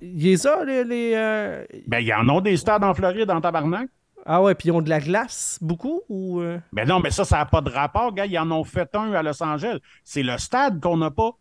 Il 0.00 0.26
y 0.26 0.32
a 0.32 0.36
ça, 0.38 0.64
les. 0.64 0.84
les, 0.84 1.12
euh, 1.14 1.64
Ben, 1.86 1.98
ils 2.00 2.12
en 2.14 2.28
ont 2.28 2.40
des 2.40 2.56
stades 2.56 2.82
en 2.82 2.94
Floride, 2.94 3.30
en 3.30 3.40
tabarnak. 3.40 3.88
Ah 4.26 4.42
ouais, 4.42 4.54
puis 4.54 4.68
ils 4.68 4.72
ont 4.72 4.82
de 4.82 4.88
la 4.90 5.00
glace, 5.00 5.58
beaucoup 5.60 6.02
ou. 6.08 6.40
euh? 6.40 6.58
Ben 6.72 6.86
non, 6.88 7.00
mais 7.00 7.10
ça, 7.10 7.24
ça 7.24 7.38
n'a 7.38 7.46
pas 7.46 7.60
de 7.60 7.70
rapport, 7.70 8.12
gars. 8.14 8.26
Ils 8.26 8.38
en 8.38 8.50
ont 8.50 8.64
fait 8.64 8.88
un 8.94 9.12
à 9.12 9.22
Los 9.22 9.42
Angeles. 9.42 9.78
C'est 10.04 10.22
le 10.22 10.36
stade 10.38 10.80
qu'on 10.80 10.96
n'a 10.98 11.10
pas. 11.10 11.32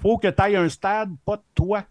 faut 0.00 0.18
que 0.18 0.28
tu 0.28 0.42
ailles 0.42 0.56
un 0.56 0.68
stade, 0.68 1.10
pas 1.24 1.36
de 1.36 1.42
toi. 1.54 1.84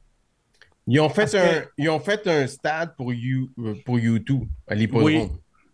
Ils 0.94 1.00
ont 1.00 1.08
fait, 1.08 1.22
Parce 1.22 1.36
un, 1.36 1.62
que- 1.62 1.68
ils 1.78 1.90
ont 1.90 2.00
fait 2.02 2.28
un 2.28 2.46
stade 2.48 2.96
pour, 2.98 3.14
you, 3.14 3.50
euh, 3.60 3.76
pour 3.86 3.98
YouTube 3.98 4.44
à 4.68 4.76
l'hippodrome. 4.76 5.30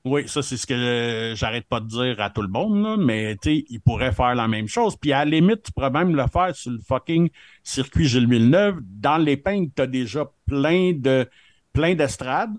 Oui, 0.06 0.28
ça, 0.28 0.44
c'est 0.44 0.58
ce 0.58 0.68
que 0.68 1.34
j'arrête 1.36 1.66
pas 1.68 1.80
de 1.80 1.88
dire 1.88 2.22
à 2.22 2.30
tout 2.30 2.44
le 2.44 2.48
monde, 2.48 2.84
là, 2.84 2.98
mais 2.98 3.36
ils 3.46 3.82
pourraient 3.82 4.12
faire 4.12 4.36
la 4.36 4.48
même 4.48 4.68
chose. 4.68 4.96
Puis 4.96 5.12
à 5.12 5.26
la 5.26 5.32
limite, 5.32 5.64
tu 5.64 5.72
pourrais 5.72 5.90
même 5.90 6.16
le 6.16 6.24
faire 6.28 6.56
sur 6.56 6.72
le 6.72 6.80
fucking 6.80 7.30
circuit 7.64 8.06
Gilles 8.06 8.30
Villeneuve. 8.30 8.78
Dans 8.84 9.18
l'épingle, 9.18 9.70
tu 9.76 9.82
as 9.82 9.88
déjà 9.88 10.32
plein 10.46 10.94
de 10.94 11.28
plein 11.74 11.96
d'estrades. 11.96 12.54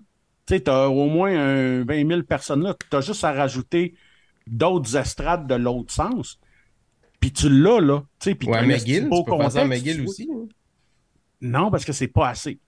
Tu 0.45 0.61
as 0.67 0.89
au 0.89 1.07
moins 1.07 1.31
un 1.31 1.83
20 1.85 2.07
000 2.07 2.23
personnes 2.23 2.63
là. 2.63 2.75
Tu 2.91 2.95
as 2.95 3.01
juste 3.01 3.23
à 3.23 3.31
rajouter 3.31 3.95
d'autres 4.45 4.97
estrades 4.97 5.47
de 5.47 5.55
l'autre 5.55 5.93
sens. 5.93 6.39
Puis 7.21 7.31
tu 7.31 7.49
l'as, 7.49 7.79
là. 7.79 8.01
Tu 8.19 8.29
sais, 8.31 8.35
puis 8.35 8.49
Ouais, 8.49 8.65
McGill, 8.65 9.09
tu 9.09 9.23
peux 9.23 9.37
faire 9.37 9.51
ça 9.51 9.61
à 9.61 9.65
McGill 9.65 10.05
aussi. 10.05 10.29
hein. 10.31 10.47
Non, 11.41 11.71
parce 11.71 11.85
que 11.85 11.93
c'est 11.93 12.07
pas 12.07 12.29
assez. 12.29 12.59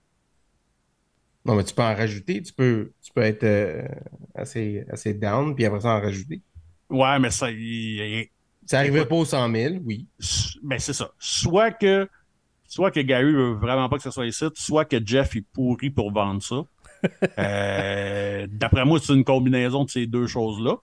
Non, 1.44 1.56
mais 1.56 1.64
tu 1.64 1.74
peux 1.74 1.82
en 1.82 1.94
rajouter. 1.94 2.40
Tu 2.42 2.52
peux, 2.52 2.92
tu 3.02 3.12
peux 3.12 3.22
être 3.22 3.42
euh, 3.42 3.86
assez, 4.34 4.84
assez 4.90 5.12
down, 5.14 5.54
puis 5.54 5.64
après 5.64 5.80
ça 5.80 5.96
en 5.96 6.00
rajouter. 6.00 6.40
Ouais, 6.88 7.18
mais 7.18 7.30
ça. 7.30 7.50
il- 7.50 8.28
Ça 8.66 8.76
n'arriverait 8.78 9.00
Écoute. 9.00 9.08
pas 9.08 9.16
aux 9.16 9.24
100 9.24 9.50
000, 9.52 9.74
oui. 9.84 10.06
ben 10.62 10.78
c'est 10.78 10.92
ça. 10.92 11.10
Soit 11.18 11.72
que 11.72 12.08
soit 12.68 12.90
que 12.90 13.00
Gary 13.00 13.32
veut 13.32 13.52
vraiment 13.54 13.88
pas 13.88 13.96
que 13.96 14.02
ce 14.02 14.10
soit 14.10 14.26
ici, 14.26 14.44
soit 14.54 14.84
que 14.84 15.04
Jeff 15.04 15.34
est 15.36 15.44
pourri 15.52 15.90
pour 15.90 16.12
vendre 16.12 16.42
ça. 16.42 16.62
Euh, 17.38 18.46
D'après 18.48 18.84
moi, 18.84 19.00
c'est 19.02 19.12
une 19.12 19.24
combinaison 19.24 19.82
de 19.84 19.90
ces 19.90 20.06
deux 20.06 20.28
choses-là. 20.28 20.76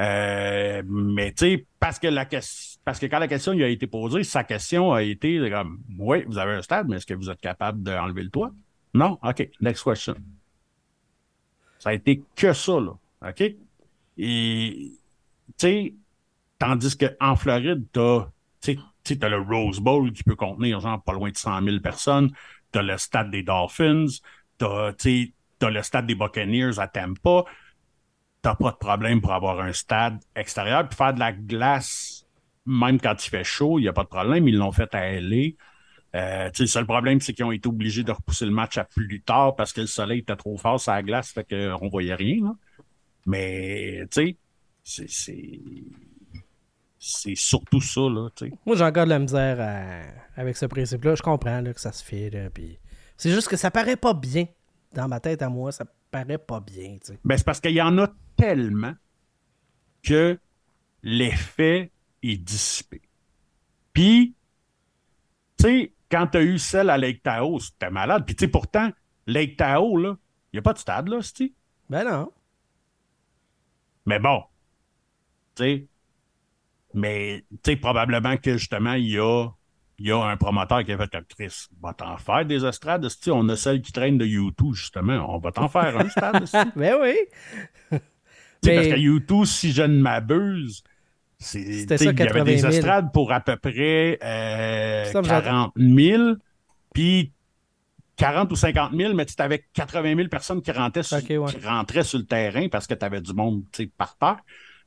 Euh, 0.00 0.82
mais 0.86 1.32
tu 1.32 1.46
sais, 1.46 1.66
parce 1.80 1.98
que 1.98 2.08
la 2.08 2.26
question, 2.26 2.75
parce 2.86 2.98
que 2.98 3.06
quand 3.06 3.18
la 3.18 3.28
question 3.28 3.52
lui 3.52 3.64
a 3.64 3.68
été 3.68 3.86
posée, 3.86 4.24
sa 4.24 4.44
question 4.44 4.94
a 4.94 5.02
été 5.02 5.50
comme 5.50 5.82
Oui, 5.98 6.24
vous 6.26 6.38
avez 6.38 6.54
un 6.54 6.62
stade, 6.62 6.88
mais 6.88 6.96
est-ce 6.96 7.06
que 7.06 7.14
vous 7.14 7.28
êtes 7.28 7.40
capable 7.40 7.82
d'enlever 7.82 8.22
le 8.22 8.30
toit? 8.30 8.52
Non? 8.94 9.18
OK, 9.22 9.50
next 9.60 9.84
question. 9.84 10.14
Ça 11.78 11.90
a 11.90 11.92
été 11.92 12.22
que 12.34 12.52
ça, 12.54 12.80
là. 12.80 12.92
OK? 13.28 13.42
Et 14.18 14.92
tu 14.96 15.52
sais, 15.58 15.94
Tandis 16.58 16.96
qu'en 16.96 17.36
Floride, 17.36 17.84
t'as, 17.92 18.28
tu 18.62 18.78
tu 19.04 19.18
t'as 19.18 19.28
le 19.28 19.40
Rose 19.40 19.78
Bowl 19.78 20.12
qui 20.12 20.24
peut 20.24 20.36
contenir 20.36 20.80
genre 20.80 21.02
pas 21.02 21.12
loin 21.12 21.30
de 21.30 21.36
100 21.36 21.62
000 21.62 21.80
personnes. 21.80 22.30
T'as 22.72 22.82
le 22.82 22.96
stade 22.98 23.30
des 23.30 23.42
Dolphins. 23.42 24.06
Tu 24.98 25.34
t'as 25.58 25.70
le 25.70 25.82
stade 25.82 26.06
des 26.06 26.14
Buccaneers 26.14 26.78
à 26.78 26.88
Tampa. 26.88 27.44
T'as 28.42 28.54
pas 28.54 28.70
de 28.70 28.76
problème 28.76 29.20
pour 29.20 29.32
avoir 29.32 29.60
un 29.60 29.72
stade 29.72 30.18
extérieur. 30.34 30.88
Puis 30.88 30.96
faire 30.96 31.14
de 31.14 31.20
la 31.20 31.32
glace, 31.32 32.15
même 32.66 33.00
quand 33.00 33.14
il 33.24 33.28
fait 33.30 33.44
chaud, 33.44 33.78
il 33.78 33.82
n'y 33.82 33.88
a 33.88 33.92
pas 33.92 34.02
de 34.04 34.08
problème. 34.08 34.46
Ils 34.48 34.56
l'ont 34.56 34.72
fait 34.72 34.92
à 34.94 35.06
LA. 35.20 35.52
Euh, 36.14 36.50
le 36.58 36.66
seul 36.66 36.86
problème, 36.86 37.20
c'est 37.20 37.32
qu'ils 37.34 37.44
ont 37.44 37.52
été 37.52 37.68
obligés 37.68 38.02
de 38.02 38.12
repousser 38.12 38.44
le 38.46 38.50
match 38.50 38.78
à 38.78 38.84
plus 38.84 39.20
tard 39.22 39.54
parce 39.56 39.72
que 39.72 39.82
le 39.82 39.86
soleil 39.86 40.20
était 40.20 40.36
trop 40.36 40.56
fort 40.56 40.80
sur 40.80 40.92
la 40.92 41.02
glace, 41.02 41.30
fait 41.32 41.44
qu'on 41.48 41.88
voyait 41.88 42.14
rien. 42.14 42.42
là. 42.42 42.54
Mais, 43.26 44.06
tu 44.10 44.22
sais, 44.22 44.36
c'est- 44.84 45.08
c'est 45.08 45.60
c'est 46.98 47.34
surtout 47.36 47.80
ça, 47.80 48.00
là. 48.00 48.28
Moi, 48.64 48.74
j'ai 48.76 48.82
encore 48.84 49.04
de 49.04 49.10
la 49.10 49.18
misère 49.18 49.58
à- 49.60 50.40
avec 50.40 50.56
ce 50.56 50.66
principe-là. 50.66 51.14
Je 51.14 51.22
comprends 51.22 51.60
là, 51.60 51.72
que 51.72 51.80
ça 51.80 51.92
se 51.92 52.02
fait. 52.02 52.30
Là. 52.30 52.48
C'est 53.16 53.30
juste 53.30 53.48
que 53.48 53.56
ça 53.56 53.70
paraît 53.70 53.96
pas 53.96 54.14
bien. 54.14 54.46
Dans 54.92 55.06
ma 55.06 55.20
tête 55.20 55.42
à 55.42 55.48
moi, 55.48 55.70
ça 55.72 55.84
paraît 56.10 56.38
pas 56.38 56.58
bien. 56.60 56.96
Ben, 57.24 57.36
c'est 57.36 57.44
parce 57.44 57.60
qu'il 57.60 57.72
y 57.72 57.82
en 57.82 57.96
a 57.98 58.08
tellement 58.36 58.94
que 60.02 60.38
l'effet 61.02 61.92
est 62.22 62.36
dissipé. 62.36 63.02
Puis, 63.92 64.34
tu 65.58 65.64
sais, 65.64 65.92
quand 66.10 66.26
tu 66.28 66.38
as 66.38 66.42
eu 66.42 66.58
celle 66.58 66.90
à 66.90 66.98
Lake 66.98 67.22
Tahoe, 67.22 67.58
c'était 67.60 67.90
malade. 67.90 68.24
Puis, 68.26 68.36
tu 68.36 68.44
sais, 68.44 68.50
pourtant, 68.50 68.90
Lake 69.26 69.56
Tahoe, 69.56 69.96
là, 69.98 70.16
il 70.52 70.56
n'y 70.56 70.58
a 70.58 70.62
pas 70.62 70.72
de 70.72 70.78
stade, 70.78 71.08
là, 71.08 71.18
c'est 71.22 71.52
Ben 71.90 72.04
non. 72.04 72.30
Mais 74.06 74.18
bon, 74.20 74.42
tu 75.56 75.62
sais, 75.64 75.86
mais 76.94 77.44
tu 77.62 77.72
sais, 77.72 77.76
probablement 77.76 78.36
que 78.36 78.56
justement, 78.56 78.92
il 78.94 79.08
y 79.10 79.18
a, 79.18 79.48
y 79.98 80.12
a 80.12 80.18
un 80.22 80.36
promoteur 80.36 80.84
qui 80.84 80.92
a 80.92 80.98
fait 80.98 81.10
comme 81.10 81.24
Chris, 81.24 81.66
va 81.82 81.92
t'en 81.92 82.16
faire 82.16 82.44
des 82.46 82.64
estrades, 82.64 83.04
esti. 83.04 83.30
on 83.30 83.48
a 83.48 83.56
celle 83.56 83.82
qui 83.82 83.92
traîne 83.92 84.16
de 84.18 84.24
YouTube, 84.24 84.74
justement, 84.74 85.34
on 85.34 85.38
va 85.38 85.50
t'en 85.52 85.68
faire 85.68 85.98
un 85.98 86.08
stade. 86.08 86.44
Ben 86.76 86.96
oui. 87.00 87.16
Tu 87.90 87.98
sais, 87.98 88.00
Mais- 88.64 88.74
Parce 88.76 88.88
qu'à 88.88 88.96
YouTube, 88.96 89.44
si 89.44 89.72
je 89.72 89.82
ne 89.82 90.00
m'abuse, 90.00 90.82
c'est- 90.84 90.95
C'était 91.38 91.98
ça, 91.98 92.12
il 92.12 92.18
y 92.18 92.22
avait 92.22 92.42
80 92.42 92.44
des 92.44 92.58
000. 92.58 92.72
estrades 92.72 93.12
pour 93.12 93.32
à 93.32 93.40
peu 93.40 93.56
près 93.56 94.18
euh, 94.22 95.04
Ça 95.12 95.20
me 95.20 95.26
semble 95.28 95.42
40 95.44 95.72
000, 95.76 96.22
puis 96.94 97.32
40 98.16 98.50
ou 98.52 98.56
50 98.56 98.94
000, 98.96 99.14
mais 99.14 99.26
tu 99.26 99.34
avais 99.42 99.66
80 99.74 100.16
000 100.16 100.28
personnes 100.28 100.62
qui 100.62 100.70
rentraient, 100.72 101.02
sur, 101.02 101.18
Ok, 101.18 101.24
ouais. 101.28 101.52
qui 101.52 101.66
rentraient 101.66 102.04
sur 102.04 102.18
le 102.18 102.24
terrain 102.24 102.68
parce 102.68 102.86
que 102.86 102.94
tu 102.94 103.04
avais 103.04 103.20
du 103.20 103.34
monde 103.34 103.64
par 103.98 104.16
terre. 104.16 104.38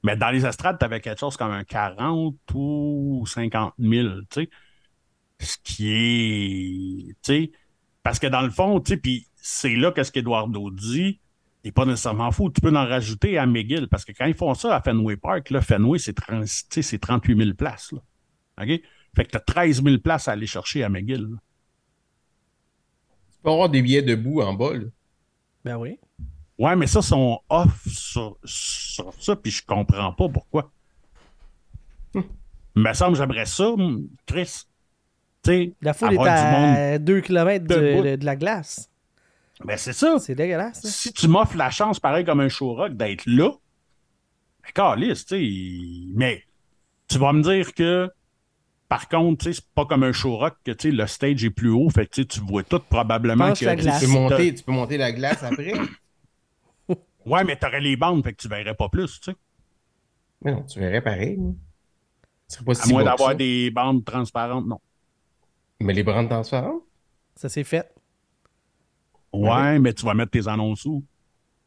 Mais 0.04 0.16
dans 0.16 0.30
les 0.30 0.46
estrades, 0.46 0.80
tu 0.80 0.86
avais 0.86 1.02
quelque 1.02 1.20
chose 1.20 1.38
comme 1.38 1.52
un 1.52 1.64
40 1.64 2.36
ou 2.56 3.24
50 3.28 3.74
000, 3.78 4.08
tu 4.32 4.42
sais. 4.44 4.50
Ce 5.42 5.58
qui 5.64 5.90
est, 5.92 7.14
tu 7.22 7.34
sais, 7.46 7.52
parce 8.04 8.20
que 8.20 8.28
dans 8.28 8.42
le 8.42 8.50
fond, 8.50 8.80
tu 8.82 8.94
sais, 8.94 8.98
puis 8.98 9.28
c'est 9.36 9.76
là 9.76 9.92
que 9.92 10.04
ce 10.04 10.12
qu'Eduardo 10.12 10.70
dit 10.72 11.20
n'est 11.66 11.72
pas 11.72 11.86
nécessairement 11.86 12.32
fou. 12.32 12.50
Tu 12.50 12.62
peux 12.62 12.70
en 12.76 12.88
rajouter 12.88 13.38
à 13.38 13.46
McGill, 13.46 13.88
parce 13.90 14.06
que 14.06 14.12
quand 14.14 14.26
ils 14.26 14.34
font 14.34 14.54
ça 14.54 14.76
à 14.76 14.82
Fenway 14.82 15.18
Park, 15.18 15.50
là, 15.50 15.62
Fenway, 15.62 16.00
c'est 16.00 16.14
30 16.14 16.44
tu 16.46 16.50
sais, 16.70 16.82
c'est 16.82 17.00
38 17.00 17.38
000 17.38 17.54
places. 17.56 17.92
Là. 17.92 18.00
OK? 18.64 18.82
Fait 19.16 19.26
que 19.26 19.32
tu 19.32 19.38
as 19.38 19.40
13 19.42 19.84
000 19.84 19.98
places 20.00 20.28
à 20.28 20.34
aller 20.34 20.48
chercher 20.48 20.84
à 20.84 20.90
McGill. 20.90 21.22
là. 21.24 21.38
Tu 23.32 23.38
peux 23.44 23.50
avoir 23.52 23.70
des 23.70 23.82
billets 23.82 24.02
debout 24.02 24.42
en 24.42 24.54
bas. 24.54 24.74
là. 24.74 24.86
Ben 25.66 25.76
oui. 25.78 25.98
Ouais, 26.58 26.76
mais 26.76 26.88
ça, 26.88 27.02
sont 27.02 27.40
off 27.50 27.88
sur, 27.88 28.38
sur 28.44 29.14
ça, 29.22 29.36
puis 29.36 29.52
je 29.52 29.66
comprends 29.66 30.12
pas 30.14 30.28
pourquoi. 30.30 30.72
Hum. 32.16 32.24
Il 32.76 32.82
me 32.84 32.94
semble 32.94 33.14
que 33.14 33.18
j'aimerais 33.20 33.46
ça, 33.46 33.70
hum, 33.70 34.08
Chris. 34.26 34.64
Tu 35.44 35.52
sais, 35.52 35.74
La 35.82 35.94
foule 35.94 36.14
est 36.14 36.18
avoir 36.20 36.36
du 36.36 36.58
monde. 36.60 36.76
à 36.78 37.00
2 37.00 37.22
km 37.22 37.66
de, 37.66 37.76
debout. 37.76 38.04
de- 38.04 38.16
de 38.18 38.26
la 38.26 38.36
glace. 38.36 38.89
Ben, 39.66 39.78
c'est 39.78 39.94
ça. 39.94 40.20
C'est 40.20 40.36
dégueulasse. 40.36 40.86
si 40.86 41.12
tu 41.14 41.28
m'offres 41.28 41.58
la 41.58 41.70
chance, 41.70 42.00
pareil 42.00 42.26
comme 42.26 42.40
un 42.40 42.50
show 42.50 42.74
rock, 42.74 42.94
d'être 42.96 43.26
là, 43.26 43.52
ben, 44.64 44.72
calisse, 44.74 45.26
tu 45.26 45.36
sais. 45.36 46.08
Mais 46.16 46.44
tu 47.08 47.18
vas 47.18 47.34
me 47.34 47.42
dire 47.42 47.74
que, 47.74 48.10
par 48.88 49.10
contre, 49.10 49.44
tu 49.44 49.54
sais, 49.54 49.62
c'est 49.62 49.74
pas 49.76 49.86
comme 49.86 50.04
un 50.04 50.14
show 50.14 50.38
rock 50.38 50.56
que, 50.64 50.72
tu 50.72 50.90
sais, 50.90 50.96
le 50.96 51.06
stage 51.08 51.44
est 51.44 51.50
plus 51.50 51.70
haut, 51.70 51.90
fait 51.90 52.08
que, 52.08 52.22
tu 52.22 52.40
vois 52.40 52.64
tout 52.64 52.80
probablement 52.80 53.52
que. 53.52 53.60
tu 53.60 53.66
sais, 53.66 53.76
glace. 53.76 54.00
Tu 54.00 54.06
peux, 54.06 54.12
monter, 54.14 54.54
tu 54.54 54.64
peux 54.64 54.72
monter 54.72 54.98
la 54.98 55.12
glace 55.12 55.44
après. 55.44 55.74
Ouais, 57.26 57.44
mais 57.44 57.58
t'aurais 57.58 57.82
les 57.82 57.98
bandes, 57.98 58.24
fait 58.24 58.32
que 58.32 58.42
tu 58.42 58.48
verrais 58.48 58.74
pas 58.74 58.88
plus, 58.88 59.20
tu 59.20 59.32
sais. 59.32 59.38
Mais 60.42 60.54
non, 60.54 60.64
tu 60.64 60.80
verrais 60.80 61.02
pareil. 61.02 61.38
serait 62.48 62.64
pas 62.64 62.72
À 62.72 62.76
si 62.76 62.90
moins 62.90 63.04
bas 63.04 63.12
que 63.12 63.18
d'avoir 63.18 63.36
des 63.36 63.70
bandes 63.72 64.06
transparentes, 64.06 64.66
non. 64.66 64.80
Mais 65.82 65.94
les 65.94 66.02
bandes 66.02 66.30
transparentes? 66.30 66.82
Ça 67.36 67.50
s'est 67.50 67.66
fait. 67.66 67.92
Ouais, 69.34 69.80
mais 69.80 69.94
tu 69.94 70.06
vas 70.06 70.14
mettre 70.14 70.32
tes 70.32 70.48
annonces 70.48 70.86
où? 70.86 71.04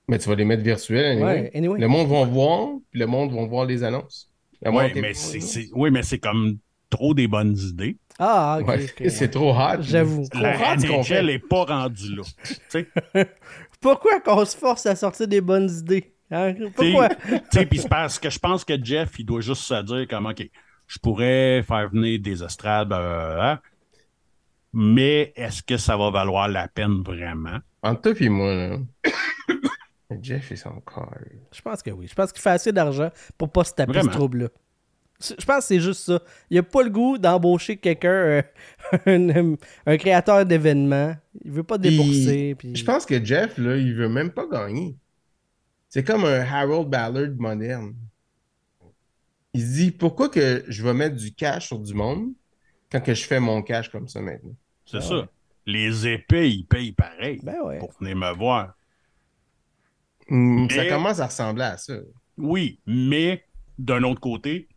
Mais 0.09 0.19
tu 0.19 0.29
vas 0.29 0.35
les 0.35 0.45
mettre 0.45 0.63
virtuels. 0.63 1.19
anyway. 1.19 1.25
Ouais, 1.25 1.51
anyway. 1.55 1.81
Le 1.81 1.89
monde 1.89 2.09
va 2.09 2.25
voir, 2.25 2.69
puis 2.91 3.01
le 3.01 3.07
monde 3.07 3.33
va 3.33 3.47
voir 3.47 3.65
les 3.67 3.85
annonces. 3.85 4.31
Ouais, 4.65 4.93
mais 4.95 5.15
c'est, 5.15 5.41
c'est- 5.41 5.71
oui, 5.75 5.91
mais 5.91 6.03
c'est 6.03 6.19
comme 6.19 6.59
trop 6.91 7.15
des 7.15 7.27
bonnes 7.27 7.57
idées. 7.57 7.97
Ah, 8.19 8.59
ok. 8.61 8.69
Ouais, 8.69 8.85
ok, 8.85 8.91
c'est 9.09 9.21
ouais. 9.21 9.29
trop 9.29 9.53
hot. 9.53 9.81
J'avoue. 9.81 10.29
Trop 10.31 10.43
La 10.43 10.77
NHL 10.77 11.27
n'est 11.27 11.39
pas 11.39 11.65
rendue 11.65 12.17
là. 12.17 12.23
Tu 12.45 12.57
sais? 12.69 12.89
Pourquoi 13.81 14.21
qu'on 14.21 14.45
se 14.45 14.57
force 14.57 14.87
à 14.87 14.95
sortir 14.95 15.27
des 15.27 15.41
bonnes 15.41 15.71
idées? 15.71 16.15
Hein? 16.31 16.55
Pourquoi? 16.75 17.09
Tu 17.09 17.39
sais, 17.53 17.67
puis 17.67 17.81
c'est 17.81 17.89
parce 17.89 18.19
que 18.19 18.31
je 18.31 18.39
pense 18.39 18.65
que 18.65 18.75
Jeff, 18.83 19.19
il 19.19 19.27
doit 19.27 19.41
juste 19.41 19.63
se 19.63 19.83
dire 19.83 20.07
comme, 20.09 20.27
OK, 20.27 20.49
je 20.87 20.99
pourrais 20.99 21.63
faire 21.63 21.89
venir 21.91 22.21
des 22.21 22.43
estrades, 22.43 22.93
euh, 22.93 23.41
hein, 23.41 23.61
mais 24.73 25.33
est-ce 25.37 25.63
que 25.63 25.77
ça 25.77 25.97
va 25.97 26.11
valoir 26.11 26.49
la 26.49 26.69
peine 26.69 27.03
vraiment? 27.03 27.59
Entre 27.83 28.13
toi 28.13 28.15
et 28.21 28.29
moi, 28.29 28.55
là. 28.55 28.79
Jeff, 30.21 30.51
il 30.51 30.59
s'en. 30.59 30.83
Je 31.53 31.61
pense 31.63 31.83
que 31.83 31.91
oui. 31.91 32.07
Je 32.07 32.15
pense 32.15 32.33
qu'il 32.33 32.43
fait 32.43 32.51
assez 32.51 32.73
d'argent 32.73 33.11
pour 33.39 33.51
pas 33.51 33.65
se 33.65 33.73
taper 33.73 33.93
Vraiment? 33.93 34.13
ce 34.13 34.17
trouble-là. 34.17 34.49
Je 35.21 35.45
pense 35.45 35.59
que 35.59 35.65
c'est 35.65 35.81
juste 35.81 36.01
ça. 36.05 36.21
Il 36.51 36.59
a 36.59 36.63
pas 36.65 36.83
le 36.83 36.91
goût 36.91 37.17
d'embaucher 37.17 37.77
quelqu'un, 37.77 38.09
euh, 38.11 38.43
un, 39.07 39.55
un 39.87 39.97
créateur 39.97 40.45
d'événements. 40.45 41.15
Il 41.45 41.53
veut 41.53 41.63
pas 41.63 41.79
Puis, 41.79 41.91
débourser. 41.91 42.55
puis- 42.57 42.75
Je 42.77 42.85
pense 42.85 43.07
que 43.07 43.25
Jeff, 43.25 43.57
là, 43.57 43.77
il 43.77 43.95
veut 43.95 44.09
même 44.09 44.31
pas 44.33 44.47
gagner. 44.51 44.97
C'est 45.89 46.03
comme 46.05 46.25
un 46.25 46.41
Harold 46.41 46.89
Ballard 46.89 47.31
moderne. 47.39 47.95
Il 49.55 49.61
se 49.63 49.73
dit, 49.75 49.91
pourquoi 49.93 50.29
que 50.29 50.65
je 50.67 50.83
vais 50.83 50.95
mettre 50.95 51.17
du 51.17 51.33
cash 51.35 51.69
sur 51.69 51.79
du 51.79 51.95
monde 51.95 52.33
quand 52.91 53.01
que 53.01 53.15
je 53.15 53.25
fais 53.25 53.39
mon 53.41 53.63
cash 53.63 53.91
comme 53.91 54.09
ça 54.09 54.21
maintenant? 54.21 54.57
C'est 54.93 54.99
Ah 54.99 55.01
ça. 55.01 55.17
ouais. 55.21 55.29
Les 55.67 56.07
épées, 56.09 56.51
ils 56.51 56.65
payent 56.65 56.93
pareil 56.93 57.41
Ben 57.43 57.61
ouais. 57.65 57.79
pour 57.79 57.93
venir 58.01 58.17
me 58.17 58.33
voir. 58.33 58.75
Mais- 60.29 60.69
Ça 60.71 60.87
commence 60.87 61.19
à 61.21 61.27
ressembler 61.27 61.65
à 61.65 61.77
ça. 61.77 61.95
Oui, 62.39 62.81
mais 62.87 63.45
d'un 63.79 64.03
autre 64.05 64.21
côté, 64.21 64.69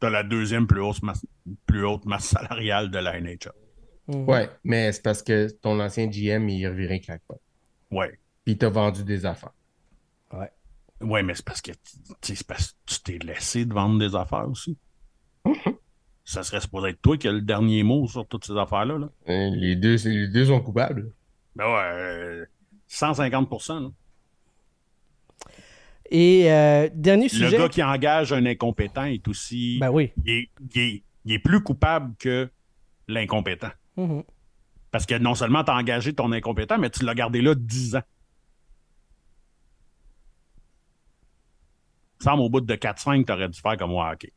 tu 0.00 0.06
as 0.06 0.10
la 0.10 0.22
deuxième 0.22 0.66
plus 0.66 0.80
haute 0.80 1.02
masse, 1.02 1.24
plus 1.66 1.84
haute 1.84 2.04
masse 2.04 2.26
salariale 2.26 2.90
de 2.90 2.98
la 2.98 3.18
NHL. 3.20 3.52
Mhm. 4.08 4.28
Ouais, 4.28 4.50
mais 4.64 4.92
c'est 4.92 5.02
parce 5.02 5.22
que 5.22 5.48
ton 5.50 5.78
ancien 5.80 6.06
GM, 6.08 6.48
il 6.48 6.66
revirait 6.66 6.96
un 6.96 6.98
crackpot. 6.98 7.40
Ouais. 7.90 8.10
Puis 8.44 8.54
il 8.54 8.58
t'a 8.58 8.68
vendu 8.68 9.04
des 9.04 9.24
affaires. 9.26 9.52
Ouais. 10.32 10.50
Ouais, 11.00 11.22
mais 11.22 11.34
c'est 11.34 11.44
parce 11.44 11.60
que 11.62 11.72
parce 12.46 12.72
que 12.72 12.76
tu 12.86 13.00
t'es 13.02 13.18
laissé 13.18 13.64
de 13.64 13.72
vendre 13.72 13.98
des 13.98 14.14
affaires 14.14 14.48
aussi. 14.48 14.76
Ça 16.24 16.42
serait 16.42 16.60
supposé 16.60 16.90
être 16.90 17.02
toi 17.02 17.16
qui 17.16 17.26
as 17.28 17.32
le 17.32 17.40
dernier 17.40 17.82
mot 17.82 18.06
sur 18.06 18.26
toutes 18.26 18.44
ces 18.44 18.56
affaires-là. 18.56 18.98
Là. 18.98 19.08
Euh, 19.28 19.50
Les 19.54 19.74
deux, 19.76 19.96
les 20.04 20.28
deux 20.28 20.46
sont 20.46 20.60
coupables. 20.60 21.12
Ben 21.56 21.64
ouais, 21.66 21.82
euh, 21.82 22.44
150 22.88 23.50
là. 23.70 23.90
Et 26.12 26.50
euh, 26.52 26.88
dernier 26.94 27.24
Le 27.24 27.28
sujet. 27.28 27.56
gars 27.58 27.68
qui 27.68 27.82
engage 27.82 28.32
un 28.32 28.44
incompétent 28.46 29.04
est 29.04 29.26
aussi. 29.28 29.78
Ben 29.80 29.90
oui. 29.90 30.12
il, 30.24 30.30
est, 30.32 30.48
il 30.74 30.80
est- 30.80 31.02
il 31.26 31.32
est 31.34 31.38
plus 31.38 31.62
coupable 31.62 32.14
que 32.18 32.48
l'incompétent. 33.08 33.70
Mhm. 33.96 34.22
Parce 34.90 35.04
que 35.06 35.14
non 35.18 35.34
seulement 35.34 35.62
tu 35.64 35.70
as 35.70 35.76
engagé 35.76 36.14
ton 36.14 36.32
incompétent, 36.32 36.78
mais 36.78 36.90
tu 36.90 37.04
l'as 37.04 37.14
gardé 37.14 37.42
là 37.42 37.54
10 37.54 37.96
ans. 37.96 38.02
Semble 42.20 42.42
au 42.42 42.48
bout 42.50 42.60
de 42.60 42.74
4-5, 42.74 43.24
tu 43.26 43.32
aurais 43.32 43.48
dû 43.48 43.60
faire 43.60 43.76
comme 43.76 43.92
ouais, 43.92 44.12
OK. 44.14 44.30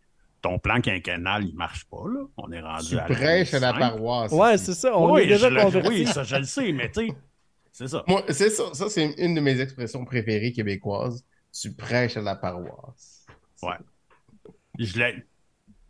Ton 0.44 0.60
plan 0.60 0.80
quinquennal, 0.82 1.46
il 1.46 1.56
marche 1.56 1.86
pas, 1.86 2.04
là. 2.06 2.26
On 2.38 2.52
est 2.52 2.60
rendu 2.62 2.90
Tu 2.90 3.00
à 3.00 3.04
prêches 3.06 3.54
à 3.56 3.60
la 3.60 3.74
paroisse. 3.74 4.32
Ouais, 4.32 4.58
c'est 4.58 4.74
ça. 4.76 4.96
On 4.96 5.14
oui, 5.14 5.22
est 5.22 5.28
déjà 5.28 5.50
je 5.50 5.54
le- 5.56 5.62
convertis. 5.64 5.88
oui, 5.90 6.06
ça, 6.06 6.24
je 6.24 6.36
le 6.36 6.44
sais, 6.44 6.72
mais 6.74 6.92
tu 6.92 7.08
sais, 7.08 7.14
c'est 7.72 7.88
ça. 7.88 8.04
Moi, 8.08 8.24
c'est 8.30 8.50
ça. 8.50 8.66
Ça, 8.74 8.90
c'est 8.90 9.14
une 9.18 9.34
de 9.36 9.40
mes 9.42 9.60
expressions 9.62 10.04
préférées 10.06 10.52
québécoises. 10.52 11.26
Tu 11.60 11.72
prêches 11.74 12.18
à 12.18 12.22
la 12.22 12.36
paroisse. 12.36 13.26
Ouais. 13.64 13.78
Je 14.78 15.00
l'ai- 15.00 15.24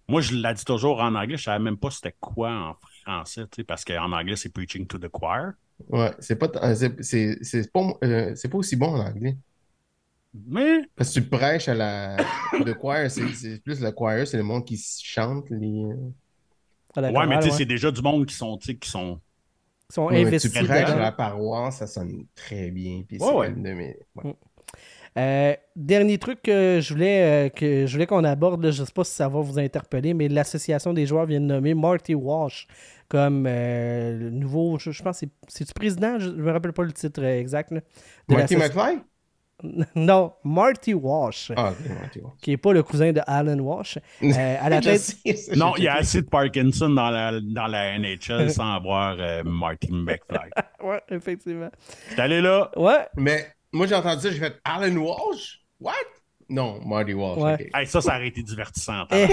Moi, 0.07 0.21
je 0.21 0.35
l'ai 0.35 0.53
dit 0.53 0.65
toujours 0.65 0.99
en 1.01 1.15
anglais. 1.15 1.35
Je 1.37 1.43
savais 1.43 1.63
même 1.63 1.77
pas 1.77 1.89
c'était 1.89 2.15
quoi 2.19 2.51
en 2.51 2.75
français, 3.01 3.43
tu 3.51 3.55
sais, 3.57 3.63
parce 3.63 3.83
qu'en 3.83 4.11
anglais, 4.11 4.35
c'est 4.35 4.49
preaching 4.53 4.85
to 4.85 4.99
the 4.99 5.09
choir. 5.09 5.53
Ouais, 5.89 6.11
c'est 6.19 6.35
pas, 6.35 6.47
euh, 6.61 6.75
c'est- 6.75 7.01
c'est 7.03 7.37
c'est 7.41 7.71
pas, 7.73 7.81
euh, 8.03 8.33
c'est 8.35 8.49
pas 8.49 8.57
aussi 8.59 8.75
bon 8.75 8.89
en 8.95 8.99
anglais. 8.99 9.35
Mais, 10.33 10.81
Parce 10.95 11.13
que 11.13 11.19
tu 11.19 11.27
prêches 11.27 11.67
à 11.67 11.75
la. 11.75 12.17
Le 12.65 12.73
choir, 12.73 13.09
c'est 13.09 13.61
plus 13.63 13.79
le 13.81 13.91
choir, 13.91 14.25
c'est 14.27 14.37
le 14.37 14.43
monde 14.43 14.65
qui 14.65 14.77
chante 14.77 15.49
les. 15.49 15.85
Ouais, 16.95 17.27
mais 17.27 17.39
tu 17.39 17.43
sais, 17.45 17.49
ouais. 17.51 17.57
c'est 17.57 17.65
déjà 17.65 17.91
du 17.91 18.01
monde 18.01 18.25
qui 18.25 18.35
sont, 18.35 18.57
qui 18.57 18.89
sont. 18.89 19.19
Ils 19.89 19.93
sont 19.93 20.05
Ouais, 20.05 20.39
tu 20.39 20.49
prêches 20.49 20.89
à 20.89 20.97
la 20.97 21.11
paroisse, 21.11 21.77
ça 21.77 21.87
sonne 21.87 22.25
très 22.35 22.71
bien. 22.71 23.03
Puis 23.07 23.17
Ouais, 23.19 23.27
c'est 23.27 23.33
ouais. 23.35 23.49
une 23.49 23.63
de 23.63 23.73
mes. 23.73 23.97
ouais. 24.15 24.35
Euh, 25.15 25.55
dernier 25.75 26.17
truc 26.17 26.41
que 26.41 26.79
je 26.81 26.91
voulais 26.91 27.45
euh, 27.45 27.49
que 27.49 27.85
je 27.85 27.93
voulais 27.93 28.07
qu'on 28.07 28.23
aborde, 28.23 28.63
là, 28.63 28.71
je 28.71 28.81
ne 28.81 28.87
sais 28.87 28.93
pas 28.93 29.03
si 29.03 29.11
ça 29.13 29.29
va 29.29 29.41
vous 29.41 29.59
interpeller, 29.59 30.15
mais 30.15 30.27
l'association 30.27 30.91
des 30.91 31.05
joueurs 31.05 31.27
vient 31.27 31.39
de 31.39 31.45
nommer 31.45 31.75
Marty 31.75 32.15
Walsh 32.15 32.67
comme 33.09 33.45
euh, 33.47 34.17
le 34.17 34.29
nouveau, 34.31 34.79
je, 34.79 34.89
je 34.89 35.03
pense, 35.03 35.19
que 35.19 35.27
c'est 35.27 35.31
c'est-tu 35.47 35.73
président, 35.75 36.17
je 36.17 36.29
ne 36.29 36.41
me 36.41 36.51
rappelle 36.51 36.73
pas 36.73 36.81
le 36.83 36.91
titre 36.93 37.23
exact. 37.23 37.69
là, 37.71 37.81
de 38.27 38.35
Marty 38.35 38.55
McFly? 38.55 39.01
Non, 39.95 40.33
Marty 40.43 40.93
Walsh, 40.93 41.51
Ah, 41.55 41.71
ok, 41.71 41.89
Marty 41.99 42.19
Walsh. 42.19 42.33
qui 42.41 42.49
n'est 42.51 42.57
pas 42.57 42.73
le 42.73 42.83
cousin 42.83 43.11
de 43.13 43.21
Alan 43.25 43.57
Walsh. 43.59 43.97
Euh, 44.21 44.55
à 44.61 44.69
la 44.69 44.81
Je 44.81 44.89
tête, 44.89 44.99
sais, 45.01 45.35
ça, 45.35 45.55
Non, 45.55 45.73
il 45.77 45.85
y 45.85 45.87
a 45.87 45.95
assez 45.95 46.21
de 46.21 46.27
Parkinson 46.27 46.89
dans 46.89 47.09
la, 47.09 47.39
dans 47.41 47.67
la 47.67 47.97
NHL 47.97 48.51
sans 48.51 48.73
avoir 48.75 49.15
euh, 49.19 49.41
Marty 49.45 49.89
McFly. 49.91 50.49
ouais, 50.83 51.01
effectivement. 51.09 51.69
J'étais 52.09 52.21
allé 52.21 52.41
là. 52.41 52.69
Ouais, 52.75 53.05
Mais 53.15 53.47
moi, 53.71 53.87
j'ai 53.87 53.95
entendu 53.95 54.21
ça, 54.21 54.31
j'ai 54.31 54.39
fait 54.39 54.59
Alan 54.65 54.95
Walsh? 54.97 55.61
What? 55.79 55.93
Non, 56.49 56.79
Marty 56.85 57.13
Walsh. 57.13 57.41
Ouais. 57.41 57.69
Hey, 57.73 57.87
ça, 57.87 58.01
ça 58.01 58.17
aurait 58.17 58.27
été 58.27 58.43
divertissant. 58.43 59.05
Eh. 59.11 59.27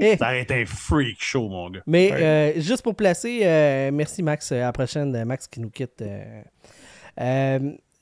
Eh. 0.00 0.16
Ça 0.16 0.26
aurait 0.28 0.40
été 0.42 0.54
un 0.62 0.64
freak 0.66 1.22
show, 1.22 1.46
mon 1.48 1.68
gars. 1.68 1.82
Mais 1.86 2.10
Ouais. 2.10 2.22
euh, 2.56 2.60
juste 2.60 2.82
pour 2.82 2.94
placer, 2.96 3.40
euh, 3.42 3.90
merci 3.92 4.22
Max, 4.22 4.50
à 4.50 4.56
la 4.60 4.72
prochaine, 4.72 5.24
Max 5.24 5.46
qui 5.46 5.60
nous 5.60 5.68
quitte. 5.70 6.02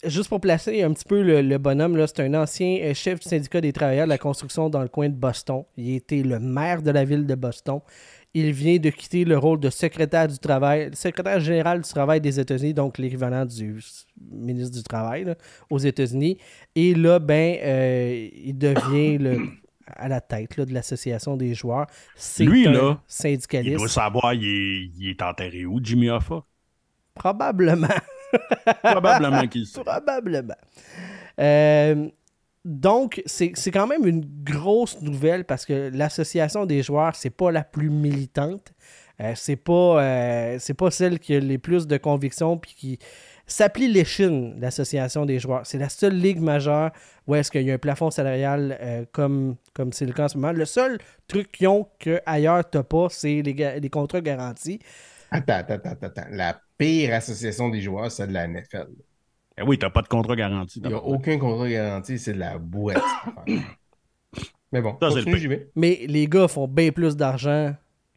Juste 0.05 0.29
pour 0.29 0.41
placer 0.41 0.83
un 0.83 0.93
petit 0.93 1.05
peu 1.05 1.23
le, 1.23 1.43
le 1.43 1.59
bonhomme, 1.59 1.99
c'est 2.07 2.21
un 2.21 2.35
ancien 2.35 2.79
euh, 2.83 2.95
chef 2.95 3.21
du 3.21 3.29
syndicat 3.29 3.61
des 3.61 3.73
travailleurs 3.73 4.07
de 4.07 4.11
la 4.11 4.19
construction 4.19 4.69
dans 4.71 4.83
le 4.83 4.89
coin 4.89 5.09
de 5.09 5.15
Boston. 5.15 5.65
Il 5.77 5.95
était 5.95 6.23
le 6.23 6.39
maire 6.39 6.83
de 6.83 6.91
la 6.91 7.05
ville 7.05 7.27
de 7.27 7.35
Boston. 7.35 7.81
il 8.35 8.53
vient 8.53 8.77
de 8.79 8.91
quitter 8.91 9.25
le 9.25 9.37
rôle 9.39 9.59
de 9.61 9.71
secrétaire 9.71 10.29
du 10.29 10.39
travail, 10.39 10.91
secrétaire 10.95 11.41
général 11.41 11.81
du 11.83 11.89
travail 11.89 12.21
des 12.21 12.39
États-Unis, 12.39 12.75
donc 12.75 12.99
l'équivalent 12.99 13.45
du 13.45 13.81
ministre 14.31 14.77
du 14.77 14.83
Travail 14.83 15.25
là, 15.25 15.35
aux 15.71 15.79
États-Unis. 15.79 16.39
Et 16.77 16.95
là, 16.95 17.19
ben, 17.19 17.57
euh, 17.63 18.29
il 18.35 18.57
devient 18.57 19.19
le, 19.19 19.41
à 19.87 20.09
la 20.09 20.21
tête 20.21 20.57
là, 20.57 20.65
de 20.67 20.75
l'association 20.75 21.37
des 21.37 21.55
joueurs. 21.55 21.87
C'est 22.15 22.45
Lui, 22.45 22.67
un 22.69 22.73
là, 22.73 23.01
Il 23.09 23.13
syndicaliste. 23.13 23.77
doit 23.79 23.89
savoir, 23.89 24.35
il 24.35 24.45
est, 24.45 24.91
il 24.99 25.09
est 25.11 25.23
enterré 25.23 25.65
où, 25.67 25.81
Jimmy 25.83 26.11
Hoffa? 26.11 26.45
Probablement. 27.15 27.89
Probablement 28.83 29.47
qu'il 29.47 29.67
sait. 29.67 29.83
Probablement. 29.83 30.55
Euh, 31.41 32.09
donc, 32.65 33.23
c'est 33.27 33.53
c'est 33.55 33.71
quand 33.71 33.87
même 33.87 34.07
une 34.07 34.25
grosse 34.43 35.01
nouvelle 35.01 35.45
parce 35.45 35.65
que 35.65 35.91
l'association 35.95 36.67
des 36.67 36.83
joueurs, 36.83 37.15
c'est 37.15 37.31
pas 37.31 37.51
la 37.51 37.65
plus 37.65 37.91
militante. 37.91 38.73
Euh, 39.21 39.33
c'est 39.35 39.57
pas, 39.57 40.03
euh, 40.03 40.57
c'est 40.61 40.75
pas 40.75 40.91
celle 40.91 41.19
qui 41.19 41.35
a 41.35 41.41
les 41.41 41.59
plus 41.59 41.87
de 41.87 41.97
convictions 41.97 42.57
puis 42.57 42.75
qui 42.75 42.99
s'applique 43.47 43.93
l'échine, 43.93 44.61
l'association 44.61 45.27
des 45.27 45.41
joueurs. 45.41 45.63
C'est 45.65 45.79
la 45.79 45.89
seule 45.89 46.15
ligue 46.15 46.41
majeure 46.41 46.91
où 47.27 47.35
est-ce 47.35 47.51
qu'il 47.51 47.63
y 47.63 47.71
a 47.71 47.75
un 47.75 47.79
plafond 47.79 48.11
salarial 48.11 48.79
euh, 48.81 49.05
comme 49.11 49.57
comme 49.75 49.93
c'est 49.93 50.07
le 50.07 50.13
cas 50.13 50.25
en 50.25 50.29
ce 50.29 50.39
moment. 50.39 50.53
Le 50.53 50.65
seul 50.65 50.99
truc 51.27 51.51
qu'ils 51.51 51.69
ont 51.69 51.89
que 51.99 52.21
ailleurs 52.27 52.69
t'as 52.69 52.85
pas, 52.85 53.09
c'est 53.11 53.43
les, 53.43 53.81
les 53.81 53.91
contrats 53.91 54.21
garantis. 54.21 54.79
Attends, 55.31 55.55
attends, 55.55 55.75
attends, 55.75 56.07
attends. 56.07 56.27
La 56.31 56.61
pire 56.79 57.13
association 57.15 57.69
des 57.69 57.81
joueurs, 57.83 58.11
c'est 58.11 58.27
de 58.29 58.33
la 58.33 58.47
NFL. 58.49 58.89
Eh 59.59 59.63
oui, 59.63 59.77
t'as 59.79 59.91
pas 59.91 60.03
de 60.03 60.09
contrat 60.09 60.37
garanti. 60.37 60.81
Il 60.81 60.89
n'y 60.89 60.95
a 60.95 61.03
aucun 61.03 61.37
contrat 61.39 61.69
garanti, 61.69 62.19
c'est 62.19 62.33
de 62.35 62.39
la 62.39 62.59
boîte. 62.59 63.03
Mais 64.73 64.83
bon, 64.83 64.97
Ça, 65.01 65.11
c'est 65.11 65.21
le 65.21 65.25
continue, 65.25 65.33
pire. 65.33 65.39
j'y 65.39 65.47
vais. 65.49 65.71
Mais 65.75 66.01
les 66.07 66.27
gars 66.29 66.47
font 66.49 66.69
bien 66.69 66.91
plus 66.93 67.17
d'argent 67.17 67.75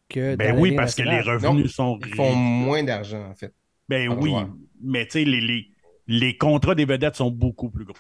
que. 0.10 0.36
Ben 0.36 0.58
oui, 0.60 0.74
parce 0.74 0.96
que 0.96 1.04
les 1.04 1.22
revenus 1.22 1.64
Non, 1.80 1.98
sont 1.98 2.00
Ils 2.06 2.16
font 2.16 2.36
moins 2.36 2.84
d'argent, 2.84 3.26
en 3.30 3.36
fait. 3.36 3.54
Ben 3.90 4.10
oui, 4.10 4.34
mais 4.82 5.06
tu 5.06 5.12
sais, 5.14 5.26
les, 5.26 5.42
les, 5.42 5.68
les 6.08 6.38
contrats 6.38 6.76
des 6.76 6.86
vedettes 6.86 7.16
sont 7.16 7.32
beaucoup 7.32 7.70
plus 7.70 7.86
gros. 7.86 7.96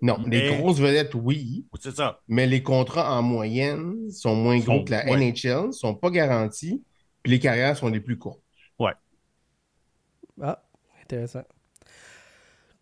Non, 0.00 0.18
les 0.26 0.56
grosses 0.56 0.78
vedettes, 0.80 1.14
oui, 1.14 1.66
C'est 1.80 1.94
ça. 1.94 2.20
mais 2.28 2.46
les 2.46 2.62
contrats 2.62 3.18
en 3.18 3.22
moyenne 3.22 4.10
sont 4.10 4.34
moins 4.36 4.58
gros 4.60 4.84
que 4.84 4.92
la 4.92 5.04
ouais. 5.06 5.16
NHL, 5.32 5.72
sont 5.72 5.94
pas 5.94 6.10
garantis, 6.10 6.82
puis 7.22 7.32
les 7.32 7.38
carrières 7.40 7.76
sont 7.76 7.88
les 7.88 8.00
plus 8.00 8.16
courtes. 8.16 8.40
Ah, 10.42 10.62
intéressant. 11.02 11.42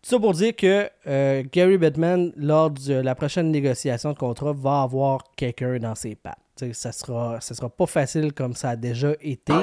Tout 0.01 0.11
ça 0.11 0.19
pour 0.19 0.33
dire 0.33 0.55
que 0.55 0.89
euh, 1.07 1.43
Gary 1.51 1.77
Bettman, 1.77 2.31
lors 2.37 2.69
de 2.69 2.93
la 2.93 3.15
prochaine 3.15 3.51
négociation 3.51 4.13
de 4.13 4.17
contrat, 4.17 4.53
va 4.53 4.83
avoir 4.83 5.23
quelqu'un 5.35 5.79
dans 5.79 5.95
ses 5.95 6.15
pattes. 6.15 6.37
Tu 6.55 6.67
sais, 6.67 6.73
ça 6.73 6.91
sera, 6.91 7.41
ça 7.41 7.53
sera 7.53 7.69
pas 7.69 7.87
facile 7.87 8.31
comme 8.33 8.53
ça 8.53 8.69
a 8.69 8.75
déjà 8.75 9.13
été. 9.21 9.53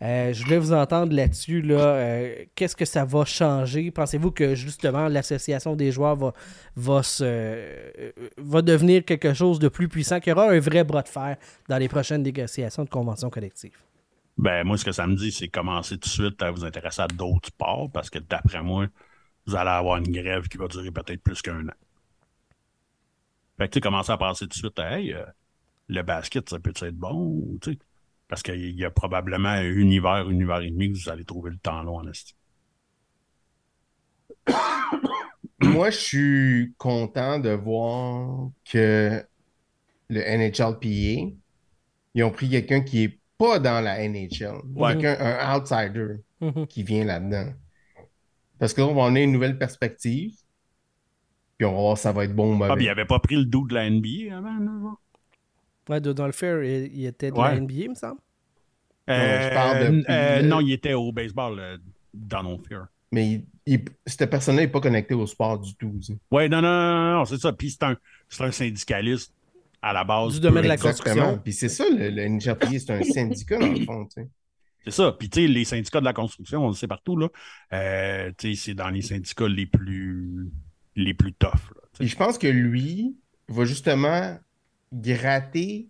Euh, 0.00 0.32
je 0.32 0.44
voulais 0.44 0.58
vous 0.58 0.72
entendre 0.72 1.12
là-dessus. 1.12 1.60
Là, 1.60 1.80
euh, 1.80 2.44
Qu'est-ce 2.54 2.76
que 2.76 2.84
ça 2.84 3.04
va 3.04 3.24
changer? 3.24 3.90
Pensez-vous 3.90 4.30
que 4.30 4.54
justement 4.54 5.08
l'association 5.08 5.74
des 5.74 5.90
joueurs 5.90 6.14
va, 6.14 6.32
va, 6.76 7.02
se, 7.02 8.12
va 8.36 8.62
devenir 8.62 9.04
quelque 9.04 9.34
chose 9.34 9.58
de 9.58 9.66
plus 9.66 9.88
puissant, 9.88 10.20
qu'il 10.20 10.30
y 10.30 10.34
aura 10.34 10.50
un 10.50 10.60
vrai 10.60 10.84
bras 10.84 11.02
de 11.02 11.08
fer 11.08 11.36
dans 11.68 11.78
les 11.78 11.88
prochaines 11.88 12.22
négociations 12.22 12.84
de 12.84 12.88
convention 12.88 13.28
collective? 13.28 13.76
Ben, 14.38 14.64
moi, 14.64 14.78
ce 14.78 14.84
que 14.84 14.92
ça 14.92 15.06
me 15.06 15.16
dit, 15.16 15.32
c'est 15.32 15.48
commencer 15.48 15.98
tout 15.98 16.08
de 16.08 16.12
suite 16.12 16.42
à 16.42 16.50
vous 16.52 16.64
intéresser 16.64 17.02
à 17.02 17.08
d'autres 17.08 17.48
sports 17.48 17.90
parce 17.92 18.08
que 18.08 18.20
d'après 18.20 18.62
moi, 18.62 18.86
vous 19.46 19.56
allez 19.56 19.70
avoir 19.70 19.96
une 19.98 20.10
grève 20.12 20.48
qui 20.48 20.58
va 20.58 20.68
durer 20.68 20.92
peut-être 20.92 21.22
plus 21.22 21.42
qu'un 21.42 21.68
an. 21.68 21.72
Fait 23.58 23.68
que, 23.68 23.74
tu 23.74 23.80
commencer 23.80 24.12
à 24.12 24.16
penser 24.16 24.44
tout 24.44 24.50
de 24.50 24.54
suite 24.54 24.78
à, 24.78 24.98
hey, 24.98 25.12
euh, 25.12 25.24
le 25.88 26.02
basket, 26.02 26.48
ça 26.48 26.60
peut 26.60 26.72
être 26.80 26.94
bon, 26.96 27.58
tu 27.60 27.72
sais, 27.72 27.78
parce 28.28 28.42
qu'il 28.42 28.78
y 28.78 28.84
a 28.84 28.90
probablement 28.90 29.48
un 29.48 29.64
hiver, 29.64 30.28
une 30.30 30.40
hiver 30.40 30.60
et 30.60 30.70
demi 30.70 30.92
que 30.92 30.98
vous 30.98 31.08
allez 31.08 31.24
trouver 31.24 31.50
le 31.50 31.58
temps 31.58 31.82
long 31.82 31.96
en 31.96 32.06
esti. 32.08 32.34
Moi, 35.60 35.90
je 35.90 35.96
suis 35.96 36.74
content 36.78 37.40
de 37.40 37.50
voir 37.50 38.50
que 38.64 39.24
le 40.08 40.20
NHLPA, 40.20 41.34
ils 42.14 42.22
ont 42.22 42.30
pris 42.30 42.48
quelqu'un 42.48 42.80
qui 42.82 43.04
est 43.04 43.18
pas 43.38 43.58
dans 43.58 43.80
la 43.80 44.00
NHL. 44.06 44.56
Ouais. 44.74 45.06
Un 45.06 45.56
outsider 45.56 46.16
Mhm. 46.40 46.66
qui 46.66 46.82
vient 46.82 47.04
là-dedans. 47.04 47.52
Parce 48.58 48.74
que 48.74 48.80
là, 48.80 48.88
on 48.88 48.94
va 48.94 49.02
emmener 49.02 49.22
une 49.22 49.32
nouvelle 49.32 49.56
perspective. 49.58 50.34
Puis 51.56 51.64
on 51.66 51.72
va 51.72 51.78
voir 51.80 51.96
si 51.96 52.02
ça 52.02 52.12
va 52.12 52.24
être 52.24 52.34
bon 52.34 52.50
ou 52.52 52.54
mauvais. 52.54 52.72
Ah, 52.72 52.76
puis 52.76 52.84
il 52.84 52.88
avait 52.88 53.04
pas 53.04 53.18
pris 53.18 53.36
le 53.36 53.44
dos 53.44 53.66
de 53.66 53.74
la 53.74 53.88
NBA 53.90 54.36
avant, 54.36 54.58
genre? 54.64 55.00
Ouais, 55.88 56.00
Donald 56.00 56.34
Fair, 56.34 56.62
il, 56.62 56.94
il 56.94 57.06
était 57.06 57.30
de 57.30 57.36
Ouais. 57.36 57.48
la 57.54 57.60
NBA, 57.60 57.74
il 57.74 57.90
me 57.90 57.94
semble. 57.94 58.20
je 59.08 59.54
parle 59.54 59.76
Euh, 59.78 60.02
euh, 60.10 60.42
le- 60.42 60.48
Non, 60.48 60.60
il 60.60 60.72
était 60.72 60.92
au 60.94 61.10
baseball, 61.12 61.58
euh, 61.58 61.78
Donald 62.12 62.60
Fear. 62.66 62.86
Mais 63.10 63.26
il, 63.30 63.46
il- 63.66 63.84
cette 64.06 64.28
personne-là 64.28 64.62
n'est 64.62 64.68
pas 64.68 64.80
connectée 64.80 65.14
au 65.14 65.26
sport 65.26 65.58
du 65.58 65.74
tout. 65.76 65.98
Ouais, 66.30 66.48
non, 66.48 66.60
non, 66.60 66.68
non, 66.68 67.12
non, 67.18 67.24
c'est 67.24 67.38
ça. 67.38 67.52
Puis 67.52 67.70
c'est 67.70 67.82
un, 67.84 67.96
c'est 68.28 68.44
un 68.44 68.50
syndicaliste 68.50 69.32
à 69.82 69.92
la 69.92 70.04
base. 70.04 70.34
Du 70.34 70.40
domaine 70.40 70.64
de 70.64 70.68
la 70.68 70.76
construction. 70.76 71.38
Puis 71.38 71.52
c'est 71.52 71.68
ça, 71.68 71.84
le, 71.88 72.10
le 72.10 72.40
c'est 72.40 72.90
un 72.90 73.02
syndicat 73.02 73.58
dans 73.58 73.72
le 73.72 73.84
fond. 73.84 74.04
tu 74.06 74.22
sais. 74.22 74.28
C'est 74.84 75.02
ça. 75.02 75.12
Puis, 75.12 75.28
tu 75.28 75.40
sais, 75.40 75.46
les 75.46 75.64
syndicats 75.64 76.00
de 76.00 76.04
la 76.04 76.12
construction, 76.12 76.64
on 76.64 76.68
le 76.68 76.74
sait 76.74 76.88
partout, 76.88 77.16
là. 77.16 77.28
Euh, 77.72 78.32
tu 78.38 78.54
sais, 78.54 78.62
c'est 78.62 78.74
dans 78.74 78.88
les 78.88 79.02
syndicats 79.02 79.48
les 79.48 79.66
plus, 79.66 80.50
les 80.96 81.14
plus 81.14 81.34
toughs, 81.34 81.50
là, 81.74 81.82
je 82.00 82.16
pense 82.16 82.38
que 82.38 82.46
lui 82.46 83.16
va 83.48 83.64
justement 83.64 84.38
gratter 84.92 85.88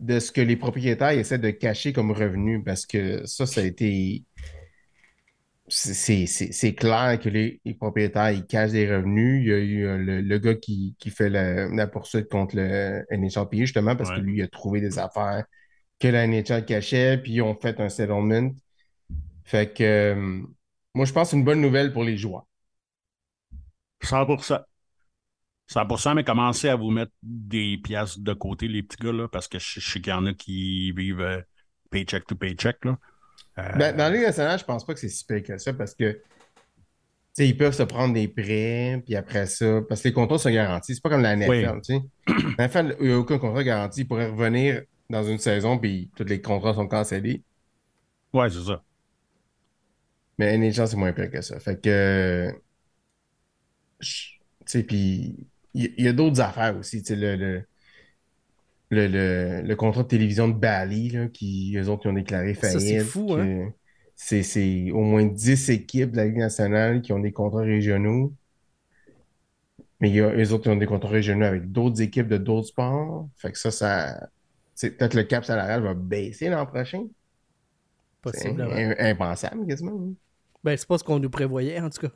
de 0.00 0.18
ce 0.18 0.32
que 0.32 0.40
les 0.40 0.56
propriétaires 0.56 1.10
essaient 1.10 1.38
de 1.38 1.50
cacher 1.50 1.92
comme 1.92 2.10
revenu 2.10 2.62
parce 2.64 2.84
que 2.86 3.24
ça, 3.26 3.46
ça 3.46 3.60
a 3.60 3.64
été. 3.64 4.24
C'est- 5.70 6.74
clair 6.74 7.18
que 7.20 7.28
les, 7.28 7.60
les 7.64 7.74
propriétaires 7.74 8.30
ils 8.32 8.46
cachent 8.46 8.72
des 8.72 8.90
revenus. 8.94 9.42
Il 9.44 9.48
y 9.48 9.52
a 9.52 9.58
eu 9.58 9.84
euh, 9.86 9.98
le, 9.98 10.20
le 10.20 10.38
gars 10.38 10.54
qui, 10.54 10.96
qui 10.98 11.10
fait 11.10 11.30
la, 11.30 11.68
la 11.68 11.86
poursuite 11.86 12.28
contre 12.28 12.56
le 12.56 13.04
NHLPA 13.10 13.58
justement 13.58 13.96
parce 13.96 14.10
que 14.10 14.20
lui 14.20 14.38
il 14.38 14.42
a 14.42 14.48
trouvé 14.48 14.80
des 14.80 14.98
affaires 14.98 15.44
que 16.00 16.08
la 16.08 16.26
NHL 16.26 16.64
cachait, 16.66 17.18
puis 17.18 17.34
ils 17.34 17.42
ont 17.42 17.56
fait 17.60 17.80
un 17.80 17.88
settlement. 17.90 18.50
Fait 19.44 19.72
que 19.74 19.84
euh, 19.84 20.42
moi 20.94 21.06
je 21.06 21.12
pense 21.12 21.28
que 21.28 21.32
c'est 21.32 21.36
une 21.38 21.44
bonne 21.44 21.60
nouvelle 21.62 21.92
pour 21.92 22.04
les 22.04 22.16
joueurs. 22.18 22.46
100%. 24.02 24.64
100%, 25.68 26.14
mais 26.14 26.24
commencez 26.24 26.68
à 26.68 26.76
vous 26.76 26.90
mettre 26.90 27.12
des 27.22 27.78
pièces 27.78 28.18
de 28.18 28.32
côté, 28.34 28.68
les 28.68 28.82
petits 28.82 28.98
gars, 29.04 29.12
là, 29.12 29.28
parce 29.28 29.48
que 29.48 29.58
je, 29.58 29.80
je 29.80 29.90
sais 29.92 30.00
qu'il 30.00 30.12
y 30.12 30.16
en 30.16 30.26
a 30.26 30.34
qui 30.34 30.92
vivent 30.92 31.20
euh, 31.20 31.42
paycheck 31.90 32.26
to 32.26 32.36
paycheck, 32.36 32.84
là. 32.84 32.98
Ben, 33.76 33.96
dans 33.96 34.12
Ligue 34.12 34.22
nationale, 34.22 34.58
je 34.58 34.64
pense 34.64 34.84
pas 34.84 34.94
que 34.94 35.00
c'est 35.00 35.08
si 35.08 35.24
pire 35.24 35.42
que 35.42 35.58
ça 35.58 35.72
parce 35.72 35.94
que 35.94 36.12
tu 36.12 37.44
sais, 37.44 37.48
ils 37.48 37.56
peuvent 37.56 37.74
se 37.74 37.84
prendre 37.84 38.12
des 38.12 38.26
prêts, 38.26 39.00
puis 39.04 39.14
après 39.14 39.46
ça, 39.46 39.82
parce 39.88 40.02
que 40.02 40.08
les 40.08 40.14
contrats 40.14 40.38
sont 40.38 40.50
garantis. 40.50 40.96
C'est 40.96 41.02
pas 41.02 41.10
comme 41.10 41.22
la 41.22 41.36
NFL, 41.36 41.48
Oui. 41.76 41.80
sais. 41.84 42.00
La 42.58 42.66
NFL, 42.66 42.96
il 43.00 43.06
n'y 43.06 43.12
a 43.12 43.18
aucun 43.18 43.38
contrat 43.38 43.62
garanti. 43.62 44.00
Ils 44.00 44.08
pourraient 44.08 44.28
revenir 44.30 44.82
dans 45.08 45.22
une 45.22 45.38
saison, 45.38 45.78
puis 45.78 46.10
tous 46.16 46.24
les 46.24 46.40
contrats 46.40 46.74
sont 46.74 46.88
cancellés. 46.88 47.44
Ouais, 48.32 48.50
c'est 48.50 48.64
ça. 48.64 48.82
Mais 50.38 50.58
NHL, 50.58 50.88
c'est 50.88 50.96
moins 50.96 51.12
pire 51.12 51.30
que 51.30 51.40
ça. 51.40 51.60
Fait 51.60 51.80
que. 51.80 52.52
Tu 54.00 54.40
sais, 54.66 54.82
puis 54.82 55.46
il 55.74 55.94
y, 55.98 56.08
a 56.08 56.12
d'autres 56.12 56.40
affaires 56.40 56.76
aussi. 56.76 57.02
Tu 57.02 57.14
sais, 57.14 57.16
le, 57.16 57.36
le, 57.36 57.64
le, 58.90 59.06
le- 59.06 59.62
le 59.66 59.76
contrat 59.76 60.02
de 60.02 60.08
télévision 60.08 60.48
de 60.48 60.54
Bali, 60.54 61.10
là, 61.10 61.28
qui, 61.28 61.76
eux 61.76 61.88
autres, 61.88 62.02
qui 62.02 62.08
ont 62.08 62.12
déclaré 62.12 62.54
faillite. 62.54 62.80
c'est 62.80 62.98
fou, 63.00 63.34
hein? 63.34 63.72
C'est 64.16 64.90
au 64.90 65.00
moins 65.02 65.24
10 65.24 65.70
équipes 65.70 66.10
de 66.12 66.16
la 66.18 66.26
Ligue 66.26 66.36
nationale 66.38 67.00
qui 67.00 67.12
ont 67.12 67.20
des 67.20 67.32
contrats 67.32 67.62
régionaux. 67.62 68.34
Mais 70.00 70.08
il 70.10 70.16
y 70.16 70.20
a 70.20 70.32
eux 70.34 70.52
autres 70.52 70.64
qui 70.64 70.68
ont 70.68 70.76
des 70.76 70.86
contrats 70.86 71.10
régionaux 71.10 71.46
avec 71.46 71.70
d'autres 71.70 72.00
équipes 72.00 72.28
de 72.28 72.36
d'autres 72.38 72.68
sports. 72.68 73.28
Fait 73.36 73.52
que 73.52 73.58
ça, 73.58 73.70
ça. 73.70 74.28
Peut-être 74.80 75.14
le 75.14 75.24
cap 75.24 75.44
salarial 75.44 75.82
va 75.82 75.94
baisser 75.94 76.48
l'an 76.48 76.66
prochain. 76.66 77.04
Possiblement. 78.22 78.74
im- 78.74 78.94
impensable, 78.98 79.66
quasiment. 79.66 79.98
hein. 80.00 80.12
Ben, 80.62 80.76
c'est 80.76 80.86
pas 80.88 80.98
ce 80.98 81.04
qu'on 81.04 81.18
nous 81.18 81.30
prévoyait, 81.30 81.80
en 81.80 81.88
tout 81.90 82.00
cas. 82.02 82.12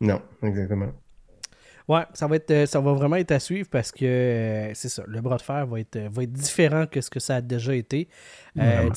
Non, 0.00 0.22
exactement. 0.42 0.92
Ouais, 1.88 2.02
ça 2.12 2.26
va 2.26 2.36
être, 2.36 2.50
euh, 2.50 2.66
ça 2.66 2.80
va 2.80 2.92
vraiment 2.92 3.16
être 3.16 3.32
à 3.32 3.40
suivre 3.40 3.66
parce 3.70 3.90
que 3.92 4.04
euh, 4.04 4.74
c'est 4.74 4.90
ça, 4.90 5.02
le 5.06 5.22
bras 5.22 5.38
de 5.38 5.42
fer 5.42 5.66
va 5.66 5.80
être, 5.80 5.96
euh, 5.96 6.08
va 6.12 6.22
être 6.24 6.32
différent 6.32 6.86
que 6.86 7.00
ce 7.00 7.08
que 7.08 7.18
ça 7.18 7.36
a 7.36 7.40
déjà 7.40 7.74
été. 7.74 8.08
Euh, 8.58 8.90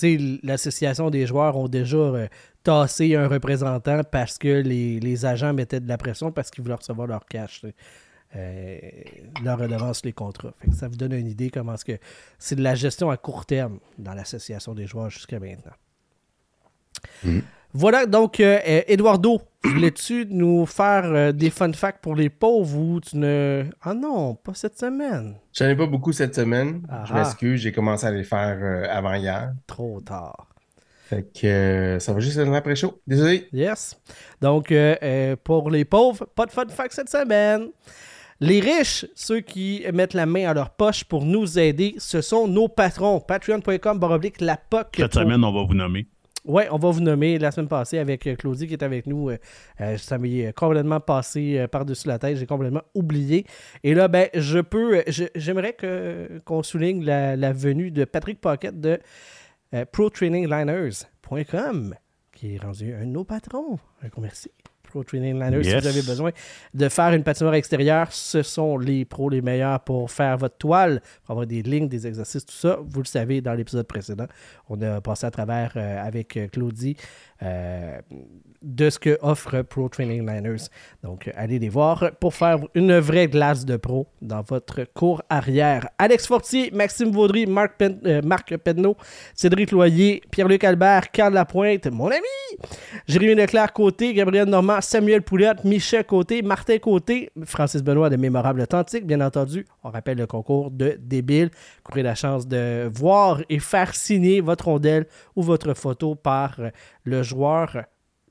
L'association 0.43 1.09
des 1.09 1.25
joueurs 1.25 1.55
ont 1.55 1.69
déjà 1.69 1.95
euh, 1.97 2.27
tassé 2.63 3.15
un 3.15 3.29
représentant 3.29 4.01
parce 4.03 4.37
que 4.37 4.61
les, 4.61 4.99
les 4.99 5.25
agents 5.25 5.53
mettaient 5.53 5.79
de 5.79 5.87
la 5.87 5.97
pression 5.97 6.33
parce 6.33 6.51
qu'ils 6.51 6.63
voulaient 6.63 6.75
recevoir 6.75 7.07
leur 7.07 7.25
cash, 7.27 7.63
leur 8.33 9.57
redevance, 9.57 10.03
les 10.03 10.11
contrats. 10.13 10.53
Fait 10.59 10.69
que 10.69 10.75
ça 10.75 10.89
vous 10.89 10.97
donne 10.97 11.13
une 11.13 11.27
idée 11.27 11.49
comment 11.49 11.75
est-ce 11.75 11.85
que 11.85 11.97
c'est 12.39 12.55
de 12.57 12.61
la 12.63 12.75
gestion 12.75 13.09
à 13.09 13.15
court 13.15 13.45
terme 13.45 13.79
dans 13.99 14.13
l'association 14.13 14.73
des 14.73 14.85
joueurs 14.85 15.09
jusqu'à 15.09 15.39
maintenant. 15.39 15.71
Voilà, 17.73 18.05
donc, 18.05 18.39
euh, 18.39 18.59
euh, 18.67 18.81
Eduardo, 18.87 19.41
voulais-tu 19.63 20.25
nous 20.29 20.65
faire 20.65 21.05
euh, 21.05 21.31
des 21.31 21.49
fun 21.49 21.71
facts 21.73 22.01
pour 22.01 22.15
les 22.15 22.29
pauvres 22.29 22.77
ou 22.77 22.99
tu 22.99 23.17
ne. 23.17 23.63
Ah 23.81 23.93
non, 23.93 24.35
pas 24.35 24.53
cette 24.53 24.77
semaine. 24.77 25.35
J'en 25.53 25.67
ai 25.69 25.75
pas 25.75 25.85
beaucoup 25.85 26.11
cette 26.11 26.35
semaine. 26.35 26.81
Ah 26.89 27.03
Je 27.07 27.13
ah. 27.13 27.17
m'excuse, 27.17 27.61
j'ai 27.61 27.71
commencé 27.71 28.05
à 28.05 28.11
les 28.11 28.23
faire 28.23 28.57
euh, 28.61 28.85
avant 28.89 29.13
hier. 29.13 29.53
Trop 29.67 30.01
tard. 30.01 30.47
Fait 31.05 31.23
que 31.23 31.45
euh, 31.47 31.99
ça 31.99 32.13
va 32.13 32.19
juste 32.19 32.37
être 32.37 32.53
après 32.53 32.75
chaud. 32.75 32.99
Désolé. 33.07 33.47
Yes. 33.53 33.99
Donc, 34.41 34.71
euh, 34.71 34.95
euh, 35.03 35.35
pour 35.41 35.69
les 35.69 35.85
pauvres, 35.85 36.25
pas 36.35 36.45
de 36.45 36.51
fun 36.51 36.67
fact 36.69 36.93
cette 36.93 37.09
semaine. 37.09 37.67
Les 38.39 38.59
riches, 38.59 39.05
ceux 39.13 39.41
qui 39.41 39.83
mettent 39.93 40.13
la 40.15 40.25
main 40.25 40.49
à 40.49 40.53
leur 40.53 40.71
poche 40.71 41.03
pour 41.03 41.23
nous 41.25 41.59
aider, 41.59 41.95
ce 41.99 42.21
sont 42.21 42.47
nos 42.47 42.67
patrons. 42.67 43.19
Patreon.com, 43.19 43.99
baroblique 43.99 44.41
la 44.41 44.57
POC. 44.57 44.87
Cette 44.97 45.11
pour- 45.11 45.21
semaine, 45.21 45.43
on 45.43 45.51
va 45.53 45.63
vous 45.63 45.75
nommer. 45.75 46.07
Ouais, 46.43 46.67
on 46.71 46.77
va 46.77 46.89
vous 46.89 47.01
nommer 47.01 47.37
la 47.37 47.51
semaine 47.51 47.67
passée 47.67 47.99
avec 47.99 48.25
euh, 48.25 48.35
Claudie 48.35 48.65
qui 48.67 48.73
est 48.73 48.81
avec 48.81 49.05
nous. 49.05 49.29
euh, 49.29 49.37
euh, 49.79 49.95
ça 49.97 50.17
m'est 50.17 50.51
complètement 50.53 50.99
passé 50.99 51.67
par-dessus 51.71 52.07
la 52.07 52.17
tête. 52.17 52.37
J'ai 52.37 52.47
complètement 52.47 52.81
oublié. 52.95 53.45
Et 53.83 53.93
là, 53.93 54.07
ben, 54.07 54.27
je 54.33 54.57
peux. 54.59 55.03
J'aimerais 55.35 55.77
qu'on 56.43 56.63
souligne 56.63 57.03
la, 57.03 57.53
venue 57.53 57.91
de 57.91 58.05
Patrick 58.05 58.41
Pocket 58.41 58.79
de 58.79 58.99
ProTrainingLiners.com 59.71 61.95
qui 62.31 62.55
est 62.55 62.57
rendu 62.57 62.91
un 62.93 63.01
de 63.01 63.05
nos 63.05 63.23
patrons. 63.23 63.77
Un 64.03 64.09
merci. 64.19 64.49
Pro 64.91 65.03
Training 65.05 65.39
Liners, 65.39 65.63
si 65.63 65.73
vous 65.73 65.87
avez 65.87 66.01
besoin 66.01 66.31
de 66.73 66.89
faire 66.89 67.13
une 67.13 67.23
patinoire 67.23 67.53
extérieure, 67.53 68.11
ce 68.11 68.43
sont 68.43 68.77
les 68.77 69.05
pros 69.05 69.29
les 69.29 69.41
meilleurs 69.41 69.79
pour 69.79 70.11
faire 70.11 70.37
votre 70.37 70.57
toile, 70.57 71.01
pour 71.23 71.31
avoir 71.31 71.47
des 71.47 71.61
lignes, 71.61 71.87
des 71.87 72.05
exercices, 72.05 72.45
tout 72.45 72.53
ça. 72.53 72.77
Vous 72.85 72.99
le 72.99 73.05
savez 73.05 73.39
dans 73.39 73.53
l'épisode 73.53 73.87
précédent. 73.87 74.27
On 74.69 74.81
a 74.81 74.99
passé 74.99 75.25
à 75.25 75.31
travers 75.31 75.71
euh, 75.77 76.05
avec 76.05 76.35
euh, 76.35 76.47
Claudie 76.47 76.97
euh, 77.43 77.99
de 78.61 78.89
ce 78.89 78.99
que 78.99 79.17
offre 79.21 79.63
Pro 79.63 79.89
Training 79.89 80.19
Liners. 80.27 80.67
Donc, 81.03 81.31
allez 81.35 81.57
les 81.57 81.69
voir 81.69 82.11
pour 82.19 82.35
faire 82.35 82.59
une 82.75 82.99
vraie 82.99 83.27
glace 83.27 83.65
de 83.65 83.77
pro 83.77 84.07
dans 84.21 84.41
votre 84.41 84.83
cours 84.93 85.23
arrière. 85.29 85.87
Alex 85.97 86.27
Fortier, 86.27 86.69
Maxime 86.71 87.11
Vaudry, 87.11 87.47
Marc, 87.47 87.77
Pen- 87.77 87.99
euh, 88.05 88.93
Cédric 89.33 89.71
Loyer, 89.71 90.21
Pierre-Luc 90.29 90.63
Albert, 90.63 91.09
Carl 91.11 91.33
Lapointe, 91.33 91.87
mon 91.87 92.07
ami, 92.07 92.21
Jérémy 93.07 93.35
Leclerc 93.35 93.73
Côté, 93.73 94.13
Gabriel 94.13 94.47
Normand, 94.47 94.81
Samuel 94.81 95.23
Poulette, 95.23 95.63
Michel 95.63 96.03
Côté, 96.05 96.43
Martin 96.43 96.77
Côté, 96.77 97.31
Francis 97.45 97.81
Benoît 97.81 98.09
de 98.09 98.17
Mémorable 98.17 98.61
Authentique, 98.61 99.07
bien 99.07 99.21
entendu. 99.21 99.65
On 99.83 99.89
rappelle 99.89 100.17
le 100.17 100.27
concours 100.27 100.69
de 100.69 100.97
débile. 100.99 101.49
Vous 101.85 101.93
aurez 101.93 102.03
la 102.03 102.13
chance 102.15 102.47
de 102.47 102.89
voir 102.93 103.41
et 103.49 103.57
faire 103.59 103.95
signer 103.95 104.41
votre 104.41 104.65
rondelle 104.65 105.07
ou 105.35 105.41
votre 105.41 105.73
photo 105.73 106.13
par 106.13 106.55
euh, 106.59 106.69
le 107.03 107.23
joueur 107.23 107.85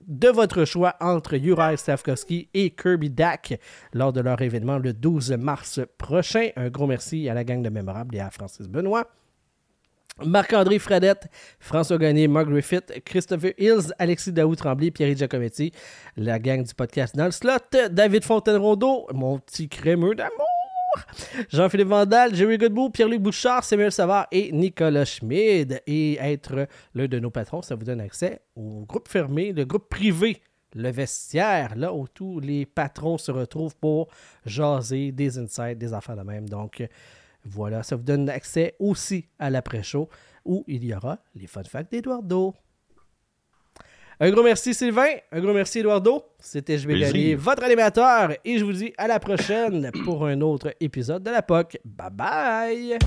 de 0.06 0.28
votre 0.28 0.64
choix 0.64 0.96
entre 1.00 1.34
Uri 1.34 1.76
Stavkovski 1.76 2.48
et 2.54 2.70
Kirby 2.70 3.10
Dak 3.10 3.58
lors 3.92 4.12
de 4.12 4.20
leur 4.20 4.40
événement 4.40 4.78
le 4.78 4.92
12 4.92 5.32
mars 5.32 5.80
prochain. 5.98 6.48
Un 6.56 6.68
gros 6.68 6.86
merci 6.86 7.28
à 7.28 7.34
la 7.34 7.44
gang 7.44 7.62
de 7.62 7.68
Mémorable 7.68 8.16
et 8.16 8.20
à 8.20 8.30
Francis 8.30 8.68
Benoît. 8.68 9.06
Marc-André 10.24 10.78
Fredette, 10.78 11.28
François 11.58 11.96
Gagné, 11.96 12.28
Mark 12.28 12.48
Griffith, 12.48 12.92
Christopher 13.04 13.52
Hills, 13.56 13.94
Alexis 13.98 14.32
Daou 14.32 14.54
Tremblay, 14.54 14.90
Pierre 14.90 15.16
Giacometti, 15.16 15.72
la 16.16 16.38
gang 16.38 16.62
du 16.62 16.74
podcast 16.74 17.16
dans 17.16 17.24
le 17.24 17.30
slot, 17.30 17.88
David 17.90 18.24
Fontaine-Rondeau, 18.24 19.06
mon 19.14 19.38
petit 19.38 19.68
crémeux 19.68 20.14
d'amour, 20.14 20.49
Jean-Philippe 21.48 21.88
Vandal, 21.88 22.34
Jerry 22.34 22.58
Godbout, 22.58 22.90
Pierre-Luc 22.90 23.20
Bouchard, 23.20 23.64
Samuel 23.64 23.92
Savard 23.92 24.26
et 24.30 24.52
Nicolas 24.52 25.04
Schmid. 25.04 25.82
Et 25.86 26.16
être 26.16 26.66
l'un 26.94 27.06
de 27.06 27.18
nos 27.18 27.30
patrons, 27.30 27.62
ça 27.62 27.74
vous 27.74 27.84
donne 27.84 28.00
accès 28.00 28.40
au 28.56 28.84
groupe 28.86 29.08
fermé, 29.08 29.52
le 29.52 29.64
groupe 29.64 29.88
privé, 29.88 30.42
le 30.74 30.90
vestiaire, 30.90 31.76
là 31.76 31.92
où 31.92 32.06
tous 32.08 32.40
les 32.40 32.66
patrons 32.66 33.18
se 33.18 33.30
retrouvent 33.30 33.76
pour 33.76 34.08
jaser 34.46 35.12
des 35.12 35.38
insights, 35.38 35.78
des 35.78 35.92
affaires 35.92 36.16
de 36.16 36.22
même. 36.22 36.48
Donc, 36.48 36.86
voilà, 37.44 37.82
ça 37.82 37.96
vous 37.96 38.02
donne 38.02 38.28
accès 38.28 38.74
aussi 38.78 39.26
à 39.38 39.50
l'après-show 39.50 40.08
où 40.44 40.64
il 40.66 40.84
y 40.84 40.94
aura 40.94 41.18
les 41.34 41.46
fun 41.46 41.64
facts 41.64 41.90
d'Eduardo. 41.92 42.54
Un 44.22 44.30
gros 44.30 44.42
merci 44.42 44.74
Sylvain, 44.74 45.14
un 45.32 45.40
gros 45.40 45.54
merci 45.54 45.78
Eduardo. 45.78 46.22
C'était 46.38 46.76
Je 46.76 46.86
vais 46.86 47.00
gagner 47.00 47.34
votre 47.34 47.64
animateur 47.64 48.32
et 48.44 48.58
je 48.58 48.64
vous 48.64 48.72
dis 48.74 48.92
à 48.98 49.08
la 49.08 49.18
prochaine 49.18 49.90
pour 50.04 50.26
un 50.26 50.38
autre 50.42 50.74
épisode 50.78 51.22
de 51.22 51.30
la 51.30 51.40
POC. 51.40 51.78
Bye 51.86 52.10
bye! 52.12 52.98